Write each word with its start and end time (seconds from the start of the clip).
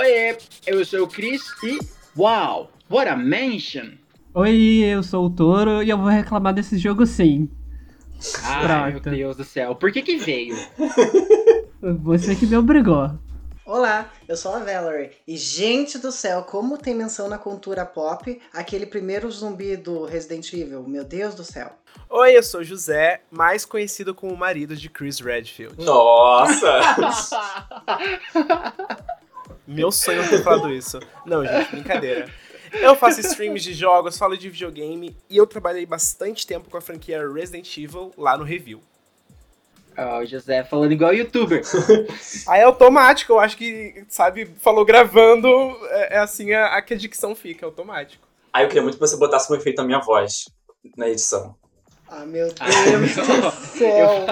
Oi, 0.00 0.38
eu 0.66 0.82
sou 0.82 1.02
o 1.02 1.06
Chris 1.06 1.42
e. 1.62 1.78
Uau! 2.16 2.72
What 2.90 3.06
a 3.06 3.14
mansion! 3.14 3.98
Oi, 4.32 4.82
eu 4.82 5.02
sou 5.02 5.26
o 5.26 5.30
Toro 5.30 5.82
e 5.82 5.90
eu 5.90 5.98
vou 5.98 6.06
reclamar 6.06 6.54
desse 6.54 6.78
jogo 6.78 7.04
sim. 7.04 7.50
Ai, 8.42 8.92
meu. 8.92 9.00
Deus 9.00 9.36
do 9.36 9.44
céu. 9.44 9.74
Por 9.74 9.92
que 9.92 10.00
que 10.00 10.16
veio? 10.16 10.56
Você 12.02 12.34
que 12.34 12.46
me 12.46 12.56
obrigou. 12.56 13.10
Olá, 13.66 14.10
eu 14.26 14.38
sou 14.38 14.54
a 14.54 14.60
Valerie. 14.60 15.10
E, 15.28 15.36
gente 15.36 15.98
do 15.98 16.10
céu, 16.10 16.44
como 16.44 16.78
tem 16.78 16.94
menção 16.94 17.28
na 17.28 17.36
cultura 17.36 17.84
pop 17.84 18.40
aquele 18.54 18.86
primeiro 18.86 19.30
zumbi 19.30 19.76
do 19.76 20.06
Resident 20.06 20.50
Evil? 20.54 20.82
Meu 20.88 21.04
Deus 21.04 21.34
do 21.34 21.44
céu. 21.44 21.72
Oi, 22.08 22.38
eu 22.38 22.42
sou 22.42 22.64
José, 22.64 23.20
mais 23.30 23.66
conhecido 23.66 24.14
como 24.14 24.32
o 24.32 24.38
marido 24.38 24.74
de 24.74 24.88
Chris 24.88 25.20
Redfield. 25.20 25.84
Nossa! 25.84 26.80
Meu 29.70 29.92
sonho 29.92 30.20
é 30.20 30.26
ter 30.28 30.42
falado 30.42 30.68
isso. 30.72 30.98
Não, 31.24 31.46
gente, 31.46 31.70
brincadeira. 31.70 32.28
Eu 32.72 32.96
faço 32.96 33.20
streams 33.20 33.62
de 33.62 33.72
jogos, 33.72 34.18
falo 34.18 34.36
de 34.36 34.50
videogame 34.50 35.16
e 35.28 35.36
eu 35.36 35.46
trabalhei 35.46 35.86
bastante 35.86 36.44
tempo 36.44 36.68
com 36.68 36.76
a 36.76 36.80
franquia 36.80 37.24
Resident 37.32 37.76
Evil 37.78 38.12
lá 38.18 38.36
no 38.36 38.42
Review. 38.42 38.82
Ó, 39.96 40.18
o 40.18 40.26
José 40.26 40.64
falando 40.64 40.90
igual 40.90 41.14
youtuber. 41.14 41.62
Aí 42.48 42.60
é 42.60 42.64
automático, 42.64 43.32
eu 43.32 43.38
acho 43.38 43.56
que, 43.56 44.04
sabe, 44.08 44.46
falou 44.60 44.84
gravando, 44.84 45.48
é, 45.90 46.16
é 46.16 46.18
assim 46.18 46.52
a, 46.52 46.76
a 46.76 46.82
que 46.82 46.94
a 46.94 46.96
dicção 46.96 47.36
fica, 47.36 47.64
é 47.64 47.66
automático. 47.66 48.26
Aí 48.52 48.64
eu 48.64 48.68
queria 48.68 48.82
muito 48.82 48.94
que 48.94 49.00
você 49.00 49.16
botasse 49.16 49.52
um 49.52 49.56
efeito 49.56 49.78
na 49.78 49.84
minha 49.84 50.00
voz 50.00 50.46
na 50.96 51.08
edição. 51.08 51.54
Ah, 52.12 52.26
meu 52.26 52.46
Deus 52.46 52.56
Ah, 52.58 52.66
do 52.66 53.44
Eu 53.44 53.50
céu. 53.52 54.26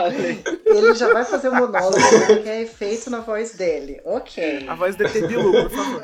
Ele 0.67 0.95
já 0.95 1.13
vai 1.13 1.25
fazer 1.25 1.49
o 1.49 1.55
monólogo 1.55 1.97
porque 1.97 2.43
quer 2.43 2.63
efeito 2.63 3.09
na 3.09 3.21
voz 3.21 3.53
dele. 3.55 4.01
Ok. 4.05 4.67
A 4.69 4.75
voz 4.75 4.97
do 4.97 5.05
ET 5.05 5.13
Bilu, 5.29 5.53
por 5.53 5.71
favor. 5.71 6.03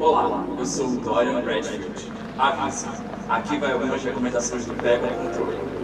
Olá, 0.00 0.44
eu 0.58 0.66
sou 0.66 0.88
o 0.88 0.96
Dorian 1.00 1.40
Redfield. 1.40 2.12
Aviso, 2.38 2.86
aqui 3.28 3.56
vai 3.58 3.72
algumas 3.72 4.02
recomendações 4.02 4.66
do 4.66 4.74
Pega 4.74 5.08
Controle. 5.08 5.75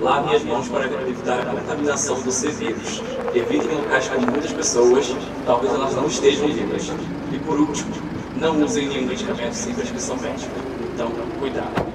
Lavem 0.00 0.34
as 0.34 0.42
mãos 0.44 0.66
para 0.68 0.86
evitar 0.86 1.40
a 1.40 1.44
contaminação 1.44 2.22
do 2.22 2.32
C-Vírus. 2.32 3.02
Evitem 3.34 3.76
locais 3.76 4.08
com 4.08 4.20
muitas 4.22 4.50
pessoas, 4.50 5.14
talvez 5.44 5.74
elas 5.74 5.94
não 5.94 6.06
estejam 6.06 6.48
vivas. 6.48 6.90
E 7.30 7.38
por 7.40 7.60
último, 7.60 7.90
não 8.36 8.62
usem 8.64 8.88
nenhum 8.88 9.06
medicamento 9.06 9.52
sem 9.52 9.74
prescrição 9.74 10.16
médica. 10.16 10.52
Então, 10.94 11.12
cuidado. 11.38 11.86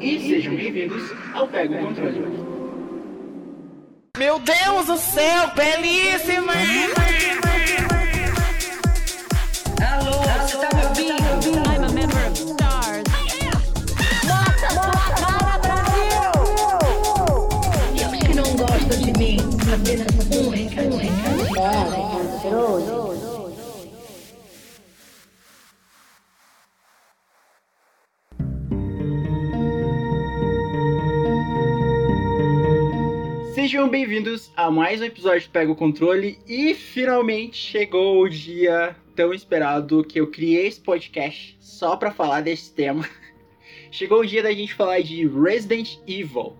E 0.00 0.18
sejam 0.18 0.56
bem-vindos 0.56 1.12
ao 1.34 1.46
Pega 1.46 1.74
o 1.74 1.86
Controle. 1.88 2.44
Meu 4.16 4.38
Deus 4.38 4.86
do 4.86 4.96
céu, 4.96 5.50
belíssima! 5.54 6.52
Alô, 9.92 10.12
você 10.40 10.56
tá 10.56 10.68
me 10.74 10.86
ouvindo? 10.86 11.13
Sejam 33.64 33.88
bem-vindos 33.88 34.52
a 34.54 34.70
mais 34.70 35.00
um 35.00 35.04
episódio 35.04 35.48
do 35.48 35.50
Pega 35.50 35.72
o 35.72 35.74
Controle 35.74 36.38
e 36.46 36.74
finalmente 36.74 37.56
chegou 37.56 38.20
o 38.20 38.28
dia 38.28 38.94
tão 39.16 39.32
esperado 39.32 40.04
que 40.04 40.20
eu 40.20 40.30
criei 40.30 40.66
esse 40.66 40.78
podcast 40.78 41.56
só 41.60 41.96
pra 41.96 42.10
falar 42.10 42.42
desse 42.42 42.74
tema. 42.74 43.08
Chegou 43.90 44.20
o 44.20 44.26
dia 44.26 44.42
da 44.42 44.52
gente 44.52 44.74
falar 44.74 45.00
de 45.00 45.26
Resident 45.26 45.96
Evil, 46.06 46.52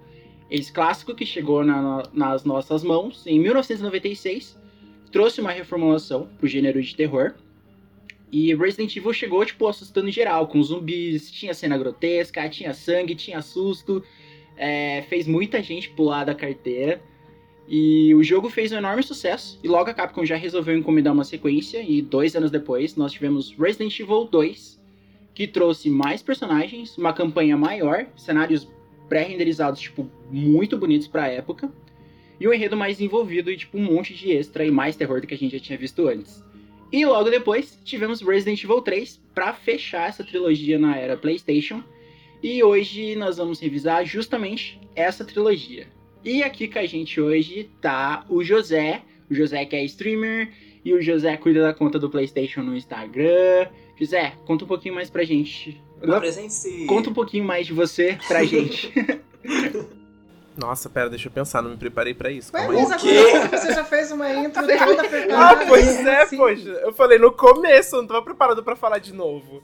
esse 0.50 0.72
clássico 0.72 1.14
que 1.14 1.26
chegou 1.26 1.62
na- 1.62 2.04
nas 2.10 2.42
nossas 2.42 2.82
mãos 2.82 3.26
em 3.26 3.38
1996, 3.38 4.58
trouxe 5.12 5.42
uma 5.42 5.52
reformulação 5.52 6.30
pro 6.38 6.48
gênero 6.48 6.80
de 6.80 6.96
terror. 6.96 7.34
E 8.32 8.54
Resident 8.54 8.96
Evil 8.96 9.12
chegou, 9.12 9.44
tipo, 9.44 9.68
assustando 9.68 10.10
geral, 10.10 10.48
com 10.48 10.62
zumbis, 10.62 11.30
tinha 11.30 11.52
cena 11.52 11.76
grotesca, 11.76 12.48
tinha 12.48 12.72
sangue, 12.72 13.14
tinha 13.14 13.42
susto, 13.42 14.02
é, 14.56 15.02
fez 15.08 15.26
muita 15.26 15.62
gente 15.62 15.90
pular 15.90 16.24
da 16.24 16.34
carteira. 16.34 17.02
E 17.66 18.14
o 18.14 18.22
jogo 18.22 18.50
fez 18.50 18.72
um 18.72 18.76
enorme 18.76 19.02
sucesso. 19.02 19.58
E 19.62 19.68
logo 19.68 19.90
a 19.90 19.94
Capcom 19.94 20.24
já 20.24 20.36
resolveu 20.36 20.76
encomendar 20.76 21.12
uma 21.12 21.24
sequência. 21.24 21.82
E 21.82 22.02
dois 22.02 22.36
anos 22.36 22.50
depois, 22.50 22.96
nós 22.96 23.12
tivemos 23.12 23.54
Resident 23.58 23.98
Evil 23.98 24.24
2, 24.24 24.80
que 25.34 25.46
trouxe 25.46 25.88
mais 25.88 26.22
personagens, 26.22 26.96
uma 26.98 27.12
campanha 27.12 27.56
maior, 27.56 28.06
cenários 28.16 28.68
pré-renderizados, 29.08 29.80
tipo, 29.80 30.10
muito 30.30 30.76
bonitos 30.76 31.08
pra 31.08 31.28
época. 31.28 31.72
E 32.38 32.46
um 32.46 32.52
enredo 32.52 32.76
mais 32.76 33.00
envolvido 33.00 33.50
e, 33.50 33.56
tipo, 33.56 33.78
um 33.78 33.82
monte 33.82 34.12
de 34.12 34.32
extra 34.32 34.64
e 34.64 34.70
mais 34.70 34.96
terror 34.96 35.20
do 35.20 35.26
que 35.26 35.34
a 35.34 35.38
gente 35.38 35.56
já 35.56 35.62
tinha 35.62 35.78
visto 35.78 36.06
antes. 36.06 36.44
E 36.92 37.04
logo 37.06 37.30
depois, 37.30 37.78
tivemos 37.84 38.20
Resident 38.20 38.62
Evil 38.62 38.80
3 38.80 39.20
pra 39.34 39.52
fechar 39.52 40.08
essa 40.08 40.22
trilogia 40.22 40.78
na 40.78 40.96
era 40.96 41.16
PlayStation. 41.16 41.82
E 42.44 42.62
hoje 42.62 43.16
nós 43.16 43.38
vamos 43.38 43.58
revisar 43.58 44.04
justamente 44.04 44.78
essa 44.94 45.24
trilogia. 45.24 45.86
E 46.22 46.42
aqui 46.42 46.68
com 46.68 46.78
a 46.78 46.84
gente 46.84 47.18
hoje 47.18 47.70
tá 47.80 48.22
o 48.28 48.44
José, 48.44 49.00
o 49.30 49.34
José 49.34 49.64
que 49.64 49.74
é 49.74 49.82
streamer 49.86 50.50
e 50.84 50.92
o 50.92 51.00
José 51.00 51.38
cuida 51.38 51.62
da 51.62 51.72
conta 51.72 51.98
do 51.98 52.10
PlayStation 52.10 52.60
no 52.60 52.76
Instagram. 52.76 53.66
José, 53.98 54.34
conta 54.44 54.66
um 54.66 54.68
pouquinho 54.68 54.94
mais 54.94 55.08
pra 55.08 55.24
gente. 55.24 55.80
Apresente-se! 56.06 56.84
Conta 56.84 57.08
um 57.08 57.14
pouquinho 57.14 57.44
mais 57.44 57.66
de 57.66 57.72
você 57.72 58.18
pra 58.28 58.44
gente. 58.44 58.92
Nossa, 60.54 60.90
pera, 60.90 61.08
deixa 61.08 61.28
eu 61.28 61.32
pensar, 61.32 61.62
não 61.62 61.70
me 61.70 61.78
preparei 61.78 62.12
pra 62.12 62.30
isso. 62.30 62.52
Ué, 62.54 62.60
Calma 62.66 62.78
aí. 62.78 62.86
mas 62.86 63.02
quê? 63.02 63.08
agora 63.08 63.58
você 63.58 63.72
já 63.72 63.84
fez 63.84 64.12
uma 64.12 64.30
intro 64.34 64.60
toda 64.68 65.08
preparada. 65.08 65.62
Ah, 65.62 65.66
pois 65.66 66.06
é, 66.06 66.22
assim. 66.22 66.36
poxa. 66.36 66.68
Eu 66.68 66.92
falei 66.92 67.18
no 67.18 67.32
começo, 67.32 67.96
eu 67.96 68.02
não 68.02 68.08
tava 68.08 68.22
preparado 68.22 68.62
pra 68.62 68.76
falar 68.76 68.98
de 68.98 69.14
novo. 69.14 69.62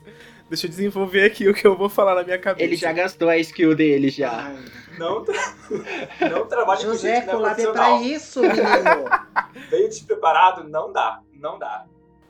Deixa 0.51 0.65
eu 0.65 0.69
desenvolver 0.69 1.23
aqui 1.23 1.47
o 1.47 1.53
que 1.53 1.65
eu 1.65 1.77
vou 1.77 1.87
falar 1.87 2.13
na 2.13 2.25
minha 2.25 2.37
cabeça. 2.37 2.61
Ele 2.61 2.75
já 2.75 2.91
gastou 2.91 3.29
a 3.29 3.37
skill 3.37 3.73
dele 3.73 4.09
já. 4.09 4.47
Ai, 4.47 4.65
Não, 4.99 5.23
tra... 5.23 5.55
não 6.29 6.45
trabalhe 6.45 6.81
com 6.81 6.87
José, 6.87 7.21
gente 7.21 7.29
que 7.29 7.63
não 7.63 7.71
pra 7.71 8.01
isso, 8.01 8.41
menino. 8.41 8.59
Veio 9.71 9.87
despreparado, 9.87 10.67
não 10.67 10.91
dá, 10.91 11.21
não 11.35 11.57
dá. 11.57 11.85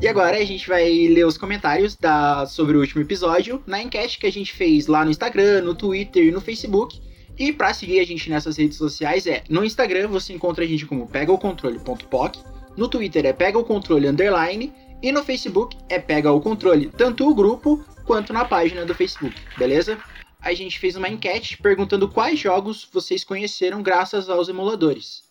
E 0.00 0.08
agora 0.08 0.38
a 0.38 0.44
gente 0.44 0.66
vai 0.66 1.08
ler 1.08 1.26
os 1.26 1.36
comentários 1.36 1.94
da, 1.94 2.46
sobre 2.46 2.74
o 2.74 2.80
último 2.80 3.02
episódio 3.02 3.62
na 3.66 3.82
enquete 3.82 4.18
que 4.18 4.26
a 4.26 4.32
gente 4.32 4.52
fez 4.52 4.86
lá 4.86 5.04
no 5.04 5.10
Instagram, 5.10 5.60
no 5.60 5.74
Twitter 5.74 6.24
e 6.24 6.30
no 6.30 6.40
Facebook. 6.40 6.98
E 7.38 7.52
pra 7.52 7.74
seguir 7.74 8.00
a 8.00 8.04
gente 8.06 8.30
nessas 8.30 8.56
redes 8.56 8.78
sociais 8.78 9.26
é 9.26 9.42
no 9.48 9.62
Instagram 9.62 10.08
você 10.08 10.32
encontra 10.32 10.64
a 10.64 10.66
gente 10.66 10.86
como 10.86 11.06
pegaocontrole.poc, 11.06 12.38
no 12.76 12.88
Twitter 12.88 13.26
é 13.26 13.32
pega 13.32 13.58
o 13.58 13.64
controle 13.64 14.08
underline 14.08 14.72
e 15.02 15.12
no 15.12 15.22
Facebook 15.22 15.76
é 15.88 15.98
pega 15.98 16.32
o 16.32 16.40
controle, 16.40 16.90
tanto 16.96 17.28
o 17.28 17.34
grupo 17.34 17.84
quanto 18.04 18.32
na 18.32 18.44
página 18.44 18.84
do 18.86 18.94
Facebook, 18.94 19.34
beleza? 19.58 19.98
A 20.40 20.54
gente 20.54 20.78
fez 20.78 20.96
uma 20.96 21.08
enquete 21.08 21.58
perguntando 21.58 22.08
quais 22.08 22.38
jogos 22.38 22.88
vocês 22.90 23.22
conheceram 23.22 23.82
graças 23.82 24.30
aos 24.30 24.48
emuladores. 24.48 25.29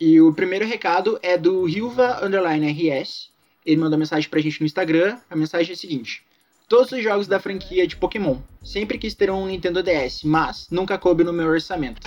E 0.00 0.20
o 0.20 0.32
primeiro 0.32 0.64
recado 0.64 1.18
é 1.22 1.36
do 1.36 1.68
Hilva 1.68 2.24
underline 2.24 2.70
RS. 2.70 3.30
Ele 3.66 3.80
mandou 3.80 3.98
mensagem 3.98 4.28
pra 4.30 4.40
gente 4.40 4.60
no 4.60 4.66
Instagram. 4.66 5.18
A 5.28 5.36
mensagem 5.36 5.70
é 5.70 5.74
a 5.74 5.76
seguinte: 5.76 6.22
Todos 6.68 6.92
os 6.92 7.02
jogos 7.02 7.26
da 7.26 7.40
franquia 7.40 7.86
de 7.86 7.96
Pokémon. 7.96 8.36
Sempre 8.62 8.98
quis 8.98 9.14
ter 9.14 9.30
um 9.30 9.46
Nintendo 9.46 9.82
DS, 9.82 10.22
mas 10.22 10.68
nunca 10.70 10.98
coube 10.98 11.24
no 11.24 11.32
meu 11.32 11.48
orçamento. 11.48 12.06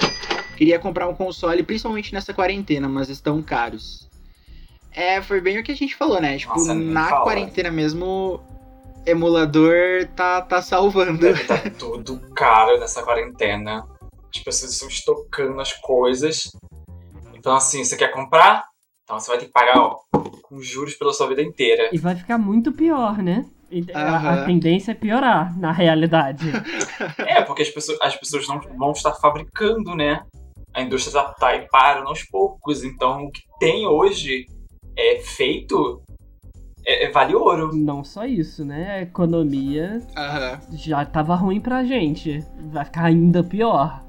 Queria 0.55 0.77
comprar 0.77 1.07
um 1.07 1.15
console, 1.15 1.63
principalmente 1.63 2.13
nessa 2.13 2.31
quarentena, 2.31 2.87
mas 2.87 3.09
estão 3.09 3.41
caros. 3.41 4.07
É, 4.91 5.19
foi 5.19 5.41
bem 5.41 5.57
o 5.57 5.63
que 5.63 5.71
a 5.71 5.75
gente 5.75 5.95
falou, 5.95 6.21
né? 6.21 6.37
Tipo, 6.37 6.53
Nossa, 6.53 6.75
na 6.75 7.09
fala. 7.09 7.23
quarentena 7.23 7.71
mesmo, 7.71 8.39
emulador 9.03 10.07
tá, 10.15 10.41
tá 10.43 10.61
salvando. 10.61 11.17
Deve 11.17 11.43
tá 11.45 11.57
tudo 11.79 12.19
caro 12.35 12.79
nessa 12.79 13.01
quarentena. 13.01 13.83
As 14.33 14.43
pessoas 14.43 14.73
estão 14.73 14.87
estocando 14.87 15.59
as 15.59 15.73
coisas. 15.73 16.51
Então, 17.41 17.55
assim, 17.55 17.83
você 17.83 17.97
quer 17.97 18.09
comprar? 18.11 18.65
Então 19.03 19.19
você 19.19 19.29
vai 19.31 19.39
ter 19.39 19.47
que 19.47 19.51
pagar, 19.51 19.79
ó, 19.79 19.97
com 20.43 20.61
juros 20.61 20.93
pela 20.93 21.11
sua 21.11 21.27
vida 21.27 21.41
inteira. 21.41 21.89
E 21.91 21.97
vai 21.97 22.15
ficar 22.15 22.37
muito 22.37 22.71
pior, 22.71 23.17
né? 23.17 23.47
E 23.71 23.83
a- 23.95 24.33
A, 24.33 24.45
tendência 24.45 24.91
é 24.91 24.93
piorar, 24.93 25.57
na 25.57 25.71
realidade. 25.71 26.51
É, 27.17 27.41
porque 27.41 27.63
as 27.63 27.69
pessoas, 27.69 27.97
as 27.99 28.15
pessoas 28.15 28.47
não 28.47 28.59
vão 28.77 28.91
estar 28.91 29.13
fabricando, 29.15 29.95
né? 29.95 30.21
A 30.71 30.83
indústria 30.83 31.19
tá, 31.19 31.33
tá 31.33 31.47
aí 31.47 31.67
parando 31.71 32.09
aos 32.09 32.21
poucos. 32.25 32.83
Então, 32.83 33.23
o 33.23 33.31
que 33.31 33.41
tem 33.59 33.87
hoje 33.87 34.45
é 34.95 35.17
feito 35.21 35.99
é, 36.85 37.05
é 37.05 37.11
vale 37.11 37.33
ouro. 37.33 37.71
Não 37.75 38.03
só 38.03 38.23
isso, 38.23 38.63
né? 38.63 38.91
A 38.91 39.01
economia 39.01 39.99
Aham. 40.15 40.59
já 40.73 41.03
tava 41.05 41.33
ruim 41.33 41.59
pra 41.59 41.83
gente. 41.83 42.45
Vai 42.71 42.85
ficar 42.85 43.05
ainda 43.05 43.43
pior. 43.43 44.03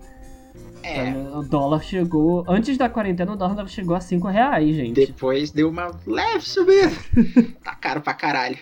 É. 0.82 1.12
O 1.36 1.42
dólar 1.42 1.82
chegou. 1.82 2.44
Antes 2.48 2.76
da 2.76 2.88
quarentena, 2.88 3.32
o 3.32 3.36
dólar 3.36 3.66
chegou 3.68 3.94
a 3.96 4.00
5 4.00 4.28
reais, 4.28 4.74
gente. 4.74 4.94
Depois 5.06 5.50
deu 5.50 5.68
uma 5.68 5.90
leve 6.06 6.44
subida. 6.44 6.90
tá 7.62 7.74
caro 7.74 8.00
pra 8.00 8.14
caralho. 8.14 8.58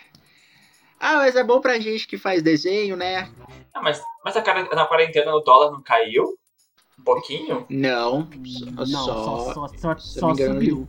Ah, 0.98 1.16
mas 1.16 1.34
é 1.34 1.42
bom 1.42 1.60
pra 1.60 1.78
gente 1.78 2.06
que 2.06 2.18
faz 2.18 2.42
desenho, 2.42 2.96
né? 2.96 3.28
Ah, 3.72 3.80
mas, 3.82 4.02
mas 4.24 4.36
a 4.36 4.42
cara- 4.42 4.68
na 4.74 4.84
quarentena 4.86 5.34
o 5.34 5.40
dólar 5.40 5.72
não 5.72 5.82
caiu? 5.82 6.36
Um 6.98 7.02
pouquinho? 7.02 7.64
Não, 7.70 8.28
Não, 8.76 8.86
só, 8.86 9.14
só, 9.14 9.54
só, 9.54 9.68
só, 9.68 9.96
só 9.98 10.26
não 10.26 10.34
engano, 10.34 10.54
subiu. 10.54 10.88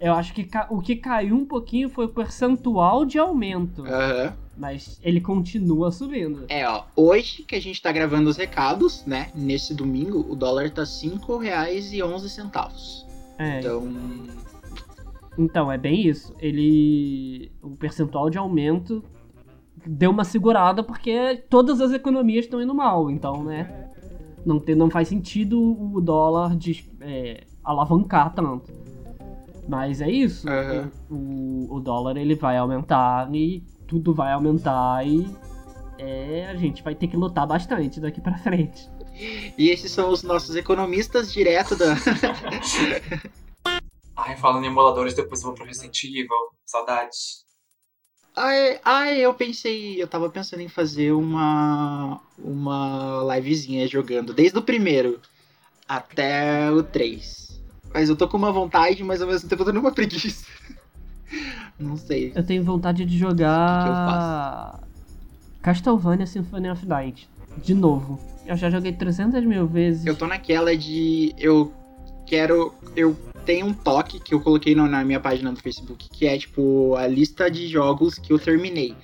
Eu 0.00 0.14
acho 0.14 0.32
que 0.32 0.48
o 0.70 0.80
que 0.80 0.96
caiu 0.96 1.36
um 1.36 1.44
pouquinho 1.44 1.88
foi 1.88 2.06
o 2.06 2.08
percentual 2.08 3.04
de 3.04 3.18
aumento. 3.18 3.84
Aham. 3.86 4.36
Mas 4.58 4.98
ele 5.04 5.20
continua 5.20 5.92
subindo. 5.92 6.44
É, 6.48 6.68
ó, 6.68 6.82
hoje 6.96 7.44
que 7.44 7.54
a 7.54 7.60
gente 7.60 7.80
tá 7.80 7.92
gravando 7.92 8.28
os 8.28 8.36
recados, 8.36 9.04
né? 9.06 9.28
Nesse 9.34 9.72
domingo, 9.72 10.26
o 10.28 10.34
dólar 10.34 10.70
tá 10.70 10.82
R$ 10.82 10.88
5,11. 10.88 13.04
É, 13.38 13.60
Então, 13.60 13.88
Então, 15.38 15.70
é 15.72 15.78
bem 15.78 16.06
isso. 16.06 16.34
Ele. 16.40 17.52
O 17.62 17.70
percentual 17.70 18.28
de 18.28 18.36
aumento 18.38 19.02
deu 19.86 20.10
uma 20.10 20.24
segurada 20.24 20.82
porque 20.82 21.36
todas 21.48 21.80
as 21.80 21.92
economias 21.92 22.44
estão 22.46 22.60
indo 22.60 22.74
mal. 22.74 23.08
Então, 23.10 23.44
né? 23.44 23.86
Não, 24.44 24.58
tem, 24.58 24.74
não 24.74 24.90
faz 24.90 25.06
sentido 25.08 25.60
o 25.94 26.00
dólar 26.00 26.56
des- 26.56 26.88
é, 27.00 27.44
alavancar 27.62 28.34
tanto. 28.34 28.72
Mas 29.68 30.00
é 30.00 30.10
isso. 30.10 30.48
Aham. 30.48 30.90
O, 31.08 31.76
o 31.76 31.80
dólar 31.80 32.16
ele 32.16 32.34
vai 32.34 32.56
aumentar 32.56 33.32
e 33.32 33.62
tudo 33.88 34.14
vai 34.14 34.32
aumentar 34.32 35.04
e 35.04 35.26
é, 35.98 36.46
a 36.46 36.54
gente 36.54 36.82
vai 36.82 36.94
ter 36.94 37.08
que 37.08 37.16
lutar 37.16 37.46
bastante 37.46 37.98
daqui 37.98 38.20
pra 38.20 38.38
frente. 38.38 38.88
e 39.56 39.70
esses 39.70 39.90
são 39.90 40.10
os 40.10 40.22
nossos 40.22 40.54
economistas 40.54 41.32
direto 41.32 41.74
da. 41.74 41.96
Ai, 44.14 44.36
falando 44.36 44.64
em 44.64 44.68
emuladores, 44.68 45.14
depois 45.14 45.40
eu 45.40 45.46
vou 45.46 45.54
pro 45.54 45.64
Resident 45.64 46.04
Evil. 46.04 46.28
Saudades. 46.64 47.46
Ai, 48.36 48.80
ai, 48.84 49.18
eu 49.18 49.34
pensei, 49.34 50.00
eu 50.00 50.06
tava 50.06 50.30
pensando 50.30 50.60
em 50.60 50.68
fazer 50.68 51.12
uma 51.12 52.20
uma 52.38 53.24
livezinha 53.34 53.88
jogando, 53.88 54.32
desde 54.32 54.58
o 54.58 54.62
primeiro 54.62 55.20
até 55.88 56.70
o 56.70 56.82
3. 56.82 57.60
Mas 57.92 58.08
eu 58.08 58.16
tô 58.16 58.28
com 58.28 58.36
uma 58.36 58.52
vontade, 58.52 59.02
mas 59.02 59.22
ao 59.22 59.28
mesmo 59.28 59.48
tempo 59.48 59.62
eu 59.62 59.66
tô 59.66 59.72
numa 59.72 59.90
preguiça. 59.90 60.46
Não 61.78 61.96
sei. 61.96 62.32
Eu 62.34 62.42
tenho 62.44 62.64
vontade 62.64 63.04
de 63.04 63.16
jogar 63.16 64.80
Castlevania 65.62 66.26
Symphony 66.26 66.70
of 66.70 66.86
Night 66.86 67.28
de 67.62 67.74
novo. 67.74 68.20
Eu 68.46 68.56
já 68.56 68.70
joguei 68.70 68.92
300 68.92 69.44
mil 69.44 69.66
vezes. 69.66 70.06
Eu 70.06 70.16
tô 70.16 70.26
naquela 70.26 70.76
de 70.76 71.34
eu 71.38 71.72
quero 72.26 72.74
eu 72.96 73.16
tenho 73.44 73.66
um 73.66 73.72
toque 73.72 74.18
que 74.20 74.34
eu 74.34 74.40
coloquei 74.40 74.74
no- 74.74 74.86
na 74.88 75.04
minha 75.04 75.20
página 75.20 75.52
do 75.52 75.60
Facebook, 75.60 76.08
que 76.10 76.26
é 76.26 76.36
tipo 76.36 76.94
a 76.96 77.06
lista 77.06 77.50
de 77.50 77.66
jogos 77.68 78.18
que 78.18 78.32
eu 78.32 78.38
terminei. 78.38 78.94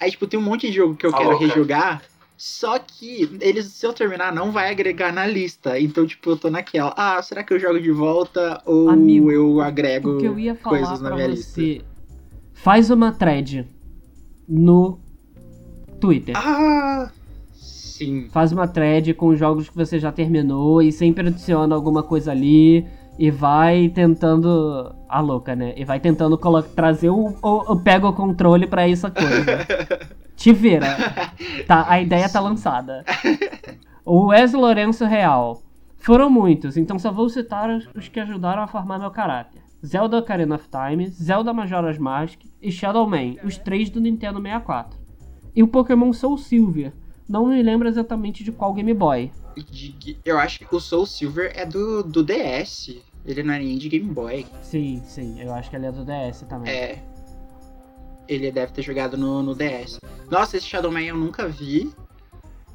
Aí 0.00 0.10
tipo 0.10 0.26
tem 0.26 0.38
um 0.38 0.42
monte 0.42 0.66
de 0.68 0.72
jogo 0.72 0.96
que 0.96 1.06
eu 1.06 1.12
Tá 1.12 1.18
quero 1.18 1.38
rejogar, 1.38 2.02
só 2.36 2.78
que 2.78 3.28
eles 3.40 3.66
se 3.66 3.86
eu 3.86 3.92
terminar 3.92 4.32
não 4.34 4.50
vai 4.50 4.70
agregar 4.70 5.12
na 5.12 5.26
lista. 5.26 5.78
Então 5.78 6.06
tipo 6.06 6.30
eu 6.30 6.36
tô 6.36 6.50
naquela, 6.50 6.92
ah, 6.96 7.22
será 7.22 7.42
que 7.44 7.52
eu 7.52 7.58
jogo 7.60 7.80
de 7.80 7.90
volta 7.92 8.60
ou 8.66 8.88
Amigo, 8.88 9.30
eu 9.30 9.60
agrego 9.60 10.10
O 10.10 10.18
que 10.18 10.26
eu 10.26 10.38
ia 10.38 10.54
falar 10.54 10.78
coisas 10.78 11.00
na 11.00 11.10
minha 11.10 11.28
você. 11.36 11.84
Faz 12.64 12.88
uma 12.88 13.12
thread 13.12 13.68
no 14.48 14.98
Twitter. 16.00 16.34
Ah, 16.34 17.10
sim. 17.52 18.30
Faz 18.30 18.52
uma 18.52 18.66
thread 18.66 19.12
com 19.12 19.26
os 19.26 19.38
jogos 19.38 19.68
que 19.68 19.76
você 19.76 19.98
já 19.98 20.10
terminou 20.10 20.80
e 20.80 20.90
sempre 20.90 21.28
adiciona 21.28 21.74
alguma 21.74 22.02
coisa 22.02 22.30
ali 22.30 22.86
e 23.18 23.30
vai 23.30 23.90
tentando. 23.90 24.94
A 25.06 25.20
louca, 25.20 25.54
né? 25.54 25.74
E 25.76 25.84
vai 25.84 26.00
tentando 26.00 26.38
trazer 26.74 27.10
o, 27.10 27.36
o, 27.42 27.72
o 27.72 27.76
pega 27.76 28.08
o 28.08 28.14
controle 28.14 28.66
pra 28.66 28.88
essa 28.88 29.10
coisa. 29.10 29.58
Te 30.34 30.50
vira. 30.50 30.86
Tá, 31.66 31.84
a 31.86 32.00
ideia 32.00 32.30
tá 32.30 32.40
lançada. 32.40 33.04
O 34.06 34.28
Wes 34.28 34.54
Lourenço 34.54 35.04
Real. 35.04 35.60
Foram 35.98 36.30
muitos, 36.30 36.78
então 36.78 36.98
só 36.98 37.12
vou 37.12 37.28
citar 37.28 37.68
os, 37.68 37.86
os 37.94 38.08
que 38.08 38.20
ajudaram 38.20 38.62
a 38.62 38.66
formar 38.66 38.98
meu 38.98 39.10
caráter. 39.10 39.60
Zelda 39.84 40.18
Ocarina 40.18 40.54
of 40.54 40.66
Time, 40.70 41.08
Zelda 41.08 41.52
Majora's 41.52 41.98
Mask 41.98 42.40
e 42.64 42.72
Shadow 42.72 43.06
Man, 43.06 43.36
os 43.44 43.58
três 43.58 43.90
do 43.90 44.00
Nintendo 44.00 44.40
64. 44.40 44.98
E 45.54 45.62
o 45.62 45.68
Pokémon 45.68 46.12
Soul 46.14 46.38
Silver. 46.38 46.94
Não 47.28 47.46
me 47.46 47.62
lembro 47.62 47.86
exatamente 47.86 48.42
de 48.42 48.50
qual 48.50 48.72
Game 48.72 48.92
Boy. 48.94 49.30
Eu 50.24 50.38
acho 50.38 50.60
que 50.60 50.74
o 50.74 50.80
Soul 50.80 51.06
Silver 51.06 51.52
é 51.54 51.66
do, 51.66 52.02
do 52.02 52.24
DS. 52.24 52.96
Ele 53.24 53.42
não 53.42 53.54
é 53.54 53.58
nem 53.58 53.76
de 53.76 53.88
Game 53.88 54.10
Boy. 54.10 54.46
Sim, 54.62 55.02
sim, 55.04 55.40
eu 55.40 55.52
acho 55.52 55.68
que 55.68 55.76
ele 55.76 55.86
é 55.86 55.92
do 55.92 56.04
DS 56.04 56.40
também. 56.48 56.72
É. 56.72 57.02
Ele 58.26 58.50
deve 58.50 58.72
ter 58.72 58.82
jogado 58.82 59.16
no, 59.16 59.42
no 59.42 59.54
DS. 59.54 60.00
Nossa, 60.30 60.56
esse 60.56 60.66
Shadow 60.66 60.90
Man 60.90 61.02
eu 61.02 61.16
nunca 61.16 61.46
vi. 61.46 61.92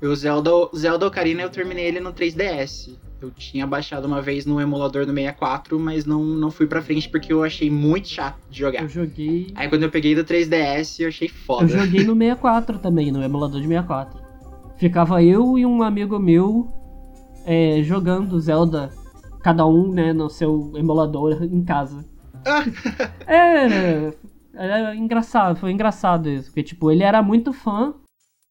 O 0.02 0.16
Zelda, 0.16 0.52
Zelda 0.76 1.08
Ocarina 1.08 1.42
eu 1.42 1.50
terminei 1.50 1.86
ele 1.86 2.00
no 2.00 2.14
3DS. 2.14 2.96
Eu 3.22 3.32
tinha 3.32 3.68
baixado 3.68 4.06
uma 4.06 4.22
vez 4.22 4.46
no 4.46 4.62
emulador 4.62 5.06
do 5.06 5.14
64, 5.14 5.78
mas 5.78 6.06
não, 6.06 6.24
não 6.24 6.50
fui 6.50 6.66
pra 6.66 6.82
frente 6.82 7.10
porque 7.10 7.34
eu 7.34 7.44
achei 7.44 7.70
muito 7.70 8.08
chato 8.08 8.40
de 8.50 8.60
jogar. 8.60 8.84
Eu 8.84 8.88
joguei. 8.88 9.52
Aí 9.56 9.68
quando 9.68 9.84
eu 9.84 9.92
peguei 9.92 10.16
do 10.16 10.24
3DS, 10.24 11.02
eu 11.02 11.10
achei 11.10 11.28
foda. 11.28 11.64
Eu 11.64 11.80
joguei 11.80 12.04
no 12.04 12.16
64 12.16 12.80
também, 12.80 13.12
no 13.12 13.22
emulador 13.22 13.60
de 13.60 13.68
64. 13.68 14.22
Ficava 14.78 15.22
eu 15.22 15.58
e 15.58 15.66
um 15.66 15.84
amigo 15.84 16.18
meu 16.18 16.72
é, 17.46 17.82
jogando 17.84 18.40
Zelda, 18.40 18.90
cada 19.42 19.66
um, 19.66 19.92
né, 19.92 20.14
no 20.14 20.30
seu 20.30 20.72
emulador 20.76 21.44
em 21.44 21.64
casa. 21.64 22.06
É, 23.28 24.14
Era 24.54 24.96
engraçado, 24.96 25.58
foi 25.58 25.72
engraçado 25.72 26.30
isso. 26.30 26.48
Porque, 26.48 26.64
tipo, 26.64 26.90
ele 26.90 27.04
era 27.04 27.22
muito 27.22 27.52
fã, 27.52 27.94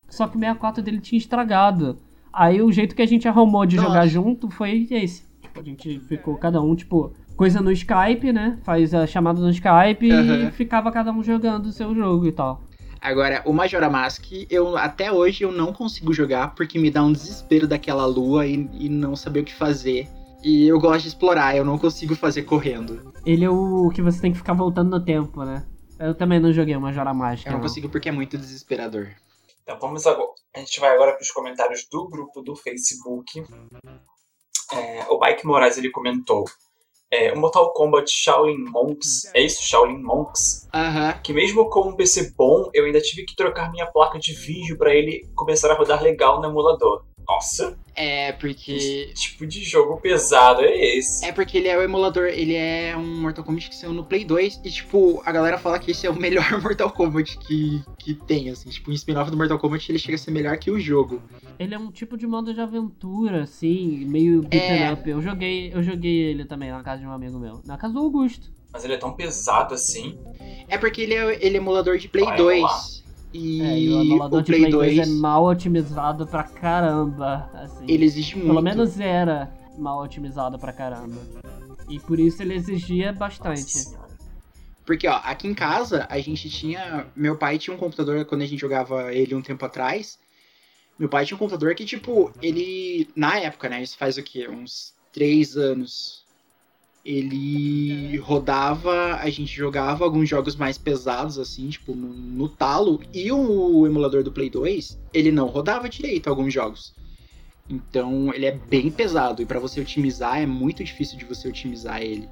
só 0.09 0.27
que 0.27 0.37
o 0.37 0.41
64 0.41 0.83
dele 0.83 1.01
tinha 1.01 1.19
estragado. 1.19 1.99
Aí 2.39 2.63
o 2.63 2.71
jeito 2.71 2.95
que 2.95 3.03
a 3.03 3.07
gente 3.07 3.27
arrumou 3.27 3.67
de 3.67 3.75
Nossa. 3.75 3.89
jogar 3.89 4.07
junto 4.07 4.49
foi 4.49 4.87
esse. 4.93 5.25
Tipo, 5.43 5.59
a 5.59 5.63
gente 5.65 5.99
ficou 6.07 6.37
cada 6.37 6.63
um, 6.63 6.73
tipo, 6.77 7.13
coisa 7.37 7.61
no 7.61 7.73
Skype, 7.73 8.33
né? 8.33 8.61
Faz 8.63 8.95
a 8.95 9.09
chamada 9.09 9.41
no 9.41 9.51
Skype 9.51 10.09
Aham. 10.09 10.47
e 10.47 10.51
ficava 10.53 10.93
cada 10.93 11.11
um 11.11 11.21
jogando 11.21 11.67
o 11.67 11.73
seu 11.73 11.93
jogo 11.93 12.29
e 12.29 12.33
tal. 12.33 12.63
Agora, 13.01 13.43
o 13.45 13.53
Majora 13.53 13.91
Mask, 13.91 14.25
eu 14.49 14.77
até 14.77 15.11
hoje 15.11 15.43
eu 15.43 15.51
não 15.51 15.73
consigo 15.73 16.13
jogar 16.13 16.55
porque 16.55 16.79
me 16.79 16.93
dá 16.93 17.03
um 17.03 17.11
desespero 17.11 17.67
daquela 17.67 18.07
lua 18.07 18.47
e, 18.47 18.71
e 18.73 18.89
não 18.89 19.17
saber 19.17 19.41
o 19.41 19.45
que 19.45 19.55
fazer. 19.55 20.09
E 20.45 20.69
eu 20.69 20.79
gosto 20.79 21.03
de 21.03 21.09
explorar, 21.09 21.57
eu 21.57 21.65
não 21.65 21.77
consigo 21.77 22.15
fazer 22.15 22.43
correndo. 22.43 23.13
Ele 23.27 23.45
é 23.45 23.51
o 23.51 23.91
que 23.93 24.01
você 24.01 24.21
tem 24.21 24.31
que 24.31 24.39
ficar 24.39 24.53
voltando 24.53 24.91
no 24.91 25.05
tempo, 25.05 25.45
né? 25.45 25.65
Eu 25.99 26.15
também 26.15 26.39
não 26.39 26.53
joguei 26.53 26.77
uma 26.77 26.93
Jora 26.93 27.13
Mágica. 27.13 27.49
Eu 27.49 27.55
não 27.55 27.59
não. 27.59 27.67
consigo 27.67 27.89
porque 27.89 28.09
é 28.09 28.13
muito 28.13 28.39
desesperador. 28.39 29.09
Então 29.69 29.79
vamos 29.79 30.07
agora. 30.07 30.31
A 30.57 30.61
gente 30.61 30.81
vai 30.81 30.95
agora 30.95 31.13
para 31.13 31.21
os 31.21 31.31
comentários 31.31 31.87
do 31.93 32.09
grupo 32.09 32.41
do 32.41 32.57
Facebook. 32.57 33.45
É, 34.73 35.05
o 35.11 35.21
Mike 35.21 35.45
Moraes 35.45 35.77
ele 35.77 35.91
comentou. 35.91 36.47
É, 37.11 37.35
o 37.35 37.39
Mortal 37.39 37.71
Kombat 37.75 38.11
Shaolin 38.11 38.65
Monks. 38.71 39.31
É 39.35 39.43
isso, 39.43 39.63
Shaolin 39.63 40.03
Monks? 40.03 40.67
Aham. 40.73 41.21
Que 41.23 41.35
mesmo 41.35 41.69
com 41.69 41.91
um 41.91 41.97
PC 41.97 42.33
bom, 42.35 42.71
eu 42.73 42.87
ainda 42.87 42.99
tive 42.99 43.27
que 43.27 43.37
trocar 43.37 43.71
minha 43.71 43.87
placa 43.87 44.19
de 44.19 44.33
vídeo 44.33 44.79
para 44.79 44.95
ele 44.95 45.31
começar 45.35 45.71
a 45.71 45.75
rodar 45.75 46.03
legal 46.03 46.41
no 46.41 46.49
emulador. 46.49 47.05
Nossa, 47.29 47.79
É 47.95 48.33
que 48.33 48.39
porque. 48.39 49.13
tipo 49.15 49.47
de 49.47 49.63
jogo 49.63 50.01
pesado 50.01 50.63
é 50.63 50.97
esse? 50.97 51.27
É 51.27 51.31
porque 51.31 51.59
ele 51.59 51.69
é 51.69 51.77
o 51.77 51.83
emulador, 51.83 52.25
ele 52.25 52.55
é 52.55 52.97
um 52.97 53.21
Mortal 53.21 53.45
Kombat 53.45 53.69
que 53.69 53.77
saiu 53.77 53.93
no 53.93 54.03
Play 54.03 54.25
2 54.25 54.63
e, 54.65 54.71
tipo, 54.71 55.21
a 55.27 55.31
galera 55.31 55.59
fala 55.59 55.79
que 55.79 55.91
esse 55.91 56.07
é 56.07 56.11
o 56.11 56.15
melhor 56.19 56.43
Mortal 56.63 56.91
Kombat 56.91 57.37
que, 57.41 57.85
que 58.15 58.27
tem, 58.27 58.49
assim. 58.51 58.71
Tipo, 58.71 58.91
um 58.91 58.95
spin-off 58.95 59.31
do 59.31 59.37
Mortal 59.37 59.59
Kombat 59.59 59.91
ele 59.91 59.99
chega 59.99 60.15
a 60.15 60.19
ser 60.19 60.31
melhor 60.31 60.57
que 60.57 60.71
o 60.71 60.79
jogo. 60.81 61.21
Ele 61.59 61.75
é 61.75 61.79
um 61.79 61.91
tipo 61.91 62.17
de 62.17 62.27
modo 62.27 62.55
de 62.55 62.61
aventura, 62.61 63.43
assim, 63.43 64.05
meio 64.07 64.41
beaten 64.43 64.83
É. 64.83 64.93
up. 64.93 65.09
Eu 65.11 65.21
joguei, 65.21 65.71
eu 65.73 65.83
joguei 65.83 66.17
ele 66.17 66.45
também 66.45 66.71
na 66.71 66.83
casa 66.83 67.01
de 67.01 67.07
um 67.07 67.13
amigo 67.13 67.39
meu. 67.39 67.61
Na 67.65 67.77
casa 67.77 67.95
do 67.95 68.01
Augusto. 68.01 68.51
Mas 68.73 68.85
ele 68.85 68.95
é 68.95 68.99
tão 68.99 69.13
pesado 69.13 69.75
assim. 69.75 70.17
É 70.69 70.79
porque 70.79 71.01
ele 71.03 71.15
é, 71.15 71.45
ele 71.45 71.57
é 71.57 71.61
emulador 71.61 71.99
de 71.99 72.09
Play 72.09 72.25
Vai 72.25 72.37
2. 72.37 72.61
rolar. 72.63 72.81
E, 73.33 73.61
É, 73.63 73.79
e 73.81 73.89
o 73.91 74.01
emulador 74.03 74.41
o 74.41 74.43
de 74.43 74.47
Play, 74.53 74.61
Play 74.61 74.73
2 74.73 74.97
2, 74.97 75.09
é 75.09 75.13
mal 75.21 75.45
otimizado 75.45 76.27
pra 76.27 76.43
caramba, 76.45 77.51
assim. 77.55 77.85
ele 77.87 78.05
exige 78.05 78.37
muito. 78.37 78.49
Pelo 78.49 78.63
menos 78.63 78.99
era 78.99 79.51
mal 79.79 80.03
otimizado 80.03 80.59
pra 80.59 80.73
caramba. 80.73 81.21
E 81.89 81.99
por 82.01 82.19
isso 82.19 82.43
ele 82.43 82.55
exigia 82.55 83.13
bastante. 83.13 83.73
Porque, 84.89 85.07
ó, 85.07 85.21
aqui 85.23 85.47
em 85.47 85.53
casa 85.53 86.07
a 86.09 86.19
gente 86.19 86.49
tinha. 86.49 87.07
Meu 87.15 87.37
pai 87.37 87.59
tinha 87.59 87.77
um 87.77 87.79
computador 87.79 88.25
quando 88.25 88.41
a 88.41 88.47
gente 88.47 88.59
jogava 88.59 89.13
ele 89.13 89.35
um 89.35 89.43
tempo 89.43 89.63
atrás. 89.67 90.19
Meu 90.99 91.11
pai 91.11 91.27
tinha 91.27 91.37
um 91.37 91.39
computador 91.39 91.75
que, 91.75 91.85
tipo, 91.85 92.33
ele. 92.41 93.07
Na 93.15 93.39
época, 93.39 93.69
né? 93.69 93.83
Isso 93.83 93.99
faz 93.99 94.17
o 94.17 94.23
quê? 94.23 94.49
Uns 94.49 94.95
três 95.13 95.59
anos. 95.59 96.25
Ele 97.05 98.17
rodava, 98.17 99.17
a 99.17 99.29
gente 99.29 99.55
jogava 99.55 100.07
alguns 100.07 100.27
jogos 100.27 100.57
mais 100.57 100.79
pesados, 100.79 101.39
assim, 101.39 101.69
tipo, 101.69 101.95
no, 101.95 102.09
no 102.09 102.49
talo. 102.49 103.03
E 103.13 103.31
o 103.31 103.87
emulador 103.87 104.23
do 104.23 104.33
Play 104.33 104.49
2, 104.49 104.99
ele 105.13 105.31
não 105.31 105.49
rodava 105.49 105.87
direito 105.87 106.31
alguns 106.31 106.55
jogos. 106.55 106.95
Então, 107.69 108.33
ele 108.33 108.47
é 108.47 108.53
bem 108.53 108.91
pesado. 108.91 109.43
E 109.43 109.45
pra 109.45 109.61
você 109.61 109.83
otimizar, 109.83 110.41
é 110.41 110.47
muito 110.47 110.83
difícil 110.83 111.19
de 111.19 111.27
você 111.27 111.47
otimizar 111.47 112.01
ele. 112.01 112.27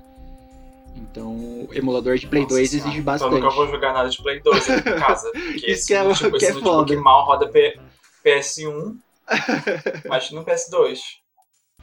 Então, 0.96 1.28
o 1.34 1.68
emulador 1.72 2.16
de 2.16 2.26
Play 2.26 2.42
Nossa 2.42 2.54
2 2.54 2.70
senhora. 2.70 2.88
exige 2.88 3.00
Então 3.02 3.12
bastante. 3.12 3.32
eu 3.34 3.40
nunca 3.40 3.54
vou 3.54 3.68
jogar 3.68 3.92
nada 3.92 4.08
de 4.08 4.22
Play 4.22 4.40
2 4.40 4.70
aqui 4.70 4.88
em 4.88 4.96
casa. 4.98 5.30
Porque 5.30 5.56
Isso 5.56 5.66
esse 5.66 5.86
que 5.88 5.94
é- 5.94 6.02
notebook- 6.02 6.38
que 6.38 6.46
é 6.46 6.52
foda. 6.54 6.96
mal 7.00 7.24
roda 7.26 7.48
P- 7.48 7.78
PS1, 8.24 8.96
mas 10.08 10.30
no 10.30 10.44
PS2. 10.44 10.98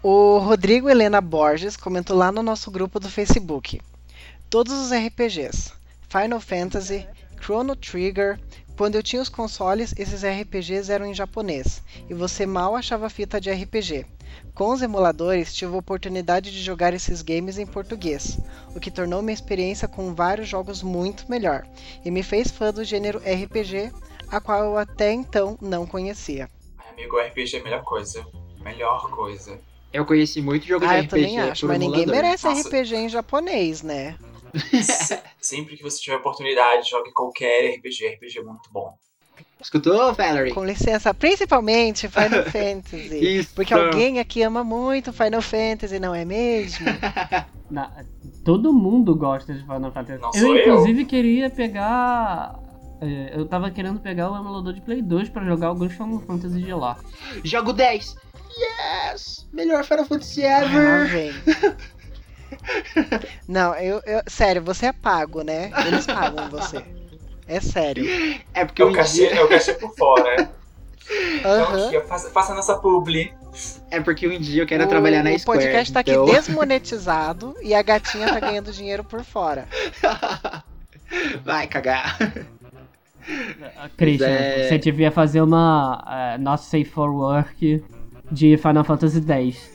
O 0.02 0.38
Rodrigo 0.40 0.90
Helena 0.90 1.22
Borges 1.22 1.78
comentou 1.78 2.18
lá 2.18 2.32
no 2.32 2.44
nosso 2.44 2.70
grupo 2.72 3.00
do 3.00 3.10
Facebook. 3.10 3.80
Todos 4.50 4.74
os 4.74 4.92
RPGs, 4.92 5.72
Final 6.10 6.40
Fantasy, 6.40 7.08
Chrono 7.42 7.76
Trigger, 7.76 8.40
quando 8.78 8.96
eu 8.96 9.04
tinha 9.04 9.22
os 9.22 9.30
consoles, 9.30 9.94
esses 9.98 10.24
RPGs 10.24 10.92
eram 10.92 11.06
em 11.06 11.14
japonês 11.14 11.82
e 12.10 12.14
você 12.14 12.46
mal 12.46 12.76
achava 12.76 13.10
fita 13.10 13.40
de 13.40 13.52
RPG. 13.52 14.06
Com 14.54 14.72
os 14.72 14.82
emuladores, 14.82 15.54
tive 15.54 15.74
a 15.74 15.78
oportunidade 15.78 16.52
de 16.52 16.62
jogar 16.62 16.94
esses 16.94 17.22
games 17.22 17.58
em 17.58 17.66
português, 17.66 18.40
o 18.76 18.80
que 18.80 18.92
tornou 18.92 19.22
minha 19.22 19.34
experiência 19.34 19.88
com 19.88 20.14
vários 20.14 20.48
jogos 20.48 20.84
muito 20.84 21.30
melhor 21.30 21.64
e 22.06 22.12
me 22.12 22.22
fez 22.24 22.52
fã 22.52 22.72
do 22.72 22.84
gênero 22.84 23.20
RPG, 23.20 23.92
a 24.30 24.40
qual 24.40 24.64
eu 24.64 24.78
até 24.78 25.12
então 25.12 25.58
não 25.62 25.86
conhecia. 25.88 26.50
Ai, 26.78 26.92
amigo, 26.92 27.18
RPG 27.20 27.58
é 27.58 27.60
a 27.60 27.64
melhor 27.64 27.84
coisa. 27.84 28.26
Melhor 28.62 29.10
coisa. 29.10 29.60
Eu 29.92 30.06
conheci 30.06 30.42
muito 30.42 30.66
jogo 30.66 30.86
Ah, 30.86 30.90
de 30.90 30.96
eu 30.96 31.02
RPG 31.04 31.10
também 31.10 31.40
acho, 31.40 31.68
mas 31.68 31.80
ninguém 31.80 32.02
emulador. 32.04 32.22
merece 32.24 32.48
Nossa. 32.48 32.70
RPG 32.70 32.96
em 32.96 33.10
japonês, 33.10 33.82
né? 33.84 34.18
Se- 34.84 35.20
Sempre 35.40 35.76
que 35.78 35.84
você 35.84 36.00
tiver 36.00 36.16
oportunidade, 36.18 36.90
jogue 36.90 37.12
qualquer 37.12 37.76
RPG. 37.76 38.08
RPG 38.16 38.40
é 38.40 38.44
muito 38.44 38.72
bom. 38.72 38.96
Escutou, 39.64 40.14
Valerie? 40.14 40.54
Com 40.54 40.64
licença, 40.66 41.14
principalmente 41.14 42.08
Final 42.10 42.44
Fantasy. 42.52 43.38
Isso. 43.40 43.56
Porque 43.56 43.74
alguém 43.74 44.20
aqui 44.20 44.42
ama 44.44 44.64
muito 44.64 45.12
Final 45.14 45.42
Fantasy, 45.42 46.00
não 46.00 46.14
é 46.14 46.26
mesmo? 46.26 46.86
Na- 47.72 47.92
todo 48.44 48.72
mundo 48.74 49.16
gosta 49.16 49.54
de 49.54 49.62
Final 49.62 49.92
Fantasy. 49.92 50.22
Não 50.22 50.32
eu, 50.36 50.40
sou 50.42 50.56
eu. 50.56 50.62
inclusive, 50.74 51.06
queria 51.06 51.50
pegar. 51.50 52.54
é, 53.02 53.32
Eu 53.36 53.48
tava 53.48 53.72
querendo 53.72 54.00
pegar 54.00 54.30
o 54.32 54.36
emulador 54.36 54.74
de 54.74 54.82
Play 54.82 55.02
2 55.02 55.30
pra 55.30 55.44
jogar 55.46 55.68
alguns 55.68 55.94
Final 55.94 56.20
Fantasy 56.20 56.62
de 56.62 56.74
lá. 56.74 56.98
Jogo 57.44 57.72
10. 57.74 58.16
Yes! 58.56 59.48
Melhor 59.52 59.84
Final 59.84 60.06
Fantasy 60.06 60.44
Ah, 60.46 60.62
ever! 60.64 61.08
vem. 61.10 61.34
Não, 63.48 63.74
eu, 63.76 64.02
eu- 64.06 64.22
Sério, 64.28 64.62
você 64.62 64.88
é 64.88 64.94
pago, 64.94 65.42
né? 65.42 65.72
Eles 65.88 66.06
pagam 66.06 66.50
você. 66.50 66.84
É 67.48 67.60
sério. 67.60 68.06
É 68.54 68.66
porque 68.66 68.82
É 68.82 68.86
um 68.86 68.90
o 68.92 68.94
cachê, 68.94 69.28
dia, 69.30 69.40
é 69.40 69.44
o 69.44 69.50
cachê 69.50 69.74
por 69.74 69.96
fora. 69.96 70.50
Então 71.40 71.52
Aham. 71.52 71.88
aqui, 71.88 71.98
ó, 71.98 72.02
faça, 72.02 72.30
faça 72.32 72.54
nossa 72.54 72.78
publi. 72.78 73.34
é 73.92 74.00
porque 74.00 74.26
um 74.26 74.40
dia 74.40 74.64
eu 74.64 74.66
quero 74.66 74.88
trabalhar 74.88 75.22
na 75.22 75.32
o 75.32 75.38
Square. 75.40 75.60
podcast 75.60 75.92
tá 75.94 76.00
aqui 76.00 76.12
então... 76.12 76.24
desmonetizado 76.26 77.54
e 77.62 77.74
a 77.76 77.82
gatinha 77.82 78.26
tá 78.28 78.40
ganhando 78.40 78.72
dinheiro 78.72 79.04
por 79.04 79.22
fora. 79.22 79.68
Vai 81.44 81.68
cagar. 81.68 82.18
Ah, 83.78 83.90
Christian, 83.98 84.28
é- 84.28 84.68
você 84.70 84.78
devia 84.78 85.12
fazer 85.12 85.42
uma 85.42 86.04
é, 86.36 86.38
Not 86.38 86.64
Safe 86.64 86.86
for 86.86 87.10
Work 87.10 87.84
de 88.32 88.56
Final 88.58 88.86
Fantasy 88.86 89.22
X. 89.30 89.73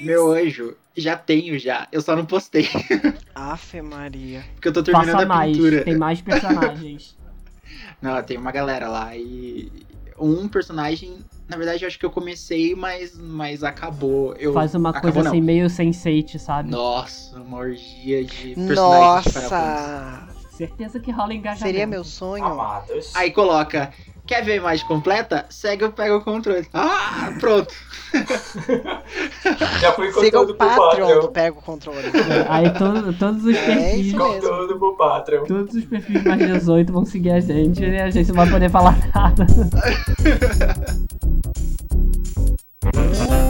Meu 0.00 0.32
anjo, 0.32 0.76
já 0.96 1.16
tenho 1.16 1.58
já. 1.58 1.86
Eu 1.92 2.00
só 2.00 2.16
não 2.16 2.24
postei. 2.26 2.68
Afe 3.34 3.80
Maria. 3.82 4.42
Porque 4.54 4.68
eu 4.68 4.72
tô 4.72 4.82
terminando 4.82 5.12
Faça 5.12 5.24
a 5.24 5.28
mais, 5.28 5.56
pintura. 5.56 5.84
tem 5.84 5.96
mais 5.96 6.20
personagens. 6.20 7.16
Não, 8.02 8.20
tem 8.22 8.36
uma 8.38 8.50
galera 8.50 8.88
lá 8.88 9.14
e 9.14 9.70
um 10.18 10.48
personagem, 10.48 11.18
na 11.48 11.56
verdade 11.56 11.84
eu 11.84 11.86
acho 11.86 11.98
que 11.98 12.04
eu 12.04 12.10
comecei, 12.10 12.74
mas, 12.74 13.16
mas 13.18 13.62
acabou. 13.64 14.34
Eu, 14.34 14.52
Faz 14.52 14.74
uma 14.74 14.90
acabou, 14.90 15.12
coisa 15.12 15.22
não. 15.24 15.30
assim 15.30 15.40
meio 15.40 15.68
sense 15.70 16.38
sabe? 16.38 16.70
Nossa, 16.70 17.38
uma 17.40 17.58
orgia 17.58 18.24
de 18.24 18.54
personagens. 18.54 18.74
Nossa! 19.34 20.28
Certeza 20.50 21.00
que 21.00 21.10
rola 21.10 21.32
engajamento. 21.32 21.64
Seria 21.64 21.86
meu 21.86 22.04
sonho. 22.04 22.44
Amados. 22.44 23.14
Aí 23.16 23.30
coloca, 23.30 23.90
quer 24.30 24.44
ver 24.44 24.52
a 24.52 24.56
imagem 24.56 24.86
completa? 24.86 25.44
Segue 25.50 25.84
ou 25.84 25.90
pega 25.90 26.16
o 26.16 26.20
controle. 26.20 26.64
Ah, 26.72 27.32
pronto. 27.40 27.74
Já 29.80 29.92
fui 29.92 30.12
Siga 30.12 30.40
o 30.40 30.46
pro 30.46 30.54
Patreon 30.54 31.20
do. 31.20 31.28
Pega 31.28 31.58
o 31.58 31.62
Controle. 31.62 31.98
Aí 32.48 32.70
to- 32.70 33.12
todos 33.18 33.44
os 33.44 33.56
É 33.56 33.66
perfis. 33.66 34.06
mesmo. 34.12 34.18
Conteúdo 34.20 34.78
pro 34.78 34.96
Patreon. 34.96 35.44
Todos 35.44 35.74
os 35.74 35.84
perfis 35.84 36.22
mais 36.24 36.38
18 36.46 36.92
vão 36.92 37.04
seguir 37.04 37.30
a 37.32 37.40
gente 37.40 37.82
e 37.84 38.00
a 38.00 38.08
gente 38.10 38.28
não 38.28 38.36
vai 38.36 38.48
poder 38.48 38.70
falar 38.70 38.96
nada. 39.12 39.46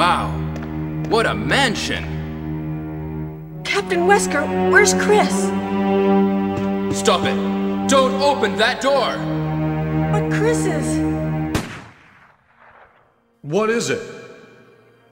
Wow, 0.00 0.30
what 1.10 1.26
a 1.26 1.34
mansion! 1.34 2.04
Captain 3.64 4.06
Wesker, 4.08 4.72
where's 4.72 4.94
Chris? 4.94 5.30
Stop 6.98 7.26
it! 7.26 7.36
Don't 7.86 8.14
open 8.22 8.56
that 8.56 8.80
door! 8.80 9.18
But 10.10 10.32
Chris 10.32 10.64
is. 10.64 11.58
What 13.42 13.68
is 13.68 13.90
it? 13.90 14.00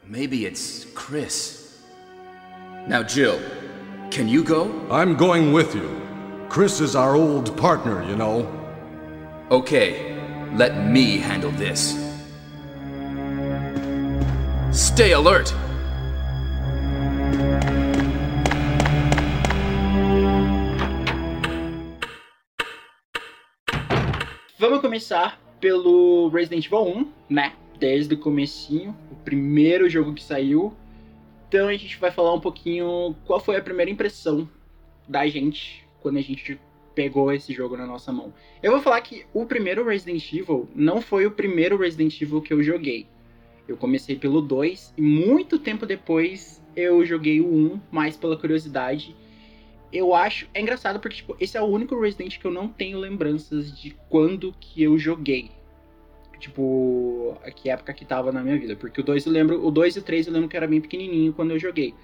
Maybe 0.07 0.47
it's 0.47 0.87
Chris. 0.95 1.83
Now, 2.87 3.03
Jill, 3.03 3.39
Can 4.11 4.27
you 4.27 4.43
go? 4.43 4.73
I'm 4.91 5.17
going 5.17 5.53
with 5.53 5.75
you. 5.75 6.01
Chris 6.49 6.81
is 6.81 6.97
our 6.97 7.15
old 7.15 7.55
partner, 7.59 8.03
you 8.09 8.17
know. 8.17 8.51
Okay, 9.51 10.19
let 10.55 10.87
me 10.87 11.19
handle 11.19 11.51
this. 11.51 12.08
Stay 14.79 15.13
alert! 15.13 15.51
Vamos 24.57 24.81
começar 24.81 25.41
pelo 25.59 26.29
Resident 26.29 26.67
Evil 26.67 26.79
1, 26.79 27.13
né? 27.29 27.55
Desde 27.81 28.15
o 28.15 28.19
comecinho, 28.19 28.97
o 29.11 29.17
primeiro 29.17 29.91
jogo 29.91 30.15
que 30.15 30.23
saiu. 30.23 30.73
Então 31.49 31.67
a 31.67 31.75
gente 31.75 31.99
vai 31.99 32.13
falar 32.13 32.33
um 32.33 32.41
pouquinho 32.41 33.17
qual 33.27 33.41
foi 33.41 33.57
a 33.57 33.61
primeira 33.61 33.91
impressão 33.91 34.49
da 35.09 35.27
gente 35.27 35.85
quando 36.01 36.19
a 36.19 36.23
gente 36.23 36.57
pegou 36.95 37.33
esse 37.33 37.53
jogo 37.53 37.77
na 37.77 37.85
nossa 37.85 38.13
mão. 38.13 38.33
Eu 38.63 38.71
vou 38.71 38.81
falar 38.81 39.01
que 39.01 39.27
o 39.35 39.45
primeiro 39.45 39.85
Resident 39.85 40.33
Evil 40.33 40.69
não 40.73 41.03
foi 41.03 41.27
o 41.27 41.33
primeiro 41.33 41.77
Resident 41.77 42.23
Evil 42.23 42.41
que 42.41 42.53
eu 42.53 42.63
joguei. 42.63 43.09
Eu 43.69 43.77
comecei 43.77 44.17
pelo 44.17 44.41
2 44.41 44.95
e 44.97 45.03
muito 45.03 45.59
tempo 45.59 45.85
depois 45.85 46.61
eu 46.75 47.05
joguei 47.05 47.41
o 47.41 47.47
1, 47.47 47.81
mais 47.91 48.17
pela 48.17 48.37
curiosidade. 48.37 49.15
Eu 49.93 50.15
acho. 50.15 50.49
É 50.55 50.61
engraçado 50.61 50.99
porque, 50.99 51.17
tipo, 51.17 51.37
esse 51.39 51.57
é 51.57 51.61
o 51.61 51.67
único 51.67 52.01
Resident 52.01 52.39
que 52.39 52.47
eu 52.47 52.51
não 52.51 52.69
tenho 52.69 52.99
lembranças 52.99 53.79
de 53.79 53.95
quando 54.09 54.55
que 54.59 54.83
eu 54.83 54.99
joguei. 54.99 55.51
Tipo, 56.39 57.37
a 57.45 57.51
que 57.51 57.69
época 57.69 57.93
que 57.93 58.05
tava 58.05 58.33
na 58.33 58.43
minha 58.43 58.59
vida. 58.59 58.75
Porque 58.75 59.01
o 59.01 59.05
2 59.05 59.27
eu 59.27 59.33
lembro. 59.33 59.67
O 59.67 59.71
2 59.71 59.97
e 59.97 59.99
o 59.99 60.03
3 60.03 60.27
eu 60.27 60.33
lembro 60.33 60.49
que 60.49 60.57
era 60.57 60.67
bem 60.67 60.81
pequenininho 60.81 61.33
quando 61.33 61.51
eu 61.51 61.59
joguei. 61.59 61.95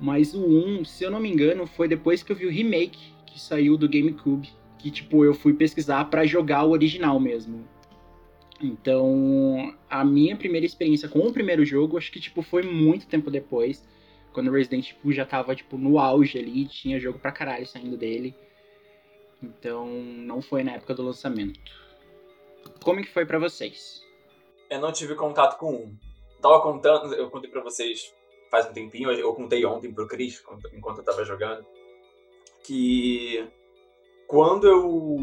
Mas 0.00 0.32
o 0.34 0.40
1, 0.40 0.84
se 0.84 1.04
eu 1.04 1.10
não 1.10 1.20
me 1.20 1.30
engano, 1.30 1.66
foi 1.66 1.86
depois 1.88 2.22
que 2.22 2.32
eu 2.32 2.36
vi 2.36 2.46
o 2.46 2.50
remake 2.50 3.12
que 3.26 3.40
saiu 3.40 3.76
do 3.76 3.88
GameCube. 3.88 4.48
Que, 4.78 4.90
tipo, 4.90 5.24
eu 5.24 5.34
fui 5.34 5.54
pesquisar 5.54 6.04
para 6.06 6.24
jogar 6.24 6.64
o 6.64 6.70
original 6.70 7.18
mesmo. 7.18 7.64
Então, 8.60 9.74
a 9.90 10.04
minha 10.04 10.36
primeira 10.36 10.64
experiência 10.64 11.08
com 11.08 11.20
o 11.20 11.32
primeiro 11.32 11.64
jogo, 11.64 11.98
acho 11.98 12.10
que, 12.10 12.20
tipo, 12.20 12.42
foi 12.42 12.62
muito 12.62 13.06
tempo 13.06 13.30
depois. 13.30 13.86
Quando 14.32 14.48
o 14.48 14.52
Resident 14.52 14.90
Evil 14.90 15.12
já 15.12 15.24
tava, 15.24 15.54
tipo, 15.54 15.76
no 15.76 15.98
auge 15.98 16.38
ali, 16.38 16.66
tinha 16.66 17.00
jogo 17.00 17.18
pra 17.18 17.32
caralho 17.32 17.66
saindo 17.66 17.96
dele. 17.96 18.34
Então, 19.42 19.86
não 19.88 20.40
foi 20.40 20.62
na 20.62 20.72
época 20.72 20.94
do 20.94 21.02
lançamento. 21.02 21.60
Como 22.82 23.02
que 23.02 23.12
foi 23.12 23.26
para 23.26 23.38
vocês? 23.38 24.02
Eu 24.70 24.80
não 24.80 24.92
tive 24.92 25.14
contato 25.14 25.58
com 25.58 25.74
um. 25.74 25.96
Tava 26.40 26.60
contando, 26.62 27.14
eu 27.14 27.30
contei 27.30 27.50
pra 27.50 27.62
vocês 27.62 28.14
faz 28.54 28.66
um 28.68 28.72
tempinho, 28.72 29.10
eu 29.10 29.34
contei 29.34 29.64
ontem 29.64 29.92
pro 29.92 30.06
Chris, 30.06 30.40
enquanto 30.72 30.98
eu 30.98 31.04
tava 31.04 31.24
jogando, 31.24 31.66
que 32.62 33.44
quando 34.28 34.68
eu. 34.68 35.16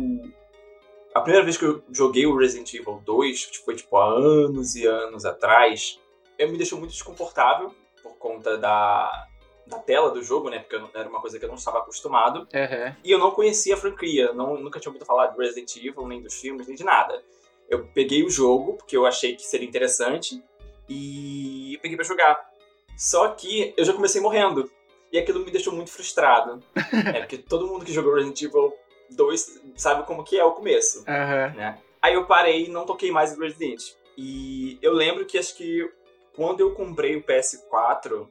A 1.13 1.21
primeira 1.21 1.43
vez 1.43 1.57
que 1.57 1.65
eu 1.65 1.83
joguei 1.91 2.25
o 2.25 2.37
Resident 2.37 2.73
Evil 2.73 3.01
2, 3.05 3.45
que 3.45 3.57
foi 3.59 3.75
tipo 3.75 3.97
há 3.97 4.05
anos 4.05 4.75
e 4.75 4.85
anos 4.85 5.25
atrás, 5.25 5.99
eu 6.39 6.49
me 6.49 6.57
deixou 6.57 6.79
muito 6.79 6.91
desconfortável 6.91 7.73
por 8.01 8.15
conta 8.17 8.57
da, 8.57 9.27
da 9.67 9.79
tela 9.79 10.11
do 10.11 10.23
jogo, 10.23 10.49
né? 10.49 10.59
Porque 10.59 10.75
era 10.97 11.09
uma 11.09 11.19
coisa 11.19 11.37
que 11.37 11.43
eu 11.43 11.49
não 11.49 11.55
estava 11.55 11.79
acostumado. 11.79 12.39
Uhum. 12.39 12.95
E 13.03 13.11
eu 13.11 13.19
não 13.19 13.31
conhecia 13.31 13.73
a 13.73 13.77
franquia, 13.77 14.31
não, 14.33 14.57
nunca 14.57 14.79
tinha 14.79 14.89
ouvido 14.89 15.05
falar 15.05 15.27
de 15.27 15.37
Resident 15.37 15.75
Evil, 15.75 16.07
nem 16.07 16.21
dos 16.21 16.35
filmes, 16.35 16.67
nem 16.67 16.75
de 16.75 16.83
nada. 16.83 17.21
Eu 17.69 17.87
peguei 17.93 18.23
o 18.23 18.29
jogo, 18.29 18.73
porque 18.73 18.95
eu 18.95 19.05
achei 19.05 19.35
que 19.35 19.43
seria 19.43 19.67
interessante, 19.67 20.41
e 20.89 21.79
peguei 21.81 21.95
para 21.95 22.05
jogar. 22.05 22.51
Só 22.97 23.29
que 23.29 23.73
eu 23.77 23.85
já 23.85 23.93
comecei 23.93 24.21
morrendo. 24.21 24.69
E 25.11 25.17
aquilo 25.17 25.39
me 25.43 25.51
deixou 25.51 25.73
muito 25.73 25.91
frustrado. 25.91 26.63
é, 27.13 27.19
porque 27.19 27.37
todo 27.37 27.67
mundo 27.67 27.85
que 27.85 27.93
jogou 27.93 28.13
Resident 28.13 28.41
Evil 28.41 28.73
2 29.15 29.61
sabe 29.75 30.05
como 30.05 30.23
que 30.23 30.39
é 30.39 30.43
o 30.43 30.53
começo. 30.53 30.99
Uhum. 30.99 31.55
Né? 31.55 31.81
Aí 32.01 32.13
eu 32.13 32.25
parei 32.25 32.65
e 32.65 32.69
não 32.69 32.85
toquei 32.85 33.11
mais 33.11 33.35
o 33.35 33.39
Resident. 33.39 33.93
E 34.17 34.77
eu 34.81 34.93
lembro 34.93 35.25
que 35.25 35.37
acho 35.37 35.55
que 35.55 35.89
quando 36.35 36.61
eu 36.61 36.73
comprei 36.73 37.15
o 37.15 37.23
PS4, 37.23 38.27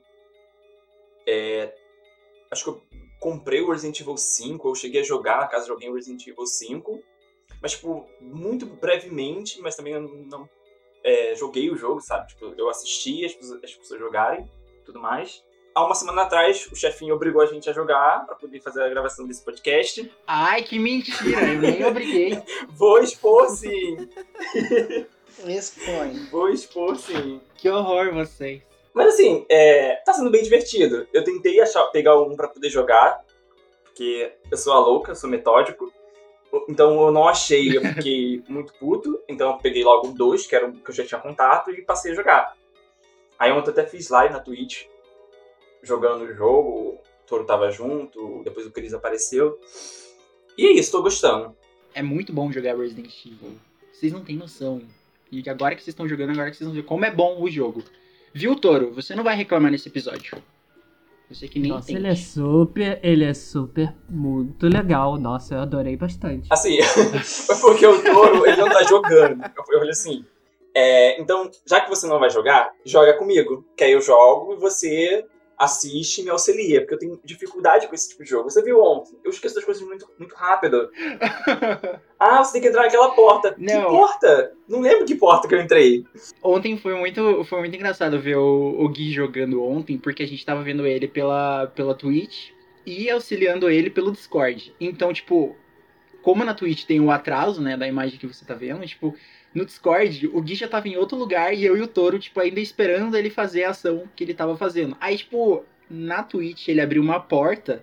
é, 1.26 1.74
acho 2.50 2.64
que 2.64 2.70
eu 2.70 2.82
comprei 3.20 3.60
o 3.60 3.70
Resident 3.70 4.00
Evil 4.00 4.16
5, 4.16 4.68
eu 4.68 4.74
cheguei 4.74 5.02
a 5.02 5.04
jogar, 5.04 5.40
na 5.40 5.46
casa 5.46 5.66
joguei 5.66 5.88
o 5.88 5.94
Resident 5.94 6.26
Evil 6.26 6.46
5, 6.46 7.02
mas, 7.60 7.72
tipo, 7.72 8.08
muito 8.20 8.64
brevemente, 8.64 9.60
mas 9.60 9.76
também 9.76 9.92
eu 9.92 10.00
não 10.00 10.48
é, 11.04 11.34
joguei 11.34 11.70
o 11.70 11.76
jogo, 11.76 12.00
sabe? 12.00 12.28
Tipo, 12.28 12.54
eu 12.56 12.68
assisti 12.70 13.24
as 13.24 13.34
pessoas, 13.34 13.62
as 13.62 13.74
pessoas 13.74 14.00
jogarem, 14.00 14.50
tudo 14.84 14.98
mais. 14.98 15.44
Há 15.74 15.84
uma 15.84 15.94
semana 15.94 16.22
atrás, 16.22 16.68
o 16.72 16.76
chefinho 16.76 17.14
obrigou 17.14 17.40
a 17.40 17.46
gente 17.46 17.70
a 17.70 17.72
jogar 17.72 18.26
para 18.26 18.34
poder 18.34 18.60
fazer 18.60 18.82
a 18.82 18.88
gravação 18.88 19.26
desse 19.26 19.44
podcast. 19.44 20.10
Ai, 20.26 20.62
que 20.62 20.78
mentira! 20.78 21.52
Eu 21.52 21.60
nem 21.60 21.84
obriguei. 21.84 22.42
Vou 22.70 22.98
expor, 22.98 23.48
sim! 23.50 24.08
Expõe. 25.46 26.26
Vou 26.30 26.48
expor, 26.48 26.96
sim. 26.96 27.40
Que 27.56 27.68
horror 27.70 28.12
vocês. 28.12 28.62
Mas 28.92 29.14
assim, 29.14 29.46
é, 29.48 29.96
tá 30.04 30.12
sendo 30.12 30.30
bem 30.30 30.42
divertido. 30.42 31.06
Eu 31.12 31.22
tentei 31.22 31.60
achar, 31.60 31.84
pegar 31.86 32.20
um 32.20 32.34
para 32.34 32.48
poder 32.48 32.68
jogar, 32.68 33.24
porque 33.84 34.32
eu 34.50 34.56
sou 34.56 34.72
a 34.72 34.78
louca, 34.78 35.12
eu 35.12 35.16
sou 35.16 35.30
metódico. 35.30 35.92
Então 36.68 37.00
eu 37.00 37.12
não 37.12 37.28
achei, 37.28 37.76
eu 37.76 37.82
fiquei 37.82 38.42
muito 38.48 38.72
puto. 38.74 39.22
Então 39.28 39.52
eu 39.52 39.58
peguei 39.58 39.84
logo 39.84 40.08
2, 40.08 40.46
que 40.46 40.56
era 40.56 40.66
o 40.66 40.72
que 40.72 40.90
eu 40.90 40.94
já 40.94 41.06
tinha 41.06 41.20
contato, 41.20 41.70
e 41.70 41.82
passei 41.82 42.12
a 42.12 42.14
jogar. 42.16 42.56
Aí 43.38 43.52
ontem 43.52 43.68
eu 43.68 43.72
até 43.72 43.86
fiz 43.86 44.08
live 44.08 44.34
na 44.34 44.40
Twitch, 44.40 44.86
jogando 45.82 46.22
o 46.22 46.34
jogo, 46.34 46.70
o 46.70 47.00
Toro 47.26 47.44
tava 47.44 47.70
junto, 47.70 48.42
depois 48.44 48.66
o 48.66 48.70
Chris 48.70 48.92
apareceu. 48.92 49.58
E 50.56 50.66
é 50.66 50.72
isso, 50.72 50.92
tô 50.92 51.02
gostando. 51.02 51.56
É 51.94 52.02
muito 52.02 52.32
bom 52.32 52.52
jogar 52.52 52.76
Resident 52.76 53.12
Evil. 53.24 53.58
Vocês 53.92 54.12
não 54.12 54.22
têm 54.22 54.36
noção. 54.36 54.82
E 55.30 55.48
agora 55.48 55.74
que 55.74 55.82
vocês 55.82 55.92
estão 55.92 56.08
jogando, 56.08 56.30
agora 56.30 56.50
que 56.50 56.56
vocês 56.56 56.66
vão 56.66 56.74
ver 56.74 56.82
como 56.84 57.04
é 57.04 57.10
bom 57.10 57.40
o 57.40 57.48
jogo. 57.48 57.82
Viu, 58.32 58.56
Toro? 58.56 58.92
Você 58.92 59.14
não 59.14 59.24
vai 59.24 59.36
reclamar 59.36 59.70
nesse 59.70 59.88
episódio. 59.88 60.36
Você 61.28 61.46
que 61.46 61.60
nem 61.60 61.70
Nossa, 61.70 61.92
entende. 61.92 62.06
ele 62.06 62.12
é 62.12 62.16
super, 62.16 63.00
ele 63.02 63.24
é 63.24 63.34
super 63.34 63.94
muito 64.08 64.66
legal. 64.66 65.16
Nossa, 65.16 65.54
eu 65.54 65.60
adorei 65.60 65.96
bastante. 65.96 66.48
Assim, 66.50 66.82
foi 66.82 67.56
porque 67.60 67.86
o 67.86 68.02
Toro, 68.02 68.44
ele 68.46 68.56
não 68.56 68.68
tá 68.68 68.82
jogando. 68.82 69.44
Eu 69.56 69.64
falei 69.64 69.90
assim, 69.90 70.24
é, 70.74 71.20
então, 71.20 71.48
já 71.64 71.80
que 71.80 71.88
você 71.88 72.06
não 72.08 72.18
vai 72.18 72.30
jogar, 72.30 72.72
joga 72.84 73.16
comigo. 73.16 73.64
Que 73.76 73.84
aí 73.84 73.92
eu 73.92 74.00
jogo 74.00 74.54
e 74.54 74.56
você 74.56 75.24
assiste 75.60 76.22
e 76.22 76.24
me 76.24 76.30
auxilia, 76.30 76.80
porque 76.80 76.94
eu 76.94 76.98
tenho 76.98 77.20
dificuldade 77.22 77.86
com 77.86 77.94
esse 77.94 78.08
tipo 78.08 78.24
de 78.24 78.30
jogo. 78.30 78.48
Você 78.48 78.62
viu 78.62 78.82
ontem? 78.82 79.14
Eu 79.22 79.30
esqueço 79.30 79.54
das 79.54 79.64
coisas 79.64 79.86
muito, 79.86 80.08
muito 80.18 80.34
rápido. 80.34 80.90
ah, 82.18 82.42
você 82.42 82.54
tem 82.54 82.62
que 82.62 82.68
entrar 82.68 82.84
naquela 82.84 83.10
porta. 83.10 83.52
Que 83.52 83.60
Não. 83.60 83.90
porta? 83.90 84.52
Não 84.66 84.80
lembro 84.80 85.04
que 85.04 85.14
porta 85.14 85.46
que 85.46 85.54
eu 85.54 85.60
entrei. 85.60 86.06
Ontem 86.42 86.78
foi 86.78 86.94
muito, 86.94 87.44
foi 87.44 87.58
muito 87.58 87.76
engraçado 87.76 88.18
ver 88.18 88.38
o, 88.38 88.76
o 88.78 88.88
Gui 88.88 89.12
jogando 89.12 89.62
ontem, 89.62 89.98
porque 89.98 90.22
a 90.22 90.26
gente 90.26 90.46
tava 90.46 90.62
vendo 90.62 90.86
ele 90.86 91.06
pela, 91.06 91.66
pela 91.66 91.94
Twitch 91.94 92.52
e 92.86 93.10
auxiliando 93.10 93.68
ele 93.68 93.90
pelo 93.90 94.12
Discord. 94.12 94.74
Então, 94.80 95.12
tipo, 95.12 95.54
como 96.22 96.42
na 96.42 96.54
Twitch 96.54 96.86
tem 96.86 97.00
o 97.00 97.10
atraso, 97.10 97.60
né, 97.60 97.76
da 97.76 97.86
imagem 97.86 98.18
que 98.18 98.26
você 98.26 98.46
tá 98.46 98.54
vendo, 98.54 98.86
tipo, 98.86 99.14
no 99.54 99.64
Discord, 99.64 100.28
o 100.28 100.40
Gui 100.40 100.54
já 100.54 100.68
tava 100.68 100.88
em 100.88 100.96
outro 100.96 101.18
lugar 101.18 101.52
e 101.52 101.64
eu 101.64 101.76
e 101.76 101.82
o 101.82 101.88
Toro, 101.88 102.18
tipo, 102.18 102.38
ainda 102.40 102.60
esperando 102.60 103.16
ele 103.16 103.30
fazer 103.30 103.64
a 103.64 103.70
ação 103.70 104.08
que 104.14 104.22
ele 104.22 104.34
tava 104.34 104.56
fazendo. 104.56 104.96
Aí, 105.00 105.16
tipo, 105.16 105.64
na 105.88 106.22
Twitch 106.22 106.68
ele 106.68 106.80
abriu 106.80 107.02
uma 107.02 107.18
porta 107.18 107.82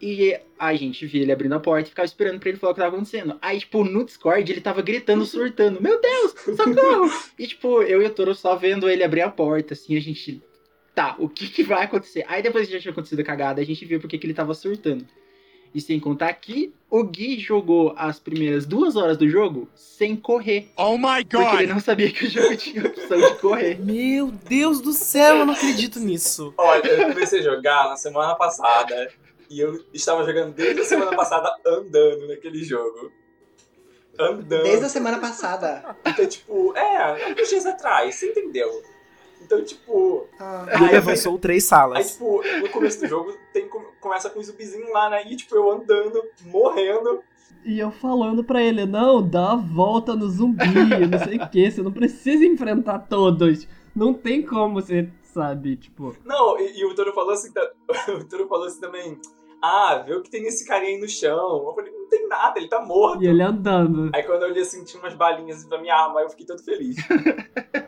e 0.00 0.38
a 0.56 0.74
gente 0.76 1.04
via 1.06 1.22
ele 1.22 1.32
abrindo 1.32 1.54
a 1.54 1.60
porta 1.60 1.88
e 1.88 1.90
ficava 1.90 2.06
esperando 2.06 2.38
pra 2.38 2.48
ele 2.48 2.58
falar 2.58 2.70
o 2.70 2.74
que 2.74 2.80
tava 2.80 2.94
acontecendo. 2.94 3.36
Aí, 3.42 3.58
tipo, 3.58 3.82
no 3.82 4.04
Discord 4.04 4.50
ele 4.50 4.60
tava 4.60 4.80
gritando, 4.80 5.24
surtando: 5.26 5.82
Meu 5.82 6.00
Deus, 6.00 6.34
socorro! 6.56 7.10
e, 7.36 7.46
tipo, 7.46 7.82
eu 7.82 8.00
e 8.00 8.06
o 8.06 8.10
Toro 8.10 8.34
só 8.34 8.54
vendo 8.54 8.88
ele 8.88 9.02
abrir 9.02 9.22
a 9.22 9.30
porta, 9.30 9.74
assim, 9.74 9.96
a 9.96 10.00
gente. 10.00 10.42
Tá, 10.94 11.14
o 11.18 11.28
que 11.28 11.48
que 11.48 11.62
vai 11.62 11.84
acontecer? 11.84 12.24
Aí 12.26 12.42
depois 12.42 12.66
que 12.66 12.72
já 12.72 12.80
tinha 12.80 12.90
acontecido 12.90 13.20
a 13.20 13.24
cagada, 13.24 13.60
a 13.60 13.64
gente 13.64 13.84
viu 13.84 14.00
porque 14.00 14.18
que 14.18 14.26
ele 14.26 14.34
tava 14.34 14.52
surtando. 14.52 15.06
E 15.74 15.80
sem 15.80 16.00
contar 16.00 16.32
que 16.34 16.72
o 16.90 17.04
Gui 17.04 17.38
jogou 17.38 17.94
as 17.96 18.18
primeiras 18.18 18.64
duas 18.64 18.96
horas 18.96 19.16
do 19.16 19.28
jogo 19.28 19.68
sem 19.74 20.16
correr. 20.16 20.70
Oh 20.76 20.96
my 20.96 21.24
Porque 21.24 21.56
ele 21.56 21.72
não 21.72 21.80
sabia 21.80 22.10
que 22.10 22.26
o 22.26 22.30
jogo 22.30 22.56
tinha 22.56 22.86
opção 22.86 23.20
de 23.20 23.34
correr. 23.36 23.78
Meu 23.84 24.30
Deus 24.30 24.80
do 24.80 24.92
céu, 24.92 25.36
eu 25.36 25.46
não 25.46 25.54
acredito 25.54 26.00
nisso. 26.00 26.54
Olha, 26.56 26.86
eu 26.86 27.08
comecei 27.08 27.40
a 27.40 27.42
jogar 27.42 27.88
na 27.88 27.96
semana 27.96 28.34
passada 28.34 29.10
e 29.50 29.60
eu 29.60 29.84
estava 29.92 30.24
jogando 30.24 30.54
desde 30.54 30.80
a 30.80 30.84
semana 30.84 31.14
passada 31.14 31.54
andando 31.66 32.28
naquele 32.28 32.64
jogo. 32.64 33.12
Andando. 34.18 34.62
Desde 34.62 34.84
a 34.84 34.88
semana 34.88 35.18
passada. 35.18 35.96
Então, 36.04 36.26
tipo, 36.26 36.76
é, 36.76 37.34
uns 37.40 37.48
dias 37.48 37.66
atrás, 37.66 38.14
você 38.14 38.30
entendeu? 38.30 38.68
Então, 39.42 39.62
tipo. 39.64 40.26
Ah, 40.38 40.66
ele 40.74 40.96
avançou 40.96 41.38
três 41.38 41.64
Aí, 41.64 41.68
salas. 41.68 42.12
tipo, 42.12 42.42
no 42.60 42.68
começo 42.70 43.00
do 43.00 43.06
jogo 43.06 43.36
tem, 43.52 43.68
começa 44.00 44.30
com 44.30 44.40
um 44.40 44.42
zumbizinho 44.42 44.92
lá, 44.92 45.10
né? 45.10 45.24
E, 45.26 45.36
tipo, 45.36 45.54
eu 45.54 45.70
andando, 45.70 46.22
morrendo. 46.46 47.22
E 47.64 47.78
eu 47.78 47.90
falando 47.90 48.44
pra 48.44 48.62
ele, 48.62 48.86
não, 48.86 49.26
dá 49.26 49.52
a 49.52 49.56
volta 49.56 50.14
no 50.14 50.28
zumbi, 50.28 50.64
não 51.10 51.18
sei 51.18 51.38
o 51.38 51.48
que, 51.48 51.70
você 51.70 51.82
não 51.82 51.92
precisa 51.92 52.44
enfrentar 52.46 53.00
todos. 53.00 53.66
Não 53.94 54.14
tem 54.14 54.42
como 54.42 54.74
você 54.74 55.10
sabe? 55.38 55.76
Tipo. 55.76 56.16
Não, 56.24 56.58
e, 56.58 56.80
e 56.80 56.84
o 56.84 56.94
Toro 56.94 57.12
falou 57.12 57.32
assim, 57.32 57.50
o 58.08 58.24
Toro 58.24 58.48
falou 58.48 58.66
assim 58.66 58.80
também. 58.80 59.20
Ah, 59.62 60.02
vê 60.06 60.14
o 60.14 60.22
que 60.22 60.30
tem 60.30 60.46
esse 60.46 60.64
carinha 60.64 60.92
aí 60.92 61.00
no 61.00 61.08
chão. 61.08 61.66
Eu 61.66 61.74
falei, 61.74 61.92
não 61.92 62.08
tem 62.08 62.28
nada, 62.28 62.58
ele 62.58 62.68
tá 62.68 62.80
morto. 62.80 63.22
E 63.22 63.26
ele 63.26 63.42
andando. 63.42 64.10
Aí 64.14 64.22
quando 64.22 64.42
eu 64.42 64.50
olhei 64.50 64.62
assim, 64.62 64.84
tinha 64.84 65.02
umas 65.02 65.14
balinhas 65.14 65.64
pra 65.64 65.80
minha 65.80 65.94
arma, 65.96 66.20
aí 66.20 66.26
eu 66.26 66.30
fiquei 66.30 66.46
todo 66.46 66.62
feliz. 66.62 66.96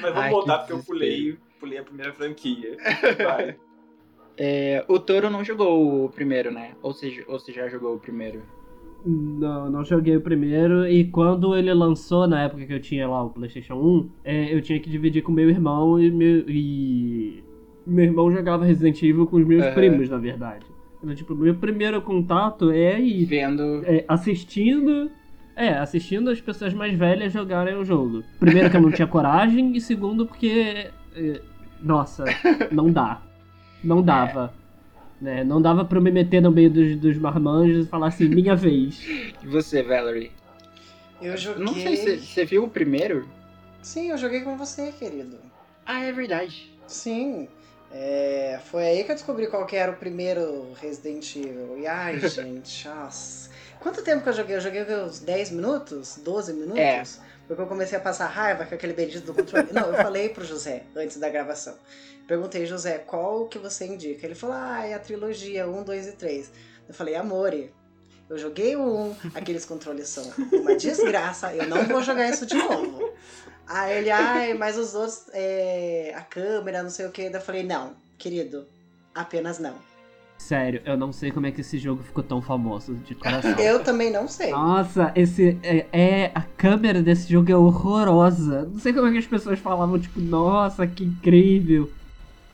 Mas 0.00 0.10
vamos 0.12 0.24
Ai, 0.24 0.30
voltar, 0.30 0.58
que 0.58 0.60
porque 0.60 0.72
eu 0.72 0.84
pulei, 0.84 1.38
pulei 1.58 1.78
a 1.78 1.84
primeira 1.84 2.12
franquia. 2.12 2.76
Vai. 3.22 3.56
É, 4.42 4.82
o 4.88 4.98
Toro 4.98 5.28
não 5.28 5.44
jogou 5.44 6.06
o 6.06 6.08
primeiro, 6.08 6.50
né? 6.50 6.74
Ou 6.82 6.94
seja, 6.94 7.22
ou 7.28 7.38
você 7.38 7.52
já 7.52 7.68
jogou 7.68 7.96
o 7.96 7.98
primeiro? 8.00 8.40
Não, 9.04 9.68
não 9.68 9.84
joguei 9.84 10.16
o 10.16 10.20
primeiro. 10.22 10.86
E 10.86 11.04
quando 11.10 11.54
ele 11.54 11.72
lançou, 11.74 12.26
na 12.26 12.44
época 12.44 12.64
que 12.64 12.72
eu 12.72 12.80
tinha 12.80 13.06
lá 13.06 13.22
o 13.22 13.28
PlayStation 13.28 13.74
1, 13.74 14.10
é, 14.24 14.54
eu 14.54 14.62
tinha 14.62 14.80
que 14.80 14.88
dividir 14.88 15.22
com 15.22 15.30
meu 15.30 15.50
irmão 15.50 16.00
e 16.00 16.10
meu, 16.10 16.48
e 16.48 17.44
meu 17.86 18.04
irmão 18.06 18.32
jogava 18.32 18.64
Resident 18.64 19.02
Evil 19.02 19.26
com 19.26 19.36
os 19.36 19.46
meus 19.46 19.64
Aham. 19.66 19.74
primos, 19.74 20.08
na 20.08 20.16
verdade. 20.16 20.64
Então, 21.02 21.14
tipo, 21.14 21.34
meu 21.34 21.54
primeiro 21.56 22.00
contato 22.00 22.70
é 22.70 22.94
aí, 22.94 23.26
Vendo. 23.26 23.82
é, 23.84 24.04
assistindo. 24.08 25.10
É, 25.56 25.74
assistindo 25.74 26.30
as 26.30 26.40
pessoas 26.40 26.72
mais 26.72 26.96
velhas 26.96 27.32
jogarem 27.32 27.74
o 27.74 27.84
jogo. 27.84 28.24
Primeiro 28.38 28.70
que 28.70 28.76
eu 28.76 28.80
não 28.80 28.90
tinha 28.90 29.06
coragem, 29.08 29.76
e 29.76 29.80
segundo 29.80 30.26
porque. 30.26 30.90
é, 31.14 31.40
nossa, 31.82 32.24
não 32.70 32.90
dá. 32.90 33.22
Não 33.82 34.02
dava. 34.02 34.52
Né? 35.20 35.44
Não 35.44 35.60
dava 35.60 35.84
pra 35.84 35.98
eu 35.98 36.02
me 36.02 36.10
meter 36.10 36.40
no 36.40 36.50
meio 36.50 36.70
dos, 36.70 36.96
dos 36.96 37.18
marmanjos 37.18 37.86
e 37.86 37.88
falar 37.88 38.08
assim, 38.08 38.28
minha 38.28 38.54
vez. 38.56 39.02
E 39.42 39.46
você, 39.46 39.82
Valerie? 39.82 40.32
Eu 41.20 41.36
joguei. 41.36 41.64
Não 41.64 41.74
sei 41.74 41.96
se 41.96 42.18
você 42.18 42.44
viu 42.44 42.64
o 42.64 42.70
primeiro? 42.70 43.28
Sim, 43.82 44.10
eu 44.10 44.18
joguei 44.18 44.40
com 44.40 44.56
você, 44.56 44.92
querido. 44.92 45.38
Ah, 45.84 46.04
é 46.04 46.12
verdade. 46.12 46.70
Sim. 46.86 47.48
É, 47.92 48.60
foi 48.66 48.86
aí 48.86 49.04
que 49.04 49.10
eu 49.10 49.14
descobri 49.14 49.48
qual 49.48 49.66
que 49.66 49.76
era 49.76 49.90
o 49.90 49.96
primeiro 49.96 50.72
Resident 50.80 51.36
Evil. 51.36 51.78
E 51.78 51.86
ai, 51.86 52.18
gente, 52.28 52.88
nossa. 52.88 53.49
Quanto 53.80 54.02
tempo 54.02 54.22
que 54.22 54.28
eu 54.28 54.32
joguei? 54.32 54.56
Eu 54.56 54.60
joguei 54.60 54.82
uns 54.82 55.20
10 55.20 55.50
minutos? 55.50 56.18
12 56.22 56.52
minutos? 56.52 56.78
É. 56.78 57.02
Porque 57.46 57.62
eu 57.62 57.66
comecei 57.66 57.98
a 57.98 58.00
passar 58.00 58.26
raiva 58.26 58.64
com 58.64 58.74
aquele 58.74 58.92
bendito 58.92 59.24
do 59.26 59.34
controle. 59.34 59.72
Não, 59.72 59.88
eu 59.88 59.96
falei 59.96 60.28
pro 60.28 60.44
José 60.44 60.84
antes 60.94 61.16
da 61.16 61.28
gravação. 61.28 61.76
Perguntei, 62.28 62.64
José, 62.64 62.98
qual 62.98 63.48
que 63.48 63.58
você 63.58 63.86
indica? 63.86 64.24
Ele 64.24 64.36
falou, 64.36 64.54
ah, 64.56 64.86
é 64.86 64.94
a 64.94 65.00
trilogia 65.00 65.66
1, 65.66 65.82
2 65.82 66.06
e 66.06 66.12
3. 66.12 66.52
Eu 66.86 66.94
falei, 66.94 67.16
amore, 67.16 67.74
eu 68.28 68.38
joguei 68.38 68.76
o 68.76 68.82
1, 68.82 69.16
aqueles 69.34 69.64
controles 69.64 70.08
são 70.08 70.32
uma 70.52 70.76
desgraça, 70.76 71.52
eu 71.52 71.66
não 71.66 71.84
vou 71.88 72.00
jogar 72.02 72.28
isso 72.28 72.46
de 72.46 72.54
novo. 72.54 73.12
Aí 73.66 73.98
ele, 73.98 74.10
ai, 74.10 74.54
mas 74.54 74.78
os 74.78 74.94
outros, 74.94 75.24
é, 75.32 76.12
a 76.14 76.22
câmera, 76.22 76.82
não 76.82 76.90
sei 76.90 77.06
o 77.06 77.10
que. 77.10 77.22
Eu 77.22 77.40
falei, 77.40 77.64
não, 77.64 77.96
querido, 78.16 78.64
apenas 79.12 79.58
não. 79.58 79.74
Sério, 80.40 80.80
eu 80.84 80.96
não 80.96 81.12
sei 81.12 81.30
como 81.30 81.46
é 81.46 81.52
que 81.52 81.60
esse 81.60 81.78
jogo 81.78 82.02
ficou 82.02 82.24
tão 82.24 82.40
famoso 82.42 82.94
de 82.94 83.14
coração. 83.14 83.52
Eu 83.60 83.84
também 83.84 84.10
não 84.10 84.26
sei. 84.26 84.50
Nossa, 84.50 85.12
esse 85.14 85.56
é, 85.62 85.86
é- 85.92 86.32
a 86.34 86.40
câmera 86.40 87.02
desse 87.02 87.30
jogo 87.30 87.52
é 87.52 87.56
horrorosa. 87.56 88.62
Não 88.72 88.80
sei 88.80 88.92
como 88.92 89.06
é 89.06 89.12
que 89.12 89.18
as 89.18 89.26
pessoas 89.26 89.60
falavam 89.60 89.98
tipo, 90.00 90.18
nossa, 90.18 90.86
que 90.86 91.04
incrível. 91.04 91.92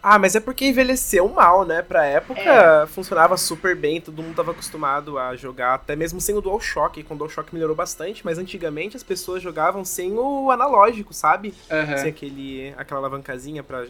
Ah, 0.02 0.18
mas 0.18 0.34
é 0.34 0.40
porque 0.40 0.66
envelheceu 0.66 1.26
mal, 1.28 1.64
né? 1.64 1.80
Pra 1.80 2.04
época 2.04 2.86
funcionava 2.88 3.36
super 3.36 3.74
bem, 3.74 4.00
todo 4.00 4.22
mundo 4.22 4.34
tava 4.36 4.50
acostumado 4.50 5.16
a 5.18 5.34
jogar, 5.36 5.74
até 5.74 5.96
mesmo 5.96 6.20
sem 6.20 6.34
o 6.34 6.40
DualShock, 6.40 7.02
com 7.04 7.14
o 7.14 7.16
DualShock 7.16 7.54
melhorou 7.54 7.74
bastante, 7.74 8.22
mas 8.24 8.36
antigamente 8.36 8.96
as 8.96 9.02
pessoas 9.02 9.42
jogavam 9.42 9.84
sem 9.84 10.12
o 10.12 10.50
analógico, 10.50 11.14
sabe? 11.14 11.54
Aham. 11.70 11.96
Sem 11.96 12.10
aquele, 12.10 12.74
aquela 12.76 13.00
alavancazinha 13.00 13.62
pra 13.62 13.86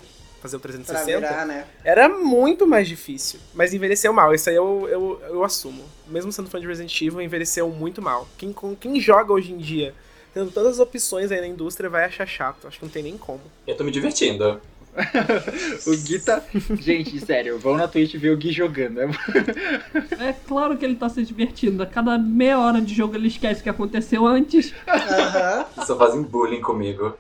fazer 0.47 0.57
o 0.57 0.61
Pra 0.61 0.73
360. 0.73 1.19
virar, 1.21 1.47
né? 1.47 1.65
Era 1.85 2.09
muito 2.09 2.67
mais 2.67 2.89
difícil, 2.89 3.39
mas 3.55 3.73
envelheceu 3.75 4.13
mal, 4.13 4.35
isso 4.35 4.49
aí 4.49 4.57
eu, 4.57 4.89
eu, 4.91 5.23
eu 5.29 5.45
assumo. 5.45 5.83
Mesmo 6.09 6.31
sendo 6.33 6.49
fã 6.49 6.59
de 6.61 6.67
Resident 6.67 7.01
Evil, 7.03 7.21
envelheceu 7.21 7.69
muito 7.69 8.01
mal. 8.01 8.27
Quem, 8.39 8.53
com- 8.53 8.75
quem 8.77 9.01
joga 9.01 9.33
hoje 9.33 9.53
em 9.53 9.59
dia, 9.59 9.93
tendo 10.33 10.51
todas 10.51 10.75
as 10.75 10.79
opções 10.81 11.31
aí 11.33 11.41
na 11.41 11.47
indústria, 11.47 11.91
vai 11.91 12.05
achar 12.05 12.27
chato, 12.27 12.67
acho 12.69 12.79
que 12.79 12.85
não 12.85 12.93
tem 12.93 13.03
nem 13.03 13.17
como. 13.19 13.41
Eu 13.67 13.77
tô 13.77 13.85
me 13.85 13.91
divertindo. 13.91 14.61
O 15.87 15.91
Gui 15.95 16.19
tá. 16.21 16.43
Gente, 16.81 17.21
sério, 17.21 17.59
vão 17.59 17.77
na 17.77 17.87
Twitch 17.87 18.15
ver 18.15 18.31
o 18.31 18.37
Gui 18.39 18.51
jogando. 18.51 19.01
É- 19.01 19.11
É 20.29 20.33
claro 20.47 20.75
que 20.79 20.85
ele 20.87 20.97
tá 20.97 21.07
se 21.11 21.23
divertindo. 21.23 21.83
A 21.83 21.87
cada 21.87 22.17
meia 22.17 22.59
hora 22.59 22.81
de 22.81 22.95
jogo 22.95 23.15
ele 23.15 23.29
esquece 23.29 23.61
o 23.61 23.63
que 23.63 23.69
aconteceu 23.69 24.27
antes. 24.27 24.73
Aham. 24.89 25.67
Só 25.85 25.99
fazem 25.99 26.23
bullying 26.23 26.63
comigo. 26.63 27.15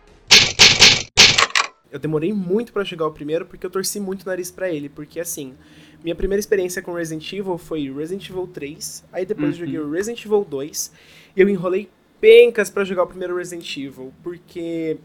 Eu 1.96 2.00
demorei 2.00 2.30
muito 2.30 2.74
pra 2.74 2.84
jogar 2.84 3.06
o 3.06 3.10
primeiro 3.10 3.46
porque 3.46 3.64
eu 3.64 3.70
torci 3.70 3.98
muito 3.98 4.24
o 4.24 4.26
nariz 4.26 4.50
pra 4.50 4.68
ele, 4.68 4.86
porque 4.86 5.18
assim, 5.18 5.54
minha 6.04 6.14
primeira 6.14 6.38
experiência 6.38 6.82
com 6.82 6.92
Resident 6.92 7.32
Evil 7.32 7.56
foi 7.56 7.90
Resident 7.90 8.28
Evil 8.28 8.46
3, 8.46 9.04
aí 9.10 9.24
depois 9.24 9.52
eu 9.52 9.64
joguei 9.64 9.78
o 9.78 9.90
Resident 9.90 10.22
Evil 10.22 10.44
2, 10.44 10.92
e 11.34 11.40
eu 11.40 11.48
enrolei 11.48 11.88
pencas 12.20 12.68
pra 12.68 12.84
jogar 12.84 13.04
o 13.04 13.06
primeiro 13.06 13.34
Resident 13.34 13.74
Evil, 13.78 14.12
porque 14.22 14.98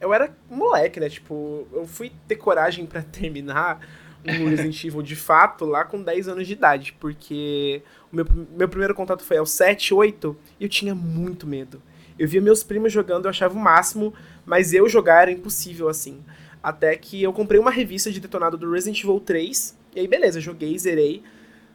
eu 0.00 0.14
era 0.14 0.34
moleque, 0.50 0.98
né? 0.98 1.10
Tipo, 1.10 1.68
eu 1.70 1.86
fui 1.86 2.10
ter 2.26 2.36
coragem 2.36 2.86
pra 2.86 3.02
terminar 3.12 3.86
um 4.24 4.48
Resident 4.48 4.82
Evil 4.82 5.02
de 5.02 5.16
fato 5.16 5.66
lá 5.66 5.84
com 5.84 6.02
10 6.02 6.28
anos 6.28 6.46
de 6.46 6.54
idade, 6.54 6.96
porque 6.98 7.82
o 8.10 8.16
meu, 8.16 8.26
meu 8.56 8.68
primeiro 8.70 8.94
contato 8.94 9.22
foi 9.22 9.36
aos 9.36 9.50
7, 9.50 9.92
8, 9.92 10.34
e 10.58 10.64
eu 10.64 10.68
tinha 10.70 10.94
muito 10.94 11.46
medo. 11.46 11.82
Eu 12.18 12.26
via 12.28 12.40
meus 12.40 12.62
primos 12.62 12.92
jogando, 12.92 13.26
eu 13.26 13.30
achava 13.30 13.54
o 13.54 13.60
máximo, 13.60 14.12
mas 14.44 14.72
eu 14.72 14.88
jogar 14.88 15.22
era 15.22 15.30
impossível 15.30 15.88
assim. 15.88 16.18
Até 16.62 16.96
que 16.96 17.22
eu 17.22 17.32
comprei 17.32 17.60
uma 17.60 17.70
revista 17.70 18.10
de 18.10 18.20
detonado 18.20 18.56
do 18.56 18.70
Resident 18.70 19.00
Evil 19.02 19.20
3, 19.20 19.76
e 19.94 20.00
aí 20.00 20.08
beleza, 20.08 20.40
joguei, 20.40 20.76
zerei 20.78 21.22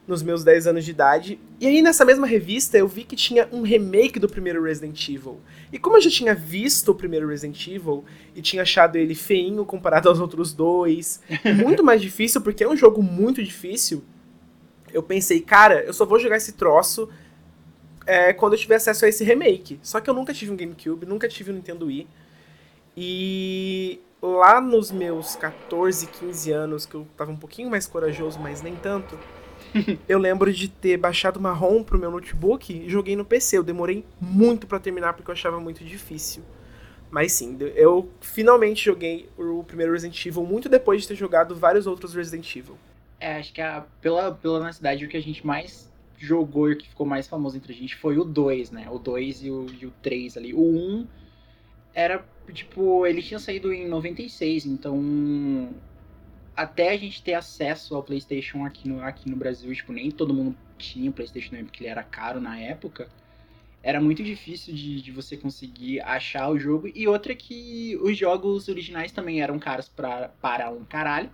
nos 0.06 0.22
meus 0.22 0.44
10 0.44 0.66
anos 0.66 0.84
de 0.84 0.90
idade. 0.90 1.40
E 1.58 1.66
aí 1.66 1.80
nessa 1.80 2.04
mesma 2.04 2.26
revista 2.26 2.76
eu 2.76 2.86
vi 2.86 3.04
que 3.04 3.16
tinha 3.16 3.48
um 3.50 3.62
remake 3.62 4.18
do 4.18 4.28
primeiro 4.28 4.62
Resident 4.62 5.08
Evil. 5.08 5.40
E 5.72 5.78
como 5.78 5.96
eu 5.96 6.00
já 6.02 6.10
tinha 6.10 6.34
visto 6.34 6.90
o 6.90 6.94
primeiro 6.94 7.26
Resident 7.26 7.66
Evil 7.66 8.04
e 8.34 8.42
tinha 8.42 8.62
achado 8.62 8.96
ele 8.96 9.14
feinho 9.14 9.64
comparado 9.64 10.08
aos 10.08 10.20
outros 10.20 10.52
dois, 10.52 11.20
muito 11.56 11.82
mais 11.82 12.02
difícil 12.02 12.40
porque 12.42 12.64
é 12.64 12.68
um 12.68 12.76
jogo 12.76 13.02
muito 13.02 13.42
difícil, 13.42 14.04
eu 14.92 15.02
pensei, 15.02 15.40
cara, 15.40 15.82
eu 15.82 15.92
só 15.92 16.04
vou 16.04 16.20
jogar 16.20 16.36
esse 16.36 16.52
troço 16.52 17.08
é, 18.06 18.32
quando 18.32 18.54
eu 18.54 18.58
tiver 18.58 18.76
acesso 18.76 19.04
a 19.04 19.08
esse 19.08 19.24
remake. 19.24 19.78
Só 19.82 20.00
que 20.00 20.08
eu 20.08 20.14
nunca 20.14 20.32
tive 20.32 20.52
um 20.52 20.56
GameCube, 20.56 21.06
nunca 21.06 21.28
tive 21.28 21.50
um 21.50 21.54
Nintendo 21.54 21.86
Wii. 21.86 22.06
E 22.96 24.00
lá 24.22 24.60
nos 24.60 24.90
meus 24.90 25.36
14, 25.36 26.06
15 26.06 26.52
anos, 26.52 26.86
que 26.86 26.94
eu 26.94 27.06
tava 27.16 27.30
um 27.30 27.36
pouquinho 27.36 27.70
mais 27.70 27.86
corajoso, 27.86 28.38
mas 28.38 28.62
nem 28.62 28.76
tanto, 28.76 29.18
eu 30.08 30.18
lembro 30.18 30.52
de 30.52 30.68
ter 30.68 30.96
baixado 30.96 31.38
uma 31.38 31.52
ROM 31.52 31.82
pro 31.82 31.98
meu 31.98 32.10
notebook 32.10 32.72
e 32.72 32.88
joguei 32.88 33.16
no 33.16 33.24
PC. 33.24 33.58
Eu 33.58 33.62
demorei 33.62 34.04
muito 34.20 34.66
pra 34.66 34.78
terminar 34.78 35.14
porque 35.14 35.30
eu 35.30 35.34
achava 35.34 35.58
muito 35.58 35.84
difícil. 35.84 36.42
Mas 37.10 37.32
sim, 37.32 37.56
eu 37.76 38.10
finalmente 38.20 38.84
joguei 38.84 39.28
o 39.38 39.62
primeiro 39.62 39.92
Resident 39.92 40.26
Evil 40.26 40.44
muito 40.44 40.68
depois 40.68 41.02
de 41.02 41.08
ter 41.08 41.14
jogado 41.14 41.54
vários 41.54 41.86
outros 41.86 42.12
Resident 42.12 42.56
Evil. 42.56 42.76
É, 43.20 43.38
acho 43.38 43.52
que 43.52 43.60
a, 43.60 43.84
pela, 44.00 44.32
pela 44.32 44.58
nossa 44.58 44.80
o 44.80 45.08
que 45.08 45.16
a 45.16 45.22
gente 45.22 45.46
mais 45.46 45.88
jogou 46.16 46.70
e 46.70 46.74
o 46.74 46.76
que 46.76 46.88
ficou 46.88 47.06
mais 47.06 47.26
famoso 47.26 47.56
entre 47.56 47.72
a 47.72 47.76
gente 47.76 47.96
foi 47.96 48.18
o 48.18 48.24
2, 48.24 48.70
né? 48.70 48.88
O 48.90 48.98
2 48.98 49.44
e 49.44 49.50
o, 49.50 49.66
e 49.80 49.86
o 49.86 49.90
3 50.02 50.36
ali. 50.36 50.54
O 50.54 50.60
1 50.60 51.06
era, 51.94 52.26
tipo, 52.52 53.06
ele 53.06 53.22
tinha 53.22 53.38
saído 53.38 53.72
em 53.72 53.88
96, 53.88 54.66
então 54.66 55.72
até 56.56 56.90
a 56.90 56.96
gente 56.96 57.22
ter 57.22 57.34
acesso 57.34 57.94
ao 57.94 58.02
PlayStation 58.02 58.64
aqui 58.64 58.88
no, 58.88 59.02
aqui 59.02 59.28
no 59.28 59.36
Brasil, 59.36 59.72
tipo, 59.74 59.92
nem 59.92 60.10
todo 60.10 60.34
mundo 60.34 60.56
tinha 60.78 61.10
PlayStation 61.10 61.56
porque 61.64 61.82
ele 61.82 61.90
era 61.90 62.02
caro 62.02 62.40
na 62.40 62.58
época. 62.58 63.08
Era 63.82 64.00
muito 64.00 64.22
difícil 64.22 64.74
de, 64.74 65.00
de 65.02 65.12
você 65.12 65.36
conseguir 65.36 66.00
achar 66.00 66.48
o 66.48 66.58
jogo. 66.58 66.90
E 66.94 67.06
outra 67.06 67.34
que 67.34 67.98
os 68.00 68.16
jogos 68.16 68.68
originais 68.68 69.12
também 69.12 69.42
eram 69.42 69.58
caros 69.58 69.88
pra, 69.88 70.28
para 70.40 70.70
um 70.70 70.84
caralho. 70.84 71.30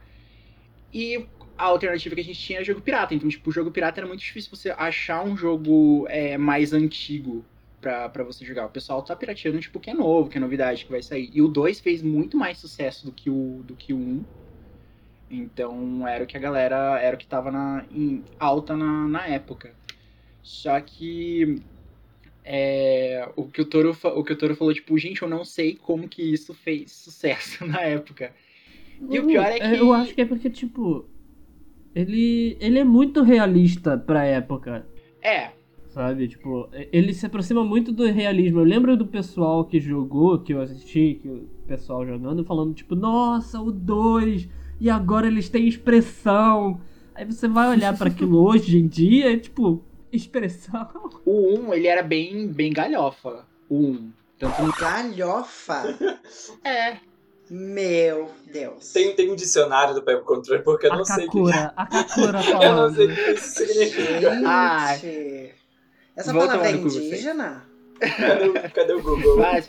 E 0.93 1.27
a 1.61 1.65
alternativa 1.65 2.15
que 2.15 2.23
a 2.23 2.25
gente 2.25 2.41
tinha 2.41 2.59
era 2.59 2.65
jogo 2.65 2.81
pirata. 2.81 3.15
Então, 3.15 3.29
tipo, 3.29 3.51
o 3.51 3.53
jogo 3.53 3.71
pirata 3.71 4.01
era 4.01 4.07
muito 4.07 4.21
difícil 4.21 4.51
você 4.57 4.71
achar 4.71 5.23
um 5.23 5.37
jogo 5.37 6.07
é, 6.09 6.39
mais 6.39 6.73
antigo 6.73 7.45
pra, 7.83 8.09
pra 8.09 8.25
você 8.25 8.47
jogar. 8.47 8.65
O 8.65 8.71
pessoal 8.71 9.03
tá 9.03 9.15
pirateando, 9.15 9.61
tipo, 9.61 9.79
que 9.79 9.91
é 9.91 9.95
novo, 9.95 10.31
que 10.31 10.39
é 10.39 10.41
novidade 10.41 10.87
que 10.87 10.91
vai 10.91 11.03
sair. 11.03 11.31
E 11.35 11.43
o 11.43 11.49
2 11.49 11.79
fez 11.81 12.03
muito 12.03 12.35
mais 12.35 12.57
sucesso 12.57 13.05
do 13.05 13.13
que 13.13 13.29
o, 13.29 13.63
do 13.65 13.75
que 13.75 13.93
o 13.93 13.99
1. 13.99 14.25
Então, 15.31 16.09
era 16.09 16.25
o 16.25 16.27
que 16.27 16.37
a 16.37 16.41
galera, 16.41 16.99
era 16.99 17.15
o 17.15 17.19
que 17.19 17.27
tava 17.27 17.51
na, 17.51 17.85
em 17.93 18.25
alta 18.39 18.75
na, 18.75 19.07
na 19.07 19.27
época. 19.27 19.75
Só 20.43 20.81
que 20.81 21.61
é, 22.43 23.29
o, 23.37 23.45
que 23.45 23.61
o, 23.61 23.67
Toro, 23.67 23.95
o 24.03 24.25
que 24.25 24.33
o 24.33 24.37
Toro 24.37 24.57
falou, 24.57 24.73
tipo, 24.73 24.97
gente, 24.97 25.21
eu 25.21 25.29
não 25.29 25.45
sei 25.45 25.75
como 25.75 26.09
que 26.09 26.23
isso 26.23 26.55
fez 26.55 26.91
sucesso 26.91 27.65
na 27.69 27.83
época. 27.83 28.33
E 29.11 29.19
o 29.19 29.27
pior 29.27 29.47
é 29.47 29.59
que. 29.59 29.77
Eu 29.77 29.93
acho 29.93 30.15
que 30.15 30.23
é 30.23 30.25
porque, 30.25 30.49
tipo. 30.49 31.07
Ele, 31.95 32.57
ele 32.61 32.79
é 32.79 32.85
muito 32.85 33.23
realista 33.23 33.99
pra 33.99 34.25
época. 34.25 34.87
É, 35.23 35.51
Sabe? 35.91 36.29
Tipo, 36.29 36.69
ele 36.93 37.13
se 37.13 37.27
aproxima 37.27 37.65
muito 37.65 37.91
do 37.91 38.05
realismo. 38.07 38.61
Eu 38.61 38.65
lembro 38.65 38.97
do 38.97 39.07
pessoal 39.07 39.65
que 39.65 39.81
jogou, 39.81 40.39
que 40.39 40.55
eu 40.55 40.61
assisti, 40.61 41.19
que 41.21 41.29
o 41.29 41.49
pessoal 41.67 42.07
jogando, 42.07 42.45
falando 42.45 42.73
tipo, 42.73 42.95
nossa, 42.95 43.61
o 43.61 43.73
2, 43.73 44.49
e 44.81 44.89
agora 44.89 45.27
eles 45.27 45.49
têm 45.49 45.67
expressão. 45.67 46.81
Aí 47.13 47.25
você 47.25 47.49
vai 47.49 47.69
olhar 47.69 47.97
para 47.99 48.09
aquilo 48.09 48.39
hoje 48.47 48.79
em 48.79 48.87
dia, 48.87 49.37
tipo, 49.37 49.83
expressão. 50.13 50.89
O 51.27 51.59
1, 51.59 51.75
ele 51.75 51.89
era 51.89 52.05
bem, 52.05 52.47
bem 52.47 52.73
galhofa. 52.73 53.45
O 53.69 53.89
1. 53.89 54.13
Tanto 54.39 54.63
no... 54.63 54.73
Galhofa? 54.73 55.83
É. 56.65 56.99
Meu 57.51 58.31
Deus. 58.53 58.93
Tem, 58.93 59.15
tem 59.17 59.31
um 59.31 59.35
dicionário 59.35 59.93
do 59.95 60.03
Pego 60.03 60.25
Controle, 60.25 60.63
porque 60.63 60.87
eu 60.87 60.93
A 60.93 60.97
não 60.99 61.05
sei 61.05 61.17
o 61.17 61.19
que. 61.19 61.27
Kakura, 61.27 61.73
a 61.77 61.87
Kakura 61.87 62.39
Eu 62.47 62.53
não 62.53 62.61
falando. 62.61 62.95
sei 62.97 63.07
o 63.07 63.15
que 63.15 63.31
isso 63.33 63.49
significa. 63.67 64.97
Gente. 64.97 65.55
Essa 66.17 66.33
vou 66.33 66.47
palavra 66.47 66.69
é 66.69 66.73
indígena? 66.73 67.65
Cadê, 67.99 68.49
o- 68.49 68.71
cadê 68.73 68.93
o 68.95 69.03
Google? 69.03 69.37
Vai. 69.37 69.63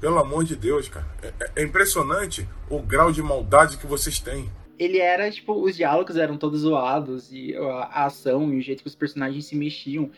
Pelo 0.00 0.18
amor 0.18 0.44
de 0.44 0.56
Deus, 0.56 0.88
cara. 0.88 1.06
É, 1.22 1.60
é 1.60 1.62
impressionante 1.64 2.48
o 2.70 2.80
grau 2.80 3.10
de 3.12 3.22
maldade 3.22 3.76
que 3.76 3.86
vocês 3.86 4.18
têm. 4.20 4.50
Ele 4.78 4.98
era, 4.98 5.30
tipo, 5.30 5.52
os 5.62 5.76
diálogos 5.76 6.16
eram 6.16 6.38
todos 6.38 6.60
zoados, 6.60 7.30
e 7.30 7.54
a, 7.54 7.60
a 7.92 8.04
ação 8.06 8.50
e 8.52 8.58
o 8.58 8.62
jeito 8.62 8.82
que 8.82 8.88
os 8.88 8.94
personagens 8.94 9.44
se 9.44 9.54
mexiam. 9.54 10.10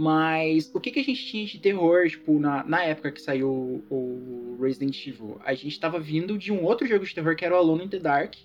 Mas 0.00 0.70
o 0.72 0.78
que, 0.78 0.92
que 0.92 1.00
a 1.00 1.02
gente 1.02 1.26
tinha 1.26 1.44
de 1.44 1.58
terror, 1.58 2.08
tipo, 2.08 2.38
na, 2.38 2.62
na 2.62 2.84
época 2.84 3.10
que 3.10 3.20
saiu 3.20 3.82
o, 3.90 4.54
o 4.54 4.58
Resident 4.62 4.96
Evil? 5.04 5.40
A 5.44 5.54
gente 5.54 5.80
tava 5.80 5.98
vindo 5.98 6.38
de 6.38 6.52
um 6.52 6.62
outro 6.62 6.86
jogo 6.86 7.04
de 7.04 7.12
terror 7.12 7.34
que 7.34 7.44
era 7.44 7.52
o 7.52 7.58
Alone 7.58 7.86
in 7.86 7.88
the 7.88 7.98
Dark, 7.98 8.36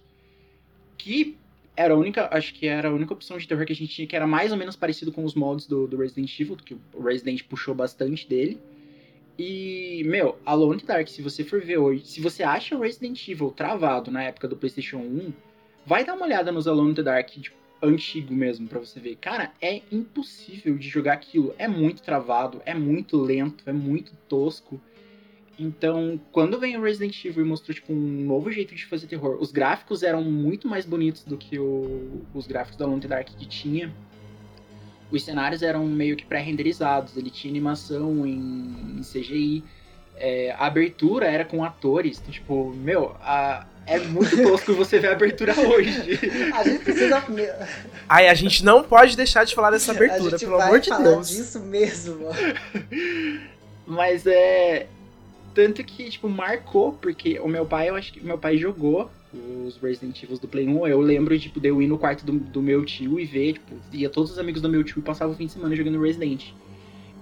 que 0.97 1.37
era 1.77 1.93
a 1.93 1.95
única, 1.95 2.27
acho 2.35 2.55
que 2.55 2.65
era 2.65 2.89
a 2.89 2.91
única 2.91 3.13
opção 3.13 3.37
de 3.37 3.47
terror 3.47 3.67
que 3.67 3.73
a 3.73 3.75
gente 3.75 3.93
tinha, 3.93 4.07
que 4.07 4.15
era 4.15 4.25
mais 4.25 4.51
ou 4.51 4.57
menos 4.57 4.75
parecido 4.75 5.11
com 5.11 5.23
os 5.23 5.35
moldes 5.35 5.67
do, 5.67 5.85
do 5.85 5.95
Resident 5.95 6.39
Evil, 6.39 6.55
que 6.55 6.75
o 6.91 7.03
Resident 7.03 7.43
puxou 7.43 7.75
bastante 7.75 8.27
dele. 8.27 8.59
E, 9.37 10.01
meu, 10.07 10.39
Alone 10.47 10.77
in 10.77 10.79
the 10.79 10.91
Dark, 10.91 11.07
se 11.07 11.21
você 11.21 11.43
for 11.43 11.61
ver 11.61 11.77
hoje, 11.77 12.03
se 12.07 12.19
você 12.19 12.41
acha 12.41 12.75
o 12.75 12.79
Resident 12.79 13.27
Evil 13.27 13.51
travado 13.51 14.09
na 14.09 14.23
época 14.23 14.47
do 14.47 14.57
PlayStation 14.57 14.97
1, 14.97 15.31
vai 15.85 16.03
dar 16.03 16.15
uma 16.15 16.25
olhada 16.25 16.51
nos 16.51 16.67
Alone 16.67 16.93
in 16.93 16.95
the 16.95 17.03
Dark, 17.03 17.29
tipo, 17.29 17.55
antigo 17.83 18.33
mesmo, 18.33 18.67
pra 18.67 18.79
você 18.79 18.99
ver. 18.99 19.15
Cara, 19.17 19.51
é 19.61 19.81
impossível 19.91 20.77
de 20.77 20.87
jogar 20.89 21.13
aquilo. 21.13 21.53
É 21.57 21.67
muito 21.67 22.01
travado, 22.01 22.61
é 22.65 22.73
muito 22.73 23.17
lento, 23.17 23.63
é 23.67 23.73
muito 23.73 24.13
tosco. 24.27 24.79
Então, 25.57 26.19
quando 26.31 26.59
vem 26.59 26.75
o 26.77 26.81
Resident 26.81 27.23
Evil 27.23 27.45
e 27.45 27.47
mostrou, 27.47 27.75
tipo, 27.75 27.93
um 27.93 28.25
novo 28.25 28.51
jeito 28.51 28.73
de 28.73 28.85
fazer 28.85 29.05
terror, 29.07 29.37
os 29.39 29.51
gráficos 29.51 30.01
eram 30.01 30.23
muito 30.23 30.67
mais 30.67 30.85
bonitos 30.85 31.23
do 31.23 31.37
que 31.37 31.59
o- 31.59 32.21
os 32.33 32.47
gráficos 32.47 32.77
da 32.77 32.87
the 32.99 33.07
Dark 33.07 33.27
que 33.37 33.45
tinha. 33.45 33.93
Os 35.11 35.23
cenários 35.23 35.61
eram 35.61 35.85
meio 35.85 36.15
que 36.15 36.25
pré-renderizados, 36.25 37.15
ele 37.17 37.29
tinha 37.29 37.51
animação 37.51 38.25
em, 38.25 38.97
em 38.97 39.03
CGI. 39.03 39.63
É, 40.15 40.51
a 40.51 40.65
abertura 40.65 41.27
era 41.27 41.45
com 41.45 41.63
atores, 41.63 42.19
então, 42.19 42.31
tipo, 42.31 42.73
meu, 42.73 43.15
a- 43.19 43.67
é 43.85 43.99
muito 43.99 44.35
tosco 44.41 44.73
você 44.73 44.99
ver 44.99 45.09
a 45.09 45.11
abertura 45.11 45.53
hoje. 45.59 46.19
A 46.53 46.63
gente 46.63 46.83
precisa. 46.83 47.23
Ai, 48.07 48.27
a 48.27 48.33
gente 48.33 48.63
não 48.63 48.83
pode 48.83 49.15
deixar 49.15 49.43
de 49.43 49.53
falar 49.53 49.71
dessa 49.71 49.91
abertura, 49.91 50.37
pelo 50.37 50.61
amor 50.61 50.79
de 50.79 50.89
falar 50.89 51.03
Deus. 51.03 51.29
disso 51.29 51.59
mesmo. 51.59 52.27
Mas 53.85 54.25
é. 54.25 54.87
Tanto 55.53 55.83
que, 55.83 56.09
tipo, 56.09 56.27
marcou, 56.27 56.93
porque 56.93 57.39
o 57.39 57.47
meu 57.47 57.63
pai, 57.65 57.89
eu 57.89 57.95
acho 57.95 58.11
que 58.11 58.25
meu 58.25 58.39
pai 58.39 58.57
jogou 58.57 59.11
os 59.65 59.77
Resident 59.77 60.21
Evil 60.23 60.37
do 60.37 60.47
Play 60.47 60.67
1. 60.67 60.87
Eu 60.87 60.99
lembro, 60.99 61.37
tipo, 61.37 61.59
de 61.59 61.67
eu 61.69 61.81
ir 61.81 61.87
no 61.87 61.97
quarto 61.97 62.25
do, 62.25 62.33
do 62.33 62.61
meu 62.61 62.83
tio 62.85 63.19
e 63.19 63.25
ver, 63.25 63.53
tipo, 63.53 63.75
ia 63.91 64.09
todos 64.09 64.31
os 64.31 64.39
amigos 64.39 64.61
do 64.61 64.69
meu 64.69 64.83
tio 64.83 64.99
e 64.99 65.01
passava 65.01 65.31
o 65.31 65.35
fim 65.35 65.45
de 65.45 65.51
semana 65.51 65.75
jogando 65.75 66.01
Resident. 66.01 66.53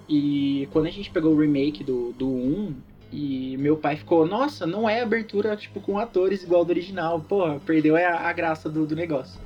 E 0.08 0.68
quando 0.72 0.88
a 0.88 0.90
gente 0.90 1.10
pegou 1.10 1.34
o 1.34 1.40
remake 1.40 1.84
do, 1.84 2.14
do 2.14 2.28
1, 2.28 2.76
e 3.12 3.58
meu 3.58 3.76
pai 3.76 3.98
ficou, 3.98 4.26
nossa, 4.26 4.66
não 4.66 4.90
é 4.90 5.02
abertura, 5.02 5.56
tipo, 5.58 5.82
com 5.82 6.00
atores 6.00 6.44
igual 6.44 6.64
do 6.64 6.70
original. 6.72 7.20
Porra, 7.20 7.60
perdeu 7.66 7.96
a, 7.98 8.30
a 8.30 8.34
graça 8.34 8.70
do, 8.70 8.86
do 8.86 8.96
negócio. 8.96 9.40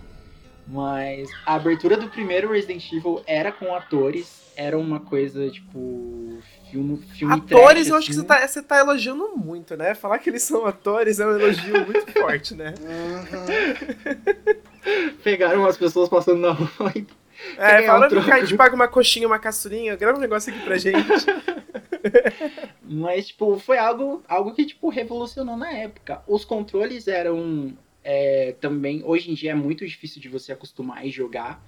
Mas 0.67 1.30
a 1.45 1.56
abertura 1.56 1.95
do 1.97 2.08
primeiro 2.08 2.51
Resident 2.51 2.91
Evil 2.91 3.21
era 3.28 3.51
com 3.51 3.73
atores, 3.75 4.41
era 4.58 4.78
uma 4.78 4.99
coisa, 4.99 5.47
tipo, 5.49 6.39
filme, 6.71 6.97
filme 7.15 7.34
Atores, 7.36 7.88
trash, 7.88 7.88
eu 7.89 7.95
acho 7.97 8.06
que 8.08 8.12
assim. 8.13 8.21
você 8.21 8.28
tá, 8.28 8.47
você 8.47 8.62
tá 8.63 8.80
elogiando 8.80 9.30
muito, 9.36 9.75
né? 9.78 9.93
Falar 9.93 10.17
que 10.19 10.30
eles 10.30 10.41
são 10.43 10.65
atores 10.65 11.19
é 11.19 11.28
um 11.28 11.38
elogio 11.39 11.86
muito 11.86 12.10
forte, 12.13 12.56
né? 12.56 12.73
Pegaram 15.23 15.62
umas 15.62 15.78
pessoas 15.78 16.10
passando 16.10 16.39
na 16.39 16.51
rua 16.51 16.91
e 16.95 17.06
É, 17.58 17.84
troco. 18.08 18.25
que 18.25 18.32
a 18.32 18.39
gente 18.39 18.56
paga 18.56 18.75
uma 18.75 18.88
coxinha, 18.88 19.28
uma 19.28 19.39
caçulinha, 19.39 19.95
grava 19.95 20.17
um 20.17 20.21
negócio 20.21 20.54
aqui 20.54 20.63
pra 20.63 20.78
gente. 20.78 21.06
Mas, 22.81 23.27
tipo, 23.27 23.57
foi 23.59 23.77
algo, 23.77 24.23
algo 24.27 24.53
que, 24.53 24.65
tipo, 24.65 24.89
revolucionou 24.89 25.57
na 25.57 25.71
época. 25.71 26.23
Os 26.27 26.45
controles 26.45 27.07
eram 27.07 27.77
é, 28.03 28.53
também... 28.59 29.03
Hoje 29.03 29.31
em 29.31 29.33
dia 29.33 29.51
é 29.51 29.55
muito 29.55 29.85
difícil 29.85 30.21
de 30.21 30.29
você 30.29 30.51
acostumar 30.51 31.05
e 31.05 31.09
jogar, 31.09 31.63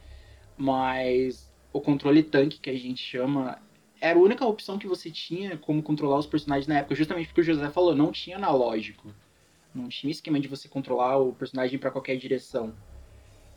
mas 0.57 1.51
o 1.73 1.81
controle 1.81 2.23
tanque, 2.23 2.59
que 2.59 2.69
a 2.69 2.77
gente 2.77 3.01
chama, 3.03 3.59
era 3.99 4.17
a 4.17 4.21
única 4.21 4.45
opção 4.45 4.77
que 4.77 4.87
você 4.87 5.09
tinha 5.09 5.57
como 5.57 5.81
controlar 5.81 6.17
os 6.17 6.27
personagens 6.27 6.67
na 6.67 6.79
época, 6.79 6.95
justamente 6.95 7.27
porque 7.27 7.41
o 7.41 7.43
José 7.43 7.69
falou, 7.69 7.95
não 7.95 8.11
tinha 8.11 8.37
analógico. 8.37 9.13
Não 9.73 9.89
tinha 9.89 10.11
esquema 10.11 10.39
de 10.39 10.47
você 10.47 10.67
controlar 10.67 11.17
o 11.17 11.33
personagem 11.33 11.77
para 11.77 11.91
qualquer 11.91 12.15
direção. 12.17 12.73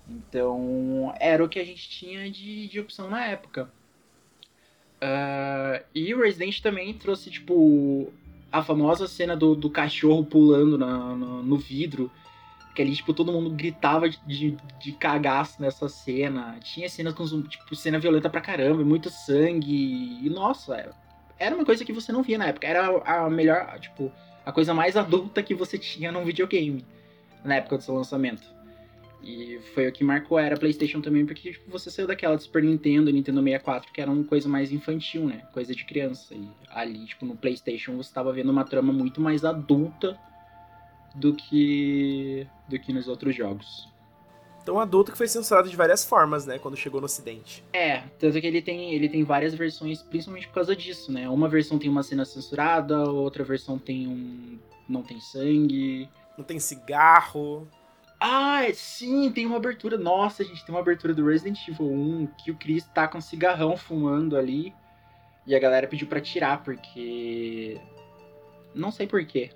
Então, 0.09 1.15
era 1.21 1.43
o 1.45 1.49
que 1.49 1.59
a 1.59 1.65
gente 1.65 1.89
tinha 1.89 2.31
de, 2.31 2.67
de 2.67 2.81
opção 2.81 3.09
na 3.09 3.25
época. 3.27 3.71
Ah, 5.01 5.83
e 5.95 6.13
o 6.15 6.21
Resident 6.23 6.61
também 6.61 6.93
trouxe, 6.95 7.31
tipo, 7.31 8.13
a 8.53 8.63
famosa 8.63 9.09
cena 9.09 9.37
do, 9.37 9.55
do 9.55 9.71
cachorro 9.71 10.25
pulando 10.25 10.77
na, 10.77 11.17
na- 11.17 11.43
no 11.43 11.57
vidro. 11.57 12.11
Que 12.75 12.83
ali, 12.83 12.95
tipo, 12.95 13.13
todo 13.13 13.33
mundo 13.33 13.51
gritava 13.51 14.09
de, 14.09 14.19
de, 14.27 14.57
de 14.79 14.93
cagaço 14.93 15.61
nessa 15.61 15.89
cena. 15.89 16.57
Tinha 16.63 16.89
cenas 16.89 17.15
com, 17.15 17.25
tipo, 17.43 17.75
cena 17.75 17.99
violenta 17.99 18.31
pra 18.31 18.41
caramba, 18.41 18.85
muito 18.85 19.11
sangue. 19.11 20.21
E, 20.25 20.31
nossa, 20.31 20.95
era 21.39 21.55
uma 21.55 21.65
coisa 21.65 21.85
que 21.85 21.93
você 21.93 22.13
não 22.13 22.23
via 22.23 22.39
na 22.39 22.47
época. 22.47 22.67
Era 22.67 22.87
a 23.05 23.29
melhor, 23.29 23.77
tipo, 23.81 24.13
a 24.47 24.53
coisa 24.53 24.73
mais 24.73 24.97
adulta 24.97 25.43
que 25.43 25.55
você 25.55 25.79
tinha 25.79 26.13
num 26.13 26.25
videogame. 26.25 26.85
Na 27.45 27.57
época 27.57 27.79
do 27.79 27.83
seu 27.83 27.95
lançamento. 27.95 28.47
E 29.23 29.61
foi 29.75 29.87
o 29.87 29.93
que 29.93 30.03
marcou 30.03 30.39
a 30.39 30.43
era 30.43 30.57
PlayStation 30.57 31.01
também, 31.01 31.27
porque 31.27 31.53
tipo, 31.53 31.71
você 31.71 31.91
saiu 31.91 32.07
daquela 32.07 32.37
do 32.37 32.43
Super 32.43 32.63
Nintendo, 32.63 33.11
Nintendo 33.11 33.43
64, 33.43 33.93
que 33.93 34.01
era 34.01 34.11
uma 34.11 34.25
coisa 34.25 34.49
mais 34.49 34.73
infantil, 34.73 35.27
né? 35.27 35.43
Coisa 35.53 35.75
de 35.75 35.85
criança. 35.85 36.35
E 36.35 36.49
ali, 36.71 37.05
tipo, 37.05 37.27
no 37.27 37.37
PlayStation 37.37 37.97
você 37.97 38.13
tava 38.13 38.33
vendo 38.33 38.51
uma 38.51 38.65
trama 38.65 38.93
muito 38.93 39.21
mais 39.21 39.45
adulta 39.45 40.19
do 41.15 41.35
que 41.35 42.47
do 42.69 42.79
que 42.79 42.93
nos 42.93 43.09
outros 43.09 43.35
jogos. 43.35 43.91
Então, 44.63 44.79
adulto 44.79 45.11
que 45.11 45.19
foi 45.19 45.27
censurado 45.27 45.69
de 45.69 45.77
várias 45.77 46.05
formas, 46.05 46.47
né? 46.47 46.59
Quando 46.59 46.77
chegou 46.77 47.01
no 47.01 47.07
ocidente. 47.07 47.65
É, 47.73 48.03
tanto 48.19 48.41
que 48.41 48.47
ele 48.47 48.61
tem, 48.61 48.95
ele 48.95 49.09
tem 49.09 49.25
várias 49.25 49.55
versões, 49.55 50.03
principalmente 50.03 50.47
por 50.47 50.55
causa 50.55 50.77
disso, 50.77 51.11
né? 51.11 51.29
Uma 51.29 51.49
versão 51.49 51.79
tem 51.79 51.89
uma 51.89 52.03
cena 52.03 52.25
censurada, 52.25 53.11
outra 53.11 53.43
versão 53.43 53.79
tem 53.79 54.07
um. 54.07 54.59
não 54.89 55.03
tem 55.03 55.19
sangue. 55.21 56.09
Não 56.37 56.45
tem 56.45 56.59
cigarro. 56.59 57.67
Ah, 58.21 58.65
é- 58.65 58.73
sim, 58.75 59.31
tem 59.33 59.47
uma 59.47 59.57
abertura. 59.57 59.97
Nossa, 59.97 60.45
gente, 60.45 60.65
tem 60.65 60.75
uma 60.75 60.81
abertura 60.81 61.15
do 61.15 61.27
Resident 61.27 61.67
Evil 61.67 61.87
1 61.87 62.27
que 62.39 62.51
o 62.51 62.55
Chris 62.57 62.85
tá 62.95 63.09
com 63.09 63.19
um 63.19 63.21
cigarrão 63.23 63.77
fumando 63.77 64.37
ali. 64.37 64.75
E 65.47 65.55
a 65.55 65.59
galera 65.59 65.87
pediu 65.87 66.07
pra 66.07 66.21
tirar, 66.21 66.63
porque. 66.63 67.81
Não 68.75 68.91
sei 68.91 69.07
porquê. 69.07 69.51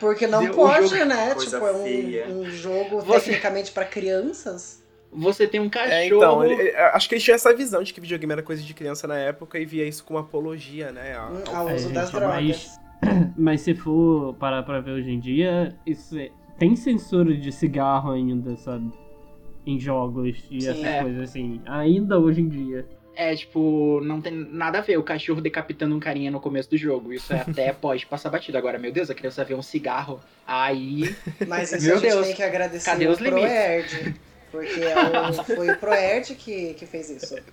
Porque 0.00 0.26
não 0.26 0.42
Deu- 0.42 0.54
pode, 0.54 0.88
jogo- 0.88 1.04
né? 1.04 1.34
Coisa 1.34 1.58
Tipo, 1.58 1.66
é 1.68 1.82
feia. 1.82 2.26
um, 2.26 2.40
um 2.40 2.50
jogo 2.50 3.00
Você- 3.02 3.26
tecnicamente 3.30 3.70
pra 3.72 3.84
crianças. 3.84 4.82
Você 5.12 5.46
tem 5.46 5.60
um 5.60 5.70
cachorro. 5.70 5.92
É, 5.92 6.06
então, 6.06 6.44
ele- 6.44 6.54
ele- 6.60 6.76
acho 6.76 7.08
que 7.08 7.14
eles 7.14 7.22
tinham 7.22 7.36
essa 7.36 7.54
visão 7.54 7.82
de 7.84 7.94
que 7.94 8.00
videogame 8.00 8.32
era 8.32 8.42
coisa 8.42 8.60
de 8.62 8.74
criança 8.74 9.06
na 9.06 9.16
época 9.16 9.58
e 9.60 9.64
via 9.64 9.86
isso 9.86 10.02
como 10.04 10.18
apologia, 10.18 10.90
né? 10.90 11.14
ao- 11.16 11.32
Hum, 11.32 11.42
ao- 11.46 11.68
ao 11.68 11.74
uso 11.74 11.88
É, 11.90 11.92
das 11.92 12.10
gente, 12.10 12.18
drogas. 12.20 12.34
Mas, 12.42 12.80
mas 13.38 13.60
se 13.60 13.74
for 13.74 14.34
parar 14.34 14.64
pra 14.64 14.80
ver 14.80 14.90
hoje 14.90 15.10
em 15.12 15.20
dia, 15.20 15.74
isso 15.86 16.18
é- 16.18 16.30
tem 16.58 16.76
censura 16.76 17.34
de 17.34 17.50
cigarro 17.52 18.10
ainda, 18.12 18.56
sabe? 18.56 18.90
Em 19.66 19.78
jogos 19.80 20.36
e 20.50 20.60
Sim. 20.60 20.68
essas 20.68 20.84
É. 20.84 21.02
coisas 21.02 21.22
assim. 21.30 21.60
Ainda 21.66 22.18
hoje 22.18 22.40
em 22.42 22.48
dia. 22.48 22.86
É, 23.16 23.34
tipo, 23.34 24.00
não 24.02 24.20
tem 24.20 24.32
nada 24.32 24.78
a 24.78 24.80
ver 24.80 24.98
o 24.98 25.02
cachorro 25.02 25.40
decapitando 25.40 25.94
um 25.94 26.00
carinha 26.00 26.30
no 26.32 26.40
começo 26.40 26.68
do 26.70 26.76
jogo. 26.76 27.12
Isso 27.12 27.32
é 27.32 27.40
até 27.40 27.72
pode 27.72 28.04
passar 28.06 28.28
batido. 28.28 28.58
Agora, 28.58 28.78
meu 28.78 28.90
Deus, 28.92 29.08
a 29.08 29.14
criança 29.14 29.44
vê 29.44 29.54
um 29.54 29.62
cigarro. 29.62 30.20
Aí. 30.46 31.14
Mas 31.46 31.72
isso 31.72 31.86
Meu 31.86 31.96
a 31.96 31.98
gente 32.00 32.10
Deus, 32.10 32.26
tem 32.26 32.34
que 32.36 32.42
agradecer 32.42 32.90
cadê 32.90 33.06
o 33.06 33.12
os? 33.12 33.18
Proerd. 33.18 34.14
Porque 34.50 34.80
é 34.80 34.94
o- 35.30 35.44
foi 35.44 35.70
o 35.70 35.76
Proerd 35.78 36.34
que, 36.34 36.74
que 36.74 36.86
fez 36.86 37.08
isso. 37.10 37.36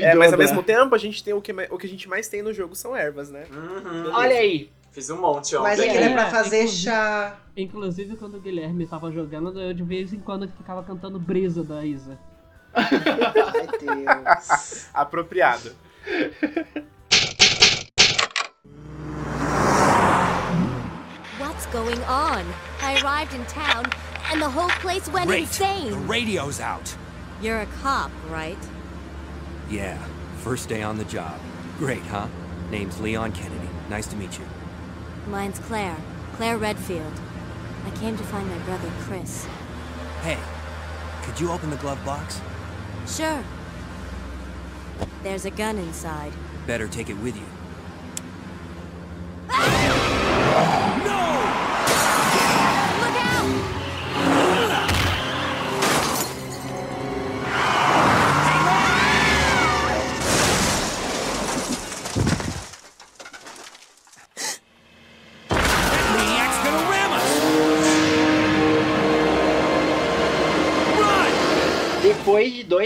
É, 0.00 0.14
mas 0.14 0.32
ao 0.32 0.38
mesmo 0.38 0.62
tempo 0.62 0.94
a 0.94 0.98
gente 0.98 1.24
tem 1.24 1.34
o 1.34 1.40
que, 1.42 1.50
o 1.70 1.76
que 1.76 1.86
a 1.86 1.90
de 1.90 2.08
mais 2.08 2.28
tem 2.28 2.40
no 2.40 2.52
jogo 2.52 2.76
são 2.76 2.94
ervas, 2.96 3.30
né? 3.30 3.46
Olha 4.14 4.36
aí! 4.36 4.70
Fiz 4.98 5.10
um 5.10 5.20
monte 5.20 5.54
ontem. 5.54 5.62
Mas 5.62 5.78
aquele 5.78 5.98
é 6.04 6.12
pra 6.12 6.26
fazer 6.28 6.62
inclusive- 6.62 6.82
chá. 6.82 7.36
Inclusive, 7.56 8.16
quando 8.16 8.36
o 8.36 8.40
Guilherme 8.40 8.84
tava 8.84 9.12
jogando, 9.12 9.56
eu 9.60 9.72
de 9.72 9.84
vez 9.84 10.12
em 10.12 10.18
quando 10.18 10.48
ficava 10.48 10.82
cantando 10.82 11.20
brisa 11.20 11.62
da 11.62 11.84
Isa. 11.84 12.18
Ai, 12.74 13.68
Deus. 13.78 14.88
Apropriado. 14.94 15.70
going 21.70 22.02
on? 22.04 22.46
I 22.80 22.98
arrived 23.02 23.34
in 23.34 23.44
town, 23.44 23.84
and 24.32 24.40
the 24.40 24.48
whole 24.48 24.70
place 24.80 25.06
went 25.10 25.26
Great. 25.26 25.42
insane. 25.42 25.90
The 25.90 25.96
radio's 25.98 26.60
out. 26.60 26.96
You're 27.42 27.60
a 27.60 27.66
cop, 27.82 28.10
right? 28.30 28.56
Yeah, 29.70 29.98
first 30.38 30.70
day 30.70 30.82
on 30.82 30.96
the 30.96 31.04
job. 31.04 31.38
Great, 31.78 32.00
huh? 32.04 32.26
Name's 32.70 32.98
Leon 33.00 33.32
Kennedy. 33.32 33.68
Nice 33.90 34.06
to 34.06 34.16
meet 34.16 34.38
you. 34.38 34.46
Mine's 35.28 35.58
Claire. 35.58 35.96
Claire 36.34 36.56
Redfield. 36.56 37.12
I 37.84 37.90
came 37.90 38.16
to 38.16 38.24
find 38.24 38.48
my 38.48 38.58
brother, 38.60 38.90
Chris. 39.00 39.46
Hey, 40.22 40.38
could 41.22 41.38
you 41.38 41.50
open 41.50 41.68
the 41.70 41.76
glove 41.76 42.02
box? 42.04 42.40
Sure. 43.06 43.44
There's 45.22 45.44
a 45.44 45.50
gun 45.50 45.76
inside. 45.78 46.32
Better 46.66 46.88
take 46.88 47.10
it 47.10 47.18
with 47.18 47.36
you. 47.36 47.57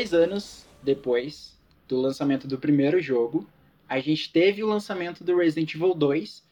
Dois 0.02 0.12
anos 0.12 0.66
depois 0.82 1.56
do 1.86 2.00
lançamento 2.00 2.48
do 2.48 2.58
primeiro 2.58 3.00
jogo, 3.00 3.46
a 3.88 4.00
gente 4.00 4.32
teve 4.32 4.62
o 4.62 4.66
lançamento 4.66 5.22
do 5.22 5.36
Resident 5.36 5.74
Evil 5.74 5.94
2, 5.94 6.42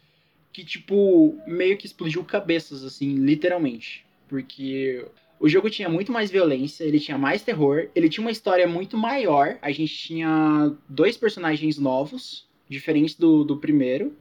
que, 0.53 0.65
tipo, 0.65 1.37
meio 1.47 1.77
que 1.77 1.87
explodiu 1.87 2.23
cabeças, 2.25 2.85
assim, 2.85 3.15
literalmente. 3.15 4.05
Porque 4.29 5.05
o 5.41 5.49
jogo 5.49 5.69
tinha 5.69 5.89
muito 5.89 6.13
mais 6.13 6.31
violência, 6.31 6.85
ele 6.85 7.01
tinha 7.01 7.19
mais 7.19 7.43
terror, 7.43 7.89
ele 7.95 8.09
tinha 8.09 8.25
uma 8.25 8.31
história 8.31 8.69
muito 8.69 8.97
maior. 8.97 9.59
A 9.63 9.73
gente 9.73 9.97
tinha 9.97 10.73
dois 10.89 11.17
personagens 11.17 11.77
novos, 11.77 12.47
diferentes 12.69 13.17
do, 13.17 13.43
do 13.43 13.57
primeiro. 13.57 14.17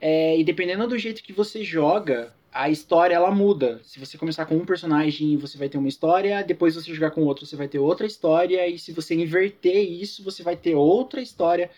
É, 0.00 0.38
e 0.38 0.44
dependendo 0.44 0.86
do 0.86 0.98
jeito 0.98 1.24
que 1.24 1.32
você 1.32 1.64
joga, 1.64 2.32
a 2.52 2.68
história 2.68 3.14
ela 3.14 3.30
muda. 3.30 3.80
Se 3.84 3.98
você 3.98 4.18
começar 4.18 4.46
com 4.46 4.56
um 4.56 4.64
personagem, 4.64 5.36
você 5.36 5.56
vai 5.56 5.68
ter 5.68 5.78
uma 5.78 5.88
história, 5.88 6.42
depois 6.42 6.74
você 6.74 6.92
jogar 6.92 7.10
com 7.10 7.22
outro, 7.22 7.46
você 7.46 7.56
vai 7.56 7.68
ter 7.68 7.78
outra 7.78 8.06
história, 8.06 8.66
e 8.66 8.78
se 8.78 8.92
você 8.92 9.14
inverter 9.14 9.90
isso, 9.90 10.22
você 10.22 10.42
vai 10.42 10.56
ter 10.56 10.74
outra 10.74 11.20
história. 11.22 11.70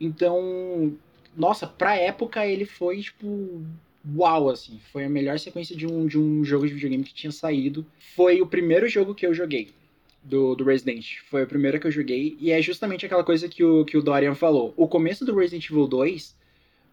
Então, 0.00 0.96
nossa, 1.36 1.66
pra 1.66 1.96
época 1.96 2.46
ele 2.46 2.64
foi 2.64 3.00
tipo 3.00 3.62
uau 4.16 4.48
assim, 4.48 4.80
foi 4.92 5.04
a 5.04 5.08
melhor 5.08 5.38
sequência 5.38 5.76
de 5.76 5.86
um, 5.86 6.06
de 6.06 6.18
um 6.18 6.44
jogo 6.44 6.66
de 6.66 6.74
videogame 6.74 7.04
que 7.04 7.14
tinha 7.14 7.32
saído. 7.32 7.86
Foi 8.16 8.40
o 8.40 8.46
primeiro 8.46 8.88
jogo 8.88 9.14
que 9.14 9.26
eu 9.26 9.34
joguei 9.34 9.70
do, 10.22 10.54
do 10.54 10.64
Resident. 10.64 11.18
Foi 11.30 11.44
o 11.44 11.46
primeiro 11.46 11.78
que 11.78 11.86
eu 11.86 11.90
joguei 11.90 12.36
e 12.40 12.50
é 12.50 12.60
justamente 12.60 13.06
aquela 13.06 13.24
coisa 13.24 13.48
que 13.48 13.62
o, 13.62 13.84
que 13.84 13.96
o 13.96 14.02
Dorian 14.02 14.34
falou. 14.34 14.72
O 14.76 14.88
começo 14.88 15.24
do 15.24 15.36
Resident 15.36 15.68
Evil 15.70 15.86
2 15.86 16.36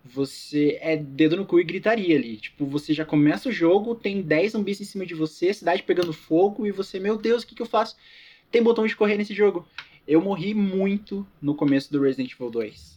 você 0.05 0.77
é 0.81 0.95
dedo 0.95 1.35
no 1.35 1.45
cu 1.45 1.59
e 1.59 1.63
gritaria 1.63 2.15
ali. 2.15 2.37
Tipo, 2.37 2.65
você 2.65 2.93
já 2.93 3.03
começa 3.03 3.49
o 3.49 3.51
jogo, 3.51 3.95
tem 3.95 4.21
10 4.21 4.51
zumbis 4.51 4.79
em 4.79 4.85
cima 4.85 5.05
de 5.05 5.15
você, 5.15 5.51
cidade 5.51 5.81
pegando 5.81 6.13
fogo, 6.13 6.67
e 6.67 6.71
você, 6.71 6.99
meu 6.99 7.17
Deus, 7.17 7.41
o 7.43 7.47
que, 7.47 7.55
que 7.55 7.61
eu 7.61 7.65
faço? 7.65 7.95
Tem 8.51 8.61
botão 8.61 8.85
de 8.85 8.95
correr 8.95 9.17
nesse 9.17 9.33
jogo. 9.33 9.67
Eu 10.07 10.21
morri 10.21 10.53
muito 10.53 11.25
no 11.41 11.55
começo 11.55 11.91
do 11.91 11.99
Resident 11.99 12.31
Evil 12.31 12.51
2. 12.51 12.95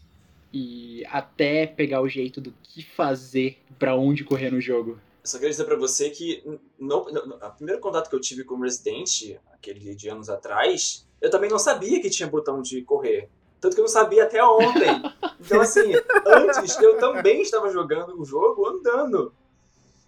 E 0.53 1.03
até 1.07 1.66
pegar 1.66 2.03
o 2.03 2.09
jeito 2.09 2.40
do 2.40 2.53
que 2.62 2.83
fazer, 2.83 3.57
pra 3.79 3.97
onde 3.97 4.25
correr 4.25 4.51
no 4.51 4.61
jogo. 4.61 5.01
Só 5.25 5.38
queria 5.38 5.51
dizer 5.51 5.64
pra 5.64 5.77
você 5.77 6.11
que 6.11 6.42
no, 6.79 6.99
o 6.99 7.51
primeiro 7.57 7.81
contato 7.81 8.09
que 8.09 8.16
eu 8.16 8.21
tive 8.21 8.44
com 8.44 8.55
o 8.55 8.61
Resident, 8.61 9.37
aquele 9.53 9.94
de 9.94 10.09
anos 10.09 10.29
atrás, 10.29 11.07
eu 11.21 11.31
também 11.31 11.51
não 11.51 11.59
sabia 11.59 12.01
que 12.01 12.11
tinha 12.11 12.29
botão 12.29 12.61
de 12.62 12.83
correr. 12.83 13.29
Tanto 13.61 13.75
que 13.75 13.81
eu 13.81 13.85
não 13.85 13.88
sabia 13.88 14.25
até 14.25 14.42
ontem. 14.44 15.03
Então, 15.40 15.61
assim, 15.61 15.92
antes 16.27 16.81
eu 16.81 16.99
também 16.99 17.42
estava 17.42 17.71
jogando 17.71 18.21
o 18.21 18.25
jogo 18.25 18.66
andando. 18.68 19.33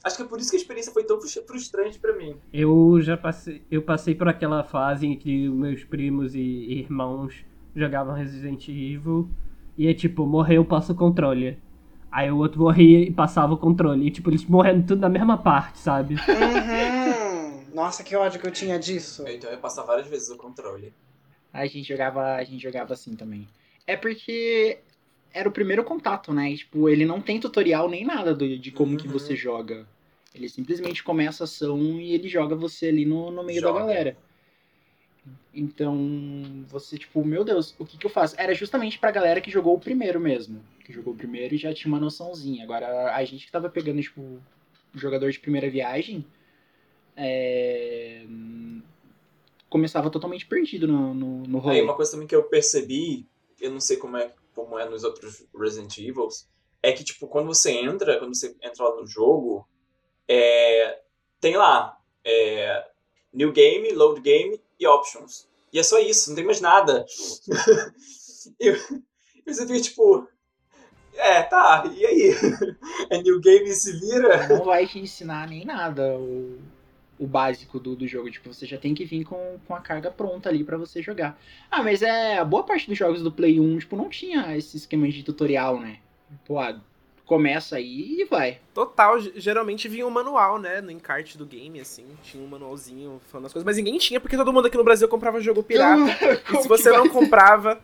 Acho 0.02 0.16
que 0.16 0.22
é 0.22 0.26
por 0.26 0.40
isso 0.40 0.50
que 0.50 0.56
a 0.56 0.60
experiência 0.60 0.92
foi 0.92 1.04
tão 1.04 1.20
frustrante 1.20 1.98
pra 1.98 2.14
mim. 2.14 2.36
Eu 2.52 2.98
já 3.02 3.16
passei, 3.16 3.62
eu 3.70 3.82
passei 3.82 4.14
por 4.14 4.28
aquela 4.28 4.64
fase 4.64 5.06
em 5.06 5.16
que 5.16 5.48
meus 5.48 5.84
primos 5.84 6.34
e 6.34 6.40
irmãos 6.40 7.44
jogavam 7.76 8.14
Resident 8.14 8.66
Evil 8.68 9.28
e 9.76 9.88
é 9.88 9.94
tipo, 9.94 10.26
morreu, 10.26 10.64
passa 10.64 10.92
o 10.92 10.96
controle. 10.96 11.58
Aí 12.10 12.30
o 12.30 12.38
outro 12.38 12.60
morria 12.60 13.00
e 13.00 13.12
passava 13.12 13.54
o 13.54 13.58
controle. 13.58 14.06
E 14.06 14.10
tipo, 14.10 14.30
eles 14.30 14.44
morrendo 14.44 14.86
tudo 14.86 15.00
na 15.00 15.08
mesma 15.08 15.36
parte, 15.36 15.78
sabe? 15.78 16.14
Uhum. 16.14 17.64
Nossa, 17.74 18.02
que 18.02 18.16
ódio 18.16 18.40
que 18.40 18.46
eu 18.46 18.50
tinha 18.50 18.78
disso. 18.78 19.22
Então 19.28 19.50
eu 19.50 19.54
ia 19.54 19.60
passar 19.60 19.82
várias 19.82 20.08
vezes 20.08 20.28
o 20.30 20.36
controle. 20.36 20.92
A 21.52 21.66
gente 21.66 21.88
jogava, 21.88 22.36
a 22.36 22.44
gente 22.44 22.62
jogava 22.62 22.94
assim 22.94 23.14
também. 23.16 23.48
É 23.86 23.96
porque 23.96 24.78
era 25.32 25.48
o 25.48 25.52
primeiro 25.52 25.82
contato, 25.84 26.32
né? 26.32 26.50
E, 26.52 26.56
tipo, 26.58 26.88
ele 26.88 27.04
não 27.04 27.20
tem 27.20 27.40
tutorial 27.40 27.88
nem 27.88 28.04
nada 28.04 28.34
do, 28.34 28.58
de 28.58 28.70
como 28.70 28.92
Uhum. 28.92 28.96
que 28.96 29.08
você 29.08 29.34
joga. 29.34 29.86
Ele 30.34 30.48
simplesmente 30.48 31.02
começa 31.02 31.42
a 31.42 31.46
ação 31.46 32.00
e 32.00 32.12
ele 32.12 32.28
joga 32.28 32.54
você 32.54 32.86
ali 32.86 33.04
no, 33.04 33.30
no 33.32 33.42
meio 33.42 33.60
Joga. 33.60 33.80
da 33.80 33.86
galera. 33.86 34.16
Então, 35.52 36.64
você, 36.68 36.96
tipo, 36.96 37.24
meu 37.24 37.42
Deus, 37.44 37.74
o 37.78 37.84
que 37.84 37.98
que 37.98 38.06
eu 38.06 38.10
faço? 38.10 38.36
Era 38.38 38.54
justamente 38.54 38.98
pra 38.98 39.10
galera 39.10 39.40
que 39.40 39.50
jogou 39.50 39.74
o 39.74 39.80
primeiro 39.80 40.20
mesmo. 40.20 40.62
Que 40.84 40.92
jogou 40.92 41.12
o 41.12 41.16
primeiro 41.16 41.54
e 41.54 41.58
já 41.58 41.74
tinha 41.74 41.92
uma 41.92 41.98
noçãozinha. 42.00 42.62
Agora, 42.62 43.14
a 43.14 43.24
gente 43.24 43.44
que 43.46 43.52
tava 43.52 43.68
pegando, 43.68 44.00
tipo, 44.00 44.40
jogador 44.94 45.30
de 45.32 45.40
primeira 45.40 45.68
viagem, 45.68 46.24
é, 47.16 48.24
começava 49.70 50.10
totalmente 50.10 50.44
perdido 50.44 50.86
no, 50.86 51.14
no, 51.14 51.42
no 51.44 51.58
rolê. 51.58 51.76
Aí 51.76 51.82
uma 51.82 51.94
coisa 51.94 52.10
também 52.10 52.26
que 52.26 52.34
eu 52.34 52.42
percebi, 52.42 53.26
eu 53.60 53.70
não 53.70 53.80
sei 53.80 53.96
como 53.96 54.16
é, 54.16 54.34
como 54.54 54.78
é 54.78 54.86
nos 54.86 55.04
outros 55.04 55.46
Resident 55.56 55.96
Evils, 55.98 56.46
é 56.82 56.92
que, 56.92 57.04
tipo, 57.04 57.28
quando 57.28 57.46
você 57.46 57.70
entra, 57.70 58.18
quando 58.18 58.34
você 58.34 58.54
entra 58.62 58.88
lá 58.88 58.96
no 58.96 59.06
jogo, 59.06 59.66
é, 60.28 61.00
tem 61.40 61.56
lá 61.56 61.96
é, 62.24 62.84
New 63.32 63.52
Game, 63.52 63.92
Load 63.92 64.20
Game 64.20 64.60
e 64.78 64.86
Options. 64.86 65.48
E 65.72 65.78
é 65.78 65.82
só 65.82 66.00
isso, 66.00 66.30
não 66.30 66.36
tem 66.36 66.44
mais 66.44 66.60
nada. 66.60 67.06
eu, 68.58 68.74
eu 68.74 69.54
você 69.54 69.66
fica, 69.66 69.80
tipo... 69.80 70.28
É, 71.14 71.42
tá, 71.42 71.84
e 71.94 72.06
aí? 72.06 72.34
É 73.10 73.20
New 73.22 73.40
Game 73.40 73.70
se 73.72 73.98
vira? 73.98 74.48
não 74.48 74.64
vai 74.64 74.86
te 74.86 74.98
ensinar 74.98 75.48
nem 75.48 75.64
nada 75.64 76.16
o, 76.16 76.58
o 77.20 77.26
básico 77.26 77.78
do, 77.78 77.94
do 77.94 78.08
jogo. 78.08 78.30
Tipo, 78.30 78.52
você 78.52 78.64
já 78.66 78.78
tem 78.78 78.94
que 78.94 79.04
vir 79.04 79.24
com, 79.24 79.58
com 79.68 79.74
a 79.74 79.80
carga 79.80 80.10
pronta 80.10 80.48
ali 80.48 80.64
pra 80.64 80.78
você 80.78 81.02
jogar. 81.02 81.38
Ah, 81.70 81.82
mas 81.82 82.00
é. 82.02 82.38
A 82.38 82.44
boa 82.44 82.62
parte 82.64 82.88
dos 82.88 82.96
jogos 82.96 83.22
do 83.22 83.30
Play 83.30 83.60
1, 83.60 83.78
tipo, 83.80 83.94
não 83.94 84.08
tinha 84.08 84.56
esse 84.56 84.78
esquema 84.78 85.06
de 85.06 85.22
tutorial, 85.22 85.78
né? 85.78 85.98
Pô, 86.46 86.58
ah, 86.58 86.80
começa 87.26 87.76
aí 87.76 88.22
e 88.22 88.24
vai. 88.24 88.58
Total, 88.72 89.20
ge- 89.20 89.34
geralmente 89.36 89.86
vinha 89.86 90.06
um 90.06 90.10
manual, 90.10 90.58
né? 90.58 90.80
No 90.80 90.90
encarte 90.90 91.36
do 91.36 91.44
game, 91.44 91.78
assim. 91.78 92.06
Tinha 92.22 92.42
um 92.42 92.46
manualzinho 92.46 93.20
falando 93.30 93.46
as 93.46 93.52
coisas. 93.52 93.66
Mas 93.66 93.76
ninguém 93.76 93.98
tinha, 93.98 94.18
porque 94.18 94.36
todo 94.36 94.52
mundo 94.52 94.66
aqui 94.66 94.76
no 94.78 94.82
Brasil 94.84 95.06
comprava 95.06 95.40
jogo 95.40 95.62
pirata. 95.62 96.10
e 96.58 96.62
se 96.62 96.66
você 96.68 96.90
não 96.90 97.06
comprava, 97.08 97.78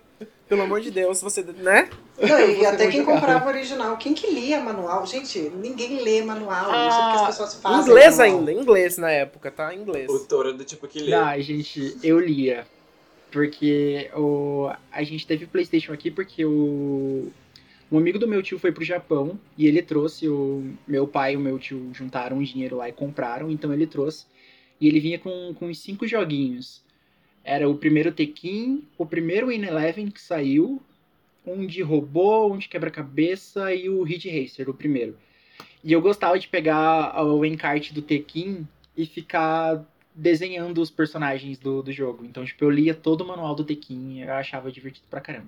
pelo 0.49 0.63
amor 0.63 0.81
de 0.81 0.91
Deus, 0.91 1.21
você. 1.21 1.43
né? 1.43 1.89
Não, 2.19 2.41
e 2.41 2.57
Você 2.57 2.67
até 2.67 2.89
quem 2.89 3.05
comprava 3.05 3.49
original. 3.49 3.97
Quem 3.97 4.15
que 4.15 4.31
lia 4.31 4.61
manual? 4.61 5.07
Gente, 5.07 5.39
ninguém 5.51 6.03
lê 6.03 6.23
manual. 6.23 6.71
não 6.71 6.91
sei 6.91 7.01
porque 7.03 7.19
as 7.19 7.27
pessoas 7.27 7.55
fazem. 7.57 7.81
inglês 7.81 8.19
manual. 8.19 8.39
ainda, 8.39 8.53
inglês 8.53 8.99
na 8.99 9.11
época, 9.11 9.51
tá? 9.51 9.75
Inglês. 9.75 10.09
O 10.11 10.21
Toro 10.21 10.51
é 10.51 10.53
do 10.53 10.65
tipo 10.65 10.87
que 10.87 11.01
lê. 11.01 11.11
Não, 11.11 11.41
gente, 11.41 11.97
eu 12.03 12.21
lia. 12.21 12.67
Porque 13.31 14.11
o, 14.15 14.71
a 14.91 15.03
gente 15.03 15.27
teve 15.27 15.47
PlayStation 15.47 15.93
aqui 15.93 16.11
porque 16.11 16.45
o, 16.45 17.31
um 17.91 17.99
amigo 17.99 18.19
do 18.19 18.27
meu 18.27 18.43
tio 18.43 18.59
foi 18.59 18.73
pro 18.73 18.85
Japão 18.85 19.39
e 19.59 19.67
ele 19.67 19.83
trouxe 19.83 20.29
o 20.29 20.73
meu 20.87 21.07
pai 21.07 21.35
e 21.35 21.37
o 21.37 21.41
meu 21.41 21.59
tio 21.59 21.91
juntaram 21.93 22.39
um 22.39 22.43
dinheiro 22.43 22.77
lá 22.77 22.89
e 22.89 22.93
compraram, 22.93 23.51
então 23.51 23.73
ele 23.73 23.87
trouxe. 23.87 24.27
E 24.81 24.89
ele 24.89 25.01
vinha 25.01 25.19
com, 25.19 25.55
com 25.55 25.67
uns 25.67 25.81
cinco 25.81 26.07
joguinhos. 26.07 26.83
Era 27.47 27.69
o 27.69 27.77
primeiro 27.77 28.11
Tekken, 28.11 28.83
o 28.99 29.07
primeiro 29.07 29.53
In 29.53 29.63
Eleven 29.63 30.11
que 30.11 30.21
saiu, 30.21 30.83
um 31.47 31.65
de 31.65 31.81
robô, 31.81 32.53
um 32.53 32.59
de 32.59 32.69
quebra-cabeça 32.69 33.73
e 33.73 33.89
o 33.89 34.03
Ridge 34.03 34.29
Racer, 34.29 34.69
o 34.69 34.75
primeiro. 34.75 35.17
E 35.85 35.93
eu 35.93 36.03
gostava 36.03 36.37
de 36.37 36.49
pegar 36.49 37.25
o 37.25 37.45
encarte 37.45 37.95
do 37.95 38.03
Tekken 38.03 38.67
e 38.97 39.07
ficar 39.07 39.81
desenhando 40.13 40.83
os 40.83 40.91
personagens 40.91 41.57
do, 41.57 41.85
do 41.85 41.93
jogo. 41.93 42.25
Então, 42.25 42.45
tipo, 42.45 42.65
eu 42.65 42.71
lia 42.71 42.95
todo 42.95 43.21
o 43.21 43.29
manual 43.29 43.55
do 43.55 43.63
Tekken 43.63 44.19
e 44.19 44.23
eu 44.23 44.33
achava 44.33 44.73
divertido 44.73 45.07
pra 45.09 45.21
caramba. 45.21 45.47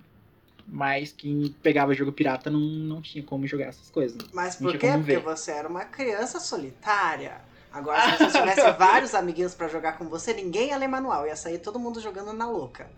Mas 0.69 1.11
quem 1.11 1.53
pegava 1.61 1.95
jogo 1.95 2.13
pirata 2.13 2.49
não, 2.49 2.61
não 2.61 3.03
tinha 3.03 3.25
como 3.25 3.45
jogar 3.45 3.65
essas 3.65 3.91
coisas. 3.91 4.19
Mas 4.33 4.61
Não 4.61 4.71
por 4.71 4.79
quê? 4.79 4.87
Porque 4.93 5.19
você 5.19 5.51
era 5.51 5.69
uma 5.69 5.85
criança 5.85 6.39
solitária. 6.39 7.41
Agora, 7.73 8.17
se 8.17 8.25
você 8.25 8.39
tivesse 8.39 8.73
vários 8.79 9.15
amiguinhos 9.15 9.55
pra 9.55 9.69
jogar 9.69 9.99
com 9.99 10.09
você, 10.09 10.33
ninguém 10.33 10.69
ia 10.69 10.77
ler 10.77 10.89
manual. 10.89 11.27
Ia 11.27 11.37
sair 11.37 11.59
todo 11.59 11.79
mundo 11.79 12.01
jogando 12.01 12.33
na 12.33 12.51
louca. 12.51 12.89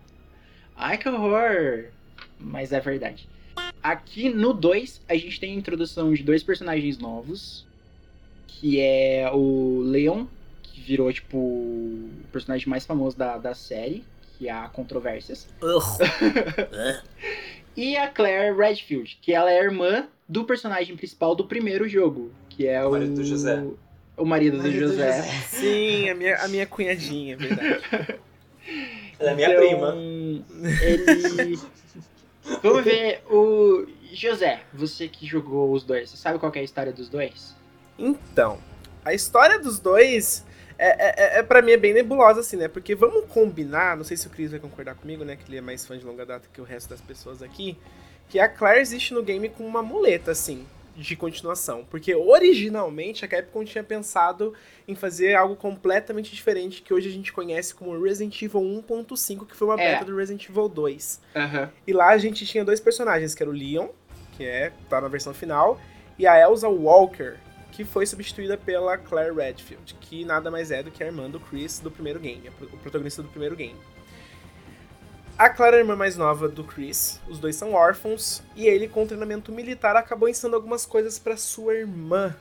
Ai, 0.75 0.97
que 0.97 1.09
horror! 1.09 1.85
Mas 2.39 2.71
é 2.71 2.79
verdade. 2.79 3.27
Aqui 3.83 4.29
no 4.29 4.53
2, 4.53 5.01
a 5.07 5.15
gente 5.15 5.39
tem 5.39 5.53
a 5.53 5.55
introdução 5.55 6.13
de 6.13 6.23
dois 6.23 6.43
personagens 6.43 6.97
novos. 6.97 7.65
que 8.47 8.79
é 8.79 9.29
o 9.33 9.81
Leon, 9.83 10.25
que 10.61 10.79
virou, 10.79 11.11
tipo, 11.11 11.37
o 11.37 12.09
personagem 12.31 12.69
mais 12.69 12.85
famoso 12.85 13.17
da, 13.17 13.37
da 13.37 13.55
série, 13.55 14.05
que 14.37 14.49
há 14.49 14.67
controvérsias. 14.69 15.47
e 17.75 17.97
a 17.97 18.07
Claire 18.07 18.55
Redfield, 18.55 19.17
que 19.21 19.33
ela 19.33 19.51
é 19.51 19.59
a 19.59 19.63
irmã 19.63 20.07
do 20.27 20.43
personagem 20.43 20.95
principal 20.95 21.35
do 21.35 21.45
primeiro 21.45 21.89
jogo, 21.89 22.31
que 22.49 22.67
é 22.67 22.85
o... 22.85 22.91
marido 22.91 23.15
do 23.15 23.23
José. 23.23 23.63
O 24.17 24.25
marido 24.25 24.57
do 24.57 24.63
Marido 24.63 24.79
do 24.79 24.87
José. 24.87 25.21
Sim, 25.49 26.09
a 26.09 26.15
minha, 26.15 26.37
a 26.37 26.47
minha 26.47 26.65
cunhadinha, 26.65 27.33
é 27.33 27.37
verdade. 27.37 28.19
Ela 29.19 29.31
é 29.31 29.35
minha 29.35 29.49
Então, 29.49 29.61
prima. 29.61 29.95
Ele. 30.81 31.59
Vamos 32.61 32.83
ver 32.83 33.23
o. 33.29 33.87
José, 34.13 34.61
você 34.73 35.07
que 35.07 35.25
jogou 35.25 35.71
os 35.71 35.83
dois, 35.83 36.09
você 36.09 36.17
sabe 36.17 36.37
qual 36.37 36.51
que 36.51 36.59
é 36.59 36.61
a 36.61 36.65
história 36.65 36.91
dos 36.91 37.07
dois? 37.07 37.55
Então, 37.97 38.59
a 39.05 39.13
história 39.13 39.57
dos 39.57 39.79
dois 39.79 40.45
é, 40.77 41.37
é, 41.37 41.39
é 41.39 41.43
para 41.43 41.61
mim 41.61 41.71
é 41.71 41.77
bem 41.77 41.93
nebulosa, 41.93 42.41
assim, 42.41 42.57
né? 42.57 42.67
Porque 42.67 42.93
vamos 42.93 43.25
combinar, 43.29 43.95
não 43.95 44.03
sei 44.03 44.17
se 44.17 44.27
o 44.27 44.29
Chris 44.29 44.51
vai 44.51 44.59
concordar 44.59 44.95
comigo, 44.95 45.23
né? 45.23 45.35
Que 45.37 45.47
ele 45.47 45.57
é 45.57 45.61
mais 45.61 45.85
fã 45.85 45.97
de 45.97 46.03
longa 46.03 46.25
data 46.25 46.49
que 46.51 46.59
o 46.59 46.63
resto 46.63 46.89
das 46.89 46.99
pessoas 46.99 47.41
aqui, 47.41 47.77
que 48.27 48.39
a 48.39 48.49
Claire 48.49 48.81
existe 48.81 49.13
no 49.13 49.23
game 49.23 49.47
com 49.47 49.65
uma 49.65 49.81
muleta, 49.81 50.31
assim, 50.31 50.65
de 50.95 51.15
continuação. 51.15 51.85
Porque 51.89 52.13
originalmente 52.15 53.23
a 53.23 53.27
Capcom 53.27 53.63
tinha 53.63 53.83
pensado 53.83 54.53
em 54.87 54.95
fazer 54.95 55.35
algo 55.35 55.55
completamente 55.55 56.33
diferente 56.33 56.81
que 56.81 56.93
hoje 56.93 57.07
a 57.07 57.11
gente 57.11 57.31
conhece 57.31 57.73
como 57.73 57.99
Resident 58.01 58.41
Evil 58.41 58.61
1.5, 58.61 59.45
que 59.47 59.55
foi 59.55 59.67
uma 59.67 59.81
É. 59.81 59.93
beta 59.93 60.05
do 60.05 60.15
Resident 60.15 60.47
Evil 60.49 60.67
2. 60.67 61.21
Aham. 61.35 61.69
E 61.87 61.93
lá 61.93 62.09
a 62.09 62.17
gente 62.17 62.45
tinha 62.45 62.65
dois 62.65 62.79
personagens, 62.79 63.33
que 63.33 63.41
era 63.43 63.49
o 63.49 63.53
Leon, 63.53 63.87
que 64.37 64.43
é 64.45 64.71
tá 64.89 64.99
na 65.01 65.07
versão 65.07 65.33
final, 65.33 65.79
e 66.17 66.27
a 66.27 66.39
Elsa 66.39 66.67
Walker, 66.67 67.35
que 67.71 67.85
foi 67.85 68.05
substituída 68.05 68.57
pela 68.57 68.97
Claire 68.97 69.33
Redfield, 69.33 69.95
que 70.01 70.25
nada 70.25 70.51
mais 70.51 70.71
é 70.71 70.83
do 70.83 70.91
que 70.91 71.01
a 71.03 71.05
irmã 71.07 71.29
do 71.29 71.39
Chris 71.39 71.79
do 71.79 71.89
primeiro 71.89 72.19
game, 72.19 72.49
o 72.61 72.77
protagonista 72.77 73.21
do 73.23 73.29
primeiro 73.29 73.55
game. 73.55 73.75
A 75.37 75.49
Claire 75.49 75.75
é 75.75 75.77
a 75.77 75.81
irmã 75.81 75.95
mais 75.95 76.15
nova 76.15 76.47
do 76.47 76.63
Chris, 76.63 77.19
os 77.27 77.39
dois 77.39 77.55
são 77.55 77.73
órfãos, 77.73 78.43
e 78.55 78.67
ele, 78.67 78.87
com 78.87 79.07
treinamento 79.07 79.51
militar, 79.51 79.95
acabou 79.95 80.29
ensinando 80.29 80.55
algumas 80.55 80.85
coisas 80.85 81.17
para 81.17 81.35
sua 81.35 81.73
irmã. 81.73 82.35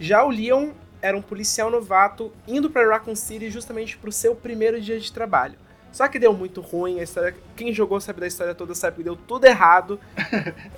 Já 0.00 0.24
o 0.24 0.30
Leon 0.30 0.70
era 1.00 1.16
um 1.16 1.22
policial 1.22 1.70
novato 1.70 2.32
indo 2.48 2.68
para 2.68 2.88
Raccoon 2.88 3.14
City 3.14 3.50
justamente 3.50 3.96
pro 3.96 4.10
seu 4.10 4.34
primeiro 4.34 4.80
dia 4.80 4.98
de 4.98 5.12
trabalho. 5.12 5.54
Só 5.92 6.08
que 6.08 6.18
deu 6.18 6.32
muito 6.32 6.60
ruim, 6.60 7.00
a 7.00 7.04
história, 7.04 7.34
quem 7.54 7.72
jogou 7.72 8.00
sabe 8.00 8.20
da 8.20 8.26
história 8.26 8.54
toda, 8.54 8.74
sabe 8.74 8.96
que 8.98 9.02
deu 9.04 9.16
tudo 9.16 9.46
errado. 9.46 10.00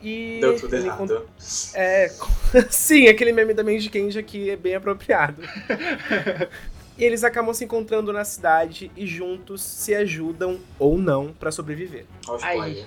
E 0.00 0.38
Deu 0.40 0.56
tudo 0.56 0.76
errado. 0.76 1.28
É, 1.74 2.08
sim, 2.70 3.08
aquele 3.08 3.32
meme 3.32 3.52
da 3.52 3.64
Mandy 3.64 3.90
Kenji 3.90 4.16
aqui 4.16 4.50
é 4.50 4.56
bem 4.56 4.76
apropriado. 4.76 5.42
e 6.98 7.04
eles 7.04 7.22
acabam 7.24 7.52
se 7.54 7.64
encontrando 7.64 8.12
na 8.12 8.24
cidade 8.24 8.90
e 8.96 9.06
juntos 9.06 9.62
se 9.62 9.94
ajudam 9.94 10.58
ou 10.78 10.98
não 10.98 11.32
pra 11.32 11.50
sobreviver. 11.52 12.06
Olha 12.26 12.34
o 12.34 12.36
spoiler. 12.38 12.86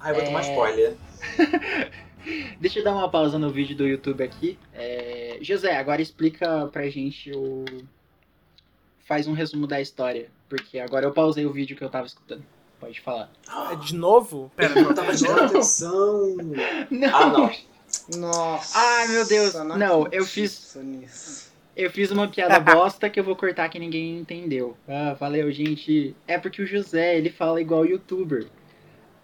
Ai, 0.00 0.10
eu 0.10 0.14
vou 0.16 0.24
tomar 0.24 0.44
É. 0.44 0.50
spoiler. 0.50 0.96
Deixa 2.58 2.78
eu 2.78 2.84
dar 2.84 2.92
uma 2.94 3.10
pausa 3.10 3.38
no 3.38 3.50
vídeo 3.50 3.76
do 3.76 3.86
YouTube 3.86 4.22
aqui. 4.24 4.58
É, 4.72 5.38
José, 5.42 5.76
agora 5.76 6.00
explica 6.00 6.66
pra 6.72 6.88
gente 6.88 7.30
o. 7.32 7.64
Faz 9.06 9.26
um 9.26 9.34
resumo 9.34 9.66
da 9.66 9.80
história. 9.80 10.30
Porque 10.48 10.78
agora 10.78 11.04
eu 11.06 11.12
pausei 11.12 11.44
o 11.44 11.52
vídeo 11.52 11.76
que 11.76 11.84
eu 11.84 11.90
tava 11.90 12.06
escutando. 12.06 12.42
Pode 12.80 13.00
falar. 13.00 13.30
É 13.72 13.76
de 13.76 13.94
novo? 13.94 14.50
Pera, 14.56 14.78
Eu 14.78 14.94
tava 14.94 15.14
te 15.14 15.22
dando 15.22 15.42
atenção. 15.44 16.34
Não! 16.90 17.08
Ah, 17.14 17.26
não. 17.26 17.50
Nossa. 18.18 18.78
Ai, 18.78 19.08
meu 19.08 19.26
Deus. 19.26 19.54
Não, 19.54 20.08
eu 20.10 20.24
fiz. 20.24 20.76
nisso. 20.82 21.43
Eu 21.76 21.90
fiz 21.90 22.10
uma 22.10 22.28
piada 22.28 22.58
bosta 22.72 23.10
que 23.10 23.18
eu 23.18 23.24
vou 23.24 23.34
cortar 23.36 23.68
que 23.68 23.78
ninguém 23.78 24.18
entendeu. 24.18 24.76
Ah, 24.88 25.16
valeu, 25.18 25.50
gente. 25.50 26.14
É 26.26 26.38
porque 26.38 26.62
o 26.62 26.66
José, 26.66 27.16
ele 27.16 27.30
fala 27.30 27.60
igual 27.60 27.84
youtuber. 27.84 28.46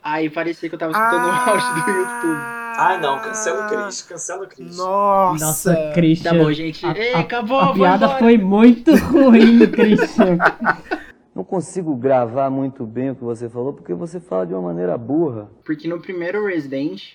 Aí 0.03 0.31
parecia 0.31 0.69
que 0.69 0.75
eu 0.75 0.79
tava 0.79 0.93
escutando 0.93 1.25
o 1.27 1.51
áudio 1.51 1.85
do 1.85 1.91
YouTube. 1.91 2.41
Ai, 2.79 3.01
não, 3.01 3.19
cancela 3.21 3.67
o 3.67 3.69
Chris, 3.69 4.03
cancela 4.03 4.45
o 4.45 4.49
Chris. 4.49 4.77
Nossa! 4.77 5.45
Nossa, 5.45 5.93
Christian. 5.95 6.33
Tá 6.33 6.39
bom, 6.39 6.53
gente. 6.53 6.87
A, 6.87 6.97
Ei, 6.97 7.13
a- 7.15 7.19
acabou, 7.19 7.61
a 7.61 7.73
piada 7.75 8.05
embora. 8.07 8.19
foi 8.19 8.39
muito 8.39 8.97
ruim, 8.97 9.67
Christian. 9.71 10.39
Não 11.35 11.45
consigo 11.45 11.95
gravar 11.95 12.51
muito 12.51 12.85
bem 12.87 13.11
o 13.11 13.15
que 13.15 13.23
você 13.25 13.49
falou 13.49 13.73
porque 13.73 13.95
você 13.95 14.19
fala 14.19 14.47
de 14.47 14.53
uma 14.55 14.63
maneira 14.63 14.97
burra. 14.99 15.51
Porque 15.65 15.87
no 15.87 16.01
primeiro 16.01 16.45
Resident, 16.47 17.13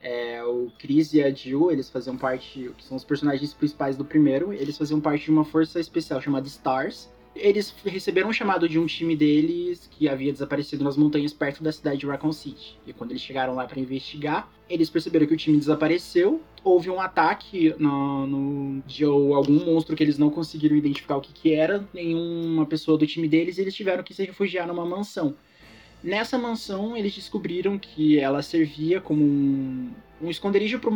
é, 0.00 0.42
o 0.44 0.70
Chris 0.78 1.12
e 1.12 1.22
a 1.22 1.30
Jill, 1.30 1.70
eles 1.70 1.90
faziam 1.90 2.16
parte, 2.16 2.70
que 2.76 2.84
são 2.84 2.96
os 2.96 3.04
personagens 3.04 3.52
principais 3.52 3.96
do 3.96 4.04
primeiro, 4.04 4.52
eles 4.52 4.76
faziam 4.78 5.00
parte 5.00 5.24
de 5.24 5.30
uma 5.30 5.44
força 5.44 5.80
especial 5.80 6.20
chamada 6.20 6.46
Stars. 6.46 7.10
Eles 7.34 7.72
receberam 7.84 8.30
um 8.30 8.32
chamado 8.32 8.68
de 8.68 8.78
um 8.80 8.86
time 8.86 9.14
deles 9.14 9.88
que 9.92 10.08
havia 10.08 10.32
desaparecido 10.32 10.82
nas 10.82 10.96
montanhas 10.96 11.32
perto 11.32 11.62
da 11.62 11.70
cidade 11.70 11.98
de 11.98 12.06
Raccoon 12.06 12.32
City. 12.32 12.76
E 12.84 12.92
quando 12.92 13.12
eles 13.12 13.22
chegaram 13.22 13.54
lá 13.54 13.64
para 13.64 13.78
investigar, 13.78 14.50
eles 14.68 14.90
perceberam 14.90 15.24
que 15.26 15.34
o 15.34 15.36
time 15.36 15.56
desapareceu. 15.56 16.40
Houve 16.64 16.90
um 16.90 17.00
ataque 17.00 17.74
no, 17.78 18.26
no, 18.26 18.82
de 18.82 19.04
algum 19.04 19.64
monstro 19.64 19.94
que 19.94 20.02
eles 20.02 20.18
não 20.18 20.30
conseguiram 20.30 20.74
identificar 20.74 21.16
o 21.16 21.20
que, 21.20 21.32
que 21.32 21.54
era, 21.54 21.88
nenhuma 21.94 22.66
pessoa 22.66 22.98
do 22.98 23.06
time 23.06 23.28
deles, 23.28 23.56
e 23.56 23.60
eles 23.60 23.74
tiveram 23.74 24.02
que 24.02 24.14
se 24.14 24.24
refugiar 24.24 24.66
numa 24.66 24.84
mansão. 24.84 25.36
Nessa 26.02 26.38
mansão, 26.38 26.96
eles 26.96 27.14
descobriram 27.14 27.78
que 27.78 28.18
ela 28.20 28.40
servia 28.40 29.00
como 29.00 29.24
um, 29.24 29.96
um 30.20 30.30
esconderijo 30.30 30.78
para 30.78 30.90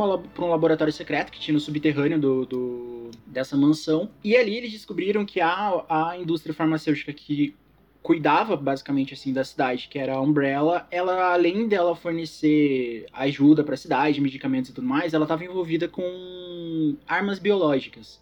um 0.45 0.49
laboratório 0.49 0.93
secreto 0.93 1.33
que 1.33 1.41
tinha 1.41 1.53
no 1.55 1.61
subterrâneo 1.61 2.21
do, 2.21 2.47
do- 2.47 3.11
dessa 3.27 3.57
mansão. 3.57 4.11
E 4.23 4.37
ali 4.37 4.57
eles 4.57 4.71
descobriram 4.71 5.25
que 5.27 5.41
a, 5.41 5.85
a 5.89 6.17
indústria 6.19 6.55
farmacêutica 6.55 7.13
que 7.13 7.57
cuidava 8.01 8.57
basicamente 8.57 9.15
assim 9.15 9.33
da 9.33 9.45
cidade, 9.45 9.89
que 9.89 9.99
era 9.99 10.15
a 10.15 10.21
Umbrella, 10.21 10.87
ela 10.91 11.33
além 11.33 11.69
dela 11.69 11.95
fornecer 11.97 13.07
ajuda 13.13 13.63
para 13.65 13.75
a 13.75 13.77
cidade, 13.77 14.21
medicamentos 14.21 14.71
e 14.71 14.75
tudo 14.75 14.87
mais, 14.87 15.15
ela 15.15 15.25
estava 15.25 15.45
envolvida 15.45 15.89
com 15.89 16.97
armas 17.07 17.39
biológicas. 17.41 18.22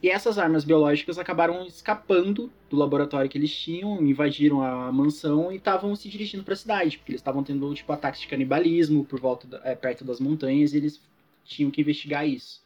E 0.00 0.08
essas 0.08 0.38
armas 0.38 0.64
biológicas 0.64 1.18
acabaram 1.18 1.66
escapando 1.66 2.52
do 2.70 2.76
laboratório 2.76 3.28
que 3.28 3.36
eles 3.36 3.52
tinham, 3.52 4.00
invadiram 4.00 4.62
a 4.62 4.92
mansão 4.92 5.50
e 5.50 5.56
estavam 5.56 5.94
se 5.96 6.08
dirigindo 6.08 6.44
para 6.44 6.54
a 6.54 6.56
cidade, 6.56 6.98
porque 6.98 7.10
eles 7.12 7.20
estavam 7.20 7.42
tendo 7.42 7.74
tipo 7.74 7.92
ataques 7.92 8.20
de 8.20 8.28
canibalismo 8.28 9.04
por 9.04 9.18
volta 9.18 9.46
da- 9.48 9.60
é, 9.64 9.74
perto 9.74 10.04
das 10.04 10.20
montanhas, 10.20 10.72
e 10.72 10.76
eles 10.76 11.02
tinham 11.44 11.70
que 11.70 11.80
investigar 11.80 12.28
isso. 12.28 12.62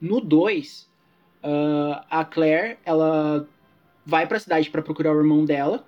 No 0.00 0.20
2, 0.20 0.88
a 2.10 2.24
Claire, 2.24 2.78
ela 2.84 3.48
vai 4.04 4.26
para 4.26 4.38
a 4.38 4.40
cidade 4.40 4.68
para 4.70 4.82
procurar 4.82 5.12
o 5.12 5.18
irmão 5.18 5.44
dela, 5.44 5.86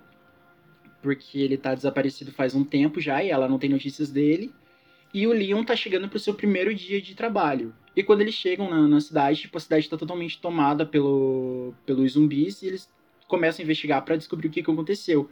porque 1.01 1.39
ele 1.39 1.57
tá 1.57 1.75
desaparecido 1.75 2.31
faz 2.31 2.55
um 2.55 2.63
tempo 2.63 3.01
já 3.01 3.21
e 3.23 3.29
ela 3.29 3.49
não 3.49 3.59
tem 3.59 3.69
notícias 3.69 4.09
dele. 4.09 4.53
E 5.13 5.27
o 5.27 5.33
Leon 5.33 5.63
tá 5.63 5.75
chegando 5.75 6.07
pro 6.07 6.19
seu 6.19 6.33
primeiro 6.33 6.73
dia 6.73 7.01
de 7.01 7.15
trabalho. 7.15 7.73
E 7.95 8.01
quando 8.01 8.21
eles 8.21 8.33
chegam 8.33 8.69
na, 8.69 8.87
na 8.87 9.01
cidade, 9.01 9.41
tipo, 9.41 9.57
a 9.57 9.61
cidade 9.61 9.89
tá 9.89 9.97
totalmente 9.97 10.39
tomada 10.39 10.85
pelo, 10.85 11.73
pelos 11.85 12.13
zumbis 12.13 12.61
e 12.61 12.67
eles 12.67 12.89
começam 13.27 13.61
a 13.61 13.65
investigar 13.65 14.01
para 14.03 14.15
descobrir 14.15 14.47
o 14.47 14.51
que, 14.51 14.63
que 14.63 14.71
aconteceu. 14.71 15.29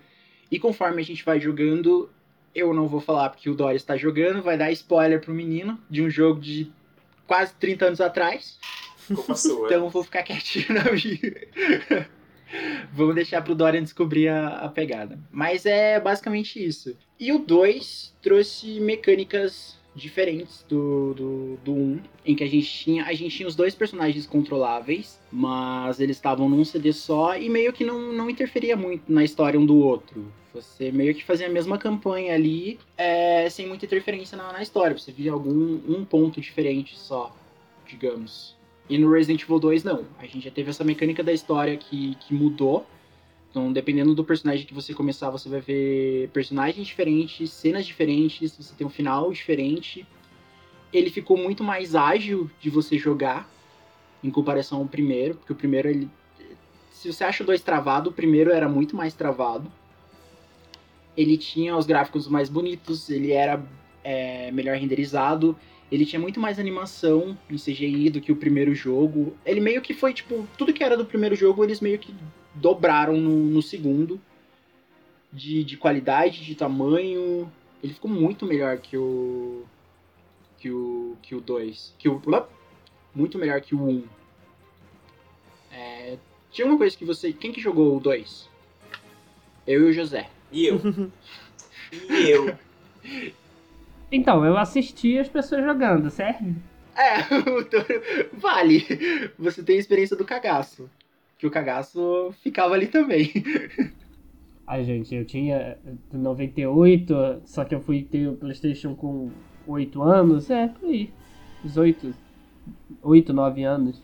E 0.51 0.59
conforme 0.59 1.01
a 1.01 1.05
gente 1.05 1.23
vai 1.23 1.39
jogando, 1.39 2.09
eu 2.53 2.73
não 2.73 2.87
vou 2.87 2.99
falar 2.99 3.29
porque 3.29 3.49
o 3.49 3.55
Dory 3.55 3.77
está 3.77 3.95
jogando, 3.95 4.41
vai 4.41 4.57
dar 4.57 4.71
spoiler 4.71 5.21
pro 5.21 5.33
menino 5.33 5.79
de 5.89 6.01
um 6.01 6.09
jogo 6.09 6.41
de 6.41 6.71
quase 7.25 7.53
30 7.55 7.85
anos 7.85 8.01
atrás. 8.01 8.59
Culpa 9.07 9.35
sua. 9.35 9.67
Então 9.67 9.85
eu 9.85 9.89
vou 9.89 10.03
ficar 10.03 10.23
quietinho 10.23 10.73
na 10.73 10.83
minha. 10.91 12.09
Vamos 12.93 13.15
deixar 13.15 13.41
pro 13.41 13.55
Dorian 13.55 13.83
descobrir 13.83 14.27
a, 14.27 14.47
a 14.59 14.69
pegada. 14.69 15.19
Mas 15.31 15.65
é 15.65 15.99
basicamente 15.99 16.63
isso. 16.63 16.95
E 17.19 17.31
o 17.31 17.39
2 17.39 18.15
trouxe 18.21 18.79
mecânicas 18.79 19.77
diferentes 19.95 20.65
do, 20.67 21.13
do, 21.13 21.57
do 21.63 21.73
1, 21.73 21.75
um, 21.75 21.99
em 22.25 22.35
que 22.35 22.43
a 22.43 22.47
gente 22.47 22.67
tinha. 22.67 23.05
A 23.05 23.13
gente 23.13 23.35
tinha 23.35 23.47
os 23.47 23.55
dois 23.55 23.75
personagens 23.75 24.25
controláveis, 24.25 25.19
mas 25.31 25.99
eles 25.99 26.17
estavam 26.17 26.47
num 26.47 26.63
CD 26.63 26.93
só 26.93 27.37
e 27.37 27.49
meio 27.49 27.73
que 27.73 27.83
não, 27.83 28.13
não 28.13 28.29
interferia 28.29 28.75
muito 28.75 29.11
na 29.11 29.23
história 29.23 29.59
um 29.59 29.65
do 29.65 29.77
outro. 29.77 30.31
Você 30.53 30.91
meio 30.91 31.13
que 31.13 31.23
fazia 31.23 31.47
a 31.47 31.49
mesma 31.49 31.77
campanha 31.77 32.33
ali, 32.33 32.79
é, 32.97 33.49
sem 33.49 33.67
muita 33.67 33.85
interferência 33.85 34.37
na, 34.37 34.51
na 34.51 34.61
história. 34.61 34.97
Você 34.97 35.11
via 35.11 35.31
algum 35.31 35.79
um 35.87 36.03
ponto 36.03 36.41
diferente 36.41 36.97
só, 36.97 37.35
digamos. 37.87 38.57
E 38.89 38.97
no 38.97 39.11
Resident 39.11 39.43
Evil 39.43 39.59
2, 39.59 39.83
não. 39.83 40.05
A 40.17 40.25
gente 40.25 40.45
já 40.45 40.51
teve 40.51 40.71
essa 40.71 40.83
mecânica 40.83 41.23
da 41.23 41.31
história 41.31 41.77
que, 41.77 42.15
que 42.15 42.33
mudou. 42.33 42.87
Então, 43.49 43.71
dependendo 43.71 44.15
do 44.15 44.23
personagem 44.23 44.65
que 44.65 44.73
você 44.73 44.93
começar, 44.93 45.29
você 45.29 45.47
vai 45.47 45.59
ver 45.59 46.29
personagens 46.29 46.87
diferentes, 46.87 47.51
cenas 47.51 47.85
diferentes, 47.85 48.55
você 48.57 48.73
tem 48.75 48.85
um 48.85 48.89
final 48.89 49.31
diferente. 49.31 50.05
Ele 50.91 51.11
ficou 51.11 51.37
muito 51.37 51.63
mais 51.63 51.95
ágil 51.95 52.49
de 52.59 52.69
você 52.69 52.97
jogar 52.97 53.47
em 54.23 54.31
comparação 54.31 54.79
ao 54.79 54.85
primeiro, 54.85 55.35
porque 55.35 55.53
o 55.53 55.55
primeiro 55.55 55.87
ele. 55.87 56.09
Se 56.91 57.11
você 57.11 57.23
acha 57.23 57.43
o 57.43 57.45
2 57.45 57.61
travado, 57.61 58.09
o 58.09 58.13
primeiro 58.13 58.51
era 58.51 58.67
muito 58.67 58.95
mais 58.95 59.13
travado. 59.13 59.71
Ele 61.15 61.37
tinha 61.37 61.75
os 61.75 61.85
gráficos 61.85 62.27
mais 62.27 62.49
bonitos, 62.49 63.09
ele 63.09 63.31
era 63.31 63.63
é, 64.03 64.51
melhor 64.51 64.77
renderizado. 64.77 65.55
Ele 65.91 66.05
tinha 66.05 66.19
muito 66.19 66.39
mais 66.39 66.59
animação 66.59 67.37
em 67.49 67.55
CGI 67.55 68.09
do 68.09 68.21
que 68.21 68.31
o 68.31 68.35
primeiro 68.35 68.75
jogo. 68.75 69.35
Ele 69.45 69.59
meio 69.59 69.81
que 69.81 69.93
foi, 69.93 70.13
tipo, 70.13 70.47
tudo 70.57 70.73
que 70.73 70.83
era 70.83 70.95
do 70.95 71.05
primeiro 71.05 71.35
jogo, 71.35 71.63
eles 71.63 71.81
meio 71.81 71.97
que 71.97 72.13
dobraram 72.53 73.17
no, 73.17 73.45
no 73.45 73.61
segundo. 73.61 74.21
De, 75.31 75.63
de 75.63 75.77
qualidade, 75.77 76.43
de 76.43 76.55
tamanho. 76.55 77.51
Ele 77.83 77.93
ficou 77.93 78.09
muito 78.09 78.45
melhor 78.45 78.77
que 78.77 78.97
o. 78.97 79.63
Que 80.57 80.69
o. 80.69 81.17
Que 81.21 81.35
o 81.35 81.41
2. 81.41 81.95
Que 81.97 82.09
o. 82.09 82.21
Muito 83.13 83.37
melhor 83.37 83.61
que 83.61 83.73
o 83.73 83.81
1. 83.81 84.03
É, 85.71 86.17
tinha 86.51 86.67
uma 86.67 86.77
coisa 86.77 86.95
que 86.95 87.05
você. 87.05 87.31
Quem 87.33 87.51
que 87.51 87.61
jogou 87.61 87.97
o 87.97 87.99
2? 87.99 88.49
Eu 89.65 89.87
e 89.87 89.89
o 89.89 89.93
José. 89.93 90.29
E 90.51 90.65
eu. 90.65 90.81
e 92.09 92.29
eu. 92.29 92.57
Então, 94.11 94.43
eu 94.43 94.57
assisti 94.57 95.17
as 95.19 95.29
pessoas 95.29 95.63
jogando, 95.63 96.09
certo? 96.09 96.43
É, 96.95 97.23
vale. 98.33 98.83
Você 99.37 99.63
tem 99.63 99.77
a 99.77 99.79
experiência 99.79 100.17
do 100.17 100.25
cagaço. 100.25 100.89
Que 101.37 101.47
o 101.47 101.51
cagaço 101.51 102.33
ficava 102.43 102.73
ali 102.73 102.87
também. 102.87 103.31
Ai, 104.67 104.83
gente, 104.83 105.15
eu 105.15 105.25
tinha 105.25 105.79
98, 106.13 107.41
só 107.45 107.65
que 107.65 107.73
eu 107.73 107.79
fui 107.79 108.03
ter 108.03 108.27
o 108.27 108.35
PlayStation 108.35 108.93
com 108.93 109.31
8 109.65 110.03
anos. 110.03 110.49
É, 110.49 110.67
por 110.67 110.89
aí. 110.89 111.11
18, 111.63 112.13
8, 113.01 113.33
9 113.33 113.63
anos. 113.63 114.01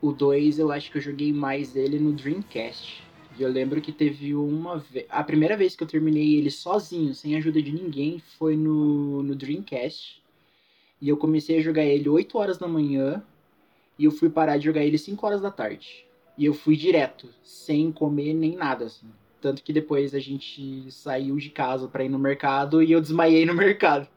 O 0.00 0.12
2 0.12 0.58
eu 0.58 0.72
acho 0.72 0.90
que 0.90 0.98
eu 0.98 1.02
joguei 1.02 1.32
mais 1.32 1.76
ele 1.76 1.98
no 1.98 2.12
Dreamcast. 2.12 3.03
E 3.36 3.42
eu 3.42 3.50
lembro 3.50 3.80
que 3.80 3.92
teve 3.92 4.34
uma 4.34 4.78
vez. 4.78 5.06
A 5.08 5.22
primeira 5.22 5.56
vez 5.56 5.74
que 5.74 5.82
eu 5.82 5.88
terminei 5.88 6.36
ele 6.36 6.50
sozinho, 6.50 7.14
sem 7.14 7.36
ajuda 7.36 7.60
de 7.60 7.72
ninguém, 7.72 8.22
foi 8.38 8.56
no, 8.56 9.22
no 9.22 9.34
Dreamcast. 9.34 10.22
E 11.00 11.08
eu 11.08 11.16
comecei 11.16 11.58
a 11.58 11.62
jogar 11.62 11.84
ele 11.84 12.08
8 12.08 12.38
horas 12.38 12.58
da 12.58 12.68
manhã. 12.68 13.22
E 13.98 14.04
eu 14.04 14.10
fui 14.10 14.30
parar 14.30 14.56
de 14.56 14.64
jogar 14.64 14.84
ele 14.84 14.98
5 14.98 15.26
horas 15.26 15.40
da 15.40 15.50
tarde. 15.50 16.06
E 16.38 16.44
eu 16.44 16.54
fui 16.54 16.76
direto, 16.76 17.28
sem 17.42 17.92
comer 17.92 18.34
nem 18.34 18.56
nada, 18.56 18.86
assim. 18.86 19.06
Tanto 19.40 19.62
que 19.62 19.72
depois 19.72 20.14
a 20.14 20.18
gente 20.18 20.90
saiu 20.90 21.36
de 21.36 21.50
casa 21.50 21.86
pra 21.86 22.04
ir 22.04 22.08
no 22.08 22.18
mercado 22.18 22.82
e 22.82 22.90
eu 22.92 23.00
desmaiei 23.00 23.44
no 23.44 23.54
mercado. 23.54 24.08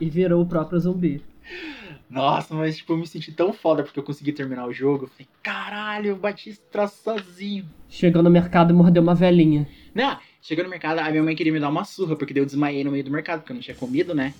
E 0.00 0.08
virou 0.08 0.42
o 0.42 0.46
próprio 0.46 0.80
zumbi. 0.80 1.22
Nossa, 2.12 2.54
mas 2.54 2.76
tipo, 2.76 2.92
eu 2.92 2.98
me 2.98 3.06
senti 3.06 3.32
tão 3.32 3.54
foda 3.54 3.82
porque 3.82 3.98
eu 3.98 4.02
consegui 4.02 4.32
terminar 4.32 4.66
o 4.66 4.72
jogo. 4.72 5.04
Eu 5.04 5.08
falei, 5.08 5.26
caralho, 5.42 6.08
eu 6.08 6.16
bati 6.16 6.50
esse 6.50 6.60
troço 6.70 7.02
sozinho. 7.02 7.64
Chegou 7.88 8.22
no 8.22 8.28
mercado 8.28 8.70
e 8.70 8.76
mordeu 8.76 9.02
uma 9.02 9.14
velhinha. 9.14 9.66
Não, 9.94 10.18
chegou 10.42 10.62
no 10.62 10.68
mercado, 10.68 10.98
a 10.98 11.10
minha 11.10 11.22
mãe 11.22 11.34
queria 11.34 11.52
me 11.52 11.58
dar 11.58 11.70
uma 11.70 11.84
surra, 11.84 12.14
porque 12.14 12.38
eu 12.38 12.44
desmaiei 12.44 12.84
no 12.84 12.90
meio 12.90 13.02
do 13.02 13.10
mercado, 13.10 13.40
porque 13.40 13.52
eu 13.52 13.54
não 13.54 13.62
tinha 13.62 13.74
comido, 13.74 14.14
né? 14.14 14.34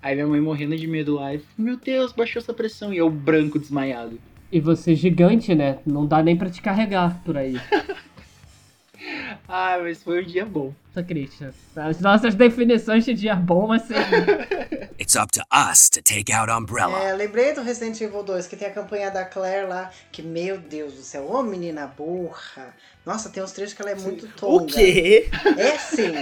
Aí 0.00 0.14
minha 0.14 0.26
mãe 0.26 0.40
morrendo 0.40 0.74
de 0.74 0.86
medo 0.86 1.16
lá, 1.16 1.34
e 1.34 1.42
meu 1.58 1.76
Deus, 1.76 2.10
baixou 2.10 2.40
essa 2.40 2.54
pressão, 2.54 2.90
e 2.90 2.96
eu 2.96 3.10
branco 3.10 3.58
desmaiado. 3.58 4.18
E 4.50 4.58
você 4.58 4.94
gigante, 4.94 5.54
né? 5.54 5.78
Não 5.84 6.06
dá 6.06 6.22
nem 6.22 6.34
pra 6.34 6.48
te 6.48 6.62
carregar 6.62 7.22
por 7.22 7.36
aí. 7.36 7.60
Ah, 9.52 9.78
mas 9.82 10.00
foi 10.00 10.22
um 10.22 10.26
dia 10.26 10.46
bom. 10.46 10.72
Tô 10.94 11.02
triste. 11.02 11.44
As 11.74 12.00
nossas 12.00 12.36
definições 12.36 13.04
de 13.04 13.14
dia 13.14 13.34
bom, 13.34 13.72
assim. 13.72 13.94
It's 14.96 15.16
up 15.16 15.32
to 15.32 15.42
us 15.52 15.90
to 15.90 16.00
take 16.02 16.32
out 16.32 16.50
Umbrella. 16.52 16.96
É, 17.02 17.12
lembrei 17.14 17.52
do 17.52 17.60
Resident 17.60 18.00
Evil 18.00 18.22
2, 18.22 18.46
que 18.46 18.54
tem 18.56 18.68
a 18.68 18.70
campanha 18.70 19.10
da 19.10 19.24
Claire 19.24 19.66
lá, 19.66 19.90
que, 20.12 20.22
meu 20.22 20.56
Deus 20.58 20.92
do 20.94 21.02
céu, 21.02 21.28
ô 21.28 21.42
menina 21.42 21.86
burra. 21.86 22.74
Nossa, 23.04 23.28
tem 23.30 23.42
uns 23.42 23.50
trechos 23.50 23.74
que 23.74 23.82
ela 23.82 23.90
é 23.90 23.94
muito 23.96 24.28
tonga. 24.28 24.62
O 24.62 24.66
quê? 24.66 25.28
É 25.58 25.76
sim, 25.78 26.12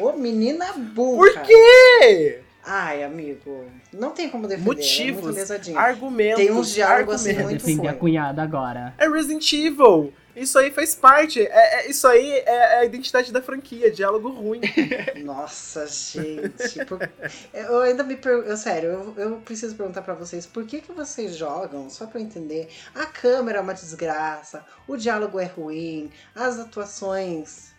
ô 0.00 0.12
menina 0.12 0.72
burra. 0.72 1.30
Por 1.30 1.42
quê? 1.42 2.40
Ai, 2.64 3.02
amigo, 3.02 3.64
não 3.92 4.10
tem 4.10 4.28
como 4.28 4.46
defender. 4.46 4.70
é 4.70 4.74
Motivos, 4.74 5.34
pesadinho. 5.34 5.78
argumentos. 5.78 6.36
Tem 6.36 6.52
uns 6.52 6.72
diálogos 6.72 7.14
assim 7.14 7.30
argumentos. 7.30 7.64
muito 7.64 7.66
Defendi 7.66 7.88
a 7.88 7.94
cunhada 7.94 8.42
agora. 8.42 8.94
É 8.98 9.08
Resident 9.08 9.52
Evil. 9.52 10.12
Isso 10.40 10.58
aí 10.58 10.70
faz 10.70 10.94
parte. 10.94 11.40
É, 11.40 11.80
é- 11.86 11.90
isso 11.90 12.06
aí 12.06 12.30
é 12.46 12.78
a 12.78 12.84
identidade 12.84 13.32
da 13.32 13.42
franquia, 13.42 13.90
diálogo 13.90 14.28
ruim. 14.30 14.60
Nossa, 15.24 15.86
gente. 15.86 16.84
por- 16.86 16.98
Eu 17.52 17.80
ainda 17.80 18.02
me 18.04 18.16
pergunto. 18.16 18.56
Sério, 18.56 18.88
eu, 18.90 19.14
eu 19.16 19.36
preciso 19.40 19.74
perguntar 19.76 20.02
pra 20.02 20.14
vocês 20.14 20.46
por 20.46 20.64
que, 20.64 20.80
que 20.80 20.92
vocês 20.92 21.36
jogam, 21.36 21.88
só 21.90 22.06
pra 22.06 22.20
eu 22.20 22.24
entender. 22.24 22.68
A 22.94 23.06
câmera 23.06 23.58
é 23.58 23.60
uma 23.60 23.74
desgraça, 23.74 24.64
o 24.86 24.96
diálogo 24.96 25.38
é 25.38 25.44
ruim, 25.46 26.10
as 26.34 26.58
atuações, 26.58 27.74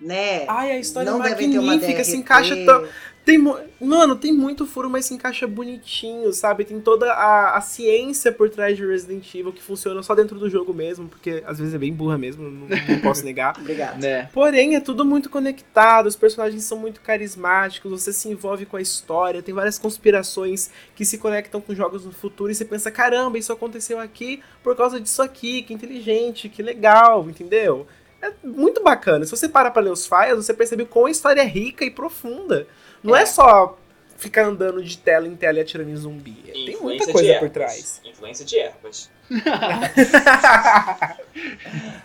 né? 0.00 0.44
Ai, 0.48 0.72
a 0.72 0.78
história 0.78 1.10
não 1.10 1.24
é 1.24 1.28
devem 1.30 1.50
ter 1.52 1.58
uma 1.58 1.72
magnífica, 1.72 2.04
se 2.04 2.16
encaixa 2.16 2.54
tão. 2.64 2.88
Tem, 3.24 3.38
mano, 3.38 4.16
tem 4.16 4.32
muito 4.34 4.66
furo, 4.66 4.90
mas 4.90 5.06
se 5.06 5.14
encaixa 5.14 5.46
bonitinho, 5.46 6.30
sabe? 6.30 6.62
Tem 6.62 6.78
toda 6.78 7.10
a, 7.10 7.56
a 7.56 7.60
ciência 7.62 8.30
por 8.30 8.50
trás 8.50 8.76
de 8.76 8.84
Resident 8.84 9.34
Evil 9.34 9.50
que 9.50 9.62
funciona 9.62 10.02
só 10.02 10.14
dentro 10.14 10.38
do 10.38 10.50
jogo 10.50 10.74
mesmo, 10.74 11.08
porque 11.08 11.42
às 11.46 11.58
vezes 11.58 11.72
é 11.72 11.78
bem 11.78 11.90
burra 11.90 12.18
mesmo, 12.18 12.50
não, 12.50 12.68
não 12.68 13.00
posso 13.00 13.24
negar. 13.24 13.56
Obrigado. 13.58 13.98
Né? 13.98 14.28
Porém, 14.30 14.76
é 14.76 14.80
tudo 14.80 15.06
muito 15.06 15.30
conectado, 15.30 16.06
os 16.06 16.16
personagens 16.16 16.64
são 16.64 16.76
muito 16.76 17.00
carismáticos, 17.00 17.90
você 17.90 18.12
se 18.12 18.28
envolve 18.28 18.66
com 18.66 18.76
a 18.76 18.82
história, 18.82 19.42
tem 19.42 19.54
várias 19.54 19.78
conspirações 19.78 20.70
que 20.94 21.06
se 21.06 21.16
conectam 21.16 21.62
com 21.62 21.74
jogos 21.74 22.04
no 22.04 22.12
futuro 22.12 22.52
e 22.52 22.54
você 22.54 22.64
pensa, 22.66 22.90
caramba, 22.90 23.38
isso 23.38 23.52
aconteceu 23.52 23.98
aqui 23.98 24.42
por 24.62 24.76
causa 24.76 25.00
disso 25.00 25.22
aqui, 25.22 25.62
que 25.62 25.72
inteligente, 25.72 26.50
que 26.50 26.62
legal, 26.62 27.26
entendeu? 27.30 27.86
É 28.20 28.32
muito 28.42 28.82
bacana. 28.82 29.24
Se 29.24 29.30
você 29.30 29.48
para 29.48 29.70
pra 29.70 29.82
ler 29.82 29.90
os 29.90 30.06
files, 30.06 30.44
você 30.44 30.52
percebe 30.52 30.82
o 30.82 30.86
quão 30.86 31.06
a 31.06 31.10
história 31.10 31.42
é 31.42 31.46
rica 31.46 31.84
e 31.84 31.90
profunda. 31.90 32.66
Não 33.04 33.14
é, 33.14 33.22
É. 33.22 33.26
só 33.26 33.78
ficar 34.16 34.46
andando 34.46 34.82
de 34.82 34.96
tela 34.98 35.28
em 35.28 35.36
tela 35.36 35.58
e 35.58 35.60
atirando 35.60 35.90
em 35.90 35.96
zumbi. 35.96 36.32
Tem 36.32 36.70
Influência 36.74 36.82
muita 36.82 37.06
de 37.06 37.12
coisa 37.12 37.38
por 37.38 37.50
trás. 37.50 38.00
Influência 38.04 38.44
de 38.44 38.58
ervas. 38.58 39.10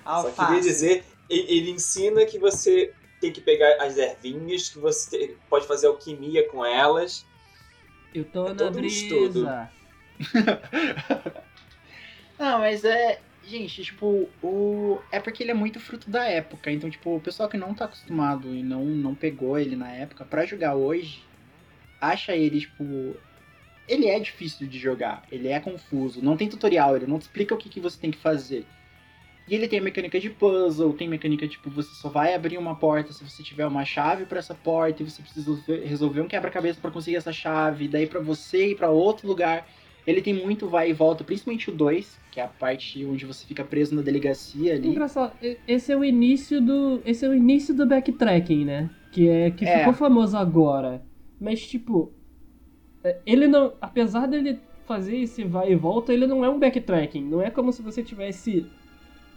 Só 0.06 0.32
queria 0.32 0.62
dizer, 0.62 1.04
ele 1.30 1.72
ensina 1.72 2.26
que 2.26 2.38
você 2.40 2.92
tem 3.22 3.32
que 3.32 3.42
pegar 3.42 3.82
as 3.82 3.98
ervinhas, 3.98 4.70
que 4.70 4.80
você 4.80 5.36
pode 5.50 5.68
fazer 5.68 5.88
alquimia 5.88 6.48
com 6.50 6.66
elas. 6.66 7.26
Eu 8.14 8.24
tô 8.26 8.48
É 8.48 8.50
na 8.50 8.56
todo 8.56 8.80
um 8.80 8.86
estudo. 8.86 9.42
brisa. 9.46 9.70
Não, 12.40 12.60
mas 12.60 12.84
é. 12.86 13.20
Gente, 13.50 13.84
tipo, 13.84 14.30
o. 14.44 15.00
É 15.12 15.20
porque 15.20 15.42
ele 15.42 15.50
é 15.52 15.56
muito 15.56 15.80
fruto 15.80 16.08
da 16.10 16.26
época. 16.26 16.72
Então, 16.72 16.88
tipo, 16.88 17.16
o 17.16 17.20
pessoal 17.20 17.50
que 17.50 17.58
não 17.58 17.74
tá 17.74 17.86
acostumado 17.86 18.54
e 18.54 18.62
não, 18.62 18.86
não 18.86 19.16
pegou 19.16 19.58
ele 19.58 19.76
na 19.76 19.92
época, 19.92 20.24
pra 20.24 20.46
jogar 20.46 20.76
hoje, 20.76 21.24
acha 22.00 22.36
ele, 22.36 22.60
tipo. 22.60 23.16
Ele 23.88 24.08
é 24.08 24.20
difícil 24.20 24.68
de 24.68 24.78
jogar, 24.78 25.24
ele 25.32 25.48
é 25.48 25.60
confuso, 25.60 26.22
não 26.24 26.38
tem 26.38 26.48
tutorial, 26.48 26.96
ele 26.96 27.08
não 27.08 27.18
te 27.18 27.24
explica 27.24 27.56
o 27.56 27.58
que, 27.58 27.70
que 27.70 27.80
você 27.80 28.00
tem 28.00 28.12
que 28.12 28.20
fazer. 28.20 28.68
E 29.48 29.56
ele 29.56 29.68
tem 29.68 29.82
mecânica 29.82 30.20
de 30.20 30.30
puzzle, 30.30 30.94
tem 30.94 31.08
mecânica 31.10 31.48
tipo, 31.48 31.72
você 31.72 31.90
só 31.96 32.08
vai 32.08 32.36
abrir 32.36 32.60
uma 32.60 32.76
porta 32.76 33.12
se 33.12 33.24
você 33.28 33.42
tiver 33.42 33.66
uma 33.66 33.84
chave 33.84 34.28
pra 34.28 34.38
essa 34.38 34.54
porta, 34.54 35.02
e 35.02 35.10
você 35.10 35.24
precisa 35.24 35.60
resolver- 35.86 36.22
um 36.22 36.28
quebra-cabeça 36.28 36.80
pra 36.80 36.92
conseguir 36.92 37.18
essa 37.18 37.34
chave, 37.34 37.88
daí 37.88 38.06
pra 38.06 38.20
você 38.20 38.74
ir 38.74 38.76
pra 38.76 38.92
outro 38.92 39.28
lugar. 39.28 39.68
Ele 40.10 40.22
tem 40.22 40.34
muito 40.34 40.68
vai 40.68 40.90
e 40.90 40.94
volta, 40.94 41.24
principalmente 41.24 41.70
o 41.70 41.74
2, 41.74 42.18
que 42.32 42.40
é 42.40 42.44
a 42.44 42.48
parte 42.48 43.06
onde 43.06 43.26
você 43.26 43.46
fica 43.46 43.64
preso 43.64 43.96
na 43.96 44.02
delegacia 44.02 44.74
ali. 44.74 44.88
Engraçado, 44.88 45.34
esse 45.68 45.92
é 45.92 45.98
o 45.98 46.04
início 46.04 46.60
do. 46.60 47.00
Esse 47.06 47.26
é 47.26 47.30
o 47.30 47.34
início 47.34 47.74
do 47.76 47.86
backtracking, 47.86 48.66
né? 48.66 48.90
Que 49.12 49.28
é 49.30 49.52
que 49.52 49.66
É. 49.66 49.80
ficou 49.80 49.94
famoso 49.94 50.36
agora. 50.36 51.04
Mas 51.40 51.62
tipo, 51.68 52.12
é, 53.04 53.18
ele 53.26 53.48
não, 53.48 53.74
apesar 53.80 54.26
dele 54.28 54.60
fazer 54.86 55.18
esse 55.18 55.44
vai 55.44 55.72
e 55.72 55.76
volta, 55.76 56.12
ele 56.12 56.26
não 56.26 56.44
é 56.44 56.50
um 56.50 56.58
backtracking, 56.58 57.24
não 57.24 57.42
é 57.42 57.52
como 57.52 57.72
se 57.72 57.82
você 57.82 58.02
tivesse 58.02 58.66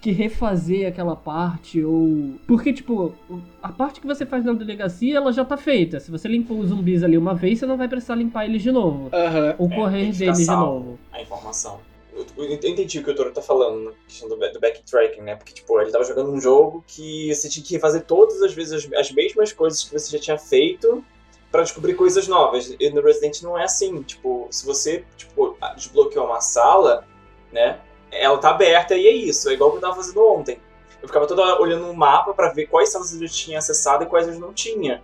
que 0.02 0.10
refazer 0.10 0.88
aquela 0.88 1.14
parte 1.14 1.82
ou 1.82 2.34
porque 2.44 2.72
tipo, 2.72 3.14
a 3.62 3.70
parte 3.70 4.00
que 4.00 4.06
você 4.06 4.26
faz 4.26 4.44
na 4.44 4.52
delegacia, 4.52 5.16
ela 5.16 5.32
já 5.32 5.44
tá 5.44 5.56
feita. 5.56 6.00
Se 6.00 6.10
você 6.10 6.26
limpou 6.26 6.58
os 6.58 6.70
zumbis 6.70 7.04
ali 7.04 7.16
uma 7.16 7.34
vez, 7.34 7.60
você 7.60 7.66
não 7.66 7.76
vai 7.76 7.86
precisar 7.86 8.16
limpar 8.16 8.44
eles 8.44 8.62
de 8.62 8.72
novo. 8.72 9.10
Aham. 9.12 9.54
Ou 9.58 9.70
É, 9.70 9.74
correr 9.76 10.12
deles 10.12 10.38
de 10.38 10.46
novo. 10.46 10.98
A 11.12 11.22
informação. 11.22 11.78
Eu, 12.12 12.26
eu 12.36 12.52
entendi 12.52 12.98
o 12.98 13.04
que 13.04 13.10
o 13.10 13.14
Toro 13.14 13.30
tá 13.30 13.40
falando 13.40 13.84
na 13.84 13.92
questão 14.06 14.28
do, 14.28 14.36
do 14.36 14.60
backtracking, 14.60 15.22
né? 15.22 15.36
Porque, 15.36 15.54
tipo, 15.54 15.80
ele 15.80 15.92
tava 15.92 16.04
jogando 16.04 16.32
um 16.32 16.40
jogo 16.40 16.84
que 16.86 17.32
você 17.32 17.48
tinha 17.48 17.64
que 17.64 17.72
refazer 17.74 18.02
todas 18.02 18.42
as 18.42 18.52
vezes 18.52 18.72
as, 18.72 18.92
as 18.92 19.12
mesmas 19.12 19.52
coisas 19.52 19.84
que 19.84 19.92
você 19.92 20.16
já 20.16 20.22
tinha 20.22 20.36
feito 20.36 21.02
pra 21.50 21.62
descobrir 21.62 21.94
coisas 21.94 22.26
novas. 22.26 22.74
E 22.78 22.90
no 22.90 23.00
Resident 23.00 23.40
não 23.42 23.56
é 23.56 23.64
assim. 23.64 24.02
Tipo, 24.02 24.48
se 24.50 24.66
você, 24.66 25.04
tipo, 25.16 25.56
desbloqueou 25.76 26.26
uma 26.26 26.40
sala, 26.40 27.06
né? 27.52 27.78
Ela 28.12 28.38
tá 28.38 28.50
aberta 28.50 28.94
e 28.94 29.06
é 29.06 29.12
isso. 29.12 29.48
É 29.48 29.54
igual 29.54 29.70
o 29.70 29.72
que 29.72 29.78
eu 29.78 29.82
tava 29.82 29.96
fazendo 29.96 30.20
ontem. 30.24 30.58
Eu 31.00 31.08
ficava 31.08 31.26
toda 31.26 31.42
hora 31.42 31.60
olhando 31.60 31.86
no 31.86 31.94
mapa 31.94 32.32
pra 32.32 32.52
ver 32.52 32.66
quais 32.66 32.90
salas 32.92 33.12
eu 33.12 33.26
já 33.26 33.32
tinha 33.32 33.58
acessado 33.58 34.04
e 34.04 34.06
quais 34.06 34.28
eu 34.28 34.38
não 34.38 34.52
tinha. 34.52 35.02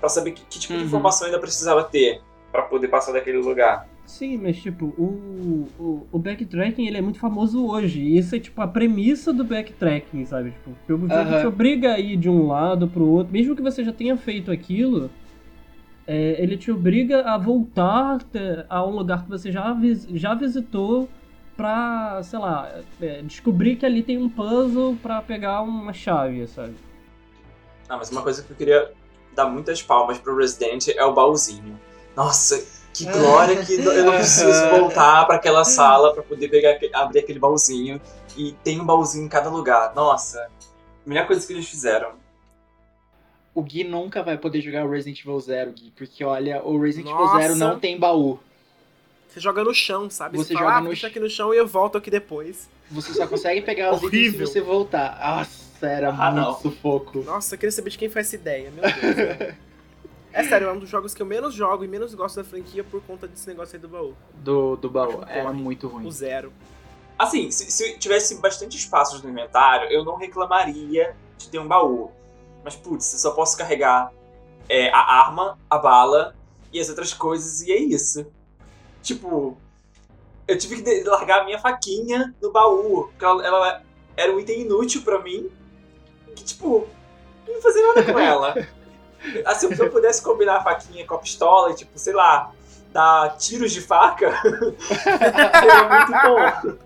Pra 0.00 0.08
saber 0.08 0.32
que, 0.32 0.44
que 0.46 0.58
tipo 0.58 0.74
de 0.74 0.80
Uhum. 0.80 0.86
informação 0.86 1.26
eu 1.26 1.32
ainda 1.32 1.40
precisava 1.40 1.84
ter 1.84 2.20
pra 2.52 2.62
poder 2.62 2.88
passar 2.88 3.12
daquele 3.12 3.38
lugar. 3.38 3.86
Sim, 4.06 4.36
mas 4.38 4.56
tipo, 4.58 4.86
o, 4.98 5.66
o, 5.78 6.06
o 6.12 6.18
backtracking 6.18 6.86
ele 6.86 6.98
é 6.98 7.00
muito 7.00 7.18
famoso 7.18 7.66
hoje. 7.66 8.00
E 8.00 8.18
isso 8.18 8.36
é 8.36 8.38
tipo 8.38 8.60
a 8.60 8.68
premissa 8.68 9.32
do 9.32 9.44
backtracking, 9.44 10.24
sabe? 10.26 10.50
Tipo, 10.52 10.70
o 10.70 11.08
jogo 11.08 11.12
Aham. 11.12 11.40
te 11.40 11.46
obriga 11.46 11.94
a 11.94 11.98
ir 11.98 12.16
de 12.16 12.28
um 12.28 12.46
lado 12.46 12.86
pro 12.88 13.06
outro, 13.06 13.32
mesmo 13.32 13.56
que 13.56 13.62
você 13.62 13.82
já 13.82 13.92
tenha 13.92 14.16
feito 14.16 14.50
aquilo. 14.52 15.10
é, 16.06 16.36
ele 16.38 16.56
te 16.58 16.70
obriga 16.70 17.22
a 17.22 17.38
voltar 17.38 18.18
a 18.68 18.86
um 18.86 18.90
lugar 18.90 19.24
que 19.24 19.30
você 19.30 19.50
já, 19.50 19.74
já 20.12 20.34
visitou 20.34 21.08
pra, 21.56 22.20
sei 22.22 22.38
lá, 22.38 22.80
é, 23.00 23.22
descobrir 23.22 23.76
que 23.76 23.86
ali 23.86 24.02
tem 24.02 24.18
um 24.18 24.28
puzzle 24.28 24.96
pra 25.02 25.22
pegar 25.22 25.62
uma 25.62 25.92
chave, 25.92 26.46
sabe? 26.46 26.74
Ah, 27.88 27.96
mas 27.96 28.10
uma 28.10 28.22
coisa 28.22 28.42
que 28.42 28.50
eu 28.50 28.56
queria 28.56 28.92
dar 29.34 29.46
muitas 29.46 29.82
palmas 29.82 30.18
pro 30.18 30.36
Resident 30.36 30.88
é 30.88 31.04
o 31.04 31.12
baúzinho. 31.12 31.78
Nossa, 32.16 32.64
que 32.92 33.04
glória 33.04 33.64
que 33.64 33.74
eu 33.74 34.04
não 34.04 34.14
preciso 34.16 34.70
voltar 34.70 35.26
pra 35.26 35.36
aquela 35.36 35.64
sala 35.64 36.14
pra 36.14 36.22
poder 36.22 36.48
pegar, 36.48 36.78
abrir 36.94 37.20
aquele 37.20 37.38
baúzinho. 37.38 38.00
E 38.36 38.52
tem 38.64 38.80
um 38.80 38.84
baúzinho 38.84 39.26
em 39.26 39.28
cada 39.28 39.50
lugar. 39.50 39.94
Nossa, 39.94 40.48
melhor 41.04 41.26
coisa 41.26 41.46
que 41.46 41.52
eles 41.52 41.68
fizeram. 41.68 42.12
O 43.54 43.62
Gui 43.62 43.84
nunca 43.84 44.22
vai 44.22 44.36
poder 44.36 44.60
jogar 44.60 44.84
o 44.84 44.90
Resident 44.90 45.20
Evil 45.20 45.38
Zero, 45.38 45.72
Gui, 45.72 45.92
porque 45.96 46.24
olha, 46.24 46.62
o 46.64 46.80
Resident 46.80 47.12
Evil 47.12 47.24
Nossa. 47.26 47.40
Zero 47.40 47.56
não 47.56 47.78
tem 47.78 47.98
baú. 47.98 48.38
Você 49.34 49.40
joga 49.40 49.64
no 49.64 49.74
chão, 49.74 50.08
sabe? 50.08 50.38
Você 50.38 50.54
fala, 50.54 50.66
joga 50.66 50.76
ah, 50.76 50.80
no 50.80 50.86
deixa 50.86 51.08
aqui 51.08 51.18
no 51.18 51.28
chão 51.28 51.52
e 51.52 51.56
eu 51.56 51.66
volto 51.66 51.98
aqui 51.98 52.08
depois. 52.08 52.70
Você 52.88 53.12
só 53.12 53.26
consegue 53.26 53.62
pegar 53.62 53.92
os 53.92 54.00
itens 54.04 54.32
se 54.32 54.38
você 54.38 54.60
voltar. 54.60 55.18
Nossa, 55.18 55.86
era 55.88 56.10
Ah, 56.10 56.30
muito 56.30 56.46
não. 56.46 56.54
sufoco. 56.60 57.18
Nossa, 57.24 57.56
eu 57.56 57.58
queria 57.58 57.72
saber 57.72 57.90
de 57.90 57.98
quem 57.98 58.08
foi 58.08 58.20
essa 58.20 58.36
ideia, 58.36 58.70
meu 58.70 58.84
Deus. 58.84 59.56
é 60.32 60.44
sério, 60.44 60.68
é 60.68 60.72
um 60.72 60.78
dos 60.78 60.88
jogos 60.88 61.12
que 61.14 61.20
eu 61.20 61.26
menos 61.26 61.52
jogo 61.52 61.84
e 61.84 61.88
menos 61.88 62.14
gosto 62.14 62.36
da 62.36 62.44
franquia 62.44 62.84
por 62.84 63.02
conta 63.02 63.26
desse 63.26 63.48
negócio 63.48 63.74
aí 63.74 63.82
do 63.82 63.88
baú. 63.88 64.14
Do, 64.34 64.76
do 64.76 64.88
baú. 64.88 65.14
Concordo. 65.14 65.32
Era 65.32 65.52
muito 65.52 65.88
ruim. 65.88 66.06
O 66.06 66.12
zero. 66.12 66.52
Assim, 67.18 67.50
se, 67.50 67.72
se 67.72 67.98
tivesse 67.98 68.40
bastante 68.40 68.76
espaços 68.76 69.20
no 69.20 69.28
inventário, 69.30 69.90
eu 69.90 70.04
não 70.04 70.14
reclamaria 70.14 71.16
de 71.36 71.48
ter 71.48 71.58
um 71.58 71.66
baú. 71.66 72.12
Mas, 72.64 72.76
putz, 72.76 73.12
eu 73.14 73.18
só 73.18 73.32
posso 73.32 73.58
carregar 73.58 74.12
é, 74.68 74.90
a 74.90 75.00
arma, 75.00 75.58
a 75.68 75.76
bala 75.76 76.36
e 76.72 76.78
as 76.78 76.88
outras 76.88 77.12
coisas, 77.12 77.62
e 77.62 77.72
é 77.72 77.78
isso. 77.78 78.24
Tipo, 79.04 79.56
eu 80.48 80.58
tive 80.58 80.82
que 80.82 81.04
largar 81.04 81.42
a 81.42 81.44
minha 81.44 81.58
faquinha 81.58 82.34
no 82.40 82.50
baú, 82.50 83.08
porque 83.08 83.24
ela, 83.24 83.46
ela 83.46 83.82
era 84.16 84.32
um 84.32 84.40
item 84.40 84.62
inútil 84.62 85.02
pra 85.02 85.20
mim, 85.20 85.50
que, 86.34 86.42
tipo, 86.42 86.88
não 87.46 87.60
fazia 87.60 87.86
nada 87.86 88.12
com 88.12 88.18
ela. 88.18 88.54
Assim, 89.44 89.74
se 89.74 89.80
eu 89.80 89.90
pudesse 89.90 90.22
combinar 90.22 90.56
a 90.56 90.62
faquinha 90.62 91.06
com 91.06 91.14
a 91.14 91.18
pistola 91.18 91.70
e, 91.70 91.76
tipo, 91.76 91.98
sei 91.98 92.14
lá, 92.14 92.50
dar 92.92 93.36
tiros 93.36 93.72
de 93.72 93.82
faca, 93.82 94.32
seria 95.60 95.88
muito 95.88 96.12
bom. 96.22 96.78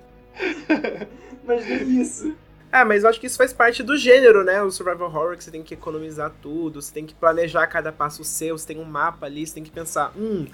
Mas 1.44 1.68
nem 1.68 2.00
isso. 2.00 2.36
É, 2.70 2.84
mas 2.84 3.02
eu 3.02 3.08
acho 3.08 3.18
que 3.18 3.26
isso 3.26 3.38
faz 3.38 3.52
parte 3.52 3.82
do 3.82 3.96
gênero, 3.96 4.44
né? 4.44 4.62
O 4.62 4.70
survival 4.70 5.08
horror, 5.08 5.36
que 5.36 5.44
você 5.44 5.50
tem 5.50 5.62
que 5.62 5.74
economizar 5.74 6.32
tudo, 6.42 6.82
você 6.82 6.92
tem 6.92 7.06
que 7.06 7.14
planejar 7.14 7.66
cada 7.66 7.90
passo 7.90 8.22
seu, 8.24 8.58
você 8.58 8.66
tem 8.66 8.78
um 8.78 8.84
mapa 8.84 9.26
ali, 9.26 9.46
você 9.46 9.54
tem 9.54 9.64
que 9.64 9.70
pensar, 9.70 10.12
hum, 10.16 10.46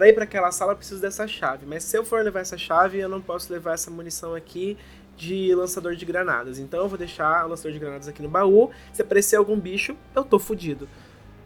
pra 0.00 0.08
ir 0.08 0.14
pra 0.14 0.24
aquela 0.24 0.50
sala 0.50 0.72
eu 0.72 0.76
preciso 0.78 0.98
dessa 0.98 1.28
chave, 1.28 1.66
mas 1.66 1.84
se 1.84 1.94
eu 1.94 2.02
for 2.02 2.24
levar 2.24 2.40
essa 2.40 2.56
chave, 2.56 2.98
eu 2.98 3.06
não 3.08 3.20
posso 3.20 3.52
levar 3.52 3.74
essa 3.74 3.90
munição 3.90 4.34
aqui 4.34 4.78
de 5.14 5.54
lançador 5.54 5.94
de 5.94 6.06
granadas. 6.06 6.58
Então 6.58 6.80
eu 6.80 6.88
vou 6.88 6.96
deixar 6.96 7.44
o 7.44 7.50
lançador 7.50 7.70
de 7.72 7.78
granadas 7.78 8.08
aqui 8.08 8.22
no 8.22 8.28
baú, 8.30 8.70
se 8.94 9.02
aparecer 9.02 9.36
algum 9.36 9.60
bicho, 9.60 9.94
eu 10.16 10.24
tô 10.24 10.38
fudido. 10.38 10.88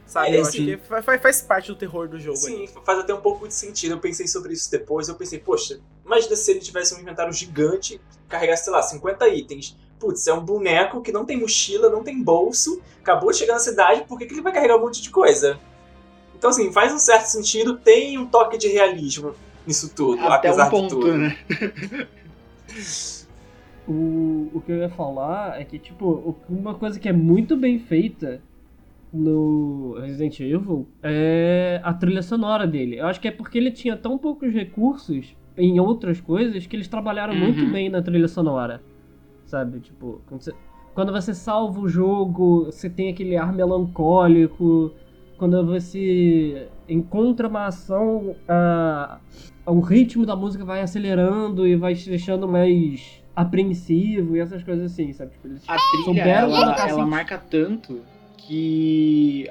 Sabe? 0.07 0.29
É, 0.29 0.37
eu 0.37 0.43
acho 0.43 0.53
sim. 0.53 0.67
que 0.67 0.77
fa- 0.77 1.03
fa- 1.03 1.19
faz 1.19 1.43
parte 1.43 1.67
do 1.67 1.75
terror 1.75 2.07
do 2.07 2.21
jogo 2.21 2.37
Sim, 2.37 2.59
ali. 2.59 2.71
faz 2.85 2.99
até 3.01 3.13
um 3.13 3.21
pouco 3.21 3.49
de 3.49 3.55
sentido. 3.55 3.93
Eu 3.95 3.99
pensei 3.99 4.29
sobre 4.29 4.53
isso 4.53 4.71
depois. 4.71 5.09
Eu 5.09 5.17
pensei, 5.17 5.41
poxa, 5.41 5.81
imagina 6.07 6.37
se 6.37 6.49
ele 6.53 6.61
tivesse 6.61 6.95
um 6.95 7.01
inventário 7.01 7.33
gigante, 7.33 8.01
carregasse, 8.29 8.63
sei 8.65 8.73
lá, 8.73 8.83
50 8.83 9.27
itens. 9.31 9.77
Putz, 9.99 10.29
é 10.29 10.33
um 10.33 10.45
boneco 10.45 11.01
que 11.03 11.11
não 11.11 11.25
tem 11.25 11.37
mochila, 11.41 11.91
não 11.91 12.05
tem 12.05 12.23
bolso, 12.23 12.81
acabou 13.01 13.33
de 13.33 13.39
chegar 13.39 13.55
na 13.55 13.59
cidade, 13.59 14.05
por 14.07 14.17
que, 14.17 14.27
que 14.27 14.35
ele 14.35 14.43
vai 14.43 14.53
carregar 14.53 14.77
um 14.77 14.81
monte 14.83 15.03
de 15.03 15.11
coisa? 15.11 15.59
Então, 16.45 16.51
assim, 16.51 16.71
faz 16.71 16.93
um 16.93 16.99
certo 16.99 17.25
sentido, 17.25 17.79
tem 17.79 18.19
um 18.19 18.27
toque 18.27 18.59
de 18.59 18.69
realismo 18.69 19.33
nisso 19.67 19.91
tudo, 19.97 20.21
Até 20.21 20.49
apesar 20.49 20.67
um 20.67 20.71
ponto, 20.71 20.95
de 20.97 21.01
tudo. 21.01 21.17
né? 21.17 21.39
O, 23.89 24.51
o 24.55 24.63
que 24.65 24.73
eu 24.73 24.77
ia 24.77 24.89
falar 24.91 25.59
é 25.61 25.65
que, 25.65 25.79
tipo, 25.79 26.37
uma 26.49 26.75
coisa 26.75 26.99
que 27.01 27.07
é 27.09 27.13
muito 27.13 27.55
bem 27.57 27.79
feita 27.79 28.43
no 29.13 29.97
Resident 30.01 30.41
Evil 30.41 30.87
é 31.03 31.81
a 31.83 31.93
trilha 31.95 32.23
sonora 32.23 32.67
dele. 32.67 32.99
Eu 32.99 33.07
acho 33.07 33.21
que 33.21 33.29
é 33.29 33.31
porque 33.31 33.57
ele 33.59 33.71
tinha 33.71 33.95
tão 33.97 34.17
poucos 34.19 34.53
recursos 34.53 35.35
em 35.57 35.79
outras 35.81 36.19
coisas 36.21 36.67
que 36.67 36.77
eles 36.77 36.89
trabalharam 36.89 37.35
Uhum. 37.35 37.41
muito 37.41 37.67
bem 37.67 37.89
na 37.91 38.01
trilha 38.03 38.29
sonora. 38.29 38.83
Sabe? 39.47 39.81
Tipo, 39.81 40.21
quando 40.27 40.43
você, 40.43 40.55
quando 40.95 41.13
você 41.13 41.35
salva 41.35 41.81
o 41.81 41.89
jogo, 41.89 42.67
você 42.67 42.89
tem 42.89 43.11
aquele 43.11 43.37
ar 43.37 43.53
melancólico. 43.53 44.93
Quando 45.45 45.67
você 45.67 46.69
encontra 46.89 47.49
uma 47.49 47.67
ação, 47.67 48.35
a, 48.49 49.21
o 49.67 49.79
ritmo 49.81 50.25
da 50.25 50.35
música 50.35 50.65
vai 50.65 50.81
acelerando 50.81 51.69
e 51.69 51.77
vai 51.77 51.95
te 51.95 52.09
deixando 52.09 52.49
mais 52.49 53.23
apreensivo 53.37 54.35
e 54.35 54.41
essas 54.41 54.65
coisas 54.65 54.91
assim, 54.91 55.13
sabe? 55.13 55.33
Tipo, 55.33 55.49
eles 55.49 55.63
A 55.69 55.77
trilha, 55.77 56.23
ela, 56.23 56.57
ela 56.79 57.03
assim, 57.03 57.11
marca 57.11 57.37
tanto 57.37 58.03
que 58.39 59.51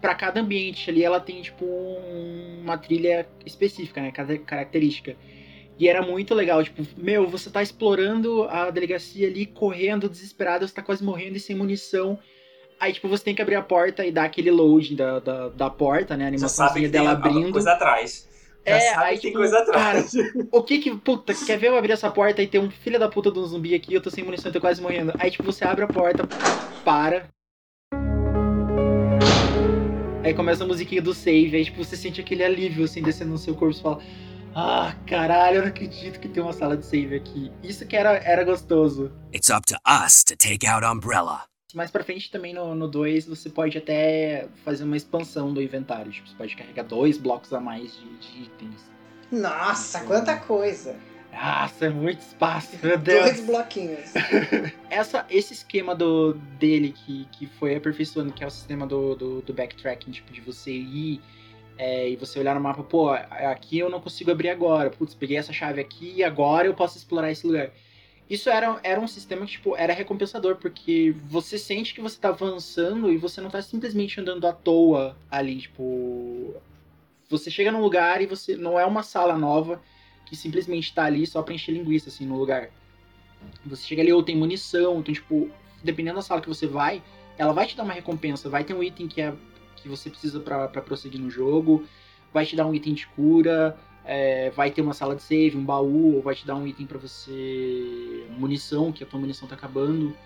pra 0.00 0.14
cada 0.14 0.40
ambiente 0.40 0.88
ali 0.88 1.04
ela 1.04 1.20
tem 1.20 1.42
tipo 1.42 1.62
um- 1.62 2.62
uma 2.62 2.78
trilha 2.78 3.28
específica, 3.44 4.00
né? 4.00 4.10
Cada 4.10 4.38
característica. 4.38 5.14
E 5.78 5.88
era 5.88 6.00
muito 6.00 6.34
legal, 6.34 6.64
tipo, 6.64 6.82
meu, 6.96 7.28
você 7.28 7.50
tá 7.50 7.62
explorando 7.62 8.44
a 8.44 8.70
delegacia 8.70 9.28
ali, 9.28 9.44
correndo, 9.44 10.08
desesperado, 10.08 10.66
você 10.66 10.72
tá 10.74 10.80
quase 10.82 11.04
morrendo 11.04 11.36
e 11.36 11.40
sem 11.40 11.54
munição. 11.54 12.18
Aí, 12.80 12.92
tipo, 12.92 13.08
você 13.08 13.24
tem 13.24 13.34
que 13.34 13.42
abrir 13.42 13.56
a 13.56 13.62
porta 13.62 14.06
e 14.06 14.12
dar 14.12 14.24
aquele 14.24 14.50
load 14.50 14.94
da, 14.94 15.18
da, 15.18 15.48
da 15.48 15.70
porta, 15.70 16.16
né? 16.16 16.24
A 16.24 16.28
animaçãozinha 16.28 16.86
que 16.86 16.92
tem 16.92 17.02
dela 17.02 17.12
abrindo. 17.12 17.50
coisa 17.50 17.72
atrás. 17.72 18.28
Já 18.66 18.76
É, 18.76 18.80
sabe 18.94 19.04
aí, 19.04 19.16
que 19.16 19.22
tem 19.22 19.30
tipo, 19.32 19.42
coisa 19.42 19.58
atrás. 19.58 20.12
O 20.52 20.62
que 20.62 20.78
que. 20.78 20.94
Puta, 20.96 21.34
quer 21.34 21.58
ver 21.58 21.68
eu 21.68 21.76
abrir 21.76 21.92
essa 21.92 22.10
porta 22.10 22.40
e 22.40 22.46
ter 22.46 22.60
um 22.60 22.70
filho 22.70 22.98
da 22.98 23.08
puta 23.08 23.32
de 23.32 23.38
um 23.38 23.44
zumbi 23.44 23.74
aqui? 23.74 23.94
Eu 23.94 24.00
tô 24.00 24.10
sem 24.10 24.22
munição, 24.22 24.50
eu 24.50 24.52
tô 24.52 24.60
quase 24.60 24.80
morrendo. 24.80 25.12
Aí, 25.18 25.30
tipo, 25.30 25.42
você 25.42 25.64
abre 25.64 25.84
a 25.84 25.88
porta, 25.88 26.22
para. 26.84 27.26
Aí 30.22 30.34
começa 30.34 30.62
a 30.62 30.66
musiquinha 30.66 31.00
do 31.02 31.14
save, 31.14 31.56
aí, 31.56 31.64
tipo, 31.64 31.82
você 31.82 31.96
sente 31.96 32.20
aquele 32.20 32.44
alívio, 32.44 32.84
assim, 32.84 33.02
descendo 33.02 33.30
no 33.30 33.38
seu 33.38 33.54
corpo. 33.54 33.74
Você 33.74 33.82
fala, 33.82 33.98
ah, 34.54 34.94
caralho, 35.06 35.56
eu 35.56 35.62
não 35.62 35.68
acredito 35.68 36.20
que 36.20 36.28
tem 36.28 36.42
uma 36.42 36.52
sala 36.52 36.76
de 36.76 36.84
save 36.84 37.16
aqui. 37.16 37.50
Isso 37.62 37.86
que 37.86 37.96
era, 37.96 38.18
era 38.18 38.44
gostoso. 38.44 39.10
It's 39.34 39.48
up 39.48 39.62
to 39.66 39.76
us 40.06 40.22
to 40.24 40.36
take 40.36 40.66
out 40.66 40.84
Umbrella. 40.84 41.44
Mais 41.74 41.90
pra 41.90 42.02
frente 42.02 42.30
também 42.30 42.54
no 42.54 42.88
2 42.88 43.26
você 43.26 43.50
pode 43.50 43.76
até 43.76 44.48
fazer 44.64 44.84
uma 44.84 44.96
expansão 44.96 45.52
do 45.52 45.62
inventário. 45.62 46.10
Tipo, 46.10 46.28
você 46.28 46.36
pode 46.36 46.56
carregar 46.56 46.84
dois 46.84 47.18
blocos 47.18 47.52
a 47.52 47.60
mais 47.60 47.94
de, 47.94 48.16
de 48.16 48.42
itens. 48.44 48.90
Nossa, 49.30 50.00
quanta 50.04 50.36
coisa. 50.36 50.96
Nossa, 51.30 51.86
é 51.86 51.90
muito 51.90 52.20
espaço, 52.20 52.70
meu 52.82 52.96
Deus. 52.96 53.24
Dois 53.24 53.40
bloquinhos. 53.46 54.14
Essa, 54.88 55.26
esse 55.28 55.52
esquema 55.52 55.94
do, 55.94 56.32
dele 56.58 56.94
que, 57.04 57.26
que 57.32 57.46
foi 57.46 57.76
aperfeiçoando, 57.76 58.32
que 58.32 58.42
é 58.42 58.46
o 58.46 58.50
sistema 58.50 58.86
do, 58.86 59.14
do, 59.14 59.42
do 59.42 59.52
backtracking, 59.52 60.10
tipo, 60.10 60.32
de 60.32 60.40
você 60.40 60.72
ir 60.72 61.20
é, 61.76 62.08
e 62.08 62.16
você 62.16 62.40
olhar 62.40 62.54
no 62.54 62.60
mapa, 62.60 62.82
pô, 62.82 63.10
aqui 63.10 63.78
eu 63.78 63.90
não 63.90 64.00
consigo 64.00 64.30
abrir 64.30 64.48
agora. 64.48 64.90
Putz, 64.90 65.14
peguei 65.14 65.36
essa 65.36 65.52
chave 65.52 65.80
aqui 65.80 66.14
e 66.16 66.24
agora 66.24 66.66
eu 66.66 66.74
posso 66.74 66.96
explorar 66.96 67.30
esse 67.30 67.46
lugar. 67.46 67.70
Isso 68.28 68.50
era, 68.50 68.78
era 68.82 69.00
um 69.00 69.08
sistema 69.08 69.46
que, 69.46 69.52
tipo, 69.52 69.74
era 69.74 69.94
recompensador, 69.94 70.56
porque 70.56 71.14
você 71.24 71.56
sente 71.56 71.94
que 71.94 72.00
você 72.00 72.18
tá 72.18 72.28
avançando 72.28 73.10
e 73.10 73.16
você 73.16 73.40
não 73.40 73.48
tá 73.48 73.62
simplesmente 73.62 74.20
andando 74.20 74.46
à 74.46 74.52
toa 74.52 75.16
ali, 75.30 75.60
tipo. 75.60 76.54
Você 77.30 77.50
chega 77.50 77.72
num 77.72 77.80
lugar 77.80 78.20
e 78.20 78.26
você. 78.26 78.54
Não 78.54 78.78
é 78.78 78.84
uma 78.84 79.02
sala 79.02 79.36
nova 79.36 79.80
que 80.26 80.36
simplesmente 80.36 80.94
tá 80.94 81.04
ali 81.04 81.26
só 81.26 81.42
pra 81.42 81.54
encher 81.54 81.72
linguiça, 81.72 82.10
assim, 82.10 82.26
no 82.26 82.36
lugar. 82.36 82.68
Você 83.64 83.86
chega 83.86 84.02
ali 84.02 84.12
ou 84.12 84.22
tem 84.22 84.36
munição, 84.36 85.00
então, 85.00 85.14
tipo, 85.14 85.50
dependendo 85.82 86.16
da 86.16 86.22
sala 86.22 86.40
que 86.40 86.48
você 86.48 86.66
vai, 86.66 87.02
ela 87.38 87.52
vai 87.52 87.66
te 87.66 87.76
dar 87.76 87.84
uma 87.84 87.94
recompensa. 87.94 88.50
Vai 88.50 88.62
ter 88.62 88.74
um 88.74 88.82
item 88.82 89.08
que, 89.08 89.22
é, 89.22 89.32
que 89.76 89.88
você 89.88 90.10
precisa 90.10 90.38
pra 90.40 90.68
prosseguir 90.68 91.20
no 91.20 91.30
jogo, 91.30 91.86
vai 92.32 92.44
te 92.44 92.54
dar 92.54 92.66
um 92.66 92.74
item 92.74 92.92
de 92.92 93.06
cura, 93.06 93.78
é, 94.10 94.48
vai 94.50 94.70
ter 94.70 94.80
uma 94.80 94.94
sala 94.94 95.14
de 95.14 95.22
save, 95.22 95.54
um 95.54 95.64
baú, 95.64 96.16
ou 96.16 96.22
vai 96.22 96.34
te 96.34 96.46
dar 96.46 96.54
um 96.54 96.66
item 96.66 96.86
pra 96.86 96.96
você. 96.96 98.24
munição, 98.30 98.90
que 98.90 99.04
a 99.04 99.06
tua 99.06 99.20
munição 99.20 99.46
tá 99.46 99.54
acabando. 99.54 100.16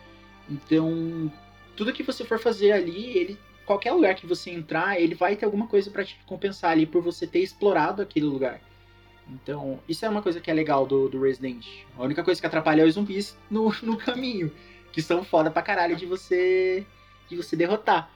Então, 0.49 1.31
tudo 1.77 1.93
que 1.93 2.05
você 2.05 2.25
for 2.25 2.39
fazer 2.39 2.71
ali, 2.71 3.19
ele. 3.19 3.39
Qualquer 3.67 3.93
lugar 3.93 4.15
que 4.15 4.27
você 4.27 4.51
entrar, 4.51 5.01
ele 5.01 5.15
vai 5.15 5.35
ter 5.35 5.45
alguma 5.45 5.67
coisa 5.67 5.91
pra 5.91 6.05
te 6.05 6.19
compensar 6.27 6.71
ali 6.71 6.87
por 6.87 7.03
você 7.03 7.27
ter 7.27 7.41
explorado 7.41 8.03
aquele 8.03 8.27
lugar. 8.27 8.61
Então, 9.29 9.81
isso 9.89 10.05
é 10.05 10.09
uma 10.09 10.23
coisa 10.23 10.41
que 10.41 10.51
é 10.51 10.55
legal 10.55 10.87
do, 10.87 11.09
do 11.09 11.21
Resident. 11.21 11.67
A 11.97 12.03
única 12.03 12.23
coisa 12.23 12.41
que 12.41 12.47
atrapalha 12.47 12.83
é 12.83 12.85
os 12.85 12.95
zumbis 12.95 13.37
no, 13.51 13.75
no 13.83 13.97
caminho. 13.97 14.53
Que 14.93 15.03
são 15.03 15.25
foda 15.25 15.51
pra 15.51 15.63
caralho 15.63 15.97
de 15.97 16.07
você. 16.07 16.87
de 17.29 17.37
você 17.37 17.57
derrotar. 17.57 18.09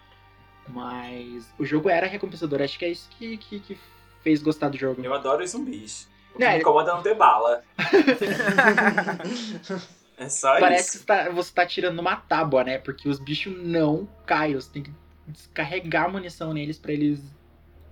Mas 0.69 1.53
o 1.59 1.65
jogo 1.65 1.89
era 1.89 2.07
recompensador. 2.07 2.63
Acho 2.63 2.79
que 2.79 2.85
é 2.85 2.91
isso 2.91 3.09
que, 3.19 3.37
que, 3.37 3.61
que 3.61 3.79
fez 4.27 4.43
gostar 4.43 4.69
do 4.71 4.77
jogo. 4.77 5.01
Eu 5.05 5.15
adoro 5.15 5.45
os 5.45 5.51
zumbis. 5.53 6.09
O 6.35 6.39
que 6.39 6.41
Não, 6.41 6.49
me 6.49 6.55
ele- 6.55 6.61
incomoda 6.63 6.91
é 6.91 6.95
não 6.95 7.03
ter 7.03 7.15
bala. 7.15 7.63
é 10.19 10.29
só 10.29 10.59
Parece 10.59 10.83
isso. 10.83 10.91
que 10.93 10.99
você 10.99 11.05
tá, 11.05 11.31
você 11.31 11.53
tá 11.55 11.65
tirando 11.67 11.99
uma 12.01 12.17
tábua, 12.17 12.65
né? 12.65 12.79
Porque 12.79 13.09
os 13.09 13.21
bichos 13.21 13.55
não 13.57 14.09
caem. 14.27 14.55
Você 14.57 14.69
tem 14.73 14.83
que 14.83 14.91
descarregar 15.29 16.11
munição 16.11 16.53
neles 16.53 16.77
pra 16.77 16.93
eles 16.93 17.21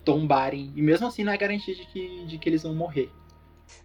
tombarem. 0.05 0.73
E 0.75 0.83
mesmo 0.83 1.07
assim 1.07 1.23
não 1.23 1.33
é 1.33 1.37
garantia 1.37 1.73
de 1.75 1.87
que, 1.87 2.25
de 2.27 2.37
que 2.39 2.49
eles 2.49 2.65
vão 2.65 2.75
morrer. 2.75 3.09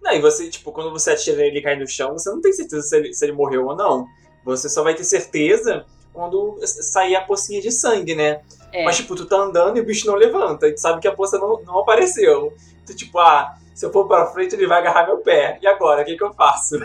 Não, 0.01 0.11
e 0.11 0.19
você, 0.19 0.49
tipo, 0.49 0.71
quando 0.71 0.89
você 0.91 1.11
atira 1.11 1.45
ele 1.45 1.59
e 1.59 1.61
cai 1.61 1.75
no 1.77 1.87
chão, 1.87 2.13
você 2.13 2.29
não 2.31 2.41
tem 2.41 2.51
certeza 2.51 2.81
se 2.81 2.97
ele, 2.97 3.13
se 3.13 3.23
ele 3.25 3.33
morreu 3.33 3.67
ou 3.67 3.75
não. 3.75 4.07
Você 4.43 4.67
só 4.69 4.81
vai 4.83 4.95
ter 4.95 5.03
certeza 5.03 5.85
quando 6.11 6.59
sair 6.65 7.15
a 7.15 7.21
pocinha 7.21 7.61
de 7.61 7.71
sangue, 7.71 8.15
né? 8.15 8.41
É. 8.71 8.83
Mas, 8.83 8.97
tipo, 8.97 9.15
tu 9.15 9.25
tá 9.25 9.37
andando 9.37 9.77
e 9.77 9.81
o 9.81 9.85
bicho 9.85 10.07
não 10.07 10.15
levanta. 10.15 10.67
E 10.67 10.73
tu 10.73 10.79
sabe 10.79 11.01
que 11.01 11.07
a 11.07 11.13
poça 11.13 11.37
não, 11.37 11.61
não 11.63 11.79
apareceu. 11.79 12.53
Tu, 12.85 12.95
tipo, 12.95 13.17
ah, 13.19 13.55
se 13.73 13.85
eu 13.85 13.91
for 13.91 14.07
pra 14.07 14.27
frente, 14.27 14.55
ele 14.55 14.67
vai 14.67 14.79
agarrar 14.79 15.05
meu 15.05 15.17
pé. 15.17 15.57
E 15.61 15.67
agora, 15.67 16.01
o 16.01 16.05
que, 16.05 16.17
que 16.17 16.23
eu 16.23 16.33
faço? 16.33 16.79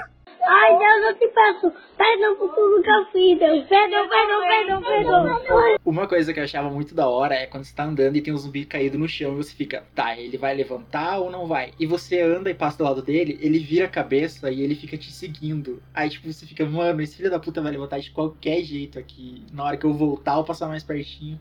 Ai, 0.47 0.79
Deus, 0.79 1.07
eu 1.09 1.15
te 1.15 1.29
peço. 1.29 1.73
Perdão 1.97 2.37
por 2.37 2.55
tudo 2.55 2.83
que 2.83 2.91
eu 2.91 3.07
fiz, 3.07 3.39
Deus. 3.39 3.67
Perdão, 3.67 4.09
perdão, 4.09 4.41
perdão, 4.47 4.83
perdão. 4.83 5.77
Uma 5.85 6.07
coisa 6.07 6.35
que 6.35 6.41
eu 6.41 6.45
achava 6.45 6.69
muito 6.69 6.95
da 6.95 7.09
hora 7.09 7.35
é 7.35 7.47
quando 7.47 7.65
você 7.65 7.75
tá 7.75 7.85
andando 7.85 8.17
e 8.17 8.21
tem 8.21 8.33
um 8.33 8.37
zumbi 8.37 8.67
caído 8.67 8.99
no 8.99 9.09
chão 9.09 9.33
e 9.33 9.37
você 9.37 9.55
fica, 9.55 9.85
tá, 9.95 10.17
ele 10.19 10.37
vai 10.37 10.55
levantar 10.55 11.19
ou 11.19 11.31
não 11.31 11.47
vai? 11.47 11.73
E 11.81 11.87
você 11.87 12.21
anda 12.21 12.51
e 12.51 12.55
passa 12.55 12.79
do 12.79 12.85
lado 12.85 13.01
dele, 13.01 13.39
ele 13.41 13.59
vira 13.59 13.87
a 13.87 13.89
cabeça 13.89 14.51
e 14.51 14.61
ele 14.61 14.75
fica 14.75 14.99
te 14.99 15.11
seguindo. 15.11 15.83
Aí, 15.95 16.11
tipo, 16.11 16.31
você 16.31 16.45
fica, 16.45 16.67
mano, 16.67 17.01
esse 17.01 17.17
filho 17.17 17.31
da 17.31 17.39
puta 17.39 17.63
vai 17.63 17.73
levantar 17.73 18.01
de 18.01 18.11
qualquer 18.11 18.63
jeito 18.63 18.99
aqui. 18.99 19.45
Na 19.53 19.65
hora 19.65 19.77
que 19.77 19.87
eu 19.87 19.95
voltar, 19.95 20.37
eu 20.37 20.45
passar 20.45 20.69
mais 20.69 20.83
pertinho. 20.83 21.41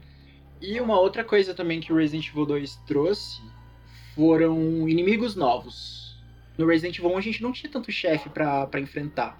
E 0.63 0.79
uma 0.79 0.97
outra 0.97 1.25
coisa 1.25 1.53
também 1.53 1.81
que 1.81 1.91
o 1.91 1.97
Resident 1.97 2.29
Evil 2.29 2.45
2 2.45 2.77
trouxe 2.87 3.41
foram 4.15 4.87
inimigos 4.87 5.35
novos. 5.35 6.17
No 6.57 6.65
Resident 6.65 6.97
Evil 6.97 7.11
1 7.11 7.17
a 7.17 7.21
gente 7.21 7.43
não 7.43 7.51
tinha 7.51 7.69
tanto 7.69 7.91
chefe 7.91 8.29
pra, 8.29 8.65
pra 8.65 8.79
enfrentar. 8.79 9.37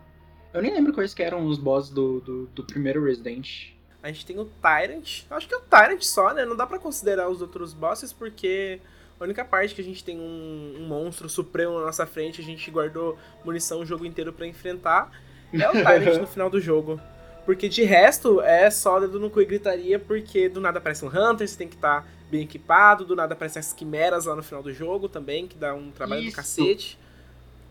Eu 0.54 0.62
nem 0.62 0.74
lembro 0.74 0.92
quais 0.92 1.14
que 1.14 1.24
eram 1.24 1.46
os 1.46 1.58
bosses 1.58 1.92
do, 1.92 2.20
do, 2.20 2.46
do 2.48 2.66
primeiro 2.66 3.06
Resident. 3.06 3.70
A 4.04 4.10
gente 4.10 4.26
tem 4.26 4.38
o 4.38 4.44
Tyrant. 4.44 5.22
Acho 5.30 5.48
que 5.48 5.56
é 5.56 5.58
o 5.58 5.62
Tyrant 5.62 6.02
só, 6.02 6.34
né? 6.34 6.44
Não 6.44 6.58
dá 6.58 6.68
pra 6.68 6.78
considerar 6.78 7.30
os 7.30 7.42
outros 7.42 7.74
bosses 7.74 8.12
porque 8.12 8.82
a 9.18 9.24
única 9.24 9.46
parte 9.46 9.74
que 9.74 9.80
a 9.80 9.84
gente 9.84 10.04
tem 10.04 10.20
um, 10.20 10.76
um 10.78 10.88
monstro 10.88 11.30
supremo 11.30 11.80
na 11.80 11.86
nossa 11.86 12.06
frente, 12.06 12.42
a 12.42 12.44
gente 12.44 12.70
guardou 12.70 13.18
munição 13.46 13.80
o 13.80 13.86
jogo 13.86 14.06
inteiro 14.06 14.34
pra 14.34 14.46
enfrentar, 14.46 15.10
é 15.54 15.70
o 15.70 15.72
Tyrant 15.72 16.20
no 16.20 16.28
final 16.28 16.50
do 16.50 16.60
jogo. 16.60 17.00
Porque 17.46 17.68
de 17.68 17.84
resto 17.84 18.42
é 18.42 18.70
só 18.72 19.00
dedo 19.00 19.20
no 19.20 19.30
cu 19.30 19.42
e 19.42 19.46
gritaria, 19.46 20.00
porque 20.00 20.48
do 20.48 20.62
nada 20.62 20.80
aparece 20.80 21.04
um 21.04 21.10
Hunter, 21.10 21.48
você 21.48 21.58
tem 21.58 21.68
que 21.68 21.76
estar 21.76 22.02
tá 22.02 22.08
bem 22.32 22.44
equipado, 22.44 23.06
do 23.06 23.16
nada 23.16 23.34
aparecem 23.34 23.60
as 23.60 23.74
quimeras 23.74 24.26
lá 24.26 24.36
no 24.36 24.42
final 24.42 24.64
do 24.64 24.74
jogo 24.74 25.10
também, 25.10 25.48
que 25.48 25.58
dá 25.58 25.74
um 25.74 25.92
trabalho 25.92 26.22
Isso. 26.22 26.32
do 26.32 26.36
cacete. 26.36 26.98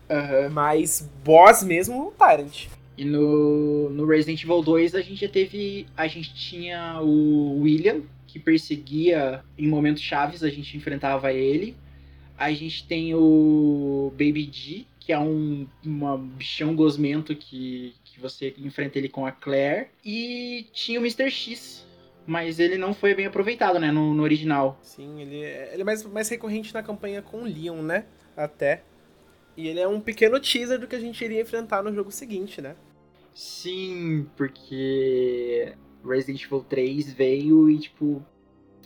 Uhum. 0.09 0.49
Mas 0.51 1.09
boss 1.23 1.63
mesmo, 1.63 2.07
o 2.07 2.11
Tyrant. 2.11 2.67
E 2.97 3.03
no, 3.03 3.89
no 3.89 4.05
Resident 4.05 4.43
Evil 4.43 4.61
2 4.61 4.95
a 4.95 5.01
gente 5.01 5.21
já 5.21 5.29
teve. 5.29 5.87
A 5.97 6.07
gente 6.07 6.33
tinha 6.33 6.99
o 7.01 7.61
William, 7.61 8.01
que 8.27 8.39
perseguia 8.39 9.43
em 9.57 9.67
momentos 9.67 10.01
chaves, 10.01 10.43
a 10.43 10.49
gente 10.49 10.77
enfrentava 10.77 11.33
ele. 11.33 11.75
A 12.37 12.51
gente 12.51 12.85
tem 12.87 13.13
o 13.15 14.11
Baby 14.11 14.49
G, 14.51 14.85
que 14.99 15.11
é 15.11 15.19
um 15.19 15.67
uma 15.83 16.17
bichão 16.17 16.75
gosmento 16.75 17.35
que, 17.35 17.93
que 18.13 18.19
você 18.19 18.53
enfrenta 18.59 18.99
ele 18.99 19.09
com 19.09 19.25
a 19.25 19.31
Claire. 19.31 19.87
E 20.05 20.67
tinha 20.71 20.99
o 20.99 21.03
Mr. 21.03 21.29
X. 21.31 21.85
Mas 22.25 22.59
ele 22.59 22.77
não 22.77 22.93
foi 22.93 23.13
bem 23.13 23.25
aproveitado, 23.25 23.79
né, 23.79 23.91
no, 23.91 24.13
no 24.13 24.23
original. 24.23 24.79
Sim, 24.81 25.19
ele 25.19 25.43
é, 25.43 25.71
ele 25.73 25.81
é 25.81 25.85
mais, 25.85 26.05
mais 26.05 26.29
recorrente 26.29 26.73
na 26.73 26.81
campanha 26.81 27.21
com 27.21 27.41
o 27.41 27.43
Leon, 27.43 27.81
né? 27.81 28.05
Até. 28.37 28.83
E 29.57 29.67
ele 29.67 29.79
é 29.79 29.87
um 29.87 29.99
pequeno 29.99 30.39
teaser 30.39 30.79
do 30.79 30.87
que 30.87 30.95
a 30.95 30.99
gente 30.99 31.23
iria 31.23 31.41
enfrentar 31.41 31.83
no 31.83 31.93
jogo 31.93 32.11
seguinte, 32.11 32.61
né? 32.61 32.75
Sim, 33.33 34.27
porque 34.37 35.73
Resident 36.05 36.43
Evil 36.43 36.63
3 36.63 37.11
veio 37.13 37.69
e, 37.69 37.79
tipo, 37.79 38.23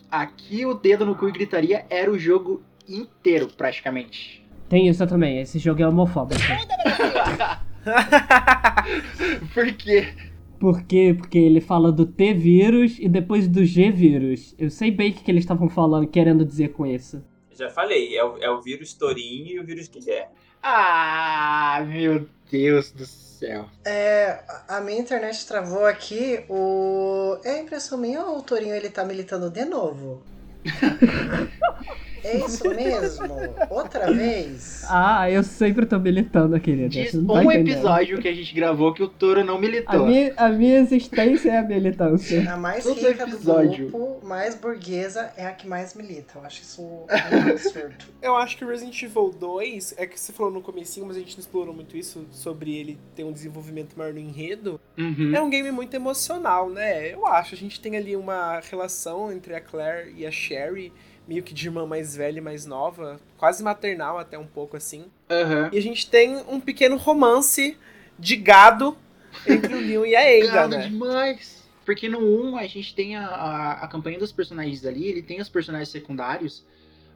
aqui 0.09 0.65
o 0.65 0.73
dedo 0.73 1.05
no 1.05 1.15
cu 1.15 1.29
e 1.29 1.31
gritaria 1.31 1.85
era 1.89 2.09
o 2.09 2.17
jogo 2.17 2.63
inteiro, 2.87 3.47
praticamente. 3.55 4.43
Tem 4.67 4.87
isso 4.87 5.05
também, 5.05 5.41
esse 5.41 5.59
jogo 5.59 5.81
é 5.81 5.87
homofóbico. 5.87 6.41
Por 9.53 9.71
quê? 9.73 10.13
Por 10.59 10.83
quê? 10.83 11.15
Porque 11.17 11.37
ele 11.37 11.61
fala 11.61 11.91
do 11.91 12.05
T-vírus 12.05 12.97
e 12.99 13.07
depois 13.07 13.47
do 13.47 13.63
G-vírus. 13.63 14.55
Eu 14.57 14.69
sei 14.69 14.89
bem 14.89 15.11
o 15.11 15.13
que, 15.13 15.23
que 15.23 15.31
eles 15.31 15.43
estavam 15.43 15.69
falando, 15.69 16.07
querendo 16.07 16.43
dizer 16.43 16.69
com 16.69 16.85
isso. 16.85 17.23
Já 17.51 17.69
falei, 17.69 18.15
é 18.15 18.23
o, 18.23 18.37
é 18.37 18.49
o 18.49 18.61
vírus 18.61 18.93
Torinho 18.93 19.47
e 19.47 19.59
o 19.59 19.65
vírus 19.65 19.87
Guilherme. 19.87 20.31
Ah, 20.61 21.83
meu 21.87 22.27
Deus 22.51 22.91
do 22.91 23.05
céu. 23.05 23.67
É, 23.85 24.43
a 24.67 24.81
minha 24.81 24.99
internet 24.99 25.45
travou 25.47 25.85
aqui. 25.85 26.43
O... 26.49 27.37
É 27.43 27.61
impressão 27.61 27.97
minha 27.97 28.25
ou 28.25 28.39
o 28.39 28.43
Torinho 28.43 28.75
ele 28.75 28.89
tá 28.89 29.03
militando 29.03 29.49
de 29.49 29.65
novo? 29.65 30.23
é 32.27 32.37
isso 32.45 32.69
mesmo? 32.69 33.27
Outra 33.69 34.11
vez? 34.11 34.83
Ah, 34.89 35.29
eu 35.29 35.43
sempre 35.43 35.85
tô 35.85 35.97
militando, 35.99 36.59
querida. 36.59 36.89
Diz 36.89 37.11
Você 37.11 37.17
não 37.17 37.23
um 37.23 37.27
tá 37.37 37.43
entendendo. 37.45 37.69
episódio 37.69 38.19
que 38.21 38.27
a 38.27 38.33
gente 38.33 38.53
gravou 38.53 38.93
que 38.93 39.03
o 39.03 39.07
Toro 39.07 39.43
não 39.43 39.55
A 39.55 39.59
militou. 39.59 40.05
minha, 40.05 40.33
a 40.37 40.49
minha 40.49 40.79
existência 40.79 41.51
é 41.51 41.57
a 41.57 41.63
militância. 41.63 42.53
A 42.53 42.57
mais 42.57 42.83
Todo 42.83 42.99
rica 42.99 43.23
episódio. 43.23 43.85
do 43.87 43.91
grupo, 43.91 44.25
mais 44.27 44.55
burguesa, 44.55 45.31
é 45.37 45.45
a 45.45 45.51
que 45.53 45.67
mais 45.67 45.93
milita. 45.93 46.33
Eu 46.39 46.45
acho 46.45 46.61
isso 46.61 46.81
um 46.81 47.05
absurdo. 47.51 48.05
Eu 48.21 48.35
acho 48.35 48.57
que 48.57 48.65
o 48.65 48.67
Resident 48.67 49.01
Evil 49.01 49.31
2, 49.39 49.95
é 49.97 50.05
que 50.05 50.19
você 50.19 50.33
falou 50.33 50.51
no 50.51 50.61
comecinho, 50.61 51.05
mas 51.05 51.15
a 51.15 51.19
gente 51.19 51.35
não 51.35 51.41
explorou 51.41 51.73
muito 51.73 51.95
isso, 51.95 52.25
sobre 52.31 52.75
ele 52.75 52.97
ter 53.15 53.23
um 53.23 53.31
desenvolvimento 53.31 53.95
maior 53.97 54.13
no 54.13 54.19
enredo. 54.19 54.79
Uhum. 54.97 55.33
É 55.35 55.41
um 55.41 55.49
game 55.49 55.71
muito 55.71 55.93
emocional, 55.93 56.69
né? 56.69 57.13
Eu 57.13 57.25
acho. 57.25 57.53
A 57.55 57.57
gente 57.57 57.79
tem 57.79 57.95
ali 57.95 58.15
uma 58.15 58.59
relação 58.69 59.31
entre 59.31 59.53
a 59.55 59.61
Claire 59.61 60.13
e 60.15 60.25
a 60.25 60.31
Sherry, 60.31 60.91
meio 61.27 61.43
que 61.43 61.53
de 61.53 61.67
irmã 61.67 61.85
mais 61.85 62.15
velha 62.15 62.37
e 62.37 62.41
mais 62.41 62.65
nova, 62.65 63.19
quase 63.37 63.61
maternal 63.61 64.17
até 64.17 64.37
um 64.37 64.47
pouco 64.47 64.77
assim. 64.77 65.05
Aham. 65.29 65.69
E 65.73 65.77
a 65.77 65.81
gente 65.81 66.09
tem 66.09 66.37
um 66.47 66.59
pequeno 66.59 66.95
romance 66.95 67.77
de 68.17 68.35
gado 68.35 68.97
entre 69.47 69.73
o 69.75 69.79
Leon 69.79 70.05
e 70.05 70.15
a 70.15 70.21
Ada, 70.21 70.53
Gado 70.53 70.77
né? 70.77 70.87
demais. 70.87 71.57
Porque 71.85 72.09
no 72.09 72.19
1 72.19 72.57
a 72.57 72.67
gente 72.67 72.93
tem 72.95 73.15
a, 73.15 73.25
a, 73.27 73.71
a 73.83 73.87
campanha 73.87 74.19
dos 74.19 74.31
personagens 74.31 74.85
ali, 74.85 75.07
ele 75.07 75.21
tem 75.21 75.39
os 75.39 75.49
personagens 75.49 75.89
secundários, 75.89 76.65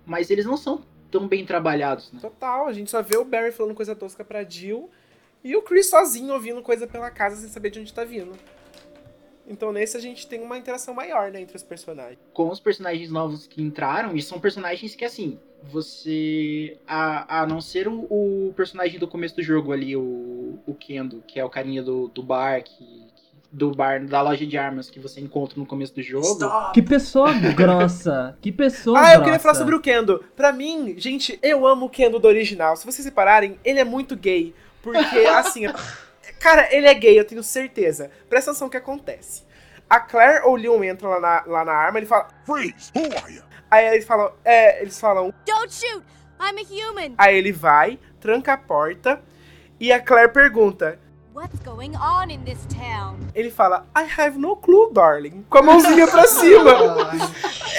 mas 0.05 0.29
eles 0.29 0.45
não 0.45 0.55
são 0.55 0.83
tão 1.09 1.27
bem 1.27 1.45
trabalhados, 1.45 2.11
né? 2.11 2.19
Total, 2.21 2.67
a 2.67 2.73
gente 2.73 2.89
só 2.89 3.01
vê 3.01 3.17
o 3.17 3.25
Barry 3.25 3.51
falando 3.51 3.75
coisa 3.75 3.95
tosca 3.95 4.23
pra 4.23 4.43
Jill 4.43 4.89
e 5.43 5.55
o 5.55 5.61
Chris 5.61 5.89
sozinho 5.89 6.33
ouvindo 6.33 6.61
coisa 6.61 6.87
pela 6.87 7.11
casa 7.11 7.35
sem 7.35 7.49
saber 7.49 7.69
de 7.69 7.79
onde 7.79 7.93
tá 7.93 8.05
vindo. 8.05 8.31
Então 9.51 9.71
nesse 9.71 9.97
a 9.97 9.99
gente 9.99 10.25
tem 10.27 10.41
uma 10.41 10.57
interação 10.57 10.93
maior, 10.93 11.31
né, 11.31 11.41
entre 11.41 11.55
os 11.57 11.63
personagens. 11.63 12.17
Com 12.33 12.49
os 12.49 12.59
personagens 12.59 13.11
novos 13.11 13.45
que 13.47 13.61
entraram, 13.61 14.15
e 14.15 14.21
são 14.21 14.39
personagens 14.39 14.95
que, 14.95 15.05
assim, 15.05 15.37
você. 15.63 16.77
A, 16.87 17.41
a 17.41 17.45
não 17.45 17.61
ser 17.61 17.87
o, 17.87 18.05
o 18.09 18.53
personagem 18.55 18.99
do 18.99 19.07
começo 19.07 19.35
do 19.35 19.43
jogo 19.43 19.71
ali, 19.71 19.95
o, 19.95 20.59
o 20.65 20.73
Kendo, 20.73 21.23
que 21.27 21.39
é 21.39 21.45
o 21.45 21.49
carinha 21.49 21.83
do, 21.83 22.07
do 22.07 22.23
bar, 22.23 22.61
que, 22.63 23.05
do 23.51 23.71
bar 23.71 24.05
da 24.05 24.21
loja 24.21 24.45
de 24.45 24.57
armas 24.57 24.89
que 24.89 24.99
você 24.99 25.19
encontra 25.19 25.59
no 25.59 25.65
começo 25.65 25.93
do 25.93 26.01
jogo. 26.01 26.25
Que 26.73 26.81
pessoa 26.81 27.33
grossa. 27.33 28.37
Que 28.41 28.51
pessoa 28.51 28.97
Ah, 28.97 29.01
grossa. 29.01 29.15
eu 29.17 29.23
queria 29.23 29.39
falar 29.39 29.55
sobre 29.55 29.75
o 29.75 29.81
Kendo. 29.81 30.23
Pra 30.35 30.51
mim, 30.51 30.95
gente, 30.97 31.37
eu 31.41 31.67
amo 31.67 31.85
o 31.85 31.89
Kendo 31.89 32.19
do 32.19 32.27
original. 32.27 32.75
Se 32.75 32.85
vocês 32.85 33.05
repararem, 33.05 33.59
ele 33.63 33.79
é 33.79 33.83
muito 33.83 34.15
gay. 34.15 34.55
Porque, 34.81 35.19
assim, 35.27 35.65
cara, 36.41 36.67
ele 36.75 36.87
é 36.87 36.93
gay, 36.93 37.19
eu 37.19 37.25
tenho 37.25 37.43
certeza. 37.43 38.09
Presta 38.29 38.51
atenção 38.51 38.67
no 38.67 38.71
que 38.71 38.77
acontece. 38.77 39.43
A 39.89 39.99
Claire 39.99 40.43
ou 40.45 40.53
o 40.53 40.55
Leon 40.55 40.83
entram 40.83 41.09
lá 41.11 41.19
na, 41.19 41.43
lá 41.45 41.65
na 41.65 41.73
arma, 41.73 41.99
ele 41.99 42.05
fala. 42.07 42.27
Freeze! 42.45 42.91
Who 42.95 43.05
are 43.17 43.33
you? 43.33 43.43
Aí 43.69 43.87
eles 43.87 44.05
falam. 44.05 44.31
É, 44.43 44.81
eles 44.81 44.99
falam. 44.99 45.33
Don't 45.45 45.73
shoot! 45.73 46.03
I'm 46.39 46.57
a 46.57 46.63
human! 46.63 47.13
Aí 47.17 47.37
ele 47.37 47.51
vai, 47.51 47.99
tranca 48.19 48.53
a 48.53 48.57
porta. 48.57 49.21
E 49.79 49.91
a 49.91 49.99
Claire 49.99 50.31
pergunta. 50.31 50.99
What's 51.33 51.59
going 51.59 51.95
on 51.95 52.29
in 52.29 52.43
this 52.43 52.59
town? 52.67 53.17
Ele 53.33 53.49
fala, 53.49 53.87
I 53.97 54.05
have 54.19 54.37
no 54.37 54.57
clue, 54.57 54.91
darling. 54.91 55.45
Com 55.49 55.59
a 55.59 55.61
mãozinha 55.61 56.05
pra 56.07 56.27
cima. 56.27 56.71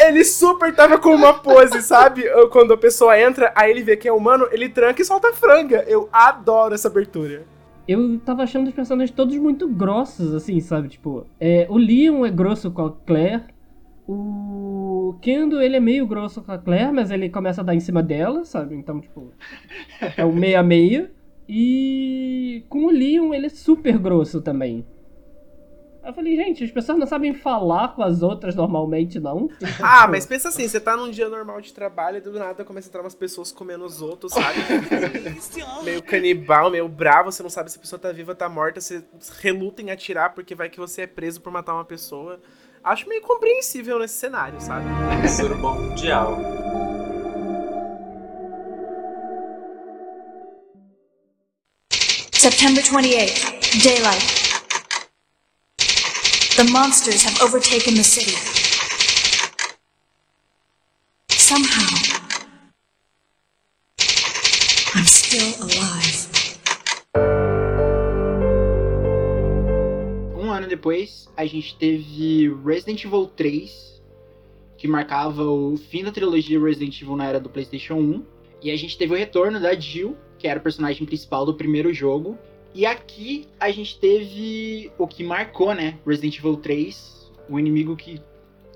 ele 0.07 0.25
super 0.25 0.75
tava 0.75 0.99
com 0.99 1.15
uma 1.15 1.35
pose, 1.35 1.83
sabe? 1.83 2.25
Quando 2.51 2.73
a 2.73 2.79
pessoa 2.79 3.19
entra, 3.21 3.53
aí 3.55 3.71
ele 3.71 3.83
vê 3.83 3.97
que 3.97 4.09
é 4.09 4.13
humano, 4.13 4.49
ele 4.51 4.69
tranca 4.69 5.03
e 5.03 5.05
solta 5.05 5.29
a 5.29 5.35
franga. 5.35 5.85
Eu 5.87 6.09
adoro 6.13 6.75
essa 6.75 6.89
abertura. 6.89 7.45
Eu 7.93 8.19
tava 8.21 8.43
achando 8.43 8.69
os 8.69 8.75
personagens 8.75 9.15
todos 9.15 9.37
muito 9.37 9.69
grossos, 9.69 10.35
assim, 10.35 10.61
sabe? 10.61 10.89
Tipo, 10.89 11.27
é, 11.39 11.67
o 11.69 11.77
Leon 11.77 12.25
é 12.25 12.31
grosso 12.31 12.71
com 12.71 12.87
a 12.87 12.93
Claire. 12.93 13.45
O 14.07 15.15
Kendo, 15.21 15.61
ele 15.61 15.77
é 15.77 15.81
meio 15.81 16.07
grosso 16.07 16.43
com 16.43 16.53
a 16.53 16.59
Claire, 16.59 16.93
mas 16.93 17.11
ele 17.11 17.29
começa 17.29 17.61
a 17.61 17.65
dar 17.65 17.75
em 17.75 17.81
cima 17.81 18.03
dela, 18.03 18.45
sabe? 18.45 18.75
Então, 18.75 19.01
tipo, 19.01 19.33
é 20.17 20.25
o 20.25 20.33
meia 20.33 20.63
meia. 20.63 21.11
E 21.49 22.65
com 22.69 22.87
o 22.87 22.91
Leon, 22.91 23.35
ele 23.35 23.47
é 23.47 23.51
super 23.51 23.99
grosso 23.99 24.41
também. 24.41 24.85
Eu 26.05 26.13
falei, 26.13 26.35
gente, 26.35 26.65
as 26.65 26.71
pessoas 26.71 26.99
não 26.99 27.07
sabem 27.07 27.33
falar 27.33 27.95
com 27.95 28.03
as 28.03 28.23
outras 28.23 28.57
normalmente, 28.57 29.21
não. 29.21 29.49
Ah, 29.81 30.07
mas 30.09 30.27
pensa 30.27 30.49
assim, 30.49 30.67
você 30.67 30.81
tá 30.81 30.97
num 30.97 31.11
dia 31.11 31.29
normal 31.29 31.61
de 31.61 31.73
trabalho 31.73 32.19
e 32.19 32.21
do 32.21 32.33
nada 32.33 32.65
começa 32.65 32.89
a 32.89 32.91
entrar 32.91 33.01
umas 33.03 33.15
pessoas 33.15 33.53
comendo 33.53 33.85
os 33.85 34.01
outros, 34.03 34.33
sabe? 34.33 34.59
meio 35.85 36.03
canibal, 36.03 36.71
meio 36.71 36.89
bravo, 36.89 37.31
você 37.31 37.43
não 37.43 37.51
sabe 37.51 37.71
se 37.71 37.79
a 37.79 37.81
pessoa 37.81 37.99
tá 37.99 38.11
viva 38.11 38.33
ou 38.33 38.37
tá 38.37 38.49
morta, 38.49 38.81
você 38.81 39.05
reluta 39.41 39.83
em 39.83 39.91
atirar 39.91 40.35
porque 40.35 40.55
vai 40.55 40.69
que 40.69 40.79
você 40.79 41.03
é 41.03 41.07
preso 41.07 41.41
por 41.41 41.53
matar 41.53 41.75
uma 41.75 41.85
pessoa. 41.85 42.41
Acho 42.83 43.09
meio 43.09 43.23
compreensível 43.23 43.99
nesse 43.99 44.15
cenário, 44.15 44.61
sabe? 44.61 44.87
Surubom 45.29 45.75
mundial. 45.75 46.39
September 52.33 52.83
28 52.83 53.79
daylight. 53.83 54.42
The 56.63 56.71
monsters 56.71 57.25
have 57.25 57.43
overtaken 57.43 57.97
the 57.97 58.05
city. 58.05 58.37
Somehow, 61.29 61.91
I'm 64.95 65.05
still 65.05 65.55
alive. 65.61 66.29
Um 70.37 70.53
ano 70.53 70.69
depois, 70.69 71.29
a 71.37 71.45
gente 71.47 71.75
teve 71.75 72.55
Resident 72.65 73.03
Evil 73.03 73.27
3, 73.27 74.01
que 74.79 74.87
marcava 74.87 75.43
o 75.43 75.77
fim 75.77 76.05
da 76.05 76.13
trilogia 76.13 76.61
Resident 76.61 77.01
Evil 77.03 77.17
na 77.17 77.27
era 77.27 77.41
do 77.41 77.51
PlayStation 77.51 77.95
1. 77.95 78.25
E 78.63 78.71
a 78.71 78.77
gente 78.77 78.97
teve 78.97 79.13
o 79.13 79.19
retorno 79.19 79.59
da 79.59 79.75
Jill, 79.75 80.17
que 80.39 80.47
era 80.47 80.61
o 80.61 80.63
personagem 80.63 81.05
principal 81.05 81.45
do 81.45 81.55
primeiro 81.55 81.93
jogo. 81.93 82.39
E 82.75 82.87
aqui 82.87 83.47
a 83.61 83.71
gente 83.71 83.99
teve 83.99 84.91
o 84.97 85.07
que 85.07 85.23
marcou, 85.23 85.75
né? 85.75 85.99
Resident 86.07 86.39
Evil 86.39 86.57
3, 86.57 87.31
o 87.49 87.59
inimigo 87.59 87.97
que 87.97 88.21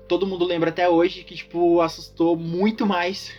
todo 0.07 0.27
mundo 0.27 0.45
lembra 0.45 0.69
até 0.69 0.87
hoje, 0.87 1.23
que, 1.23 1.35
tipo, 1.35 1.81
assustou 1.81 2.35
muito 2.35 2.85
mais 2.85 3.31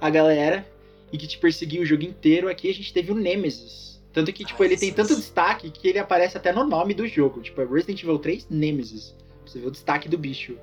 a 0.00 0.10
galera 0.10 0.66
e 1.12 1.18
que 1.18 1.26
te 1.26 1.38
perseguiu 1.38 1.82
o 1.82 1.86
jogo 1.86 2.02
inteiro. 2.02 2.48
Aqui 2.48 2.68
a 2.68 2.74
gente 2.74 2.92
teve 2.92 3.12
o 3.12 3.14
Nemesis. 3.14 4.00
Tanto 4.12 4.32
que, 4.32 4.44
tipo, 4.44 4.62
ele 4.64 4.76
tem 4.76 4.92
tanto 4.92 5.14
destaque 5.14 5.70
que 5.70 5.88
ele 5.88 5.98
aparece 5.98 6.36
até 6.36 6.52
no 6.52 6.64
nome 6.64 6.92
do 6.92 7.06
jogo. 7.06 7.40
Tipo, 7.40 7.60
é 7.60 7.64
Resident 7.64 8.02
Evil 8.02 8.18
3 8.18 8.48
Nemesis. 8.50 9.14
Você 9.46 9.60
ver 9.60 9.68
o 9.68 9.70
destaque 9.70 10.08
do 10.08 10.18
bicho. 10.18 10.56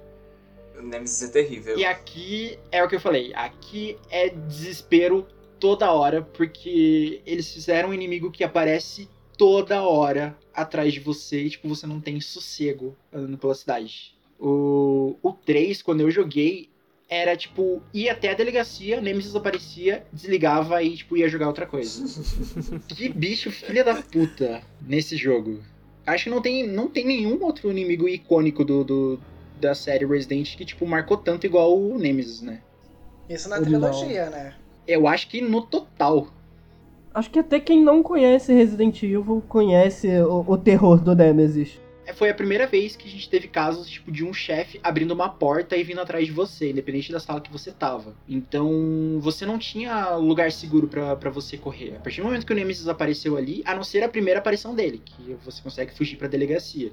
O 0.78 0.82
Nemesis 0.82 1.30
é 1.30 1.32
terrível. 1.32 1.78
E 1.78 1.86
aqui 1.86 2.60
é 2.72 2.84
o 2.84 2.90
que 2.90 2.96
eu 2.96 3.00
falei. 3.00 3.34
Aqui 3.34 3.98
é 4.10 4.30
desespero 4.30 5.26
toda 5.60 5.92
hora, 5.92 6.22
porque 6.22 7.22
eles 7.26 7.52
fizeram 7.52 7.90
um 7.90 7.94
inimigo 7.94 8.30
que 8.30 8.44
aparece 8.44 9.10
toda 9.38 9.84
hora 9.84 10.36
atrás 10.54 10.92
de 10.92 11.00
você 11.00 11.44
e, 11.44 11.50
tipo, 11.50 11.68
você 11.68 11.86
não 11.86 12.02
tem 12.02 12.20
sossego 12.20 12.98
andando 13.14 13.38
pela 13.38 13.56
cidade. 13.56 14.16
O, 14.40 15.16
o 15.22 15.32
3, 15.32 15.82
quando 15.82 16.02
eu 16.02 16.12
joguei, 16.12 16.70
era 17.10 17.38
tipo, 17.38 17.82
ia 17.94 18.12
até 18.12 18.32
a 18.32 18.34
delegacia, 18.34 19.00
Nemesis 19.00 19.36
aparecia, 19.36 20.06
desligava 20.12 20.82
e, 20.84 20.98
tipo, 20.98 21.16
ia 21.16 21.30
jogar 21.30 21.48
outra 21.48 21.66
coisa. 21.66 22.04
que 22.90 23.08
bicho 23.10 23.52
filha 23.52 23.84
da 23.84 24.02
puta 24.02 24.62
nesse 24.82 25.16
jogo. 25.16 25.64
Acho 26.06 26.26
que 26.26 26.30
não 26.30 26.42
tem, 26.42 26.66
não 26.68 26.88
tem 26.88 27.06
nenhum 27.06 27.44
outro 27.44 27.70
inimigo 27.70 28.08
icônico 28.08 28.64
do, 28.66 28.84
do 28.84 29.20
da 29.60 29.74
série 29.74 30.06
Resident 30.06 30.56
que, 30.56 30.66
tipo, 30.66 30.86
marcou 30.86 31.18
tanto 31.18 31.46
igual 31.46 31.78
o 31.78 31.98
Nemesis, 31.98 32.42
né? 32.42 32.62
Isso 33.30 33.50
na 33.50 33.60
trilogia, 33.60 34.30
né? 34.30 34.56
Eu 34.88 35.08
acho 35.08 35.28
que 35.28 35.42
no 35.42 35.62
total. 35.62 36.30
Acho 37.18 37.32
que 37.32 37.40
até 37.40 37.60
quem 37.60 37.84
não 37.84 38.04
conhece 38.04 38.54
Resident 38.54 39.02
Evil 39.02 39.44
conhece 39.50 40.08
o, 40.22 40.46
o 40.48 40.56
terror 40.56 41.02
do 41.02 41.16
Nemesis. 41.16 41.82
É, 42.06 42.14
Foi 42.14 42.30
a 42.30 42.34
primeira 42.36 42.68
vez 42.68 42.96
que 42.96 43.08
a 43.08 43.10
gente 43.10 43.28
teve 43.28 43.48
casos, 43.48 43.90
tipo, 43.90 44.12
de 44.12 44.24
um 44.24 44.32
chefe 44.32 44.80
abrindo 44.84 45.16
uma 45.16 45.28
porta 45.28 45.76
e 45.76 45.84
vindo 45.84 46.00
atrás 46.00 46.28
de 46.28 46.32
você, 46.32 46.70
independente 46.70 47.12
da 47.12 47.20
sala 47.20 47.42
que 47.42 47.52
você 47.52 47.72
tava. 47.72 48.14
Então, 48.30 49.18
você 49.20 49.48
não 49.48 49.58
tinha 49.58 50.16
lugar 50.16 50.52
seguro 50.52 50.88
pra 50.88 51.32
você 51.32 51.58
correr. 51.58 51.96
A 51.96 52.00
partir 52.00 52.22
do 52.22 52.26
momento 52.26 52.46
que 52.46 52.54
o 52.54 52.56
Nemesis 52.56 52.88
apareceu 52.88 53.36
ali, 53.36 53.64
a 53.66 53.74
não 53.74 53.84
ser 53.84 54.04
a 54.04 54.10
primeira 54.10 54.40
aparição 54.40 54.76
dele, 54.76 55.02
que 55.04 55.36
você 55.44 55.60
consegue 55.60 55.96
fugir 55.96 56.18
pra 56.18 56.28
delegacia. 56.28 56.92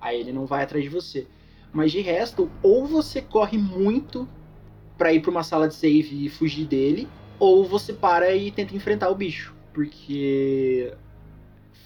Aí 0.00 0.20
ele 0.20 0.32
não 0.32 0.46
vai 0.46 0.62
atrás 0.62 0.84
de 0.84 0.90
você. 0.90 1.26
Mas 1.72 1.90
de 1.90 2.00
resto, 2.00 2.48
ou 2.62 2.86
você 2.86 3.20
corre 3.20 3.58
muito 3.58 4.28
pra 4.96 5.12
ir 5.12 5.18
pra 5.18 5.32
uma 5.32 5.42
sala 5.42 5.66
de 5.66 5.74
save 5.74 6.24
e 6.24 6.28
fugir 6.28 6.66
dele, 6.66 7.08
ou 7.36 7.64
você 7.64 7.92
para 7.92 8.32
e 8.32 8.52
tenta 8.52 8.76
enfrentar 8.76 9.10
o 9.10 9.14
bicho. 9.16 9.55
Porque 9.76 10.90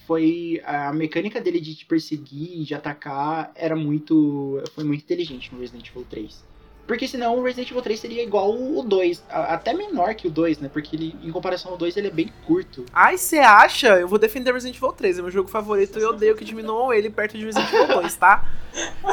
foi 0.07 0.62
a 0.64 0.93
mecânica 0.93 1.41
dele 1.41 1.61
de 1.61 1.74
te 1.74 1.84
perseguir, 1.84 2.64
de 2.64 2.72
atacar, 2.72 3.51
era 3.55 3.74
muito 3.74 4.62
foi 4.76 4.84
muito 4.84 5.03
inteligente 5.03 5.53
no 5.53 5.61
Resident 5.61 5.88
Evil 5.88 6.07
3. 6.09 6.49
Porque 6.86 7.07
senão 7.07 7.38
o 7.38 7.43
Resident 7.43 7.70
Evil 7.70 7.82
3 7.82 7.99
seria 8.01 8.22
igual 8.22 8.53
o 8.53 8.82
2, 8.82 9.24
a- 9.28 9.55
até 9.55 9.72
menor 9.72 10.14
que 10.14 10.26
o 10.26 10.30
2, 10.30 10.59
né? 10.59 10.68
Porque 10.72 10.95
ele, 10.97 11.14
em 11.22 11.30
comparação 11.30 11.72
ao 11.72 11.76
2 11.76 11.97
ele 11.97 12.09
é 12.09 12.11
bem 12.11 12.32
curto. 12.47 12.84
Ai, 12.93 13.16
você 13.18 13.38
acha? 13.38 13.88
Eu 14.01 14.09
vou 14.09 14.18
defender 14.18 14.53
Resident 14.53 14.76
Evil 14.76 14.93
3, 14.93 15.18
é 15.18 15.22
meu 15.22 15.30
jogo 15.30 15.49
favorito 15.49 15.99
e 15.99 16.03
eu 16.03 16.11
odeio 16.11 16.36
que 16.36 16.45
diminuam 16.45 16.93
ele 16.93 17.11
perto 17.11 17.36
de 17.38 17.45
Resident 17.45 17.72
Evil 17.72 17.88
2, 18.01 18.16
tá? 18.16 18.45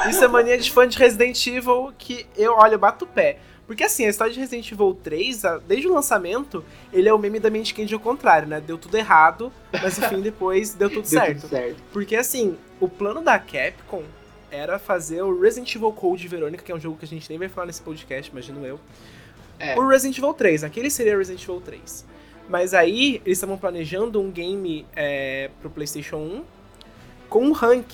Isso 0.09 0.23
é 0.23 0.27
mania 0.27 0.57
de 0.57 0.71
fã 0.71 0.87
de 0.87 0.97
Resident 0.97 1.45
Evil 1.47 1.91
que 1.97 2.25
eu, 2.35 2.53
olha, 2.53 2.75
eu 2.75 2.79
bato 2.79 3.05
o 3.05 3.07
pé. 3.07 3.39
Porque 3.67 3.83
assim, 3.83 4.05
a 4.05 4.09
história 4.09 4.33
de 4.33 4.39
Resident 4.39 4.71
Evil 4.71 4.97
3, 5.03 5.43
a- 5.45 5.57
desde 5.57 5.87
o 5.87 5.93
lançamento, 5.93 6.63
ele 6.91 7.09
é 7.09 7.13
o 7.13 7.17
meme 7.19 7.37
da 7.39 7.49
mente 7.49 7.73
quente 7.73 7.93
ao 7.93 7.99
contrário, 7.99 8.47
né? 8.47 8.61
Deu 8.61 8.77
tudo 8.77 8.95
errado, 8.97 9.51
mas 9.73 9.97
no 9.97 10.07
fim 10.07 10.21
depois 10.21 10.73
deu 10.73 10.89
tudo 10.89 11.01
Deu 11.09 11.19
certo. 11.19 11.41
tudo 11.41 11.49
certo. 11.49 11.83
Porque 11.91 12.15
assim, 12.15 12.57
o 12.79 12.87
plano 12.87 13.21
da 13.21 13.37
Capcom 13.37 14.03
era 14.49 14.79
fazer 14.79 15.21
o 15.21 15.37
Resident 15.39 15.75
Evil 15.75 15.91
Code 15.91 16.25
Verônica, 16.29 16.63
que 16.63 16.71
é 16.71 16.75
um 16.75 16.79
jogo 16.79 16.95
que 16.97 17.03
a 17.03 17.07
gente 17.07 17.29
nem 17.29 17.37
vai 17.37 17.49
falar 17.49 17.67
nesse 17.67 17.81
podcast, 17.81 18.31
imagino 18.31 18.65
eu. 18.65 18.79
É. 19.59 19.77
O 19.77 19.85
Resident 19.85 20.17
Evil 20.17 20.33
3, 20.33 20.63
aquele 20.63 20.89
seria 20.89 21.17
Resident 21.17 21.43
Evil 21.43 21.59
3. 21.59 22.05
Mas 22.47 22.73
aí, 22.73 23.21
eles 23.25 23.37
estavam 23.37 23.57
planejando 23.57 24.21
um 24.21 24.31
game 24.31 24.85
é, 24.95 25.49
pro 25.59 25.69
PlayStation 25.69 26.15
1 26.15 26.43
com 27.27 27.43
um 27.43 27.51
rank, 27.51 27.85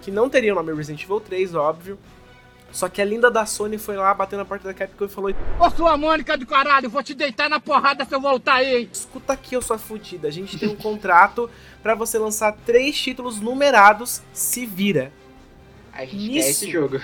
que 0.00 0.12
não 0.12 0.30
teria 0.30 0.52
o 0.52 0.54
nome 0.54 0.72
Resident 0.72 1.02
Evil 1.02 1.18
3, 1.18 1.56
óbvio. 1.56 1.98
Só 2.76 2.90
que 2.90 3.00
a 3.00 3.04
linda 3.06 3.30
da 3.30 3.46
Sony 3.46 3.78
foi 3.78 3.96
lá, 3.96 4.12
bateu 4.12 4.36
na 4.38 4.44
porta 4.44 4.68
da 4.68 4.74
Capcom 4.74 5.06
e 5.06 5.08
falou: 5.08 5.34
Ô 5.58 5.70
sua 5.70 5.96
Mônica 5.96 6.36
do 6.36 6.44
caralho, 6.44 6.90
vou 6.90 7.02
te 7.02 7.14
deitar 7.14 7.48
na 7.48 7.58
porrada 7.58 8.04
se 8.04 8.14
eu 8.14 8.20
voltar 8.20 8.56
aí. 8.56 8.86
Escuta 8.92 9.32
aqui, 9.32 9.54
eu 9.56 9.62
sua 9.62 9.78
fudida. 9.78 10.28
A 10.28 10.30
gente 10.30 10.58
tem 10.58 10.68
um 10.68 10.76
contrato 10.76 11.48
pra 11.82 11.94
você 11.94 12.18
lançar 12.18 12.52
três 12.66 12.94
títulos 13.00 13.40
numerados, 13.40 14.20
se 14.30 14.66
vira. 14.66 15.10
A 15.90 16.04
gente 16.04 16.16
Nisso. 16.16 16.48
esse 16.50 16.70
jogo. 16.70 17.00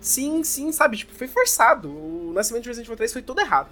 Sim, 0.00 0.44
sim, 0.44 0.70
sabe? 0.70 0.98
Tipo, 0.98 1.14
foi 1.14 1.26
forçado. 1.26 1.88
O 1.90 2.30
nascimento 2.32 2.62
de 2.62 2.68
Resident 2.68 2.86
Evil 2.86 2.96
3 2.96 3.12
foi 3.12 3.22
tudo 3.22 3.40
errado. 3.40 3.66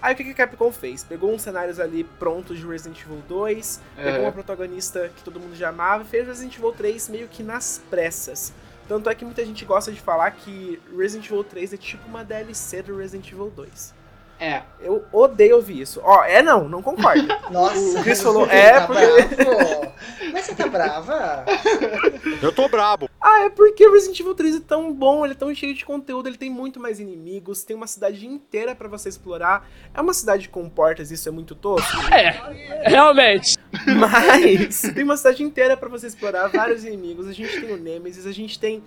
Aí 0.00 0.14
o 0.14 0.16
que 0.16 0.24
que 0.24 0.30
a 0.30 0.34
Capcom 0.46 0.72
fez? 0.72 1.04
Pegou 1.04 1.30
uns 1.34 1.42
cenários 1.42 1.78
ali 1.78 2.04
prontos 2.04 2.56
de 2.58 2.66
Resident 2.66 2.98
Evil 3.02 3.22
2, 3.28 3.80
pegou 3.96 4.12
É. 4.12 4.18
uma 4.20 4.32
protagonista 4.32 5.10
que 5.14 5.22
todo 5.22 5.38
mundo 5.38 5.54
já 5.54 5.68
amava 5.68 6.04
e 6.04 6.06
fez 6.06 6.26
Resident 6.26 6.56
Evil 6.56 6.72
3 6.72 7.08
meio 7.10 7.28
que 7.28 7.42
nas 7.42 7.82
pressas. 7.90 8.50
Tanto 8.88 9.10
é 9.10 9.14
que 9.14 9.24
muita 9.24 9.44
gente 9.44 9.66
gosta 9.66 9.92
de 9.92 10.00
falar 10.00 10.30
que 10.30 10.80
Resident 10.96 11.26
Evil 11.26 11.44
3 11.44 11.74
é 11.74 11.76
tipo 11.76 12.08
uma 12.08 12.24
DLC 12.24 12.82
do 12.82 12.96
Resident 12.96 13.30
Evil 13.30 13.50
2. 13.50 13.94
É. 14.40 14.62
Eu 14.80 15.04
odeio 15.12 15.56
ouvir 15.56 15.80
isso. 15.80 16.00
Ó, 16.04 16.24
é 16.24 16.42
não, 16.42 16.68
não 16.68 16.80
concordo. 16.80 17.26
Nossa, 17.50 17.98
o 17.98 18.02
Chris 18.02 18.22
falou, 18.22 18.46
você 18.46 18.54
é 18.54 18.80
tá 18.80 18.86
porque... 18.86 19.44
bravo? 19.44 19.92
Mas 20.32 20.44
você 20.44 20.54
tá 20.54 20.68
brava? 20.68 21.44
Eu 22.40 22.52
tô 22.52 22.68
brabo. 22.68 23.10
Ah, 23.20 23.46
é 23.46 23.50
porque 23.50 23.86
o 23.86 23.92
Resident 23.92 24.20
Evil 24.20 24.34
3 24.34 24.56
é 24.56 24.60
tão 24.60 24.92
bom, 24.92 25.24
ele 25.24 25.34
é 25.34 25.36
tão 25.36 25.52
cheio 25.54 25.74
de 25.74 25.84
conteúdo, 25.84 26.28
ele 26.28 26.36
tem 26.36 26.50
muito 26.50 26.78
mais 26.78 27.00
inimigos, 27.00 27.64
tem 27.64 27.74
uma 27.74 27.86
cidade 27.86 28.26
inteira 28.26 28.74
pra 28.74 28.86
você 28.86 29.08
explorar. 29.08 29.68
É 29.92 30.00
uma 30.00 30.14
cidade 30.14 30.48
com 30.48 30.68
portas, 30.68 31.10
isso 31.10 31.28
é 31.28 31.32
muito 31.32 31.54
tosco. 31.54 31.96
É, 32.12 32.88
realmente. 32.88 33.56
Mas 33.98 34.82
tem 34.94 35.02
uma 35.02 35.16
cidade 35.16 35.42
inteira 35.42 35.76
pra 35.76 35.88
você 35.88 36.06
explorar, 36.06 36.48
vários 36.48 36.84
inimigos. 36.84 37.26
A 37.26 37.32
gente 37.32 37.60
tem 37.60 37.72
o 37.72 37.76
Nemesis, 37.76 38.26
a 38.26 38.32
gente 38.32 38.58
tem 38.58 38.82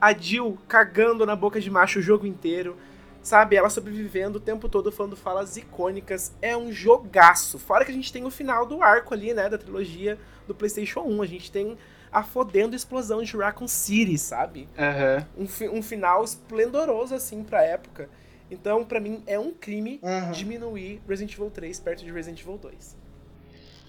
a 0.00 0.12
Jill 0.12 0.58
cagando 0.66 1.24
na 1.24 1.36
boca 1.36 1.60
de 1.60 1.70
macho 1.70 2.00
o 2.00 2.02
jogo 2.02 2.26
inteiro. 2.26 2.76
Sabe, 3.26 3.56
ela 3.56 3.68
sobrevivendo 3.68 4.38
o 4.38 4.40
tempo 4.40 4.68
todo 4.68 4.92
falando 4.92 5.16
falas 5.16 5.56
icônicas. 5.56 6.32
É 6.40 6.56
um 6.56 6.70
jogaço. 6.70 7.58
Fora 7.58 7.84
que 7.84 7.90
a 7.90 7.94
gente 7.94 8.12
tem 8.12 8.24
o 8.24 8.30
final 8.30 8.64
do 8.64 8.80
arco 8.84 9.12
ali, 9.12 9.34
né, 9.34 9.48
da 9.48 9.58
trilogia 9.58 10.16
do 10.46 10.54
PlayStation 10.54 11.00
1. 11.00 11.22
A 11.22 11.26
gente 11.26 11.50
tem 11.50 11.76
a 12.12 12.22
fodendo 12.22 12.76
explosão 12.76 13.20
de 13.24 13.36
Raccoon 13.36 13.66
City, 13.66 14.16
sabe? 14.16 14.68
Aham. 14.78 15.26
Um, 15.36 15.48
fi- 15.48 15.68
um 15.68 15.82
final 15.82 16.22
esplendoroso, 16.22 17.16
assim, 17.16 17.42
pra 17.42 17.64
época. 17.64 18.08
Então, 18.48 18.84
pra 18.84 19.00
mim, 19.00 19.20
é 19.26 19.36
um 19.36 19.50
crime 19.52 19.98
Uhum. 20.04 20.30
diminuir 20.30 21.02
Resident 21.08 21.32
Evil 21.34 21.50
3 21.50 21.80
perto 21.80 22.04
de 22.04 22.12
Resident 22.12 22.40
Evil 22.40 22.56
2. 22.58 22.96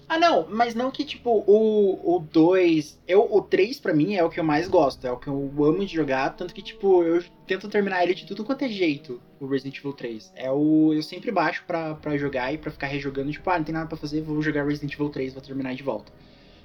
Ah, 0.08 0.18
não, 0.18 0.46
mas 0.48 0.74
não 0.74 0.90
que, 0.90 1.04
tipo, 1.04 1.44
o, 1.46 2.16
o 2.16 2.18
2. 2.18 2.98
Eu, 3.06 3.28
o 3.30 3.42
3 3.42 3.78
pra 3.78 3.92
mim 3.92 4.14
é 4.14 4.24
o 4.24 4.30
que 4.30 4.40
eu 4.40 4.44
mais 4.44 4.66
gosto, 4.66 5.06
é 5.06 5.12
o 5.12 5.18
que 5.18 5.26
eu 5.28 5.52
amo 5.58 5.84
de 5.84 5.94
jogar, 5.94 6.30
tanto 6.30 6.54
que, 6.54 6.62
tipo, 6.62 7.02
eu 7.02 7.22
tento 7.46 7.68
terminar 7.68 8.02
ele 8.02 8.14
de 8.14 8.24
tudo 8.24 8.42
quanto 8.42 8.64
é 8.64 8.68
jeito, 8.68 9.20
o 9.38 9.46
Resident 9.46 9.76
Evil 9.76 9.92
3. 9.92 10.32
É 10.34 10.50
o. 10.50 10.94
Eu 10.94 11.02
sempre 11.02 11.30
baixo 11.30 11.62
pra 11.66 12.16
jogar 12.16 12.54
e 12.54 12.56
pra 12.56 12.70
ficar 12.70 12.86
rejogando, 12.86 13.30
tipo, 13.30 13.50
ah, 13.50 13.58
não 13.58 13.64
tem 13.64 13.74
nada 13.74 13.86
pra 13.86 13.98
fazer, 13.98 14.22
vou 14.22 14.40
jogar 14.40 14.66
Resident 14.66 14.94
Evil 14.94 15.10
3, 15.10 15.34
vou 15.34 15.42
terminar 15.42 15.74
de 15.74 15.82
volta. 15.82 16.10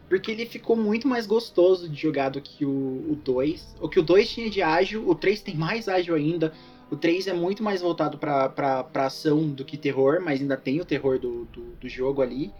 Porque 0.07 0.31
ele 0.31 0.45
ficou 0.45 0.75
muito 0.77 1.07
mais 1.07 1.25
gostoso 1.25 1.89
de 1.89 2.01
jogar 2.01 2.29
do 2.29 2.39
que 2.39 2.63
o, 2.63 2.69
o 2.69 3.19
2. 3.25 3.75
O 3.81 3.89
que 3.89 3.99
o 3.99 4.03
2 4.03 4.29
tinha 4.29 4.49
de 4.49 4.61
ágil, 4.61 5.09
o 5.09 5.15
3 5.15 5.41
tem 5.41 5.55
mais 5.55 5.89
ágil 5.89 6.15
ainda. 6.15 6.53
O 6.89 6.95
3 6.95 7.27
é 7.27 7.33
muito 7.33 7.61
mais 7.63 7.81
voltado 7.81 8.17
pra, 8.17 8.47
pra, 8.47 8.83
pra 8.83 9.05
ação 9.07 9.49
do 9.49 9.65
que 9.65 9.75
terror, 9.75 10.21
mas 10.21 10.39
ainda 10.39 10.55
tem 10.55 10.79
o 10.79 10.85
terror 10.85 11.19
do, 11.19 11.45
do, 11.45 11.61
do 11.81 11.89
jogo 11.89 12.21
ali. 12.21 12.53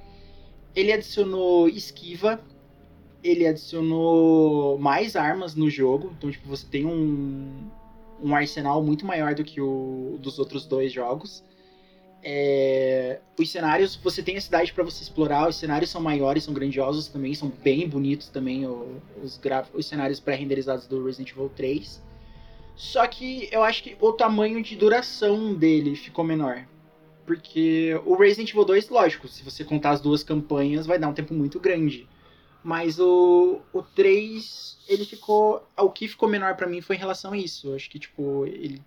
Ele 0.76 0.92
adicionou 0.92 1.68
esquiva, 1.68 2.42
ele 3.24 3.48
adicionou 3.48 4.78
mais 4.78 5.16
armas 5.16 5.56
no 5.56 5.70
jogo, 5.70 6.14
então 6.18 6.30
tipo, 6.30 6.48
você 6.48 6.66
tem 6.66 6.86
um, 6.86 7.70
um 8.22 8.36
arsenal 8.36 8.84
muito 8.84 9.06
maior 9.06 9.34
do 9.36 9.44
que 9.44 9.62
o 9.62 10.18
dos 10.20 10.40
outros 10.40 10.66
dois 10.66 10.92
jogos. 10.92 11.44
É, 12.26 13.20
os 13.38 13.52
cenários, 13.52 13.98
você 13.98 14.24
tem 14.24 14.38
a 14.38 14.42
cidade 14.42 14.72
para 14.72 14.84
você 14.84 15.04
explorar, 15.04 15.50
os 15.50 15.58
cenários 15.58 15.90
são 15.90 16.02
maiores, 16.02 16.46
são 16.46 16.54
grandiosos 16.54 17.10
também, 17.10 17.34
são 17.34 17.50
bem 17.50 17.88
bonitos 17.88 18.30
também 18.30 18.66
os, 19.22 19.38
gráficos, 19.38 19.82
os 19.82 19.86
cenários 19.86 20.22
pré-renderizados 20.22 20.88
do 20.88 21.04
Resident 21.04 21.32
Evil 21.32 21.52
3. 21.54 22.02
Só 22.76 23.06
que 23.08 23.50
eu 23.52 23.62
acho 23.62 23.84
que 23.84 23.98
o 24.00 24.14
tamanho 24.14 24.64
de 24.64 24.76
duração 24.76 25.54
dele 25.54 25.96
ficou 25.96 26.24
menor. 26.24 26.66
Porque 27.26 28.00
o 28.06 28.16
Resident 28.16 28.50
Evil 28.50 28.66
2, 28.66 28.90
lógico, 28.90 29.28
se 29.28 29.44
você 29.44 29.64
contar 29.64 29.92
as 29.92 30.02
duas 30.02 30.24
campanhas, 30.24 30.86
vai 30.86 31.00
dar 31.00 31.08
um 31.08 31.14
tempo 31.14 31.34
muito 31.34 31.60
grande. 31.60 32.08
Mas 32.64 33.00
o, 33.00 33.62
o 33.74 33.82
3, 33.82 34.78
ele 34.88 35.06
ficou. 35.06 35.68
O 35.78 35.90
que 35.90 36.08
ficou 36.08 36.30
menor 36.30 36.56
pra 36.56 36.68
mim 36.68 36.82
foi 36.82 36.96
em 36.96 37.00
relação 37.00 37.34
a 37.34 37.38
isso. 37.38 37.74
Acho 37.74 37.90
que, 37.90 38.00
tipo, 38.00 38.46
ele. 38.46 38.82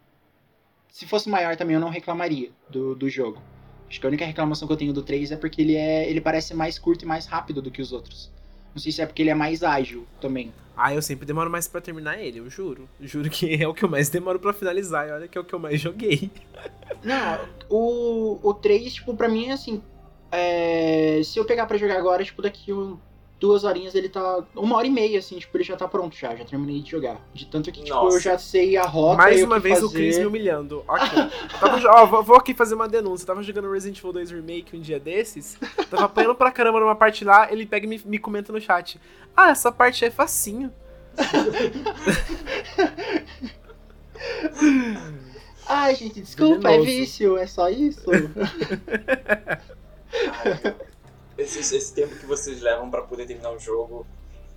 Se 0.88 1.06
fosse 1.06 1.28
maior 1.28 1.56
também 1.56 1.74
eu 1.74 1.80
não 1.80 1.90
reclamaria 1.90 2.50
do, 2.70 2.94
do 2.94 3.08
jogo. 3.08 3.40
Acho 3.88 4.00
que 4.00 4.06
a 4.06 4.08
única 4.08 4.24
reclamação 4.24 4.66
que 4.66 4.72
eu 4.72 4.78
tenho 4.78 4.92
do 4.92 5.02
3 5.02 5.32
é 5.32 5.36
porque 5.36 5.60
ele 5.60 5.76
é. 5.76 6.08
ele 6.08 6.20
parece 6.20 6.54
mais 6.54 6.78
curto 6.78 7.04
e 7.04 7.08
mais 7.08 7.26
rápido 7.26 7.60
do 7.60 7.70
que 7.70 7.82
os 7.82 7.92
outros. 7.92 8.32
Não 8.76 8.82
sei 8.82 8.92
se 8.92 9.00
é 9.00 9.06
porque 9.06 9.22
ele 9.22 9.30
é 9.30 9.34
mais 9.34 9.62
ágil 9.62 10.06
também. 10.20 10.52
Ah, 10.76 10.92
eu 10.94 11.00
sempre 11.00 11.24
demoro 11.24 11.48
mais 11.50 11.66
pra 11.66 11.80
terminar 11.80 12.20
ele, 12.20 12.40
eu 12.40 12.50
juro. 12.50 12.86
Juro 13.00 13.30
que 13.30 13.54
é 13.62 13.66
o 13.66 13.72
que 13.72 13.82
eu 13.82 13.88
mais 13.88 14.10
demoro 14.10 14.38
pra 14.38 14.52
finalizar. 14.52 15.08
E 15.08 15.12
olha 15.12 15.26
que 15.28 15.38
é 15.38 15.40
o 15.40 15.44
que 15.44 15.54
eu 15.54 15.58
mais 15.58 15.80
joguei. 15.80 16.30
Não, 17.02 17.48
o, 17.70 18.38
o 18.46 18.52
3, 18.52 18.92
tipo, 18.92 19.16
pra 19.16 19.28
mim 19.30 19.46
é 19.48 19.52
assim. 19.52 19.82
é, 20.30 21.22
se 21.24 21.38
eu 21.38 21.46
pegar 21.46 21.64
pra 21.66 21.78
jogar 21.78 21.96
agora, 21.96 22.22
tipo, 22.22 22.42
daqui 22.42 22.70
um, 22.70 22.98
duas 23.38 23.64
horinhas 23.64 23.94
ele 23.94 24.08
tá. 24.08 24.42
Uma 24.54 24.76
hora 24.76 24.86
e 24.86 24.90
meia, 24.90 25.18
assim, 25.18 25.38
tipo, 25.38 25.56
ele 25.56 25.64
já 25.64 25.76
tá 25.76 25.86
pronto 25.86 26.16
já. 26.16 26.34
Já 26.34 26.44
terminei 26.44 26.80
de 26.80 26.90
jogar. 26.90 27.20
De 27.32 27.46
tanto 27.46 27.70
que, 27.70 27.82
tipo, 27.82 27.94
Nossa. 27.94 28.16
eu 28.16 28.20
já 28.20 28.38
sei 28.38 28.76
a 28.76 28.84
rota. 28.84 29.18
Mais 29.18 29.40
e 29.40 29.42
o 29.42 29.46
uma 29.46 29.56
que 29.56 29.62
vez 29.62 29.82
o 29.82 29.88
fazer. 29.88 29.94
Chris 29.94 30.18
me 30.18 30.26
humilhando. 30.26 30.84
Ok. 30.88 31.08
Tava 31.60 31.88
ó, 31.88 32.22
vou, 32.22 32.36
aqui 32.36 32.54
fazer 32.54 32.74
uma 32.74 32.88
denúncia. 32.88 33.26
Tava 33.26 33.42
jogando 33.42 33.70
Resident 33.70 33.98
Evil 33.98 34.12
2 34.12 34.30
Remake 34.30 34.76
um 34.76 34.80
dia 34.80 34.98
desses. 34.98 35.58
Tava 35.90 36.04
apanhando 36.04 36.34
pra 36.34 36.50
caramba 36.50 36.80
numa 36.80 36.96
parte 36.96 37.24
lá. 37.24 37.50
Ele 37.50 37.66
pega 37.66 37.86
e 37.86 37.88
me, 37.88 38.00
me 38.04 38.18
comenta 38.18 38.52
no 38.52 38.60
chat. 38.60 39.00
Ah, 39.36 39.50
essa 39.50 39.70
parte 39.70 40.04
é 40.04 40.10
facinho. 40.10 40.72
Ai, 45.68 45.96
gente, 45.96 46.20
desculpa, 46.20 46.70
é 46.70 46.80
vício, 46.80 47.36
é 47.36 47.46
só 47.46 47.68
isso. 47.68 48.06
Esse, 51.38 51.76
esse 51.76 51.94
tempo 51.94 52.16
que 52.16 52.26
vocês 52.26 52.60
levam 52.60 52.90
pra 52.90 53.02
poder 53.02 53.26
terminar 53.26 53.52
o 53.52 53.58
jogo 53.58 54.06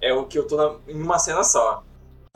é 0.02 0.14
o 0.14 0.26
que 0.26 0.38
eu 0.40 0.48
tô 0.48 0.56
na- 0.56 0.78
em 0.88 1.02
uma 1.02 1.20
cena 1.20 1.44
só. 1.44 1.84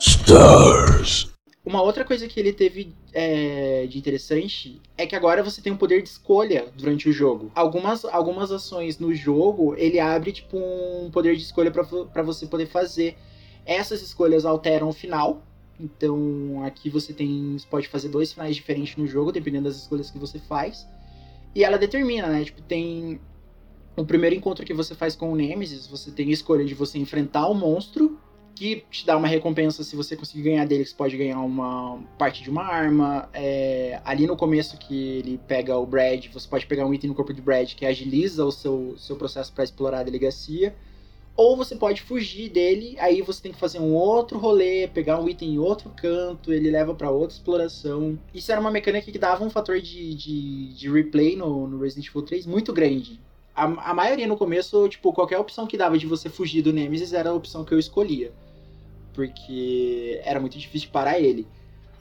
Stars. 0.00 1.32
Uma 1.64 1.80
outra 1.80 2.04
coisa 2.04 2.28
que 2.28 2.38
ele 2.38 2.52
teve 2.52 2.94
é, 3.12 3.86
de 3.86 3.96
interessante 3.96 4.82
é 4.98 5.06
que 5.06 5.16
agora 5.16 5.42
você 5.42 5.62
tem 5.62 5.72
um 5.72 5.78
poder 5.78 6.02
de 6.02 6.10
escolha 6.10 6.66
durante 6.76 7.08
o 7.08 7.12
jogo. 7.12 7.50
Algumas, 7.54 8.04
algumas 8.04 8.52
ações 8.52 8.98
no 8.98 9.14
jogo, 9.14 9.74
ele 9.78 9.98
abre 9.98 10.30
tipo 10.32 10.58
um 10.58 11.10
poder 11.10 11.34
de 11.36 11.42
escolha 11.42 11.70
pra 11.70 12.22
você 12.22 12.46
poder 12.46 12.66
fazer. 12.66 13.16
Essas 13.64 14.02
escolhas 14.02 14.44
alteram 14.44 14.90
o 14.90 14.92
final. 14.92 15.42
Então 15.80 16.62
aqui 16.66 16.90
você 16.90 17.14
tem. 17.14 17.56
Você 17.58 17.66
pode 17.66 17.88
fazer 17.88 18.08
dois 18.10 18.30
finais 18.32 18.54
diferentes 18.54 18.96
no 18.96 19.06
jogo, 19.06 19.32
dependendo 19.32 19.64
das 19.64 19.76
escolhas 19.76 20.10
que 20.10 20.18
você 20.18 20.38
faz. 20.38 20.86
E 21.54 21.64
ela 21.64 21.78
determina, 21.78 22.26
né? 22.28 22.44
Tipo, 22.44 22.60
tem. 22.60 23.18
O 23.96 24.04
primeiro 24.04 24.34
encontro 24.34 24.64
que 24.64 24.74
você 24.74 24.94
faz 24.94 25.14
com 25.14 25.32
o 25.32 25.36
Nemesis, 25.36 25.86
você 25.86 26.10
tem 26.10 26.28
a 26.30 26.32
escolha 26.32 26.64
de 26.64 26.74
você 26.74 26.98
enfrentar 26.98 27.46
o 27.48 27.54
monstro 27.54 28.18
que 28.54 28.84
te 28.90 29.04
dá 29.04 29.16
uma 29.16 29.26
recompensa 29.26 29.82
se 29.82 29.96
você 29.96 30.16
conseguir 30.16 30.42
ganhar 30.42 30.64
dele, 30.64 30.84
você 30.84 30.94
pode 30.94 31.16
ganhar 31.16 31.40
uma 31.40 31.98
parte 32.16 32.42
de 32.42 32.50
uma 32.50 32.62
arma. 32.62 33.28
É, 33.32 34.00
ali 34.04 34.26
no 34.26 34.36
começo 34.36 34.78
que 34.78 35.18
ele 35.18 35.40
pega 35.46 35.76
o 35.76 35.84
Brad, 35.84 36.26
você 36.32 36.48
pode 36.48 36.66
pegar 36.66 36.86
um 36.86 36.94
item 36.94 37.08
no 37.10 37.16
corpo 37.16 37.32
de 37.32 37.42
Brad 37.42 37.74
que 37.74 37.84
agiliza 37.84 38.44
o 38.44 38.52
seu, 38.52 38.94
seu 38.96 39.16
processo 39.16 39.52
para 39.52 39.64
explorar 39.64 40.00
a 40.00 40.04
delegacia. 40.04 40.74
Ou 41.36 41.56
você 41.56 41.74
pode 41.74 42.00
fugir 42.00 42.48
dele, 42.48 42.96
aí 43.00 43.20
você 43.20 43.42
tem 43.42 43.52
que 43.52 43.58
fazer 43.58 43.80
um 43.80 43.92
outro 43.92 44.38
rolê, 44.38 44.86
pegar 44.86 45.20
um 45.20 45.28
item 45.28 45.54
em 45.54 45.58
outro 45.58 45.90
canto, 45.90 46.52
ele 46.52 46.70
leva 46.70 46.94
para 46.94 47.10
outra 47.10 47.34
exploração. 47.36 48.16
Isso 48.32 48.52
era 48.52 48.60
uma 48.60 48.70
mecânica 48.70 49.10
que 49.10 49.18
dava 49.18 49.44
um 49.44 49.50
fator 49.50 49.80
de, 49.80 50.14
de, 50.14 50.74
de 50.74 50.88
replay 50.88 51.34
no, 51.34 51.66
no 51.66 51.80
Resident 51.80 52.06
Evil 52.06 52.22
3 52.22 52.46
muito 52.46 52.72
grande. 52.72 53.20
A, 53.54 53.90
a 53.90 53.94
maioria 53.94 54.26
no 54.26 54.36
começo, 54.36 54.88
tipo, 54.88 55.12
qualquer 55.12 55.38
opção 55.38 55.66
que 55.66 55.76
dava 55.76 55.96
de 55.96 56.06
você 56.06 56.28
fugir 56.28 56.62
do 56.62 56.72
Nemesis 56.72 57.12
era 57.12 57.30
a 57.30 57.34
opção 57.34 57.64
que 57.64 57.72
eu 57.72 57.78
escolhia 57.78 58.32
porque 59.14 60.20
era 60.24 60.40
muito 60.40 60.58
difícil 60.58 60.90
parar 60.90 61.18
ele. 61.18 61.46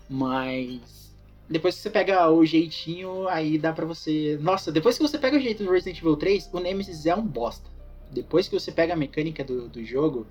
Mas 0.09 1.13
depois 1.47 1.75
que 1.75 1.81
você 1.81 1.89
pega 1.89 2.29
o 2.29 2.43
jeitinho, 2.45 3.27
aí 3.29 3.57
dá 3.57 3.71
pra 3.71 3.85
você. 3.85 4.37
Nossa, 4.41 4.71
depois 4.71 4.97
que 4.97 5.03
você 5.03 5.17
pega 5.17 5.37
o 5.37 5.39
jeito 5.39 5.63
do 5.63 5.71
Resident 5.71 5.99
Evil 5.99 6.17
3, 6.17 6.49
o 6.51 6.59
Nemesis 6.59 7.05
é 7.05 7.15
um 7.15 7.25
bosta. 7.25 7.69
Depois 8.11 8.47
que 8.47 8.59
você 8.59 8.71
pega 8.71 8.93
a 8.93 8.97
mecânica 8.97 9.43
do, 9.43 9.69
do 9.69 9.83
jogo, 9.83 10.27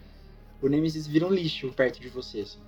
o 0.60 0.68
Nemesis 0.68 1.06
vira 1.06 1.26
um 1.26 1.32
lixo 1.32 1.72
perto 1.72 2.00
de 2.00 2.08
você. 2.08 2.40
assim. 2.40 2.58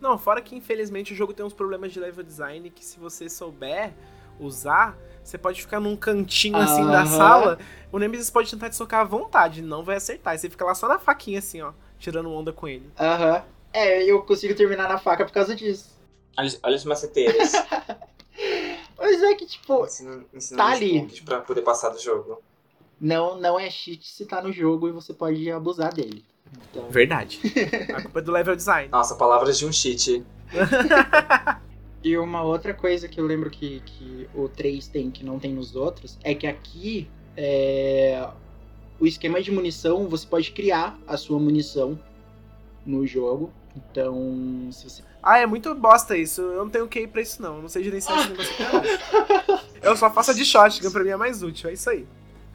Não, 0.00 0.18
fora 0.18 0.42
que 0.42 0.56
infelizmente 0.56 1.12
o 1.12 1.16
jogo 1.16 1.32
tem 1.32 1.46
uns 1.46 1.52
problemas 1.52 1.92
de 1.92 2.00
level 2.00 2.24
design 2.24 2.68
que 2.68 2.84
se 2.84 2.98
você 2.98 3.28
souber 3.28 3.92
usar, 4.38 4.98
você 5.22 5.38
pode 5.38 5.60
ficar 5.60 5.80
num 5.80 5.96
cantinho 5.96 6.60
assim 6.60 6.84
da 6.86 7.00
Aham. 7.00 7.06
sala, 7.06 7.58
o 7.90 7.98
Nemesis 7.98 8.30
pode 8.30 8.50
tentar 8.50 8.70
te 8.70 8.76
socar 8.76 9.00
à 9.00 9.04
vontade, 9.04 9.62
não 9.62 9.82
vai 9.82 9.96
acertar. 9.96 10.34
E 10.34 10.38
você 10.38 10.50
fica 10.50 10.64
lá 10.64 10.74
só 10.74 10.86
na 10.88 10.98
faquinha 10.98 11.38
assim, 11.38 11.62
ó, 11.62 11.72
tirando 11.98 12.30
onda 12.30 12.52
com 12.52 12.68
ele. 12.68 12.90
Aham. 12.98 13.42
É, 13.72 14.04
eu 14.04 14.22
consigo 14.22 14.54
terminar 14.54 14.88
na 14.88 14.98
faca 14.98 15.24
por 15.24 15.32
causa 15.32 15.54
disso. 15.56 15.94
Olha, 16.38 16.48
olha 16.62 16.76
os 16.76 16.84
maceteiros. 16.84 17.52
Mas 18.98 19.22
é 19.22 19.34
que, 19.34 19.46
tipo, 19.46 19.84
Ensinando 19.84 20.56
tá 20.56 20.68
os 20.68 20.76
ali. 20.76 21.20
Pra 21.24 21.40
poder 21.40 21.62
passar 21.62 21.90
do 21.90 22.00
jogo. 22.00 22.40
Não, 23.00 23.38
não 23.40 23.58
é 23.58 23.68
cheat 23.70 24.06
se 24.06 24.24
tá 24.24 24.40
no 24.40 24.52
jogo 24.52 24.88
e 24.88 24.92
você 24.92 25.12
pode 25.12 25.50
abusar 25.50 25.92
dele. 25.92 26.24
Então, 26.70 26.88
Verdade. 26.88 27.40
A 27.92 28.00
culpa 28.00 28.20
é 28.20 28.22
do 28.22 28.32
level 28.32 28.54
design. 28.54 28.88
Nossa, 28.90 29.16
palavras 29.16 29.58
de 29.58 29.66
um 29.66 29.72
cheat. 29.72 30.24
E 32.04 32.18
uma 32.18 32.42
outra 32.42 32.74
coisa 32.74 33.08
que 33.08 33.18
eu 33.18 33.24
lembro 33.24 33.48
que, 33.48 33.80
que 33.80 34.28
o 34.34 34.46
3 34.46 34.86
tem 34.88 35.10
que 35.10 35.24
não 35.24 35.38
tem 35.38 35.54
nos 35.54 35.74
outros 35.74 36.18
é 36.22 36.34
que 36.34 36.46
aqui 36.46 37.08
é, 37.34 38.28
o 39.00 39.06
esquema 39.06 39.40
de 39.42 39.50
munição 39.50 40.06
você 40.06 40.26
pode 40.26 40.52
criar 40.52 40.98
a 41.06 41.16
sua 41.16 41.38
munição 41.38 41.98
no 42.84 43.06
jogo. 43.06 43.50
Então, 43.74 44.68
se 44.70 44.88
você. 44.88 45.02
Ah, 45.22 45.38
é 45.38 45.46
muito 45.46 45.74
bosta 45.74 46.16
isso. 46.16 46.42
Eu 46.42 46.64
não 46.64 46.70
tenho 46.70 46.86
QI 46.86 47.06
pra 47.06 47.22
isso, 47.22 47.40
não. 47.42 47.56
Eu 47.56 47.62
não 47.62 47.68
sei 47.68 47.82
gerenciar 47.82 48.20
esse 48.20 48.28
negócio. 48.28 48.54
Eu 49.82 49.96
só 49.96 50.10
faço 50.10 50.34
de 50.34 50.44
shotgun, 50.44 50.90
pra 50.90 51.02
mim 51.02 51.10
é 51.10 51.16
mais 51.16 51.42
útil. 51.42 51.70
É 51.70 51.72
isso 51.72 51.90
aí. 51.90 52.06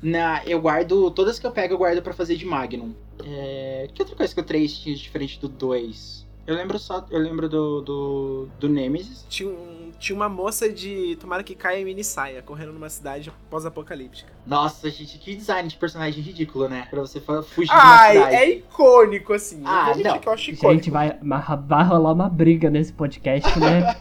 Na, 0.01 0.43
eu 0.45 0.61
guardo. 0.61 1.11
Todas 1.11 1.39
que 1.39 1.45
eu 1.45 1.51
pego, 1.51 1.73
eu 1.73 1.77
guardo 1.77 2.01
pra 2.01 2.13
fazer 2.13 2.35
de 2.35 2.45
Magnum. 2.45 2.93
É, 3.25 3.89
que 3.93 4.01
outra 4.01 4.15
coisa 4.15 4.33
que 4.33 4.39
o 4.39 4.43
3 4.43 4.73
tinha 4.77 4.95
diferente 4.95 5.39
do 5.39 5.49
2? 5.49 6.25
Eu 6.49 6.55
lembro 6.55 6.79
só. 6.79 7.05
Eu 7.11 7.19
lembro 7.19 7.47
do. 7.47 7.81
do, 7.81 8.47
do 8.59 8.67
Nemesis. 8.67 9.23
Tinha, 9.29 9.47
um- 9.49 9.91
tinha 9.99 10.15
uma 10.15 10.27
moça 10.27 10.67
de 10.67 11.15
Tomara 11.21 11.43
que 11.43 11.53
caia 11.53 11.79
em 11.79 11.85
mini 11.85 12.03
saia, 12.03 12.41
correndo 12.41 12.73
numa 12.73 12.89
cidade 12.89 13.31
pós-apocalíptica. 13.51 14.31
Nossa, 14.47 14.89
gente, 14.89 15.19
que 15.19 15.35
design 15.35 15.69
de 15.69 15.75
personagem 15.75 16.23
ridículo, 16.23 16.67
né? 16.67 16.87
Pra 16.89 17.01
você 17.01 17.21
fugir 17.21 17.69
Ai, 17.71 18.13
de 18.13 18.17
uma 18.17 18.25
cidade. 18.29 18.43
é 18.43 18.49
icônico, 18.49 19.33
assim. 19.33 19.61
Ah, 19.63 19.93
eu 19.95 20.03
não. 20.03 20.19
que 20.19 20.27
eu 20.27 20.33
acho 20.33 20.49
icônico. 20.51 20.73
Gente, 20.73 20.89
vai, 20.89 21.19
vai 21.67 21.85
rolar 21.85 22.13
uma 22.13 22.27
briga 22.29 22.67
nesse 22.71 22.93
podcast, 22.93 23.59
né? 23.59 23.95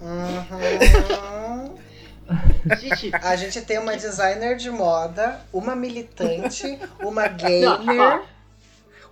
Gente, 2.80 3.10
A 3.14 3.36
gente 3.36 3.60
tem 3.60 3.78
uma 3.78 3.94
designer 3.96 4.56
de 4.56 4.70
moda, 4.70 5.40
uma 5.52 5.76
militante, 5.76 6.78
uma 7.02 7.28
gamer, 7.28 8.22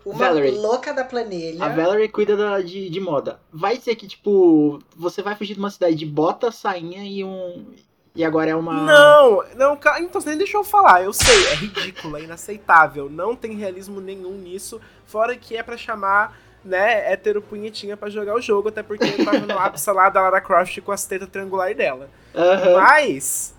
uma 0.05 0.19
Valerie. 0.19 0.51
louca 0.59 0.93
da 0.93 1.05
planilha. 1.05 1.65
A 1.65 1.69
Valerie 1.69 2.09
cuida 2.09 2.37
da- 2.37 2.61
de, 2.61 2.89
de 2.91 3.01
moda. 3.01 3.41
Vai 3.53 3.77
ser 3.77 3.95
que, 3.97 4.07
tipo, 4.07 4.79
você 4.97 5.23
vai 5.23 5.35
fugir 5.37 5.55
de 5.55 5.61
uma 5.61 5.71
cidade 5.71 5.95
de 5.95 6.07
bota, 6.07 6.51
sainha 6.51 7.03
e 7.05 7.23
um. 7.25 7.67
E 8.15 8.23
agora 8.25 8.51
é 8.51 8.55
uma. 8.55 8.75
Não, 8.83 9.43
não, 9.57 9.75
então 10.01 10.21
você 10.21 10.29
nem 10.31 10.39
deixou 10.39 10.61
eu 10.61 10.65
falar. 10.65 11.03
Eu 11.03 11.13
sei, 11.13 11.47
é 11.51 11.55
ridículo, 11.55 12.17
é 12.17 12.23
inaceitável. 12.25 13.09
Não 13.09 13.35
tem 13.35 13.55
realismo 13.55 14.01
nenhum 14.01 14.33
nisso. 14.37 14.81
Fora 15.07 15.35
que 15.37 15.57
é 15.57 15.63
pra 15.63 15.79
chamar, 15.79 16.39
né, 16.63 17.11
hétero 17.11 17.41
punhetinha 17.41 17.97
pra 17.97 18.11
jogar 18.11 18.35
o 18.35 18.41
jogo, 18.41 18.69
até 18.69 18.83
porque 18.83 19.05
eu 19.05 19.25
tava 19.25 19.39
no 19.39 19.59
ápice 19.59 19.91
lá 19.91 20.11
da 20.11 20.21
Lara 20.21 20.41
Croft 20.43 20.79
com 20.83 20.93
as 20.93 21.07
tetas 21.07 21.29
triangular 21.31 21.75
dela. 21.75 22.11
Aham. 22.35 22.75
Mas, 22.83 23.55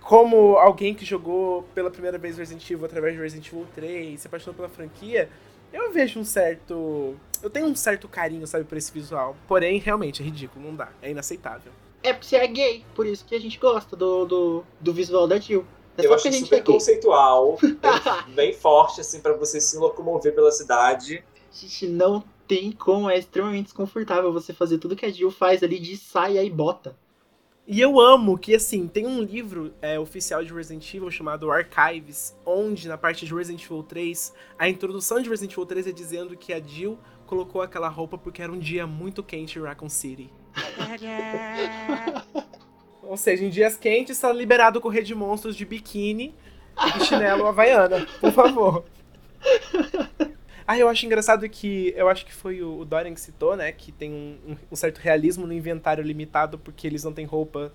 como 0.00 0.56
alguém 0.56 0.94
que 0.94 1.04
jogou 1.04 1.64
pela 1.74 1.90
primeira 1.90 2.18
vez 2.18 2.36
Resident 2.38 2.68
Evil 2.70 2.84
através 2.84 3.14
de 3.14 3.20
Resident 3.20 3.48
Evil 3.48 3.66
3, 3.74 4.20
se 4.20 4.26
apaixonou 4.26 4.54
pela 4.54 4.68
franquia, 4.68 5.28
eu 5.74 5.92
vejo 5.92 6.20
um 6.20 6.24
certo. 6.24 7.16
Eu 7.42 7.50
tenho 7.50 7.66
um 7.66 7.74
certo 7.74 8.08
carinho, 8.08 8.46
sabe, 8.46 8.64
por 8.64 8.78
esse 8.78 8.92
visual. 8.92 9.36
Porém, 9.46 9.78
realmente, 9.78 10.22
é 10.22 10.24
ridículo, 10.24 10.64
não 10.64 10.74
dá. 10.74 10.88
É 11.02 11.10
inaceitável. 11.10 11.72
É 12.02 12.12
porque 12.12 12.26
você 12.26 12.36
é 12.36 12.46
gay, 12.46 12.84
por 12.94 13.06
isso 13.06 13.24
que 13.24 13.34
a 13.34 13.40
gente 13.40 13.58
gosta 13.58 13.96
do, 13.96 14.24
do, 14.24 14.64
do 14.80 14.92
visual 14.92 15.26
da 15.26 15.38
Jill. 15.38 15.66
É 15.96 16.06
eu 16.06 16.12
acho 16.12 16.30
super 16.32 16.58
é 16.58 16.60
conceitual, 16.60 17.56
bem, 17.62 18.34
bem 18.34 18.52
forte, 18.52 19.00
assim, 19.00 19.20
pra 19.20 19.32
você 19.34 19.60
se 19.60 19.76
locomover 19.76 20.34
pela 20.34 20.50
cidade. 20.50 21.24
Gente, 21.52 21.86
não 21.86 22.22
tem 22.46 22.72
como, 22.72 23.08
é 23.08 23.18
extremamente 23.18 23.66
desconfortável 23.66 24.32
você 24.32 24.52
fazer 24.52 24.78
tudo 24.78 24.96
que 24.96 25.06
a 25.06 25.10
Jill 25.10 25.30
faz 25.30 25.62
ali 25.62 25.78
de 25.78 25.96
saia 25.96 26.42
e 26.42 26.50
bota. 26.50 26.96
E 27.66 27.80
eu 27.80 27.98
amo 27.98 28.36
que, 28.36 28.54
assim, 28.54 28.86
tem 28.86 29.06
um 29.06 29.22
livro 29.22 29.74
é, 29.80 29.98
oficial 29.98 30.44
de 30.44 30.52
Resident 30.52 30.86
Evil 30.92 31.10
chamado 31.10 31.50
Archives, 31.50 32.36
onde, 32.44 32.86
na 32.86 32.98
parte 32.98 33.24
de 33.24 33.34
Resident 33.34 33.64
Evil 33.64 33.82
3, 33.82 34.34
a 34.58 34.68
introdução 34.68 35.18
de 35.20 35.30
Resident 35.30 35.52
Evil 35.52 35.64
3 35.64 35.86
é 35.86 35.92
dizendo 35.92 36.36
que 36.36 36.52
a 36.52 36.60
Jill 36.60 36.98
colocou 37.26 37.62
aquela 37.62 37.88
roupa 37.88 38.18
porque 38.18 38.42
era 38.42 38.52
um 38.52 38.58
dia 38.58 38.86
muito 38.86 39.22
quente 39.22 39.58
em 39.58 39.62
Raccoon 39.62 39.88
City. 39.88 40.30
Ou 43.02 43.16
seja, 43.16 43.44
em 43.44 43.48
dias 43.48 43.78
quentes 43.78 44.16
está 44.16 44.30
liberado 44.30 44.78
correr 44.78 45.02
de 45.02 45.14
monstros 45.14 45.56
de 45.56 45.64
biquíni 45.64 46.34
e 46.98 47.04
chinelo 47.04 47.46
havaiana, 47.48 48.06
por 48.20 48.30
favor. 48.32 48.84
Ah, 50.66 50.78
eu 50.78 50.88
acho 50.88 51.04
engraçado 51.04 51.48
que. 51.48 51.92
Eu 51.96 52.08
acho 52.08 52.24
que 52.24 52.32
foi 52.32 52.62
o, 52.62 52.84
Dorian 52.84 53.12
que 53.14 53.20
citou, 53.20 53.56
né? 53.56 53.70
Que 53.70 53.92
tem 53.92 54.10
um, 54.12 54.56
um, 54.72 54.76
certo 54.76 54.98
realismo 54.98 55.46
no 55.46 55.52
inventário 55.52 56.02
limitado 56.02 56.58
porque 56.58 56.86
eles 56.86 57.04
não 57.04 57.12
têm 57.12 57.26
roupa, 57.26 57.70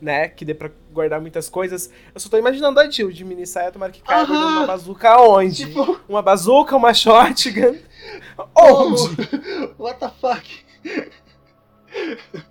né? 0.00 0.28
Que 0.28 0.44
dê 0.44 0.52
pra 0.52 0.70
guardar 0.92 1.20
muitas 1.20 1.48
coisas. 1.48 1.88
Eu 2.12 2.20
só 2.20 2.28
tô 2.28 2.36
imaginando 2.36 2.80
a 2.80 2.90
Jill 2.90 3.12
de 3.12 3.24
mini 3.24 3.46
saia, 3.46 3.70
tomara 3.70 3.92
que 3.92 4.02
caia 4.02 4.24
guardando 4.24 4.56
uma 4.56 4.66
bazuca 4.66 5.20
onde? 5.20 5.66
Tipo... 5.66 6.00
Uma 6.08 6.22
bazuca, 6.22 6.76
uma 6.76 6.92
shotgun. 6.92 7.78
Onde? 8.56 9.02
What 9.78 10.00
the 10.00 10.10
fuck? 10.20 10.44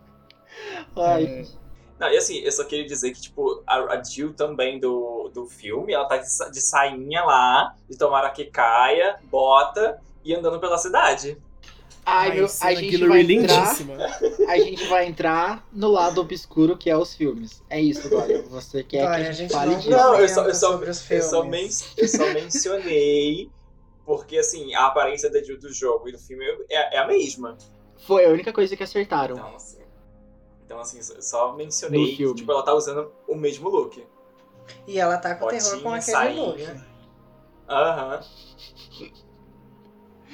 Ai. 0.95 1.23
É. 1.23 1.60
Não, 2.01 2.11
e 2.11 2.17
assim, 2.17 2.39
eu 2.39 2.51
só 2.51 2.63
queria 2.63 2.83
dizer 2.83 3.11
que, 3.11 3.21
tipo, 3.21 3.61
a, 3.67 3.75
a 3.93 4.03
Jill 4.03 4.33
também 4.33 4.79
do, 4.79 5.29
do 5.31 5.45
filme, 5.45 5.93
ela 5.93 6.05
tá 6.05 6.17
de, 6.17 6.25
de 6.51 6.59
sainha 6.59 7.23
lá, 7.23 7.75
de 7.87 7.95
tomara 7.95 8.27
que 8.31 8.45
caia, 8.45 9.19
bota 9.25 10.01
e 10.25 10.33
andando 10.33 10.59
pela 10.59 10.79
cidade. 10.79 11.37
Ai, 12.03 12.29
Ai 12.29 12.35
meu, 12.37 12.45
a 12.45 12.73
gente 12.73 12.97
vai 13.07 13.21
entrar, 13.21 13.77
a 14.47 14.57
gente 14.57 14.85
vai 14.87 15.05
entrar 15.05 15.67
no 15.71 15.89
lado 15.89 16.19
obscuro 16.19 16.75
que 16.75 16.89
é 16.89 16.97
os 16.97 17.13
filmes. 17.13 17.61
É 17.69 17.79
isso, 17.79 18.09
Dória. 18.09 18.41
Você 18.49 18.83
quer 18.83 19.03
Dória, 19.03 19.25
que 19.25 19.29
a 19.29 19.33
gente, 19.33 19.53
a 19.55 19.67
gente 19.67 19.69
fale 19.69 19.75
disso? 19.75 19.89
Não, 19.91 20.15
eu 20.15 20.27
só, 20.27 20.47
eu, 20.47 20.55
só, 20.55 20.81
eu, 20.81 21.21
só 21.21 21.43
men 21.45 21.69
eu 21.97 22.07
só 22.07 22.33
mencionei 22.33 23.51
porque, 24.03 24.39
assim, 24.39 24.73
a 24.73 24.87
aparência 24.87 25.29
da 25.29 25.39
Jill 25.43 25.59
do 25.59 25.71
jogo 25.71 26.09
e 26.09 26.13
do 26.13 26.17
filme 26.17 26.43
é, 26.67 26.95
é 26.95 26.97
a 26.97 27.05
mesma. 27.05 27.55
Foi 28.07 28.25
a 28.25 28.29
única 28.29 28.51
coisa 28.51 28.75
que 28.75 28.81
acertaram. 28.81 29.35
Então, 29.35 29.55
assim, 29.55 29.80
então, 30.71 30.79
assim, 30.79 31.01
só 31.01 31.51
mencionei 31.51 32.15
que 32.15 32.33
tipo, 32.33 32.49
ela 32.49 32.63
tá 32.63 32.73
usando 32.73 33.11
o 33.27 33.35
mesmo 33.35 33.67
look. 33.67 34.07
E 34.87 34.97
ela 34.97 35.17
tá 35.17 35.35
com 35.35 35.43
Botinha, 35.43 35.61
terror 35.61 35.81
com 35.81 35.89
aquele 35.89 36.17
sainha. 36.17 36.41
look. 36.41 36.81
Aham. 37.67 38.21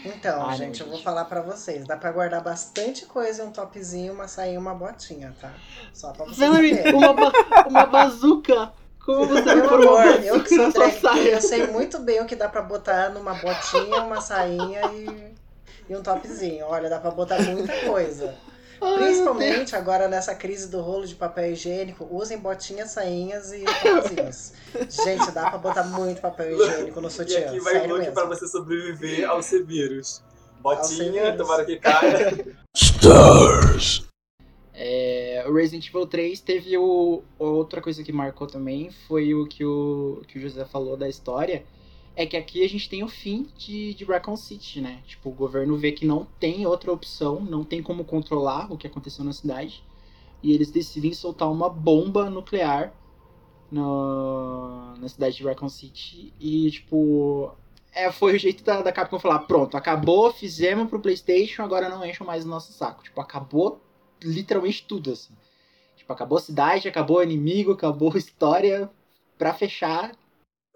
Então, 0.06 0.46
Ai, 0.46 0.58
gente, 0.58 0.82
eu 0.82 0.88
vou 0.88 1.00
falar 1.00 1.26
para 1.26 1.42
vocês. 1.42 1.88
Dá 1.88 1.98
para 1.98 2.12
guardar 2.12 2.44
bastante 2.44 3.08
coisa 3.08 3.42
em 3.44 3.48
um 3.48 3.52
topzinho, 3.52 4.14
uma 4.14 4.28
sainha 4.28 4.54
e 4.54 4.58
uma 4.60 4.76
botinha, 4.76 5.36
tá? 5.42 5.52
Só 5.92 6.14
pra 6.14 6.26
vocês 6.26 6.38
Valerie, 6.38 6.94
uma, 6.94 7.14
ba 7.14 7.32
uma 7.68 7.86
bazuca. 7.88 8.72
Como 9.04 9.26
você 9.26 9.56
Meu 9.56 9.74
amor, 9.74 10.24
eu 10.24 10.44
que 10.44 10.56
sou 10.56 10.72
drag 10.72 11.28
eu 11.32 11.42
sei 11.42 11.66
muito 11.66 11.98
bem 11.98 12.22
o 12.22 12.28
que 12.28 12.36
dá 12.36 12.48
para 12.48 12.62
botar 12.62 13.10
numa 13.10 13.34
botinha, 13.34 14.04
uma 14.04 14.22
sainha 14.22 14.82
e, 14.94 15.34
e 15.90 15.96
um 15.96 16.04
topzinho. 16.04 16.68
Olha, 16.68 16.88
dá 16.88 17.00
para 17.00 17.10
botar 17.10 17.42
muita 17.42 17.74
coisa. 17.88 18.38
Principalmente 18.80 19.76
agora 19.76 20.08
nessa 20.08 20.36
crise 20.36 20.70
do 20.70 20.82
rolo 20.82 21.06
de 21.06 21.16
papel 21.16 21.52
higiênico, 21.52 22.08
usem 22.12 22.38
botinhas, 22.38 22.92
sainhas 22.92 23.52
e 23.52 23.64
topzinhos. 23.82 24.54
Gente, 25.04 25.32
dá 25.32 25.50
pra 25.50 25.58
botar 25.58 25.84
muito 25.84 26.22
papel 26.22 26.52
higiênico 26.52 27.02
no 27.02 27.10
sutiã. 27.10 27.40
E 27.40 27.44
aqui 27.46 27.60
vai 27.60 27.74
sério 27.74 27.96
look 27.96 28.12
pra 28.12 28.26
você 28.26 28.48
sobreviver 28.48 29.30
ao 29.30 29.42
C-Vírus. 29.42 30.22
Botinha, 30.62 31.36
tomara 31.36 31.66
que 31.66 31.78
caia. 31.78 32.56
Stars! 32.76 34.08
É, 34.80 35.44
o 35.48 35.54
Resident 35.54 35.88
Evil 35.88 36.06
3 36.06 36.40
teve 36.40 36.78
o, 36.78 37.24
outra 37.40 37.82
coisa 37.82 38.04
que 38.04 38.12
marcou 38.12 38.46
também, 38.46 38.92
foi 39.08 39.34
o 39.34 39.48
que 39.48 39.66
o, 39.66 40.22
que 40.28 40.38
o 40.38 40.42
José 40.42 40.66
falou 40.66 40.96
da 40.96 41.10
história, 41.10 41.66
é 42.18 42.26
que 42.26 42.36
aqui 42.36 42.66
a 42.66 42.68
gente 42.68 42.90
tem 42.90 43.04
o 43.04 43.08
fim 43.08 43.48
de, 43.56 43.94
de 43.94 44.04
Raccoon 44.04 44.36
City, 44.36 44.82
né? 44.82 45.04
Tipo, 45.06 45.30
o 45.30 45.34
governo 45.34 45.78
vê 45.78 45.92
que 45.92 46.04
não 46.04 46.26
tem 46.40 46.66
outra 46.66 46.92
opção, 46.92 47.40
não 47.42 47.64
tem 47.64 47.84
como 47.84 48.04
controlar 48.04 48.74
o 48.74 48.78
que 48.78 48.88
aconteceu 48.88 49.24
na 49.24 49.32
cidade. 49.32 49.84
E 50.42 50.52
eles 50.52 50.72
decidem 50.72 51.14
soltar 51.14 51.52
uma 51.52 51.70
bomba 51.70 52.28
nuclear 52.28 52.92
no, 53.72 54.96
na 54.98 55.08
cidade 55.08 55.38
de 55.38 55.44
Raccoon 55.44 55.70
City. 55.70 56.34
E, 56.40 56.72
tipo, 56.72 57.52
é, 57.94 58.12
foi 58.12 58.36
o 58.36 58.40
jeito 58.40 58.64
da, 58.64 58.82
da 58.82 58.92
Capcom 58.92 59.20
falar: 59.20 59.40
pronto, 59.42 59.78
acabou, 59.78 60.34
fizemos 60.34 60.90
pro 60.90 61.00
PlayStation, 61.00 61.62
agora 61.62 61.88
não 61.88 62.04
encham 62.04 62.26
mais 62.26 62.46
o 62.46 62.50
nosso 62.50 62.74
saco. 62.74 63.04
Tipo, 63.04 63.22
acabou 63.22 63.80
literalmente 64.24 64.84
tudo, 64.88 65.12
assim. 65.12 65.36
Tipo, 65.96 66.12
acabou 66.14 66.40
a 66.40 66.42
cidade, 66.42 66.88
acabou 66.88 67.18
o 67.18 67.24
inimigo, 67.24 67.74
acabou 67.74 68.12
a 68.12 68.18
história. 68.18 68.90
Pra 69.38 69.54
fechar, 69.54 70.16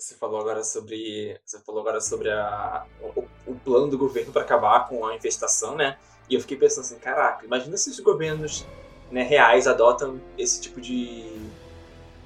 você 0.02 0.16
falou 0.16 0.40
agora 0.40 0.64
sobre 0.64 1.40
você 1.46 1.60
falou 1.60 1.82
agora 1.82 2.02
sobre 2.02 2.32
a, 2.32 2.86
o, 3.16 3.24
o 3.46 3.56
plano 3.56 3.88
do 3.88 3.98
governo 3.98 4.34
para 4.34 4.42
acabar 4.42 4.88
com 4.88 5.06
a 5.06 5.16
infestação, 5.16 5.76
né? 5.76 5.98
E 6.28 6.34
eu 6.34 6.42
fiquei 6.42 6.58
pensando 6.58 6.86
assim, 6.86 6.98
caraca, 6.98 7.46
imagina 7.46 7.78
se 7.78 7.90
os 7.90 8.00
governos 8.00 8.66
né, 9.12 9.22
reais 9.22 9.68
adotam 9.68 10.20
esse 10.38 10.60
tipo 10.60 10.82
de, 10.82 11.32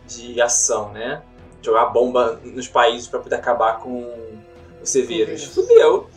de 0.08 0.42
ação, 0.42 0.94
né? 0.94 1.22
Jogar 1.62 1.88
bomba 1.88 2.40
nos 2.44 2.68
países 2.68 3.08
para 3.08 3.20
poder 3.20 3.36
acabar 3.36 3.80
com 3.80 4.04
o 4.82 4.86
C-Vírus. 4.86 5.44
Fudeu. 5.46 6.10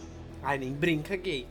Ai, 0.43 0.59
nem 0.59 0.73
brinca, 0.73 1.17
gay. 1.17 1.49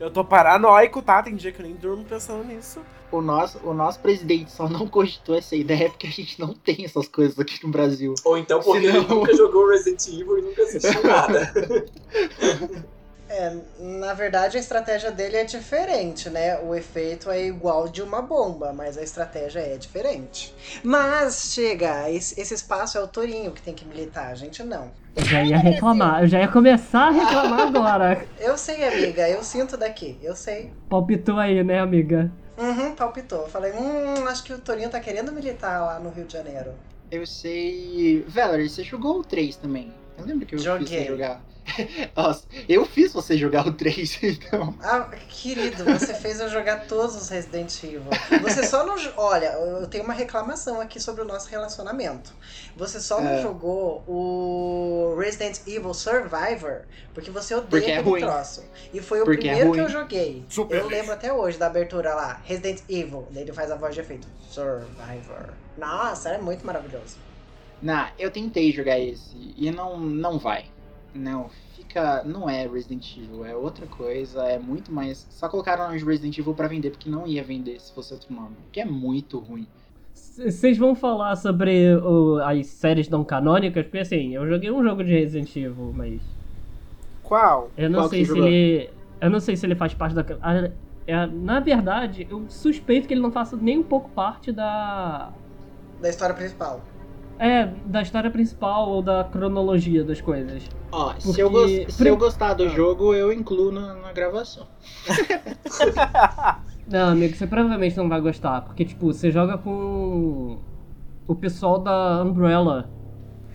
Eu 0.00 0.10
tô 0.10 0.24
paranoico, 0.24 1.02
tá? 1.02 1.22
Tem 1.22 1.36
dia 1.36 1.52
que 1.52 1.60
eu 1.60 1.66
nem 1.66 1.74
durmo 1.74 2.04
pensando 2.04 2.42
nisso 2.44 2.80
o 3.10 3.20
nosso, 3.20 3.58
o 3.64 3.72
nosso 3.72 4.00
presidente 4.00 4.50
só 4.50 4.68
não 4.68 4.86
cogitou 4.86 5.36
essa 5.36 5.56
ideia 5.56 5.88
porque 5.88 6.06
a 6.06 6.10
gente 6.10 6.38
não 6.38 6.54
tem 6.54 6.84
essas 6.84 7.08
coisas 7.08 7.38
aqui 7.38 7.58
no 7.64 7.70
Brasil. 7.70 8.14
Ou 8.24 8.36
então 8.36 8.60
porque 8.60 8.86
Senão... 8.86 9.02
ele 9.02 9.08
nunca 9.08 9.34
jogou 9.34 9.68
Resident 9.68 10.06
Evil 10.08 10.38
e 10.38 10.42
nunca 10.42 10.62
assistiu 10.62 11.02
nada. 11.02 11.52
É, 13.30 13.54
na 13.78 14.14
verdade 14.14 14.56
a 14.56 14.60
estratégia 14.60 15.10
dele 15.10 15.36
é 15.36 15.44
diferente, 15.44 16.30
né? 16.30 16.58
O 16.60 16.74
efeito 16.74 17.30
é 17.30 17.44
igual 17.44 17.86
de 17.86 18.00
uma 18.00 18.22
bomba, 18.22 18.72
mas 18.72 18.96
a 18.96 19.02
estratégia 19.02 19.60
é 19.60 19.76
diferente. 19.76 20.54
Mas 20.82 21.52
chega, 21.52 22.10
esse, 22.10 22.40
esse 22.40 22.54
espaço 22.54 22.96
é 22.96 23.02
o 23.02 23.06
Torinho 23.06 23.52
que 23.52 23.60
tem 23.60 23.74
que 23.74 23.84
militar, 23.84 24.28
a 24.28 24.34
gente 24.34 24.62
não. 24.62 24.90
Eu 25.14 25.24
já 25.24 25.44
ia 25.44 25.58
reclamar, 25.58 26.22
eu 26.22 26.26
já 26.26 26.40
ia 26.40 26.48
começar 26.48 27.08
a 27.08 27.10
reclamar 27.10 27.60
agora. 27.68 28.26
Eu 28.40 28.56
sei, 28.56 28.82
amiga, 28.88 29.28
eu 29.28 29.42
sinto 29.42 29.76
daqui, 29.76 30.16
eu 30.22 30.34
sei. 30.34 30.72
Palpitou 30.88 31.38
aí, 31.38 31.62
né, 31.62 31.80
amiga? 31.80 32.32
Uhum, 32.58 32.94
palpitou. 32.94 33.48
Falei, 33.48 33.72
hum, 33.72 34.26
acho 34.26 34.42
que 34.42 34.52
o 34.52 34.58
Torinho 34.58 34.90
tá 34.90 34.98
querendo 35.00 35.30
militar 35.32 35.80
lá 35.80 36.00
no 36.00 36.10
Rio 36.10 36.24
de 36.26 36.32
Janeiro. 36.32 36.74
Eu 37.10 37.24
sei. 37.26 38.24
Valerie, 38.26 38.68
você 38.68 38.82
jogou 38.82 39.20
o 39.20 39.24
3 39.24 39.56
também. 39.56 39.94
Eu 40.18 40.26
lembro 40.26 40.44
que 40.44 40.56
eu 40.56 40.58
Joguei. 40.58 40.86
fiz 40.86 40.96
você 40.98 41.04
jogar. 41.06 41.40
Nossa, 42.16 42.46
eu 42.68 42.84
fiz 42.84 43.12
você 43.12 43.36
jogar 43.36 43.66
o 43.66 43.72
3, 43.72 44.18
então. 44.22 44.74
Ah, 44.82 45.08
querido, 45.28 45.84
você 45.84 46.14
fez 46.14 46.40
eu 46.40 46.48
jogar 46.48 46.86
todos 46.86 47.16
os 47.16 47.28
Resident 47.28 47.82
Evil. 47.82 48.02
Você 48.42 48.64
só 48.64 48.84
não. 48.84 48.96
Olha, 49.16 49.46
eu 49.46 49.86
tenho 49.86 50.04
uma 50.04 50.14
reclamação 50.14 50.80
aqui 50.80 51.00
sobre 51.00 51.22
o 51.22 51.24
nosso 51.24 51.48
relacionamento. 51.48 52.32
Você 52.76 53.00
só 53.00 53.20
é. 53.20 53.22
não 53.22 53.42
jogou 53.42 54.02
o 54.06 55.16
Resident 55.18 55.58
Evil 55.66 55.94
Survivor 55.94 56.82
porque 57.14 57.30
você 57.30 57.54
odeia 57.54 57.68
porque 57.68 57.90
é 57.90 57.98
aquele 57.98 58.10
ruim. 58.10 58.20
troço. 58.20 58.64
E 58.92 59.00
foi 59.00 59.20
o 59.20 59.24
porque 59.24 59.48
é 59.48 59.54
primeiro 59.56 59.70
é 59.70 59.74
que 59.74 59.80
eu 59.80 59.88
joguei. 59.88 60.44
Super 60.48 60.78
eu 60.78 60.88
lembro 60.88 61.12
até 61.12 61.32
hoje 61.32 61.58
da 61.58 61.66
abertura 61.66 62.14
lá, 62.14 62.40
Resident 62.44 62.80
Evil. 62.88 63.26
Daí 63.30 63.42
ele 63.42 63.52
faz 63.52 63.70
a 63.70 63.76
voz 63.76 63.94
de 63.94 64.00
efeito. 64.00 64.28
Survivor. 64.48 65.50
Nossa, 65.76 66.30
é 66.30 66.38
muito 66.38 66.64
maravilhoso. 66.64 67.16
Não, 67.80 68.08
eu 68.18 68.30
tentei 68.30 68.72
jogar 68.72 68.98
esse 68.98 69.54
e 69.56 69.70
não, 69.70 69.98
não 69.98 70.38
vai. 70.38 70.66
Não, 71.14 71.48
fica. 71.74 72.22
Não 72.24 72.48
é 72.48 72.66
Resident 72.66 73.16
Evil, 73.16 73.44
é 73.44 73.56
outra 73.56 73.86
coisa, 73.86 74.44
é 74.44 74.58
muito 74.58 74.92
mais. 74.92 75.26
Só 75.30 75.48
colocaram 75.48 75.84
o 75.84 75.86
nome 75.88 75.98
de 75.98 76.04
Resident 76.04 76.38
Evil 76.38 76.54
pra 76.54 76.68
vender, 76.68 76.90
porque 76.90 77.08
não 77.08 77.26
ia 77.26 77.42
vender 77.42 77.80
se 77.80 77.92
fosse 77.92 78.12
outro 78.12 78.32
nome. 78.32 78.54
Porque 78.64 78.80
é 78.80 78.84
muito 78.84 79.38
ruim. 79.38 79.66
Vocês 80.14 80.76
vão 80.78 80.94
falar 80.94 81.36
sobre 81.36 81.94
o, 81.96 82.38
as 82.38 82.66
séries 82.66 83.08
não 83.08 83.24
canônicas? 83.24 83.84
Porque 83.84 83.98
assim, 83.98 84.34
eu 84.34 84.46
joguei 84.48 84.70
um 84.70 84.82
jogo 84.82 85.02
de 85.02 85.10
Resident 85.12 85.54
Evil, 85.56 85.92
mas. 85.94 86.20
Qual? 87.22 87.70
Eu 87.76 87.90
não 87.90 88.00
Qual 88.00 88.08
sei 88.08 88.24
se 88.24 88.28
jogou? 88.28 88.46
ele. 88.46 88.90
Eu 89.20 89.30
não 89.30 89.40
sei 89.40 89.56
se 89.56 89.66
ele 89.66 89.74
faz 89.74 89.94
parte 89.94 90.14
da. 90.14 90.24
É, 91.06 91.26
na 91.26 91.58
verdade, 91.58 92.26
eu 92.30 92.44
suspeito 92.48 93.08
que 93.08 93.14
ele 93.14 93.20
não 93.20 93.32
faça 93.32 93.56
nem 93.56 93.78
um 93.78 93.82
pouco 93.82 94.10
parte 94.10 94.52
da. 94.52 95.32
Da 96.00 96.08
história 96.08 96.34
principal. 96.34 96.80
É, 97.38 97.66
da 97.86 98.02
história 98.02 98.30
principal 98.30 98.88
ou 98.88 99.00
da 99.00 99.22
cronologia 99.24 100.02
das 100.02 100.20
coisas. 100.20 100.68
Ó, 100.90 101.12
Porque... 101.12 101.32
se, 101.32 101.40
eu 101.40 101.50
go 101.50 101.68
se 101.68 102.08
eu 102.08 102.16
gostar 102.16 102.54
do 102.54 102.64
ah. 102.64 102.68
jogo, 102.68 103.14
eu 103.14 103.32
incluo 103.32 103.70
na, 103.70 103.94
na 103.94 104.12
gravação. 104.12 104.66
não, 106.88 107.10
amigo, 107.10 107.36
você 107.36 107.46
provavelmente 107.46 107.96
não 107.96 108.08
vai 108.08 108.20
gostar. 108.20 108.62
Porque, 108.62 108.84
tipo, 108.84 109.12
você 109.12 109.30
joga 109.30 109.56
com 109.56 110.58
o 111.28 111.34
pessoal 111.34 111.78
da 111.78 112.22
Umbrella. 112.24 112.90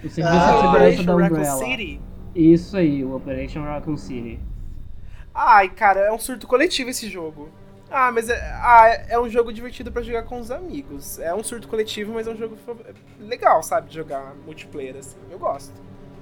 O 0.03 0.09
serviço 0.09 0.37
ah, 0.37 0.51
de 0.51 0.61
segurança 0.61 1.03
da 1.03 1.15
Umbrella. 1.15 1.57
City. 1.57 2.01
Isso 2.35 2.77
aí, 2.77 3.03
o 3.03 3.15
Operation 3.15 3.63
Raccoon 3.63 3.97
City. 3.97 4.39
Ai, 5.33 5.69
cara, 5.69 6.01
é 6.01 6.11
um 6.11 6.19
surto 6.19 6.47
coletivo 6.47 6.89
esse 6.89 7.09
jogo. 7.09 7.49
Ah, 7.93 8.11
mas 8.11 8.27
é, 8.27 8.35
ah, 8.55 8.87
é 9.07 9.19
um 9.19 9.29
jogo 9.29 9.53
divertido 9.53 9.91
pra 9.91 10.01
jogar 10.01 10.23
com 10.23 10.39
os 10.39 10.49
amigos. 10.49 11.19
É 11.19 11.31
um 11.33 11.43
surto 11.43 11.67
coletivo, 11.67 12.11
mas 12.11 12.27
é 12.27 12.31
um 12.31 12.35
jogo 12.35 12.57
legal, 13.19 13.61
sabe? 13.61 13.89
De 13.89 13.95
jogar 13.95 14.33
multiplayer, 14.47 14.95
assim. 14.97 15.15
Eu 15.29 15.37
gosto. 15.37 15.71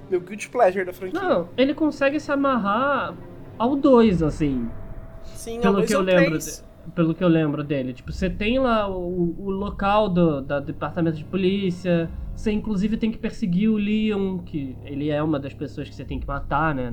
Meu 0.10 0.19
guilty 0.19 0.49
pleasure 0.49 0.84
da 0.84 0.91
franquia. 0.91 1.22
Não, 1.22 1.48
ele 1.56 1.73
consegue 1.73 2.19
se 2.19 2.30
amarrar 2.30 3.15
ao 3.57 3.77
2, 3.77 4.22
assim. 4.22 4.69
Sim, 5.23 5.61
pelo 5.61 5.80
ao 5.80 5.85
que 5.85 5.95
eu 5.95 6.02
lembro. 6.02 6.38
de- 6.38 6.72
pelo 6.93 7.15
que 7.15 7.23
eu 7.23 7.30
lembro 7.30 7.64
dele. 7.64 7.93
Tipo, 7.93 8.11
você 8.11 8.30
tem 8.30 8.60
lá 8.60 8.89
o, 8.89 9.34
o 9.39 9.49
local 9.49 10.10
do 10.10 10.41
da 10.41 10.60
departamento 10.60 11.15
de 11.15 11.23
polícia. 11.23 12.10
Você 12.35 12.52
inclusive 12.52 12.98
tem 12.98 13.11
que 13.11 13.18
perseguir 13.18 13.69
o 13.69 13.77
Leon, 13.77 14.39
que 14.39 14.76
ele 14.84 15.10
é 15.10 15.23
uma 15.23 15.39
das 15.39 15.53
pessoas 15.53 15.88
que 15.88 15.95
você 15.95 16.03
tem 16.03 16.19
que 16.19 16.27
matar, 16.27 16.76
né? 16.76 16.91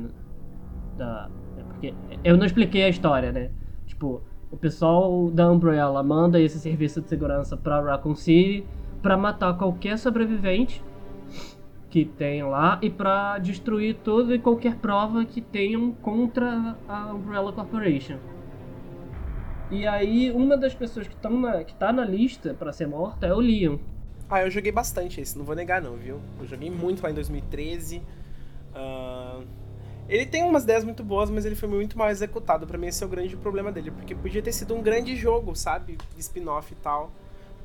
Da, 0.97 1.29
é 1.57 1.63
porque 1.63 1.95
eu 2.23 2.37
não 2.37 2.45
expliquei 2.47 2.85
a 2.85 2.89
história, 2.89 3.33
né? 3.33 3.51
Tipo, 3.87 4.23
o 4.51 4.57
pessoal 4.57 5.31
da 5.31 5.51
Umbrella 5.51 6.03
manda 6.03 6.41
esse 6.41 6.59
serviço 6.59 7.01
de 7.01 7.09
segurança 7.09 7.57
pra 7.57 7.81
Raccoon 7.81 8.15
City 8.15 8.67
pra 9.03 9.17
matar 9.17 9.57
qualquer 9.57 9.99
sobrevivente 9.99 10.83
que 11.91 12.05
tem 12.05 12.43
lá 12.43 12.79
e 12.83 12.91
pra 12.91 13.39
destruir 13.39 13.97
toda 14.05 14.35
e 14.35 14.39
qualquer 14.39 14.77
prova 14.77 15.25
que 15.25 15.41
tenham 15.41 15.93
contra 15.93 16.77
a 16.89 17.13
Umbrella 17.13 17.53
Corporation. 17.53 18.19
E 19.71 19.87
aí, 19.87 20.31
uma 20.31 20.57
das 20.57 20.75
pessoas 20.75 21.07
que, 21.07 21.17
tão 21.17 21.39
na, 21.39 21.63
que 21.63 21.75
tá 21.75 21.93
na 21.93 22.05
lista 22.05 22.55
pra 22.55 22.73
ser 22.73 22.87
morta 22.87 23.27
é 23.27 23.35
o 23.35 23.41
Leon. 23.41 23.79
Ah, 24.29 24.43
eu 24.43 24.51
joguei 24.51 24.73
bastante 24.73 25.21
esse, 25.21 25.37
não 25.37 25.45
vou 25.45 25.55
negar 25.55 25.81
não, 25.81 25.97
viu? 25.97 26.21
Eu 26.39 26.47
joguei 26.47 26.71
muito 26.71 27.03
lá 27.03 27.11
em 27.11 27.15
2013. 27.15 28.03
Ah, 28.75 29.41
ele 30.09 30.25
tem 30.27 30.43
umas 30.45 30.65
ideias 30.65 30.85
muito 30.85 31.03
boas, 31.05 31.29
mas 31.31 31.45
ele 31.45 31.55
foi 31.55 31.69
muito 31.69 31.97
mal 31.99 32.09
executado. 32.11 32.67
Pra 32.67 32.79
mim 32.79 32.87
esse 32.87 33.03
é 33.03 33.07
o 33.07 33.11
grande 33.11 33.37
problema 33.37 33.71
dele, 33.71 33.91
porque 33.91 34.15
podia 34.15 34.41
ter 34.43 34.53
sido 34.53 34.75
um 34.75 34.83
grande 34.83 35.15
jogo, 35.17 35.55
sabe? 35.55 35.99
Spin-off 36.19 36.73
e 36.73 36.77
tal. 36.77 37.11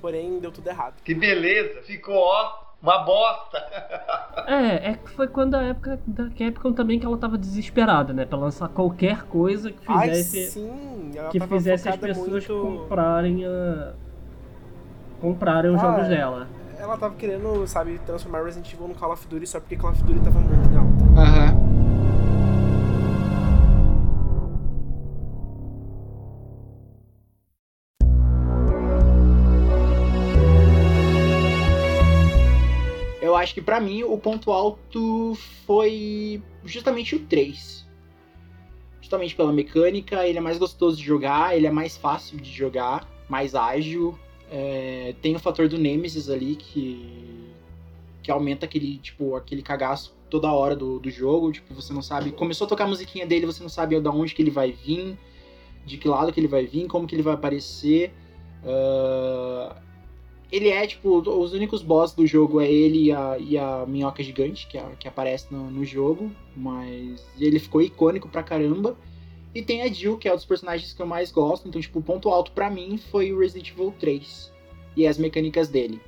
Porém, 0.01 0.39
deu 0.39 0.51
tudo 0.51 0.67
errado. 0.67 0.95
Que 1.03 1.15
beleza, 1.15 1.81
ficou 1.83 2.15
ó, 2.15 2.51
uma 2.81 2.99
bosta. 2.99 3.57
É, 4.45 4.89
é 4.91 4.93
que 4.95 5.09
foi 5.11 5.27
quando 5.27 5.55
a 5.55 5.63
época 5.63 5.97
da 6.05 6.29
Capcom 6.31 6.73
também 6.73 6.99
que 6.99 7.05
ela 7.05 7.17
tava 7.17 7.37
desesperada, 7.37 8.11
né? 8.11 8.25
Pra 8.25 8.37
lançar 8.37 8.67
qualquer 8.67 9.23
coisa 9.23 9.71
que 9.71 9.77
Ai, 9.87 10.09
fizesse. 10.09 10.51
sim, 10.51 11.11
ela 11.15 11.29
que 11.29 11.39
tava 11.39 11.55
fizesse 11.55 11.87
as 11.87 11.95
pessoas 11.95 12.45
muito- 12.47 12.79
comprarem 12.79 13.45
a. 13.45 13.93
comprarem 15.21 15.71
os 15.71 15.77
Ah, 15.81 15.81
jogos 15.91 16.05
é. 16.07 16.09
dela. 16.09 16.47
Ela 16.77 16.97
tava 16.97 17.15
querendo, 17.15 17.65
sabe, 17.67 17.99
transformar 18.05 18.43
Resident 18.43 18.73
Evil 18.73 18.89
no 18.89 18.95
Call 18.95 19.13
of 19.13 19.25
Duty 19.27 19.47
só 19.47 19.59
porque 19.61 19.77
Call 19.77 19.91
of 19.91 20.03
Duty 20.03 20.19
tava 20.19 20.39
muito 20.41 20.62
acho 33.43 33.53
que 33.53 33.61
pra 33.61 33.79
mim 33.79 34.03
o 34.03 34.17
ponto 34.17 34.51
alto 34.51 35.37
foi 35.65 36.41
justamente 36.63 37.15
o 37.15 37.19
3. 37.19 37.85
Justamente 39.01 39.35
pela 39.35 39.51
mecânica, 39.51 40.25
ele 40.27 40.37
é 40.37 40.41
mais 40.41 40.57
gostoso 40.57 40.97
de 40.97 41.03
jogar, 41.03 41.55
ele 41.55 41.67
é 41.67 41.71
mais 41.71 41.97
fácil 41.97 42.37
de 42.39 42.51
jogar, 42.51 43.07
mais 43.29 43.53
ágil. 43.53 44.17
É, 44.49 45.13
tem 45.21 45.35
o 45.35 45.39
fator 45.39 45.67
do 45.67 45.77
Nemesis 45.77 46.29
ali 46.29 46.55
que 46.55 47.51
que 48.23 48.31
aumenta 48.31 48.65
aquele, 48.65 48.99
tipo, 48.99 49.35
aquele 49.35 49.61
cagaço 49.61 50.15
toda 50.29 50.49
hora 50.51 50.77
do, 50.77 50.97
do 50.97 51.11
jogo, 51.11 51.51
tipo, 51.51 51.73
você 51.73 51.91
não 51.93 52.01
sabe, 52.01 52.31
começou 52.31 52.65
a 52.65 52.69
tocar 52.69 52.85
a 52.85 52.87
musiquinha 52.87 53.27
dele, 53.27 53.45
você 53.45 53.61
não 53.61 53.69
sabe 53.69 53.99
de 53.99 54.07
onde 54.07 54.33
que 54.33 54.41
ele 54.41 54.49
vai 54.49 54.71
vir, 54.71 55.17
de 55.85 55.97
que 55.97 56.07
lado 56.07 56.31
que 56.31 56.39
ele 56.39 56.47
vai 56.47 56.65
vir, 56.65 56.87
como 56.87 57.05
que 57.05 57.13
ele 57.13 57.21
vai 57.21 57.33
aparecer. 57.33 58.13
Ah, 58.65 59.75
ele 60.55 60.69
é, 60.69 60.85
tipo, 60.85 61.17
os 61.17 61.51
únicos 61.51 61.81
boss 61.81 62.13
do 62.13 62.27
jogo 62.27 62.61
é 62.61 62.71
ele 62.71 63.05
e 63.05 63.11
a, 63.11 63.37
e 63.39 63.57
a 63.57 63.85
minhoca 63.87 64.21
gigante, 64.21 64.67
que, 64.67 64.77
é- 64.77 64.85
que 64.99 65.07
aparece 65.07 65.47
no, 65.51 65.71
no 65.71 65.83
jogo, 65.83 66.31
mas 66.55 67.25
ele 67.39 67.57
ficou 67.57 67.81
icônico 67.81 68.29
pra 68.29 68.43
caramba. 68.43 68.95
E 69.55 69.63
tem 69.63 69.81
a 69.81 69.87
Jill, 69.87 70.15
que 70.19 70.27
é 70.27 70.31
um 70.31 70.35
dos 70.35 70.45
personagens 70.45 70.93
que 70.93 71.01
eu 71.01 71.07
mais 71.07 71.31
gosto, 71.31 71.67
então, 71.67 71.81
tipo, 71.81 71.97
o 71.97 72.03
ponto 72.03 72.29
alto 72.29 72.51
pra 72.51 72.69
mim 72.69 72.99
foi 73.09 73.33
o 73.33 73.39
Resident 73.39 73.71
Evil 73.71 73.91
3 73.99 74.51
e 74.95 75.07
as 75.07 75.17
mecânicas 75.17 75.69
dele. 75.69 75.99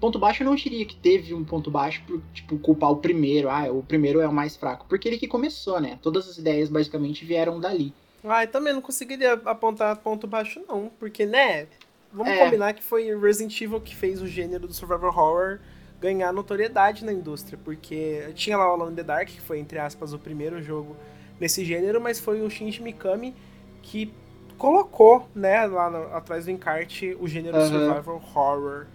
Ponto 0.00 0.18
baixo 0.18 0.42
eu 0.42 0.46
não 0.46 0.56
diria 0.56 0.84
que 0.84 0.96
teve 0.96 1.32
um 1.34 1.44
ponto 1.44 1.70
baixo 1.70 2.02
por, 2.04 2.20
tipo, 2.34 2.58
culpar 2.58 2.90
o 2.90 2.96
primeiro. 2.96 3.48
Ah, 3.48 3.70
o 3.70 3.82
primeiro 3.82 4.20
é 4.20 4.26
o 4.26 4.32
mais 4.32 4.56
fraco. 4.56 4.86
Porque 4.88 5.08
ele 5.08 5.18
que 5.18 5.26
começou, 5.28 5.80
né? 5.80 5.98
Todas 6.02 6.28
as 6.28 6.36
ideias 6.38 6.68
basicamente 6.68 7.24
vieram 7.24 7.60
dali. 7.60 7.92
Ah, 8.24 8.42
eu 8.44 8.48
também 8.48 8.72
não 8.72 8.80
conseguiria 8.80 9.34
apontar 9.44 9.96
ponto 9.96 10.26
baixo, 10.26 10.60
não. 10.68 10.90
Porque, 11.00 11.24
né? 11.26 11.66
Vamos 12.12 12.32
É. 12.32 12.44
combinar 12.44 12.72
que 12.74 12.82
foi 12.82 13.14
Resident 13.18 13.60
Evil 13.60 13.80
que 13.80 13.94
fez 13.94 14.22
o 14.22 14.26
gênero 14.26 14.66
do 14.66 14.72
survival 14.72 15.10
horror 15.10 15.58
ganhar 16.00 16.32
notoriedade 16.32 17.04
na 17.04 17.12
indústria. 17.12 17.58
Porque 17.62 18.30
tinha 18.34 18.56
lá 18.56 18.68
o 18.68 18.72
Alone 18.72 18.92
in 18.92 18.96
the 18.96 19.02
Dark, 19.02 19.28
que 19.28 19.40
foi, 19.40 19.58
entre 19.58 19.78
aspas, 19.78 20.12
o 20.12 20.18
primeiro 20.18 20.62
jogo 20.62 20.96
nesse 21.40 21.64
gênero, 21.64 22.00
mas 22.00 22.18
foi 22.18 22.40
o 22.40 22.48
Shinji 22.50 22.82
Mikami 22.82 23.34
que 23.82 24.12
colocou, 24.56 25.28
né, 25.34 25.66
lá 25.66 25.88
no- 25.90 26.14
atrás 26.16 26.46
do 26.46 26.50
encarte 26.50 27.16
o 27.20 27.28
gênero 27.28 27.56
Aham. 27.56 27.66
survival 27.68 28.16
horror. 28.16 28.86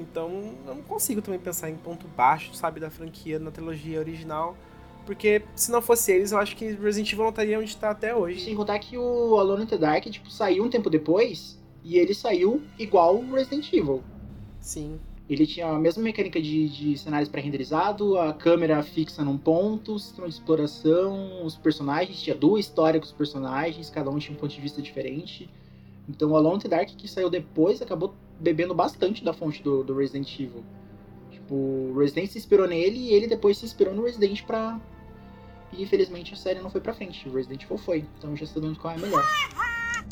Então, 0.00 0.52
eu 0.66 0.74
não 0.74 0.82
consigo 0.82 1.22
também 1.22 1.38
pensar 1.40 1.70
em 1.70 1.76
ponto 1.76 2.06
baixo, 2.08 2.54
sabe, 2.54 2.80
da 2.80 2.90
franquia 2.90 3.38
na 3.38 3.50
trilogia 3.50 3.98
original. 3.98 4.56
Porque 5.06 5.42
se 5.54 5.70
não 5.70 5.80
fosse 5.80 6.10
eles, 6.12 6.32
eu 6.32 6.38
acho 6.38 6.56
que 6.56 6.72
Resident 6.72 7.12
Evil 7.12 7.22
não 7.24 7.30
estaria 7.30 7.56
onde 7.58 7.70
está 7.70 7.90
até 7.90 8.14
hoje. 8.14 8.44
Sem 8.44 8.56
contar 8.56 8.78
que 8.80 8.98
o 8.98 9.38
Alone 9.38 9.62
in 9.62 9.66
the 9.68 9.78
Dark, 9.78 10.04
tipo, 10.06 10.28
saiu 10.30 10.64
um 10.64 10.68
tempo 10.68 10.90
depois 10.90 11.55
e 11.86 11.96
ele 11.98 12.12
saiu 12.12 12.60
igual 12.76 13.16
o 13.16 13.32
Resident 13.32 13.72
Evil. 13.72 14.02
Sim. 14.60 14.98
Ele 15.30 15.46
tinha 15.46 15.68
a 15.68 15.78
mesma 15.78 16.02
mecânica 16.02 16.42
de, 16.42 16.68
de 16.68 16.98
cenários 16.98 17.28
pré-renderizado, 17.28 18.18
a 18.18 18.32
câmera 18.32 18.82
fixa 18.82 19.24
num 19.24 19.38
ponto, 19.38 19.96
sistema 19.96 20.28
de 20.28 20.34
exploração, 20.34 21.44
os 21.44 21.56
personagens, 21.56 22.20
tinha 22.20 22.34
duas 22.34 22.66
histórias 22.66 23.00
com 23.00 23.06
os 23.06 23.12
personagens, 23.12 23.88
cada 23.88 24.10
um 24.10 24.18
tinha 24.18 24.36
um 24.36 24.40
ponto 24.40 24.52
de 24.52 24.60
vista 24.60 24.82
diferente. 24.82 25.48
Então 26.08 26.30
o 26.30 26.36
Alone 26.36 26.56
in 26.56 26.60
the 26.60 26.68
Dark 26.68 26.88
que 26.88 27.06
saiu 27.06 27.30
depois 27.30 27.80
acabou 27.80 28.14
bebendo 28.40 28.74
bastante 28.74 29.24
da 29.24 29.32
fonte 29.32 29.62
do, 29.62 29.84
do 29.84 29.96
Resident 29.96 30.32
Evil. 30.40 30.64
Tipo, 31.30 31.54
o 31.54 31.98
Resident 31.98 32.30
se 32.30 32.38
inspirou 32.38 32.66
nele 32.66 32.98
e 32.98 33.12
ele 33.12 33.28
depois 33.28 33.58
se 33.58 33.64
inspirou 33.64 33.94
no 33.94 34.04
Resident 34.04 34.42
pra. 34.44 34.80
E 35.72 35.82
infelizmente 35.82 36.34
a 36.34 36.36
série 36.36 36.60
não 36.60 36.70
foi 36.70 36.80
pra 36.80 36.94
frente. 36.94 37.28
O 37.28 37.32
Resident 37.32 37.62
Evil 37.62 37.78
foi. 37.78 38.04
Então 38.18 38.36
já 38.36 38.46
sabemos 38.46 38.76
qual 38.76 38.94
é 38.94 38.98
melhor. 38.98 39.24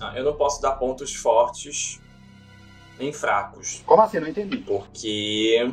Ah, 0.00 0.12
eu 0.16 0.24
não 0.24 0.34
posso 0.34 0.60
dar 0.60 0.72
pontos 0.72 1.14
fortes 1.14 2.00
nem 2.98 3.12
fracos. 3.12 3.82
Como 3.86 4.02
assim? 4.02 4.18
Não 4.20 4.28
entendi. 4.28 4.56
Porque 4.58 5.72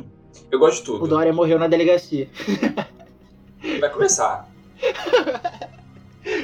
eu 0.50 0.58
gosto 0.58 0.78
de 0.78 0.84
tudo. 0.84 1.04
O 1.04 1.08
Dória 1.08 1.32
morreu 1.32 1.58
na 1.58 1.68
delegacia. 1.68 2.28
Vai 3.80 3.90
começar. 3.90 4.48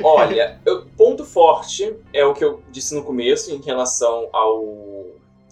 Olha, 0.03 0.61
eu- 0.67 0.87
ponto 0.97 1.25
forte 1.25 1.95
é 2.13 2.25
o 2.25 2.35
que 2.35 2.45
eu 2.45 2.63
disse 2.71 2.95
no 2.95 3.03
começo 3.05 3.53
em 3.53 3.61
relação 3.61 4.29
ao, 4.33 5.07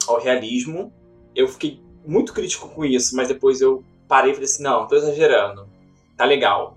ao 0.09 0.21
realismo. 0.21 0.93
Eu 1.35 1.49
fiquei 1.49 1.81
muito 2.05 2.33
crítico 2.33 2.69
com 2.69 2.85
isso, 2.85 3.15
mas 3.17 3.29
depois 3.29 3.61
eu 3.61 3.85
parei 4.09 4.31
e 4.33 4.35
falei 4.35 4.49
assim: 4.49 4.63
não, 4.63 4.87
tô 4.87 4.97
exagerando. 4.97 5.69
Tá 6.17 6.25
legal. 6.25 6.77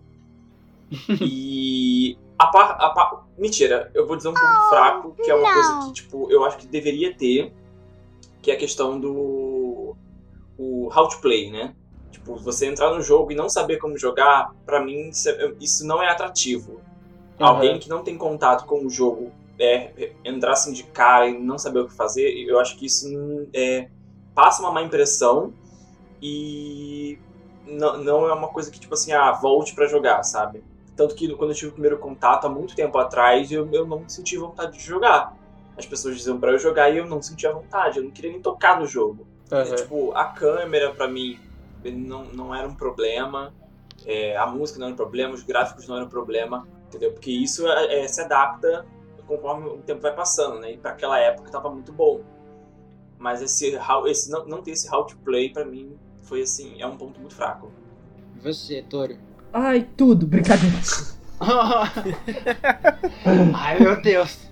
e. 1.21 2.17
A 2.37 2.47
par, 2.47 2.77
a 2.79 2.89
par- 2.91 3.25
Mentira, 3.39 3.89
eu 3.93 4.05
vou 4.05 4.17
dizer 4.17 4.29
um 4.29 4.33
ponto 4.33 4.69
fraco, 4.69 5.15
que 5.23 5.31
é 5.31 5.33
uma 5.35 5.51
coisa 5.53 5.87
que, 5.87 5.93
tipo, 5.93 6.29
eu 6.29 6.43
acho 6.43 6.57
que 6.57 6.67
deveria 6.67 7.15
ter, 7.15 7.53
que 8.41 8.51
é 8.51 8.55
a 8.55 8.57
questão 8.57 8.99
do. 8.99 9.95
O 10.57 10.89
how 10.93 11.07
to 11.07 11.19
play, 11.21 11.49
né? 11.49 11.73
Tipo, 12.11 12.35
você 12.35 12.65
entrar 12.65 12.93
no 12.93 13.01
jogo 13.01 13.31
e 13.31 13.35
não 13.35 13.49
saber 13.49 13.77
como 13.77 13.97
jogar, 13.97 14.51
pra 14.65 14.83
mim 14.83 15.09
isso, 15.09 15.29
é- 15.29 15.53
isso 15.59 15.85
não 15.85 16.01
é 16.03 16.09
atrativo. 16.09 16.81
Alguém 17.39 17.79
que 17.79 17.87
não 17.87 18.03
tem 18.03 18.17
contato 18.17 18.65
com 18.65 18.85
o 18.85 18.89
jogo 18.89 19.31
é, 19.57 20.11
entrar 20.25 20.51
assim 20.51 20.73
de 20.73 20.83
cara 20.83 21.27
e 21.27 21.39
não 21.39 21.57
saber 21.57 21.79
o 21.79 21.87
que 21.87 21.95
fazer, 21.95 22.29
eu 22.47 22.59
acho 22.59 22.77
que 22.77 22.85
isso 22.85 23.07
é, 23.53 23.89
passa 24.33 24.61
uma 24.61 24.71
má 24.71 24.81
impressão 24.81 25.53
e 26.21 27.17
não, 27.65 27.97
não 28.03 28.27
é 28.27 28.33
uma 28.33 28.47
coisa 28.49 28.71
que, 28.71 28.79
tipo 28.79 28.93
assim, 28.93 29.11
ah, 29.11 29.31
volte 29.31 29.73
pra 29.75 29.87
jogar, 29.87 30.23
sabe? 30.23 30.63
Tanto 30.99 31.15
que 31.15 31.33
quando 31.33 31.51
eu 31.51 31.55
tive 31.55 31.69
o 31.69 31.71
primeiro 31.71 31.97
contato, 31.97 32.45
há 32.45 32.49
muito 32.49 32.75
tempo 32.75 32.97
atrás, 32.97 33.49
eu, 33.49 33.71
eu 33.71 33.87
não 33.87 34.03
senti 34.09 34.35
vontade 34.35 34.77
de 34.77 34.83
jogar. 34.83 35.33
As 35.77 35.85
pessoas 35.85 36.17
diziam 36.17 36.37
pra 36.37 36.51
eu 36.51 36.59
jogar 36.59 36.89
e 36.89 36.97
eu 36.97 37.05
não 37.05 37.21
sentia 37.21 37.53
vontade, 37.53 37.99
eu 37.99 38.03
não 38.03 38.11
queria 38.11 38.31
nem 38.31 38.41
tocar 38.41 38.77
no 38.77 38.85
jogo. 38.85 39.25
É, 39.49 39.63
tipo, 39.75 40.11
a 40.11 40.25
câmera 40.25 40.93
pra 40.93 41.07
mim 41.07 41.39
não, 41.85 42.25
não 42.25 42.53
era 42.53 42.67
um 42.67 42.75
problema, 42.75 43.53
é, 44.05 44.35
a 44.35 44.45
música 44.45 44.77
não 44.77 44.87
era 44.87 44.93
um 44.93 44.97
problema, 44.97 45.33
os 45.33 45.41
gráficos 45.41 45.87
não 45.87 45.95
eram 45.95 46.07
um 46.07 46.09
problema, 46.09 46.67
entendeu? 46.89 47.13
Porque 47.13 47.31
isso 47.31 47.65
é, 47.65 48.01
é, 48.01 48.07
se 48.09 48.19
adapta 48.19 48.85
conforme 49.25 49.69
o 49.69 49.77
tempo 49.77 50.01
vai 50.01 50.13
passando, 50.13 50.59
né? 50.59 50.73
E 50.73 50.77
pra 50.77 50.91
aquela 50.91 51.17
época 51.17 51.49
tava 51.49 51.69
muito 51.69 51.93
bom. 51.93 52.19
Mas 53.17 53.41
esse, 53.41 53.79
esse 54.07 54.29
não, 54.29 54.45
não 54.45 54.61
ter 54.61 54.71
esse 54.71 54.93
how 54.93 55.05
to 55.05 55.15
play 55.19 55.49
pra 55.49 55.63
mim 55.63 55.97
foi 56.23 56.41
assim, 56.41 56.81
é 56.81 56.85
um 56.85 56.97
ponto 56.97 57.21
muito 57.21 57.35
fraco. 57.35 57.71
Você, 58.43 58.81
Toro. 58.81 59.28
Ai, 59.53 59.87
tudo, 59.97 60.27
brincadeira. 60.27 60.77
Ai, 63.55 63.79
meu 63.79 64.01
Deus. 64.01 64.49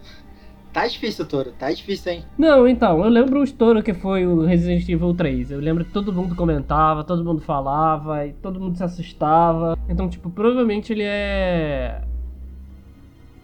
Tá 0.74 0.88
difícil, 0.88 1.26
Toro. 1.26 1.52
Tá 1.58 1.72
difícil, 1.72 2.12
hein? 2.12 2.24
Não, 2.38 2.68
então, 2.68 3.04
eu 3.04 3.10
lembro 3.10 3.40
o 3.40 3.44
estouro 3.44 3.82
que 3.82 3.94
foi 3.94 4.28
o 4.28 4.46
Resident 4.46 4.88
Evil 4.88 5.14
3. 5.14 5.52
Eu 5.52 5.60
lembro 5.60 5.84
que 5.84 5.92
todo 5.92 6.14
mundo 6.14 6.36
comentava, 6.36 7.04
todo 7.04 7.26
mundo 7.26 7.42
falava, 7.42 8.28
e 8.28 8.34
todo 8.34 8.60
mundo 8.60 8.78
se 8.78 8.84
assustava. 8.84 9.78
Então, 9.90 10.08
tipo, 10.08 10.30
provavelmente 10.30 10.94
ele 10.94 11.04
é. 11.04 12.02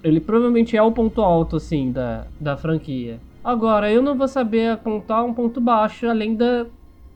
Ele 0.04 0.20
provavelmente 0.20 0.78
é 0.78 0.84
o 0.84 0.92
ponto 0.92 1.22
alto, 1.22 1.56
assim, 1.56 1.92
da, 1.92 2.28
da 2.40 2.56
franquia. 2.56 3.20
Agora, 3.44 3.92
eu 3.92 4.02
não 4.02 4.16
vou 4.16 4.28
saber 4.28 4.70
apontar 4.70 5.26
um 5.26 5.34
ponto 5.34 5.60
baixo, 5.60 6.08
além 6.08 6.36
da, 6.36 6.68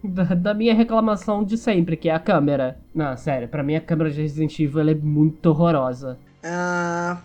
da, 0.04 0.24
da 0.24 0.54
minha 0.54 0.74
reclamação 0.74 1.44
de 1.44 1.58
sempre, 1.58 1.98
que 1.98 2.10
é 2.10 2.14
a 2.14 2.20
câmera. 2.20 2.80
Não, 2.94 3.16
sério, 3.18 3.48
pra 3.48 3.64
mim 3.64 3.76
a 3.76 3.82
câmera 3.82 4.10
de 4.10 4.22
Resident 4.22 4.58
Evil 4.60 4.90
é 4.90 4.96
muito 4.96 5.48
horrorosa. 5.48 6.20
Ah, 6.44 7.22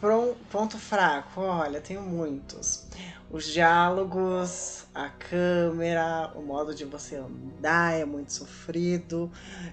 ponto 0.51 0.79
fraco, 0.79 1.41
olha, 1.43 1.81
tenho 1.81 2.03
muitos. 2.03 2.89
Os 3.31 3.47
diálogos, 3.47 4.85
a 4.95 5.09
câmera, 5.09 6.33
o 6.35 6.43
modo 6.43 6.75
de 6.75 6.85
você 6.85 7.17
andar 7.17 7.95
é 7.95 8.05
muito 8.05 8.33
sofrido. 8.33 9.31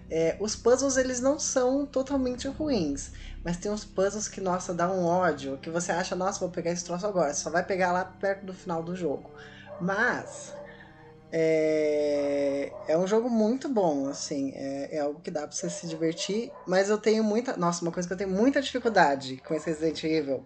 É, 0.10 0.38
os 0.40 0.56
puzzles 0.56 0.98
eles 0.98 1.20
não 1.20 1.40
são 1.40 1.86
totalmente 1.86 2.48
ruins, 2.48 3.12
mas 3.44 3.58
tem 3.58 3.72
uns 3.72 3.84
puzzles 3.84 4.28
que, 4.28 4.40
nossa, 4.40 4.74
dá 4.74 4.90
um 4.90 5.06
ódio, 5.06 5.58
que 5.58 5.70
você 5.70 5.92
acha, 5.92 6.16
nossa, 6.16 6.40
vou 6.40 6.50
pegar 6.50 6.72
esse 6.72 6.86
troço 6.86 7.06
agora, 7.08 7.34
só 7.34 7.50
vai 7.50 7.64
pegar 7.66 7.92
lá 7.92 8.06
perto 8.06 8.46
do 8.46 8.54
final 8.54 8.84
do 8.84 8.96
jogo. 8.96 9.32
Mas 9.80 10.54
é, 11.32 12.76
é 12.88 12.98
um 12.98 13.08
jogo 13.08 13.30
muito 13.30 13.70
bom, 13.70 14.08
assim, 14.08 14.52
é, 14.56 14.98
é 14.98 15.00
algo 15.00 15.22
que 15.22 15.32
dá 15.32 15.42
pra 15.48 15.52
você 15.56 15.70
se 15.70 15.88
divertir, 15.88 16.56
mas 16.66 16.90
eu 16.90 16.98
tenho 16.98 17.24
muita. 17.24 17.56
Nossa, 17.58 17.84
uma 17.84 17.92
coisa 17.92 18.08
que 18.08 18.14
eu 18.14 18.18
tenho 18.18 18.30
muita 18.32 18.62
dificuldade 18.62 19.38
com 19.44 19.54
esse 19.54 19.70
Resident 19.70 20.04
Evil 20.04 20.46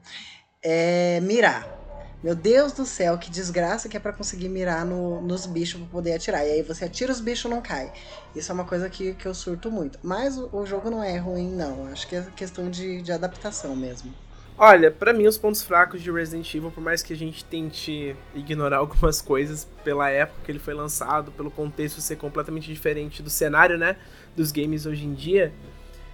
é 0.63 1.19
mirar. 1.21 1.73
Meu 2.21 2.35
Deus 2.35 2.73
do 2.73 2.85
céu, 2.85 3.17
que 3.19 3.29
desgraça 3.29 3.89
que 3.89 3.97
é 3.97 3.99
pra 3.99 4.13
conseguir 4.13 4.47
mirar 4.49 4.85
no- 4.85 5.21
nos 5.21 5.45
bichos 5.45 5.81
pra 5.81 5.89
poder 5.89 6.13
atirar. 6.13 6.45
E 6.47 6.51
aí 6.53 6.63
você 6.63 6.85
atira 6.85 7.11
os 7.11 7.19
bichos 7.21 7.51
não 7.51 7.61
cai. 7.61 7.91
Isso 8.33 8.51
é 8.51 8.55
uma 8.55 8.65
coisa 8.65 8.89
que, 8.89 9.13
que 9.15 9.27
eu 9.27 9.33
surto 9.35 9.69
muito. 9.71 9.99
Mas 10.03 10.37
o, 10.37 10.49
o 10.53 10.65
jogo 10.65 10.89
não 10.89 11.03
é 11.03 11.17
ruim, 11.17 11.53
não. 11.53 11.85
Acho 11.85 12.07
que 12.07 12.15
é 12.15 12.31
questão 12.31 12.69
de, 12.69 13.01
de 13.01 13.11
adaptação 13.11 13.75
mesmo. 13.75 14.15
Olha, 14.57 14.91
pra 14.91 15.11
mim 15.13 15.25
os 15.25 15.37
pontos 15.37 15.63
fracos 15.63 16.01
de 16.01 16.11
Resident 16.11 16.53
Evil, 16.53 16.69
por 16.71 16.81
mais 16.81 17.01
que 17.01 17.11
a 17.11 17.15
gente 17.17 17.43
tente 17.43 18.15
ignorar 18.35 18.77
algumas 18.83 19.21
coisas 19.21 19.67
pela 19.83 20.09
época 20.09 20.39
que 20.45 20.51
ele 20.51 20.59
foi 20.59 20.73
lançado, 20.73 21.31
pelo 21.31 21.49
contexto 21.49 21.99
ser 22.01 22.17
completamente 22.17 22.71
diferente 22.71 23.23
do 23.23 23.29
cenário, 23.29 23.77
né, 23.77 23.97
dos 24.35 24.51
games 24.51 24.85
hoje 24.85 25.05
em 25.05 25.13
dia, 25.13 25.51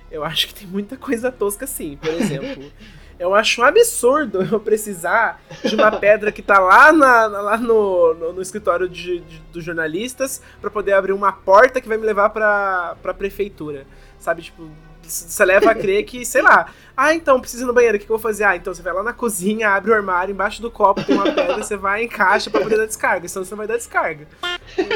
eu 0.10 0.24
acho 0.24 0.48
que 0.48 0.54
tem 0.54 0.68
muita 0.68 0.96
coisa 0.98 1.32
tosca 1.32 1.68
sim. 1.68 1.98
Por 1.98 2.10
exemplo, 2.14 2.72
eu 3.20 3.36
acho 3.36 3.62
um 3.62 3.66
absurdo 3.66 4.42
eu 4.50 4.60
precisar 4.60 5.42
de 5.64 5.76
uma 5.76 5.92
pedra 5.92 6.32
que 6.32 6.42
tá 6.42 6.60
lá, 6.60 6.94
na- 6.94 7.28
lá 7.28 7.58
no, 7.58 8.14
no, 8.14 8.34
no 8.34 8.42
escritório 8.42 8.88
de, 8.88 9.20
de- 9.20 9.40
dos 9.52 9.64
jornalistas 9.66 10.42
pra 10.62 10.72
poder 10.72 10.94
abrir 10.94 11.12
uma 11.12 11.34
porta 11.34 11.82
que 11.82 11.88
vai 11.90 11.98
me 11.98 12.06
levar 12.06 12.30
pra, 12.30 12.96
pra 13.02 13.14
prefeitura. 13.14 13.86
Sabe, 14.18 14.42
tipo, 14.42 14.68
você 15.10 15.46
leva 15.46 15.72
a 15.72 15.76
crer 15.76 16.04
que, 16.06 16.26
sei 16.26 16.42
lá, 16.42 16.72
ah, 16.96 17.14
então, 17.14 17.40
preciso 17.40 17.64
ir 17.64 17.68
no 17.68 17.74
banheiro, 17.74 17.98
o 17.98 18.00
que, 18.00 18.06
que 18.06 18.12
eu 18.12 18.18
vou 18.18 18.22
fazer? 18.22 18.44
Ah, 18.44 18.56
então 18.56 18.74
você 18.74 18.82
vai 18.82 18.94
lá 18.94 19.04
na 19.04 19.14
cozinha, 19.14 19.70
abre 19.70 19.92
o 19.92 19.94
armário, 19.94 20.34
embaixo 20.34 20.62
do 20.62 20.70
copo 20.70 21.04
tem 21.04 21.16
uma 21.16 21.26
pedra, 21.26 21.58
você 21.58 21.78
vai, 21.78 22.04
encaixa 22.04 22.50
pra 22.50 22.62
poder 22.62 22.78
dar 22.78 22.86
descarga, 22.86 23.28
senão 23.28 23.46
você 23.46 23.52
não 23.52 23.58
vai 23.58 23.68
dar 23.68 23.78
descarga. 23.78 24.28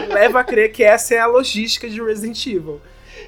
Leva 0.10 0.42
a 0.42 0.44
crer 0.44 0.72
que 0.72 0.84
essa 0.84 1.16
é 1.16 1.20
a 1.20 1.26
logística 1.26 1.90
de 1.90 2.02
Resident 2.02 2.46
Evil. 2.46 2.82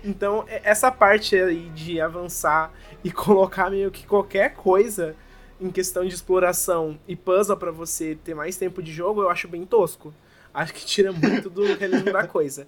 Então, 0.03 0.45
essa 0.47 0.91
parte 0.91 1.35
aí 1.35 1.69
de 1.69 1.99
avançar 1.99 2.71
e 3.03 3.11
colocar 3.11 3.69
meio 3.69 3.91
que 3.91 4.05
qualquer 4.05 4.53
coisa 4.53 5.15
em 5.59 5.71
questão 5.71 6.05
de 6.05 6.13
exploração 6.13 6.99
e 7.07 7.15
puzzle 7.15 7.57
pra 7.57 7.71
você 7.71 8.17
ter 8.23 8.35
mais 8.35 8.57
tempo 8.57 8.83
de 8.83 8.91
jogo, 8.91 9.21
eu 9.21 9.29
acho 9.29 9.47
bem 9.47 9.65
tosco. 9.65 10.13
Acho 10.53 10.73
que 10.73 10.85
tira 10.85 11.11
muito 11.11 11.49
do 11.49 11.75
realismo 11.75 12.11
da 12.11 12.27
coisa. 12.27 12.67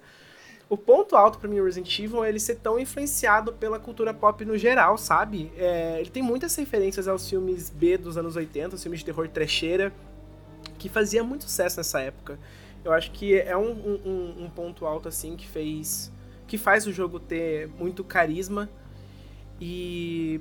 O 0.70 0.76
ponto 0.76 1.16
alto 1.16 1.38
pra 1.38 1.48
mim, 1.48 1.62
Resident 1.62 1.98
Evil, 1.98 2.22
é 2.22 2.28
ele 2.28 2.38
ser 2.38 2.56
tão 2.56 2.78
influenciado 2.78 3.52
pela 3.54 3.78
cultura 3.78 4.12
pop 4.12 4.44
no 4.44 4.58
geral, 4.58 4.98
sabe? 4.98 5.50
É, 5.56 5.98
ele 6.00 6.10
tem 6.10 6.22
muitas 6.22 6.54
referências 6.56 7.08
aos 7.08 7.28
filmes 7.28 7.70
B 7.70 7.96
dos 7.96 8.18
anos 8.18 8.36
80, 8.36 8.76
os 8.76 8.82
filmes 8.82 9.00
de 9.00 9.06
terror 9.06 9.26
trecheira, 9.28 9.92
que 10.78 10.88
fazia 10.90 11.24
muito 11.24 11.44
sucesso 11.44 11.78
nessa 11.78 12.00
época. 12.02 12.38
Eu 12.84 12.92
acho 12.92 13.10
que 13.12 13.34
é 13.38 13.56
um, 13.56 13.70
um- 13.70 14.44
um 14.44 14.50
ponto 14.50 14.84
alto, 14.86 15.08
assim, 15.08 15.36
que 15.36 15.46
fez. 15.48 16.12
que 16.46 16.56
faz 16.56 16.86
o 16.86 16.92
jogo 16.92 17.20
ter 17.20 17.68
muito 17.78 18.02
carisma. 18.02 18.68
E 19.60 20.40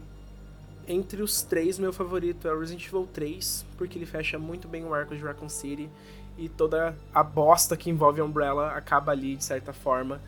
entre 0.87 1.21
os 1.21 1.41
três, 1.41 1.77
meu 1.77 1.91
favorito 1.91 2.47
é 2.47 2.53
o 2.53 2.59
Resident 2.59 2.85
Evil 2.87 3.07
3, 3.11 3.65
porque 3.77 3.97
ele 3.97 4.05
fecha 4.05 4.39
muito 4.39 4.67
bem 4.69 4.85
o 4.85 4.93
arco 4.93 5.15
de 5.15 5.21
Raccoon 5.21 5.49
City 5.49 5.89
e 6.37 6.47
toda 6.47 6.95
a 7.13 7.23
bosta 7.23 7.75
que 7.75 7.89
envolve 7.89 8.21
Umbrella 8.21 8.71
acaba 8.71 9.11
ali 9.11 9.35
de 9.35 9.43
certa 9.43 9.73
forma. 9.73 10.21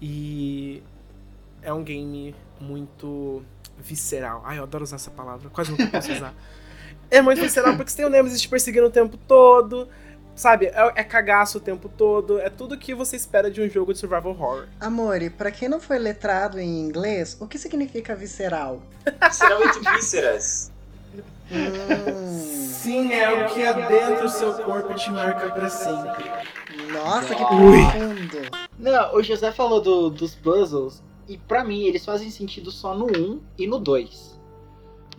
E 0.00 0.82
é 1.62 1.72
um 1.72 1.82
game 1.82 2.34
muito 2.60 3.42
visceral. 3.78 4.42
Ai, 4.44 4.58
eu 4.58 4.62
adoro 4.62 4.84
usar 4.84 4.96
essa 4.96 5.10
palavra, 5.10 5.50
quase 5.50 5.70
nunca 5.70 5.86
posso 5.86 6.12
usar. 6.12 6.34
É 7.12 7.20
muito 7.20 7.40
visceral 7.40 7.74
porque 7.74 7.90
você 7.90 7.96
tem 7.96 8.06
o 8.06 8.08
Nemesis 8.08 8.40
te 8.40 8.48
perseguindo 8.48 8.86
o 8.86 8.90
tempo 8.90 9.16
todo, 9.16 9.88
sabe? 10.32 10.66
É, 10.66 10.92
é 10.94 11.02
cagaço 11.02 11.58
o 11.58 11.60
tempo 11.60 11.88
todo, 11.88 12.38
é 12.38 12.48
tudo 12.48 12.78
que 12.78 12.94
você 12.94 13.16
espera 13.16 13.50
de 13.50 13.60
um 13.60 13.68
jogo 13.68 13.92
de 13.92 13.98
survival 13.98 14.30
horror. 14.30 14.68
Amore, 14.80 15.28
pra 15.28 15.50
quem 15.50 15.68
não 15.68 15.80
foi 15.80 15.98
letrado 15.98 16.60
em 16.60 16.80
inglês, 16.80 17.36
o 17.40 17.48
que 17.48 17.58
significa 17.58 18.14
visceral? 18.14 18.80
Visceralmente 19.28 19.80
vísceras. 19.92 20.69
Sim, 22.72 23.12
é 23.12 23.44
o 23.44 23.48
que 23.52 23.62
adentro 23.66 24.26
o 24.26 24.28
seu 24.28 24.54
corpo 24.54 24.94
te 24.94 25.10
marca 25.10 25.50
pra 25.50 25.68
sempre. 25.68 26.24
Nossa, 26.92 27.34
que 27.34 27.44
profundo. 27.44 28.38
Não, 28.78 29.14
o 29.14 29.22
José 29.22 29.52
falou 29.52 29.80
do- 29.80 30.10
dos 30.10 30.34
puzzles, 30.34 31.02
e 31.28 31.36
pra 31.36 31.62
mim 31.64 31.82
eles 31.84 32.04
fazem 32.04 32.30
sentido 32.30 32.70
só 32.70 32.94
no 32.94 33.06
1 33.06 33.40
e 33.58 33.66
no 33.66 33.78
2. 33.78 34.29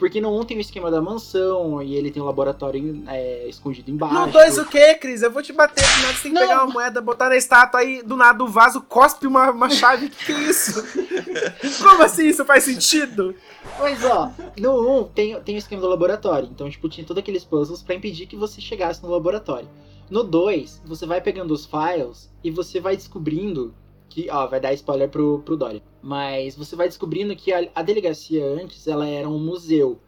Porque 0.02 0.20
no 0.20 0.36
1 0.40 0.46
tem 0.46 0.58
o 0.58 0.62
esquema 0.62 0.90
da 0.90 1.00
mansão, 1.00 1.80
e 1.80 1.94
ele 1.96 2.10
tem 2.10 2.20
o 2.20 2.26
laboratório 2.26 3.04
é, 3.06 3.48
escondido 3.48 3.92
embaixo. 3.92 4.16
No 4.16 4.32
2 4.32 4.58
o 4.58 4.66
quê, 4.66 4.96
Cris? 4.96 5.22
Eu 5.22 5.30
vou 5.30 5.44
te 5.44 5.54
bater, 5.54 5.86
do 5.86 6.02
nada 6.02 6.14
você 6.16 6.24
tem 6.24 6.34
que 6.34 6.40
Não. 6.40 6.48
pegar 6.48 6.64
uma 6.64 6.74
moeda, 6.74 7.00
botar 7.00 7.30
na 7.30 7.36
estátua, 7.36 7.82
aí 7.82 8.02
do 8.02 8.18
nada 8.18 8.44
o 8.44 8.48
vaso 8.48 8.82
cospe 8.82 9.28
uma, 9.28 9.52
uma 9.52 9.70
chave. 9.70 10.10
Que 10.10 10.26
que 10.26 10.32
é 10.32 10.40
isso? 10.40 10.84
Como 11.88 12.02
assim 12.02 12.30
isso 12.30 12.44
faz 12.46 12.64
sentido? 12.64 13.36
Mas 13.80 14.04
ó, 14.04 14.32
no 14.58 15.02
1 15.02 15.04
tem, 15.10 15.40
tem 15.42 15.54
o 15.54 15.60
esquema 15.60 15.84
do 15.84 15.88
laboratório. 15.88 16.50
Então, 16.52 16.68
tipo, 16.68 16.90
tinha 16.90 17.06
todos 17.06 17.22
aqueles 17.22 17.44
puzzles 17.44 17.84
pra 17.84 17.94
impedir 17.94 18.26
que 18.26 18.36
você 18.36 18.60
chegasse 18.60 19.04
no 19.04 19.12
laboratório. 19.12 19.70
No 20.10 20.24
2, 20.24 20.82
você 20.84 21.06
vai 21.06 21.22
pegando 21.22 21.54
os 21.54 21.68
files 21.68 22.28
e 22.44 22.50
você 22.50 22.80
vai 22.80 22.96
descobrindo 22.98 23.72
que, 24.12 24.30
ó, 24.30 24.46
vai 24.46 24.60
dar 24.60 24.74
spoiler 24.74 25.10
pro, 25.10 25.40
pro 25.40 25.56
Dory. 25.56 25.82
Mas 26.02 26.56
você 26.56 26.76
vai 26.76 26.88
descobrindo 26.88 27.36
que 27.36 27.54
a, 27.54 27.68
a 27.74 27.82
delegacia 27.82 28.46
antes, 28.46 28.86
ela 28.88 29.08
era 29.08 29.28
um 29.28 29.40
museu. 29.40 30.00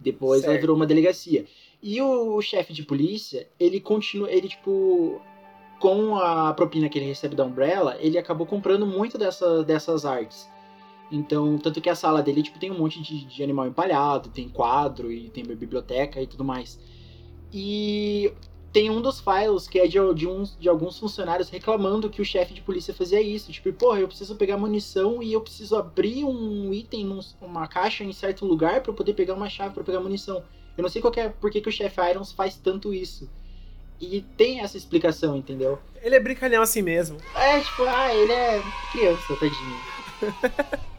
Depois 0.00 0.42
ela 0.42 0.52
Certo. 0.52 0.60
virou 0.62 0.74
uma 0.76 0.86
delegacia. 0.86 1.44
E 1.82 2.00
o, 2.00 2.40
chefe 2.40 2.72
de 2.72 2.82
polícia, 2.82 3.46
ele 3.60 3.78
continua, 3.78 4.30
ele 4.30 4.48
tipo, 4.48 5.20
com 5.78 6.16
a 6.16 6.54
propina 6.54 6.88
que 6.88 6.98
ele 6.98 7.06
recebe 7.06 7.36
da 7.36 7.44
Umbrella, 7.44 7.96
ele 8.00 8.16
acabou 8.16 8.46
comprando 8.46 8.86
muito 8.86 9.18
dessa, 9.18 9.62
dessas 9.62 10.06
artes. 10.06 10.48
Então, 11.10 11.58
tanto 11.58 11.80
que 11.80 11.90
a 11.90 11.94
sala 11.94 12.22
dele, 12.22 12.42
tipo, 12.42 12.58
tem 12.58 12.70
um 12.70 12.78
monte 12.78 13.02
de, 13.02 13.26
de 13.26 13.42
animal 13.42 13.66
empalhado, 13.66 14.30
tem 14.30 14.48
quadro 14.48 15.12
e 15.12 15.28
tem 15.28 15.44
biblioteca 15.44 16.22
e 16.22 16.26
tudo 16.26 16.42
mais. 16.42 16.80
E 17.52 18.32
tem 18.72 18.88
um 18.90 19.00
dos 19.02 19.20
files 19.20 19.68
que 19.68 19.78
é 19.78 19.86
de, 19.86 19.98
de, 20.14 20.26
uns, 20.26 20.56
de 20.58 20.68
alguns 20.68 20.98
funcionários 20.98 21.50
reclamando 21.50 22.08
que 22.08 22.22
o 22.22 22.24
chefe 22.24 22.54
de 22.54 22.62
polícia 22.62 22.94
fazia 22.94 23.20
isso. 23.20 23.52
Tipo, 23.52 23.72
porra, 23.72 24.00
eu 24.00 24.08
preciso 24.08 24.34
pegar 24.36 24.56
munição 24.56 25.22
e 25.22 25.32
eu 25.32 25.40
preciso 25.40 25.76
abrir 25.76 26.24
um 26.24 26.72
item, 26.72 27.04
num- 27.04 27.20
uma 27.40 27.66
caixa 27.68 28.02
em 28.02 28.12
certo 28.12 28.46
lugar 28.46 28.80
pra 28.80 28.90
eu 28.90 28.94
poder 28.96 29.12
pegar 29.12 29.34
uma 29.34 29.48
chave 29.50 29.74
pra 29.74 29.84
pegar 29.84 30.00
munição. 30.00 30.42
Eu 30.76 30.82
não 30.82 30.88
sei 30.88 31.02
qual 31.02 31.12
é, 31.16 31.28
por 31.28 31.50
que, 31.50 31.60
que 31.60 31.68
o 31.68 31.72
chefe 31.72 32.00
Irons 32.00 32.32
faz 32.32 32.56
tanto 32.56 32.94
isso. 32.94 33.28
E 34.00 34.22
tem 34.36 34.60
essa 34.60 34.76
explicação, 34.76 35.36
entendeu? 35.36 35.78
Ele 36.02 36.16
é 36.16 36.20
brincalhão 36.20 36.62
assim 36.62 36.82
mesmo. 36.82 37.18
É, 37.34 37.60
tipo, 37.60 37.82
ah, 37.84 38.12
ele 38.14 38.32
é 38.32 38.62
criança, 38.90 39.36
tadinho. 39.36 39.80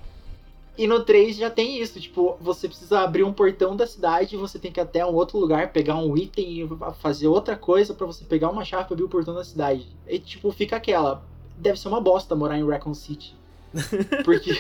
E 0.78 0.88
no 0.88 1.04
3 1.04 1.36
já 1.36 1.52
tem 1.52 1.80
isso, 1.80 2.00
tipo, 2.00 2.36
você 2.42 2.68
precisa 2.68 3.02
abrir 3.02 3.24
um 3.24 3.32
portão 3.32 3.76
da 3.76 3.86
cidade, 3.86 4.36
você 4.36 4.58
tem 4.58 4.72
que 4.72 4.80
ir 4.80 4.82
até 4.82 5.06
um 5.06 5.14
outro 5.14 5.38
lugar, 5.38 5.72
pegar 5.72 5.98
um 5.98 6.18
item 6.18 6.64
e 6.64 6.70
fazer 7.00 7.28
outra 7.28 7.56
coisa 7.56 7.94
pra 7.94 8.08
você 8.08 8.26
pegar 8.26 8.50
uma 8.50 8.66
chave 8.66 8.86
pra 8.86 8.96
abrir 8.96 9.04
o 9.04 9.10
portão 9.10 9.36
da 9.36 9.44
cidade. 9.44 9.86
E 10.08 10.18
tipo, 10.18 10.52
fica 10.52 10.76
aquela. 10.76 11.24
Deve 11.58 11.80
ser 11.80 11.90
uma 11.90 12.02
bosta 12.02 12.36
morar 12.36 12.58
em 12.58 12.68
Raccoon 12.68 12.96
City. 12.96 13.36
Porque 14.24 14.54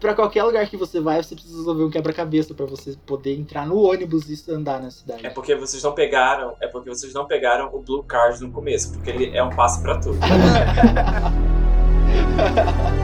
pra 0.00 0.14
qualquer 0.14 0.42
lugar 0.44 0.66
que 0.68 0.76
você 0.76 1.00
vai, 1.00 1.22
você 1.22 1.34
precisa 1.34 1.58
resolver 1.58 1.84
um 1.84 1.90
quebra-cabeça 1.90 2.54
pra 2.54 2.64
você 2.64 2.96
poder 3.06 3.38
entrar 3.38 3.66
no 3.66 3.82
ônibus 3.82 4.28
e 4.28 4.50
andar 4.50 4.80
na 4.80 4.90
cidade. 4.90 5.26
É 5.26 5.30
porque 5.30 5.54
vocês 5.54 5.82
não 5.82 5.92
pegaram, 5.92 6.56
é 6.60 6.66
porque 6.66 6.88
vocês 6.88 7.12
não 7.12 7.26
pegaram 7.26 7.70
o 7.74 7.82
Blue 7.82 8.02
Card 8.02 8.40
no 8.40 8.50
começo, 8.50 8.92
porque 8.92 9.10
ele 9.10 9.36
é 9.36 9.42
um 9.42 9.50
passo 9.50 9.82
pra 9.82 10.00
tudo. 10.00 10.18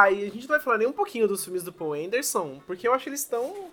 Ah, 0.00 0.10
e 0.10 0.22
a 0.22 0.30
gente 0.30 0.42
não 0.42 0.48
vai 0.48 0.60
falar 0.60 0.78
nem 0.78 0.86
um 0.86 0.92
pouquinho 0.92 1.26
dos 1.26 1.42
filmes 1.42 1.64
do 1.64 1.72
Paul 1.72 1.94
Anderson, 1.94 2.60
porque 2.66 2.86
eu 2.86 2.94
acho 2.94 3.04
que 3.04 3.10
eles 3.10 3.20
estão. 3.20 3.70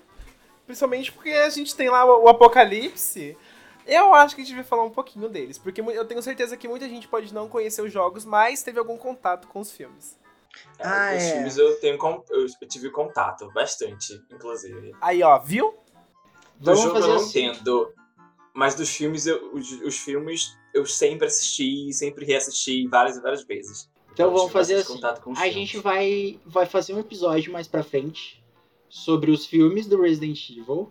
Principalmente 0.66 1.12
porque 1.12 1.30
a 1.30 1.50
gente 1.50 1.76
tem 1.76 1.90
lá 1.90 2.04
o, 2.06 2.28
Apocalipse. 2.28 3.38
Eu 3.86 4.14
acho 4.16 4.36
que 4.36 4.42
a 4.42 4.46
gente 4.46 4.56
vai 4.56 4.64
falar 4.64 4.84
um 4.84 4.90
pouquinho 4.90 5.30
deles, 5.30 5.60
porque 5.60 5.80
eu 5.82 6.06
tenho 6.06 6.22
certeza 6.24 6.58
que 6.58 6.68
muita 6.68 6.90
gente 6.90 7.08
pode 7.08 7.32
não 7.32 7.48
conhecer 7.48 7.84
os 7.84 7.94
jogos, 7.94 8.26
mas 8.26 8.64
teve 8.64 8.80
algum 8.80 8.98
contato 8.98 9.48
com 9.48 9.60
os 9.60 9.72
filmes. 9.72 10.18
Ah, 10.80 11.14
Os 11.16 11.24
é. 11.24 11.34
filmes 11.34 11.58
eu 11.58 11.80
tenho 11.80 12.00
eu, 12.32 12.68
tive 12.68 12.90
contato, 12.90 13.52
bastante, 13.54 14.20
inclusive. 14.32 14.96
Aí, 15.00 15.22
ó, 15.22 15.38
viu? 15.38 15.76
Do 16.56 16.74
Vamos 16.74 16.82
jogo 16.82 16.98
eu 16.98 17.08
não 17.08 17.16
assim. 17.18 17.46
entendo. 17.46 17.94
Mas 18.54 18.74
dos 18.74 18.90
filmes, 18.90 19.28
eu, 19.28 19.54
os, 19.54 19.70
os 19.82 19.98
filmes 20.00 20.58
eu 20.74 20.86
sempre 20.86 21.28
assisti, 21.28 21.94
sempre 21.94 22.26
reassisti 22.26 22.88
várias 22.88 23.18
e 23.18 23.22
várias 23.22 23.44
vezes. 23.44 23.90
Então 24.16 24.32
vamos 24.32 24.52
fazer 24.52 24.76
assim. 24.76 24.94
contato 24.94 25.22
com 25.22 25.32
os 25.34 25.38
A 25.38 25.42
filmes. 25.44 25.56
gente 25.60 25.78
vai, 25.80 26.40
vai 26.46 26.66
fazer 26.66 26.94
um 26.94 27.00
episódio 27.00 27.52
mais 27.52 27.68
pra 27.68 27.84
frente 27.84 28.42
sobre 28.90 29.30
os 29.30 29.46
filmes 29.46 29.86
do 29.88 30.02
Resident 30.02 30.50
Evil. 30.50 30.90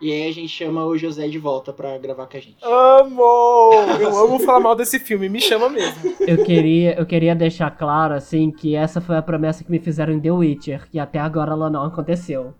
E 0.00 0.12
aí 0.12 0.28
a 0.28 0.32
gente 0.34 0.48
chama 0.48 0.84
o 0.84 0.98
José 0.98 1.28
de 1.28 1.38
volta 1.38 1.72
pra 1.72 1.96
gravar 1.96 2.26
com 2.26 2.36
a 2.36 2.40
gente. 2.40 2.56
Amo! 2.62 3.72
Eu 4.00 4.16
amo 4.18 4.40
falar 4.40 4.58
mal 4.58 4.74
desse 4.74 4.98
filme, 4.98 5.28
me 5.28 5.40
chama 5.40 5.68
mesmo. 5.68 6.12
Eu 6.20 6.44
queria, 6.44 6.98
eu 6.98 7.06
queria 7.06 7.34
deixar 7.34 7.70
claro, 7.70 8.12
assim, 8.14 8.50
que 8.50 8.74
essa 8.74 9.00
foi 9.00 9.16
a 9.16 9.22
promessa 9.22 9.62
que 9.62 9.70
me 9.70 9.78
fizeram 9.78 10.12
em 10.12 10.20
The 10.20 10.32
Witcher, 10.32 10.88
e 10.92 10.98
até 10.98 11.20
agora 11.20 11.52
ela 11.52 11.70
não 11.70 11.84
aconteceu. 11.84 12.52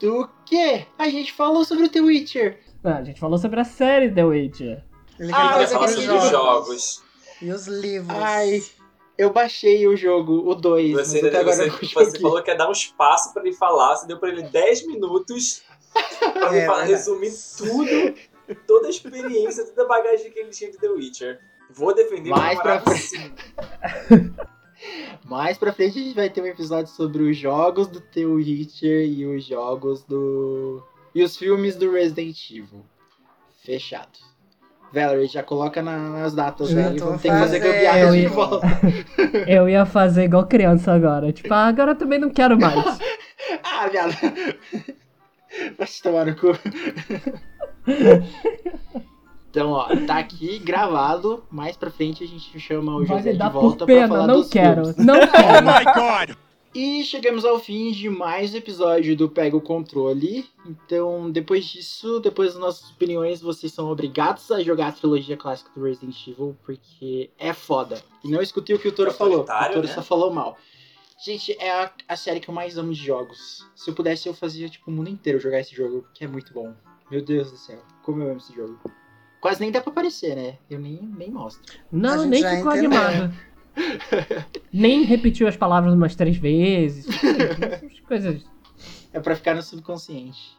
Do 0.00 0.28
quê? 0.46 0.86
A 0.98 1.10
gente 1.10 1.32
falou 1.34 1.64
sobre 1.64 1.84
o 1.84 1.88
The 1.90 2.00
Witcher. 2.00 2.58
Ah, 2.82 2.96
a 2.96 3.04
gente 3.04 3.20
falou 3.20 3.36
sobre 3.38 3.60
a 3.60 3.64
série 3.64 4.10
The 4.10 4.24
Witcher. 4.24 4.82
Ele 5.20 5.30
Ah, 5.32 5.48
quer 5.52 5.56
mas 5.58 5.72
falar 5.72 5.84
é 5.84 5.88
sobre 5.88 6.16
os 6.16 6.30
jogos. 6.30 7.02
E 7.42 7.52
os 7.52 7.66
livros. 7.68 8.18
Ai, 8.18 8.62
eu 9.18 9.30
baixei 9.30 9.86
o 9.86 9.96
jogo, 9.96 10.48
o 10.48 10.54
2, 10.54 10.94
mas 10.94 11.08
Você, 11.08 11.26
até 11.26 11.38
agora 11.38 11.56
você, 11.56 11.70
você 11.94 12.20
falou 12.20 12.42
que 12.42 12.50
ia 12.50 12.56
dar 12.56 12.68
um 12.68 12.72
espaço 12.72 13.34
pra 13.34 13.42
ele 13.44 13.52
falar, 13.54 13.96
você 13.96 14.06
deu 14.06 14.18
pra 14.18 14.28
ele 14.30 14.42
10 14.42 14.86
minutos 14.86 15.62
pra 16.32 16.54
É, 16.56 16.64
falar- 16.66 16.84
resumir 16.84 17.32
tudo, 17.56 18.14
toda 18.66 18.86
a 18.86 18.90
experiência, 18.90 19.66
toda 19.66 19.82
a 19.82 19.86
bagagem 19.86 20.30
que 20.30 20.38
ele 20.38 20.50
tinha 20.50 20.70
de 20.70 20.78
The 20.78 20.88
Witcher. 20.88 21.40
Vou 21.70 21.94
defender 21.94 22.30
Mais 22.30 22.58
pra 22.62 22.80
frente. 22.80 23.32
Mais 25.24 25.58
pra 25.58 25.72
frente 25.72 25.98
a 25.98 26.02
gente 26.02 26.14
vai 26.14 26.30
ter 26.30 26.40
um 26.40 26.46
episódio 26.46 26.90
sobre 26.92 27.22
os 27.24 27.36
jogos 27.36 27.88
do 27.88 28.00
The 28.00 28.24
Witcher 28.24 29.04
e 29.06 29.26
os 29.26 29.44
jogos 29.44 30.02
do. 30.04 30.82
E 31.14 31.22
os 31.22 31.36
filmes 31.36 31.76
do 31.76 31.90
Resident 31.90 32.50
Evil. 32.50 32.84
Fechado. 33.62 34.18
Valerie, 34.92 35.26
já 35.26 35.42
coloca 35.42 35.82
na- 35.82 35.98
nas 36.10 36.34
datas, 36.34 36.70
velho. 36.72 36.96
tô 36.98 37.04
Vamos 37.06 37.22
ter 37.22 37.30
que 37.30 37.38
fazer 37.38 37.58
gambiarra 37.58 37.98
Eu 37.98 38.10
de 38.12 38.18
ia- 38.20 38.28
volta. 38.28 38.66
Eu 39.46 39.68
ia 39.68 39.84
fazer 39.86 40.24
igual 40.24 40.46
criança 40.46 40.92
agora. 40.92 41.32
Tipo, 41.32 41.52
ah, 41.52 41.66
agora 41.66 41.90
eu 41.92 41.96
também 41.96 42.18
não 42.18 42.30
quero 42.30 42.58
mais. 42.58 42.98
Ah, 43.62 43.86
viado. 43.88 44.12
Vai 45.78 45.86
se 45.86 46.02
tomar 46.02 46.26
no 46.26 46.34
cu. 46.36 46.48
Então, 49.50 49.70
ó, 49.70 49.86
tá 50.06 50.18
aqui 50.18 50.58
gravado. 50.58 51.44
Mais 51.50 51.76
pra 51.76 51.90
frente 51.90 52.22
a 52.24 52.26
gente 52.26 52.58
chama 52.60 52.94
o 52.96 53.04
José 53.06 53.32
de 53.32 53.38
volta 53.38 53.78
por 53.78 53.86
pra 53.86 53.86
pena, 53.86 54.08
falar 54.08 54.26
não 54.26 54.40
dos 54.40 54.50
quero. 54.50 54.84
filmes. 54.86 54.96
Não 55.06 55.14
quero. 55.26 55.94
God! 55.94 56.36
E 56.80 57.02
chegamos 57.02 57.44
ao 57.44 57.58
fim 57.58 57.90
de 57.90 58.08
mais 58.08 58.54
um 58.54 58.56
episódio 58.56 59.16
do 59.16 59.28
Pega 59.28 59.56
o 59.56 59.60
Controle. 59.60 60.48
Então, 60.64 61.28
depois 61.28 61.64
disso, 61.64 62.20
depois 62.20 62.52
das 62.52 62.60
nossas 62.60 62.90
opiniões, 62.92 63.40
vocês 63.40 63.72
são 63.72 63.90
obrigados 63.90 64.48
a 64.52 64.62
jogar 64.62 64.86
a 64.86 64.92
trilogia 64.92 65.36
clássica 65.36 65.72
do 65.74 65.82
Resident 65.82 66.16
Evil, 66.28 66.56
porque 66.62 67.30
é 67.36 67.52
foda. 67.52 68.00
E 68.22 68.30
não 68.30 68.40
escutei 68.40 68.76
o 68.76 68.78
que 68.78 68.86
o 68.86 68.92
Toro 68.92 69.10
falou. 69.10 69.40
O 69.40 69.44
Toro 69.72 69.88
né? 69.88 69.92
só 69.92 70.02
falou 70.02 70.32
mal. 70.32 70.56
Gente, 71.24 71.50
é 71.58 71.68
a, 71.68 71.92
a 72.06 72.16
série 72.16 72.38
que 72.38 72.48
eu 72.48 72.54
mais 72.54 72.78
amo 72.78 72.92
de 72.92 73.04
jogos. 73.04 73.66
Se 73.74 73.90
eu 73.90 73.94
pudesse, 73.94 74.28
eu 74.28 74.34
fazia 74.34 74.68
tipo 74.68 74.88
o 74.88 74.94
mundo 74.94 75.10
inteiro 75.10 75.40
jogar 75.40 75.58
esse 75.58 75.74
jogo, 75.74 76.06
que 76.14 76.24
é 76.24 76.28
muito 76.28 76.54
bom. 76.54 76.72
Meu 77.10 77.20
Deus 77.20 77.50
do 77.50 77.56
céu, 77.56 77.82
como 78.04 78.22
eu 78.22 78.28
amo 78.28 78.38
esse 78.38 78.54
jogo. 78.54 78.78
Quase 79.40 79.60
nem 79.60 79.72
dá 79.72 79.80
pra 79.80 79.90
aparecer, 79.90 80.36
né? 80.36 80.58
Eu 80.70 80.78
nem, 80.78 81.00
nem 81.02 81.28
mostro. 81.28 81.62
Não, 81.90 82.24
nem 82.24 82.40
ficou 82.40 82.70
animado. 82.70 83.34
nem 84.72 85.02
repetiu 85.04 85.46
as 85.48 85.56
palavras 85.56 85.94
umas 85.94 86.14
três 86.14 86.36
vezes. 86.36 87.06
Coisas. 88.06 88.42
É 89.12 89.20
pra 89.20 89.34
ficar 89.36 89.54
no 89.54 89.62
subconsciente. 89.62 90.56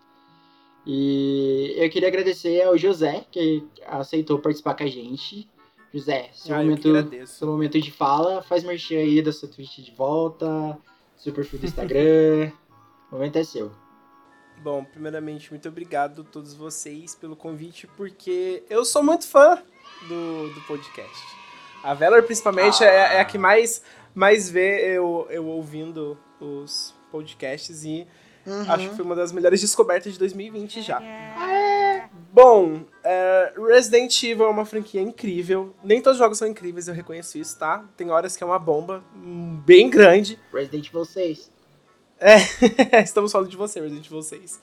E 0.85 1.73
eu 1.77 1.89
queria 1.89 2.07
agradecer 2.07 2.61
ao 2.63 2.77
José, 2.77 3.25
que 3.31 3.63
aceitou 3.85 4.39
participar 4.39 4.73
com 4.75 4.83
a 4.83 4.87
gente. 4.87 5.47
José, 5.93 6.29
seu, 6.33 6.55
Ah, 6.55 6.59
momento, 6.59 7.27
seu 7.27 7.47
momento 7.47 7.79
de 7.81 7.91
fala, 7.91 8.41
faz 8.41 8.63
merchan 8.63 8.95
aí 8.97 9.21
da 9.21 9.31
sua 9.31 9.49
Twitch 9.49 9.79
de 9.79 9.91
volta, 9.91 10.77
seu 11.17 11.33
perfil 11.33 11.59
do 11.59 11.65
Instagram. 11.65 12.51
o 13.11 13.15
momento 13.15 13.37
é 13.37 13.43
seu. 13.43 13.71
Bom, 14.61 14.83
primeiramente, 14.83 15.49
muito 15.51 15.67
obrigado 15.69 16.21
a 16.21 16.25
todos 16.25 16.53
vocês 16.53 17.15
pelo 17.15 17.35
convite, 17.35 17.87
porque 17.95 18.63
eu 18.69 18.83
sou 18.85 19.01
muito 19.03 19.27
fã 19.27 19.61
do, 20.07 20.53
do 20.53 20.61
podcast. 20.67 21.17
A 21.83 21.93
Valor, 21.93 22.23
principalmente, 22.23 22.83
é, 22.83 23.15
é 23.15 23.19
a 23.19 23.25
que 23.25 23.37
mais, 23.37 23.81
mais 24.13 24.49
vê 24.49 24.97
eu, 24.97 25.27
eu 25.29 25.45
ouvindo 25.45 26.17
os 26.39 26.93
podcasts 27.11 27.83
e 27.83 28.07
Uhum. 28.45 28.71
acho 28.71 28.89
que 28.89 28.95
foi 28.95 29.05
uma 29.05 29.15
das 29.15 29.31
melhores 29.31 29.61
descobertas 29.61 30.13
de 30.13 30.19
2020 30.19 30.81
já. 30.81 31.01
Bom, 32.31 32.81
é, 33.03 33.53
Resident 33.67 34.23
Evil 34.23 34.45
é 34.45 34.49
uma 34.49 34.65
franquia 34.65 35.01
incrível. 35.01 35.75
Nem 35.83 36.01
todos 36.01 36.17
os 36.17 36.23
jogos 36.23 36.37
são 36.37 36.47
incríveis, 36.47 36.87
eu 36.87 36.93
reconheço 36.93 37.37
isso, 37.37 37.57
tá? 37.59 37.83
Tem 37.97 38.09
horas 38.09 38.35
que 38.37 38.43
é 38.43 38.47
uma 38.47 38.57
bomba 38.57 39.03
hum, 39.15 39.61
bem 39.65 39.89
grande. 39.89 40.39
Resident 40.53 40.87
Evil 40.87 41.05
6. 41.05 41.51
É, 42.19 42.37
estamos 43.03 43.31
falando 43.31 43.49
de 43.49 43.57
você, 43.57 43.79
Resident 43.79 44.05
Evil 44.05 44.21
6. 44.21 44.59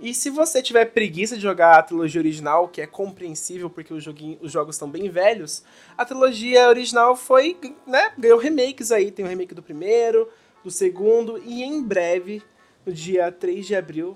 E 0.00 0.12
se 0.12 0.28
você 0.28 0.60
tiver 0.62 0.86
preguiça 0.86 1.36
de 1.36 1.42
jogar 1.42 1.78
a 1.78 1.82
trilogia 1.82 2.20
original, 2.20 2.68
que 2.68 2.80
é 2.80 2.86
compreensível 2.86 3.70
porque 3.70 3.94
os, 3.94 4.04
os 4.40 4.52
jogos 4.52 4.74
estão 4.74 4.90
bem 4.90 5.08
velhos, 5.08 5.62
a 5.96 6.04
trilogia 6.04 6.68
original 6.68 7.14
foi, 7.16 7.56
né, 7.86 8.12
ganhou 8.18 8.38
remakes 8.38 8.90
aí. 8.90 9.10
Tem 9.10 9.24
o 9.24 9.28
remake 9.28 9.54
do 9.54 9.62
primeiro, 9.62 10.28
do 10.62 10.70
segundo 10.70 11.40
e 11.44 11.62
em 11.62 11.82
breve, 11.82 12.42
no 12.84 12.92
dia 12.92 13.30
3 13.30 13.66
de 13.66 13.74
abril. 13.76 14.14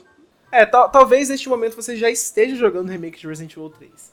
É, 0.51 0.67
tal- 0.67 0.91
talvez 0.91 1.29
neste 1.29 1.49
momento 1.49 1.77
você 1.77 1.97
já 1.97 2.11
esteja 2.11 2.57
jogando 2.57 2.89
o 2.89 2.93
remake 2.93 3.19
de 3.21 3.27
Resident 3.27 3.53
Evil 3.53 3.71
3. 3.71 4.13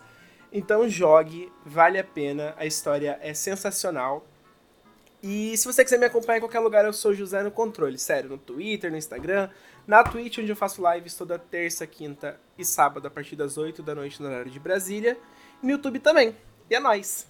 Então 0.54 0.88
jogue, 0.88 1.52
vale 1.66 1.98
a 1.98 2.04
pena, 2.04 2.54
a 2.58 2.66
história 2.66 3.20
é 3.22 3.34
sensacional. 3.34 4.26
E 5.28 5.58
se 5.58 5.66
você 5.66 5.84
quiser 5.84 5.98
me 5.98 6.06
acompanhar 6.06 6.38
em 6.38 6.40
qualquer 6.40 6.60
lugar, 6.60 6.86
eu 6.86 6.94
sou 6.94 7.12
José 7.12 7.42
no 7.42 7.50
Controle. 7.50 7.98
Sério, 7.98 8.30
no 8.30 8.38
Twitter, 8.38 8.92
no 8.92 8.98
Instagram, 8.98 9.50
na 9.88 10.04
Twitch, 10.04 10.38
onde 10.38 10.52
eu 10.52 10.56
faço 10.56 10.84
lives 10.88 11.16
toda 11.16 11.40
terça, 11.40 11.88
quinta 11.88 12.40
e 12.56 12.64
sábado, 12.64 13.08
a 13.08 13.10
partir 13.10 13.36
das 13.36 13.58
8 13.58 13.82
da 13.82 13.96
noite 13.96 14.22
no 14.22 14.28
horário 14.28 14.52
de 14.52 14.60
Brasília. 14.60 15.18
E 15.64 15.66
no 15.66 15.72
YouTube 15.72 15.98
também. 15.98 16.38
E 16.70 16.76
é 16.76 16.80
nóis. 16.80 17.28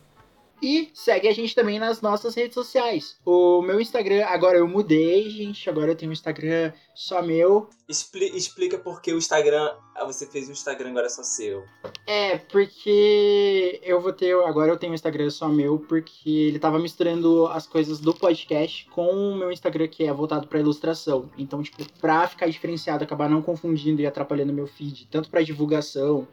E 0.61 0.89
segue 0.93 1.27
a 1.27 1.33
gente 1.33 1.53
também 1.53 1.77
nas 1.79 2.01
nossas 2.01 2.33
redes 2.33 2.53
sociais. 2.53 3.17
O 3.25 3.61
meu 3.61 3.79
Instagram, 3.79 4.25
agora 4.25 4.57
eu 4.57 4.67
mudei, 4.67 5.29
gente. 5.29 5.69
Agora 5.69 5.91
eu 5.91 5.95
tenho 5.95 6.09
um 6.09 6.13
Instagram 6.13 6.71
só 6.93 7.21
meu. 7.21 7.69
Expli- 7.87 8.35
explica 8.35 8.77
por 8.77 9.01
que 9.01 9.13
o 9.13 9.17
Instagram. 9.17 9.69
ah, 9.95 10.05
Você 10.05 10.25
fez 10.25 10.47
um 10.49 10.53
Instagram 10.53 10.89
agora 10.91 11.09
só 11.09 11.21
seu. 11.23 11.63
É, 12.07 12.37
porque 12.37 13.79
eu 13.83 14.01
vou 14.01 14.13
ter. 14.13 14.33
Agora 14.45 14.71
eu 14.71 14.77
tenho 14.77 14.91
um 14.91 14.95
Instagram 14.95 15.29
só 15.29 15.47
meu, 15.49 15.79
porque 15.79 16.29
ele 16.29 16.57
tava 16.59 16.79
misturando 16.79 17.47
as 17.47 17.67
coisas 17.67 17.99
do 17.99 18.13
podcast 18.13 18.87
com 18.89 19.07
o 19.07 19.35
meu 19.35 19.51
Instagram, 19.51 19.87
que 19.87 20.03
é 20.05 20.13
voltado 20.13 20.47
pra 20.47 20.59
ilustração. 20.59 21.29
Então, 21.37 21.61
tipo, 21.61 21.83
pra 21.99 22.27
ficar 22.27 22.47
diferenciado, 22.47 23.03
acabar 23.03 23.29
não 23.29 23.41
confundindo 23.41 24.01
e 24.01 24.07
atrapalhando 24.07 24.53
meu 24.53 24.67
feed, 24.67 25.07
tanto 25.11 25.29
pra 25.29 25.41
divulgação 25.41 26.27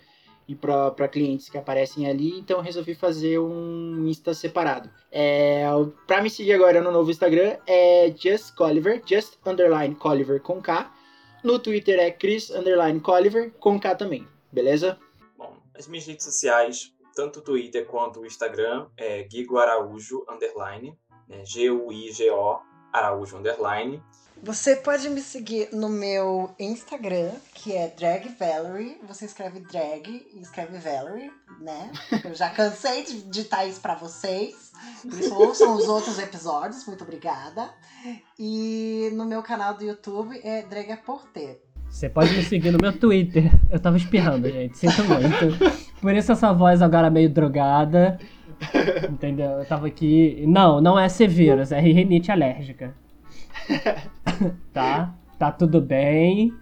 e 0.47 0.55
pra 0.55 1.09
clientes 1.09 1.48
que 1.48 1.56
aparecem 1.56 2.09
ali, 2.09 2.39
então 2.39 2.60
resolvi 2.60 2.94
fazer 2.94 3.39
um 3.39 4.06
Insta 4.09 4.35
separado. 4.35 4.90
É, 5.10 5.64
pra 6.06 6.20
me 6.20 6.28
seguir 6.28 6.55
agora 6.55 6.81
no 6.81 6.90
novo 6.90 7.10
Instagram 7.10 7.56
é 7.66 8.12
Just 8.16 8.55
Colliver, 8.55 9.02
Just 9.06 9.39
Underline 9.47 9.94
Colliver 9.94 10.40
com 10.40 10.60
K. 10.60 10.93
No 11.43 11.59
Twitter 11.59 11.98
é 11.98 12.10
Chris 12.10 12.51
Underline 12.51 13.01
Colliver 13.01 13.52
com 13.59 13.78
K 13.78 13.94
também, 13.94 14.27
beleza? 14.51 14.98
Bom, 15.36 15.56
as 15.74 15.89
minhas 15.89 16.06
redes 16.06 16.24
sociais, 16.24 16.93
tanto 17.14 17.40
o 17.40 17.43
Twitter 17.43 17.86
quanto 17.86 18.20
o 18.20 18.27
Instagram, 18.27 18.86
é 18.97 19.27
Gigo 19.31 19.59
Araújo, 19.59 20.24
underline, 20.28 20.97
né, 21.28 21.44
G-U-I-G-O, 21.44 22.60
Araújo, 22.93 23.36
underline. 23.39 24.02
Você 24.44 24.74
pode 24.74 25.09
me 25.09 25.20
seguir 25.20 25.69
no 25.73 25.89
meu 25.89 26.51
Instagram, 26.59 27.31
que 27.55 27.73
é 27.77 27.86
Drag 27.97 28.28
Valerie. 28.36 28.98
Você 29.06 29.24
escreve 29.24 29.60
drag 29.60 30.27
e 30.35 30.40
escreve 30.40 30.78
Valerie, 30.78 31.31
né? 31.60 31.93
Eu 32.24 32.35
já 32.35 32.51
cansei 32.51 33.05
de 33.05 33.23
digitar 33.23 33.69
isso 33.69 33.81
pra 33.81 33.94
vocês. 33.94 34.73
Por 35.01 35.12
isso, 35.12 35.32
ouçam 35.32 35.77
os 35.77 35.86
outros 35.86 36.19
episódios. 36.19 36.85
Muito 36.89 37.05
obrigada. 37.05 37.70
E 38.36 39.10
no 39.12 39.24
meu 39.24 39.44
canal 39.44 39.74
do 39.74 39.85
YouTube 39.85 40.36
é 40.43 40.62
Drag 40.62 40.90
a 40.90 40.97
Porter. 40.97 41.60
Você 41.89 42.09
pode 42.09 42.36
me 42.36 42.43
seguir 42.43 42.73
no 42.73 42.78
meu 42.82 42.98
Twitter. 42.98 43.48
Eu 43.70 43.78
tava 43.78 43.97
espirrando, 43.97 44.51
gente. 44.51 44.77
Sinto 44.77 45.05
muito. 45.05 46.01
Por 46.01 46.12
isso 46.16 46.32
essa 46.32 46.52
voz 46.52 46.82
agora 46.82 47.09
meio 47.09 47.31
drogada. 47.31 48.19
Entendeu? 49.09 49.51
Eu 49.51 49.64
tava 49.66 49.86
aqui. 49.86 50.44
Não, 50.48 50.81
não 50.81 50.98
é 50.98 51.09
C-vírus, 51.09 51.70
é 51.70 51.78
rinite 51.78 52.32
alérgica. 52.32 53.01
tá? 54.73 55.15
Tá 55.39 55.53
tudo 55.53 55.81
bem. 55.81 56.53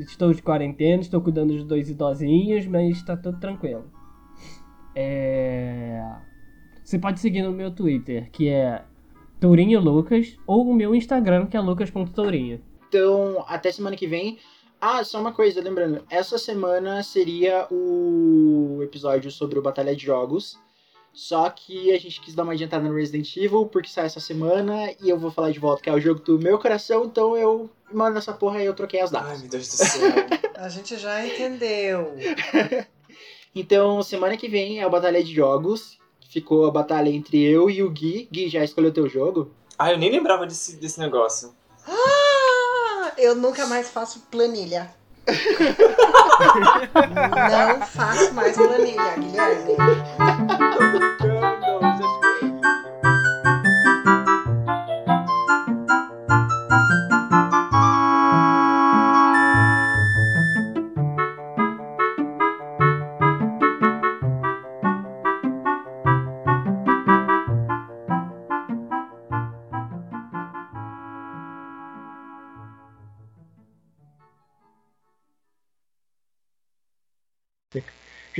Estou 0.00 0.32
de 0.32 0.42
quarentena, 0.42 1.00
estou 1.00 1.20
cuidando 1.20 1.54
dos 1.54 1.64
dois 1.64 1.88
idosinhos, 1.88 2.66
mas 2.66 3.02
tá 3.02 3.16
tudo 3.16 3.38
tranquilo. 3.38 3.90
É... 4.94 6.02
Você 6.84 6.98
pode 6.98 7.20
seguir 7.20 7.42
no 7.42 7.52
meu 7.52 7.70
Twitter, 7.70 8.30
que 8.30 8.48
é 8.48 8.82
Tourinho 9.40 9.80
Lucas, 9.80 10.36
ou 10.46 10.68
o 10.68 10.74
meu 10.74 10.94
Instagram, 10.94 11.46
que 11.46 11.56
é 11.56 11.60
lucas.tourinho. 11.60 12.60
Então, 12.88 13.44
até 13.46 13.70
semana 13.70 13.96
que 13.96 14.06
vem. 14.06 14.38
Ah, 14.80 15.02
só 15.02 15.20
uma 15.20 15.32
coisa, 15.32 15.60
lembrando, 15.60 16.04
essa 16.08 16.38
semana 16.38 17.02
seria 17.02 17.66
o 17.70 18.80
episódio 18.82 19.30
sobre 19.30 19.58
o 19.58 19.62
Batalha 19.62 19.94
de 19.94 20.04
Jogos. 20.04 20.58
Só 21.18 21.50
que 21.50 21.92
a 21.92 21.98
gente 21.98 22.20
quis 22.20 22.32
dar 22.32 22.44
uma 22.44 22.52
adiantada 22.52 22.88
no 22.88 22.94
Resident 22.94 23.36
Evil, 23.36 23.66
porque 23.66 23.88
sai 23.88 24.06
essa 24.06 24.20
semana 24.20 24.92
e 25.02 25.10
eu 25.10 25.18
vou 25.18 25.32
falar 25.32 25.50
de 25.50 25.58
volta 25.58 25.82
que 25.82 25.90
é 25.90 25.92
o 25.92 26.00
jogo 26.00 26.20
do 26.20 26.38
meu 26.38 26.60
coração, 26.60 27.06
então 27.06 27.36
eu 27.36 27.68
mando 27.92 28.18
essa 28.18 28.32
porra 28.32 28.62
e 28.62 28.66
eu 28.66 28.72
troquei 28.72 29.00
as 29.00 29.10
datas. 29.10 29.30
Ai, 29.30 29.38
meu 29.38 29.48
Deus 29.48 29.66
do 29.66 29.72
céu. 29.72 30.12
A 30.54 30.68
gente 30.68 30.96
já 30.96 31.26
entendeu. 31.26 32.14
Então, 33.54 34.00
semana 34.04 34.36
que 34.36 34.46
vem 34.46 34.78
é 34.78 34.84
a 34.84 34.88
Batalha 34.88 35.24
de 35.24 35.34
Jogos. 35.34 35.98
Ficou 36.30 36.66
a 36.66 36.70
batalha 36.70 37.08
entre 37.08 37.42
eu 37.42 37.68
e 37.68 37.82
o 37.82 37.90
Gui. 37.90 38.28
Gui, 38.30 38.48
já 38.48 38.62
escolheu 38.62 38.92
teu 38.92 39.08
jogo? 39.08 39.50
Ah, 39.76 39.90
eu 39.90 39.98
nem 39.98 40.12
lembrava 40.12 40.46
desse, 40.46 40.76
desse 40.76 41.00
negócio. 41.00 41.56
Ah, 41.84 43.12
eu 43.16 43.34
nunca 43.34 43.66
mais 43.66 43.90
faço 43.90 44.20
planilha. 44.30 44.94
Não 47.50 47.86
faço 47.86 48.32
mais 48.34 48.56
planilha, 48.56 49.14
Guilherme. 49.18 49.76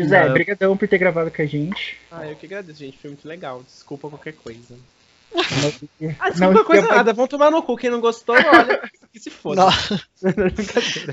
José, 0.02 0.24
Não. 0.26 0.32
brigadão 0.32 0.76
por 0.76 0.88
ter 0.88 0.98
gravado 0.98 1.30
com 1.30 1.42
a 1.42 1.46
gente. 1.46 1.96
Ah, 2.10 2.26
eu 2.26 2.36
que 2.36 2.46
agradeço, 2.46 2.78
gente. 2.78 2.98
Foi 2.98 3.10
muito 3.10 3.26
legal. 3.26 3.62
Desculpa 3.62 4.08
qualquer 4.08 4.32
coisa. 4.34 4.74
Não, 5.34 6.14
Ah, 6.18 6.30
desculpa 6.30 6.64
coisa 6.64 6.86
nada. 6.88 7.12
Vão 7.12 7.26
tomar 7.26 7.50
no 7.50 7.62
cu. 7.62 7.76
Quem 7.76 7.90
não 7.90 8.00
gostou, 8.00 8.34
olha, 8.34 8.80
que 9.12 9.20
se 9.20 9.30
foda. 9.30 9.62
Nossa. 9.62 10.00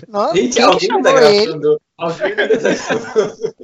Nossa, 0.08 0.36
Gente, 0.36 0.62
alguém 0.62 1.02
tá 1.02 1.12
gravando. 1.12 1.82
Alguém 1.98 2.36
tá 2.36 2.48
gravando. 2.48 3.56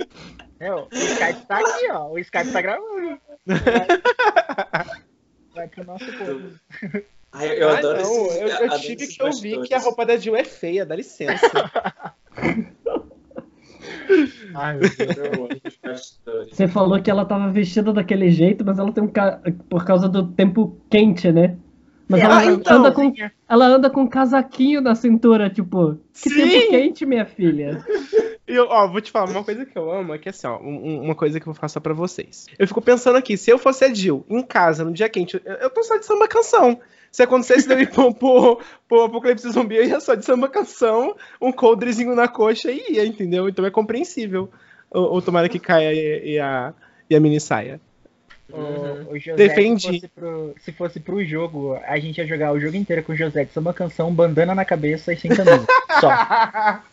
É, 0.60 0.74
o 0.74 0.88
Skype 0.92 1.46
tá 1.48 1.58
aqui, 1.58 1.92
ó. 1.92 2.10
O 2.12 2.20
Skype 2.20 2.52
tá 2.52 2.62
gravando. 2.62 3.18
Vai 5.56 5.68
pro 5.68 5.86
nosso 5.86 6.06
povo. 6.18 6.52
Ai, 7.34 7.48
eu, 7.50 7.54
eu 7.54 7.70
Ah, 7.70 7.78
adoro 7.78 8.02
não, 8.02 8.26
esses, 8.28 8.42
eu, 8.42 8.48
eu 8.68 8.80
tive 8.82 9.08
que 9.08 9.24
ouvir 9.24 9.62
que 9.64 9.74
a 9.74 9.80
roupa 9.80 10.06
da 10.06 10.18
Jill 10.18 10.36
é 10.36 10.44
feia, 10.44 10.86
dá 10.86 10.96
licença. 10.96 11.50
Ai, 14.54 14.78
meu 14.78 14.90
Deus. 14.90 15.50
Bastidores. 15.84 16.50
Você 16.56 16.68
falou 16.68 17.02
que 17.02 17.10
ela 17.10 17.26
tava 17.26 17.50
vestida 17.52 17.94
daquele 17.94 18.30
jeito, 18.30 18.64
mas 18.66 18.78
ela 18.80 18.92
tem 18.92 19.04
um 19.04 19.08
ca... 19.08 19.42
por 19.70 19.86
causa 19.86 20.08
do 20.10 20.28
tempo 20.28 20.80
quente, 20.90 21.32
né? 21.32 21.58
Mas 22.10 22.22
ela, 22.22 22.40
Ah, 22.40 22.46
então, 22.46 22.78
anda 22.78 22.92
com, 22.92 23.14
ela 23.48 23.66
anda 23.68 23.90
com 23.90 24.02
um 24.02 24.08
casaquinho 24.08 24.82
na 24.82 24.96
cintura, 24.96 25.50
tipo, 25.50 25.96
que 26.14 26.30
Sim. 26.30 26.36
tempo 26.36 26.70
quente, 26.70 27.06
minha 27.06 27.26
filha. 27.26 27.82
E 28.46 28.54
eu, 28.54 28.66
ó, 28.68 28.86
vou 28.92 29.00
te 29.00 29.10
falar, 29.12 29.32
uma 29.32 29.46
coisa 29.46 29.66
que 29.66 29.78
eu 29.78 29.90
amo 29.90 30.14
é 30.14 30.18
que 30.18 30.28
assim, 30.28 30.46
ó, 30.46 30.60
um- 30.60 30.88
um- 30.88 31.02
uma 31.04 31.16
coisa 31.16 31.40
que 31.40 31.48
eu 31.48 31.54
vou 31.54 31.62
passar 31.62 31.80
pra 31.80 31.94
vocês. 31.94 32.48
Eu 32.60 32.68
fico 32.68 32.82
pensando 32.82 33.16
aqui, 33.18 33.38
se 33.38 33.50
eu 33.50 33.58
fosse 33.58 33.86
a 33.86 33.94
Jill, 33.94 34.26
em 34.30 34.42
casa, 34.42 34.84
no 34.84 34.92
dia 34.92 35.08
quente, 35.08 35.40
eu, 35.46 35.54
eu 35.54 35.70
tô 35.70 35.82
só 35.84 35.96
de 35.98 36.06
samba 36.06 36.28
canção. 36.28 36.78
Se 37.12 37.24
acontecesse 37.24 37.68
de 37.68 37.74
eu 37.74 37.80
ir 37.82 37.90
pro, 37.90 38.14
pro, 38.14 38.62
pro 38.88 39.04
Apocalipse 39.04 39.50
Zumbi, 39.52 39.76
eu 39.76 39.84
ia 39.84 40.00
só 40.00 40.16
de 40.16 40.24
samba 40.24 40.48
canção, 40.48 41.16
um 41.42 41.52
coldrezinho 41.52 42.16
na 42.16 42.28
coxa 42.28 42.72
e 42.72 42.94
ia, 42.94 43.06
entendeu? 43.06 43.50
Então 43.50 43.66
é 43.66 43.70
compreensível. 43.70 44.50
Ou, 44.90 45.14
ou 45.14 45.22
tomara 45.22 45.50
que 45.50 45.60
caia 45.60 45.94
e, 45.94 46.34
e 46.34 46.40
a, 46.40 46.74
e 47.10 47.16
a 47.16 47.20
mini 47.20 47.40
saia. 47.40 47.82
O, 48.50 49.14
o 49.14 49.20
José, 49.20 49.36
Defendi. 49.36 49.82
Se 49.82 50.00
fosse, 50.00 50.08
pro, 50.08 50.56
se 50.60 50.72
fosse 50.72 51.00
pro 51.00 51.26
jogo, 51.26 51.78
a 51.86 52.00
gente 52.00 52.18
ia 52.18 52.28
jogar 52.28 52.54
o 52.54 52.60
jogo 52.60 52.76
inteiro 52.76 53.04
com 53.04 53.14
o 53.14 53.16
José 53.16 53.44
de 53.44 53.52
samba 53.52 53.74
canção, 53.74 54.14
bandana 54.14 54.56
na 54.56 54.66
cabeça 54.66 55.14
e 55.14 55.18
sem 55.18 55.32
camisa. 55.32 55.66
Só. 56.00 56.82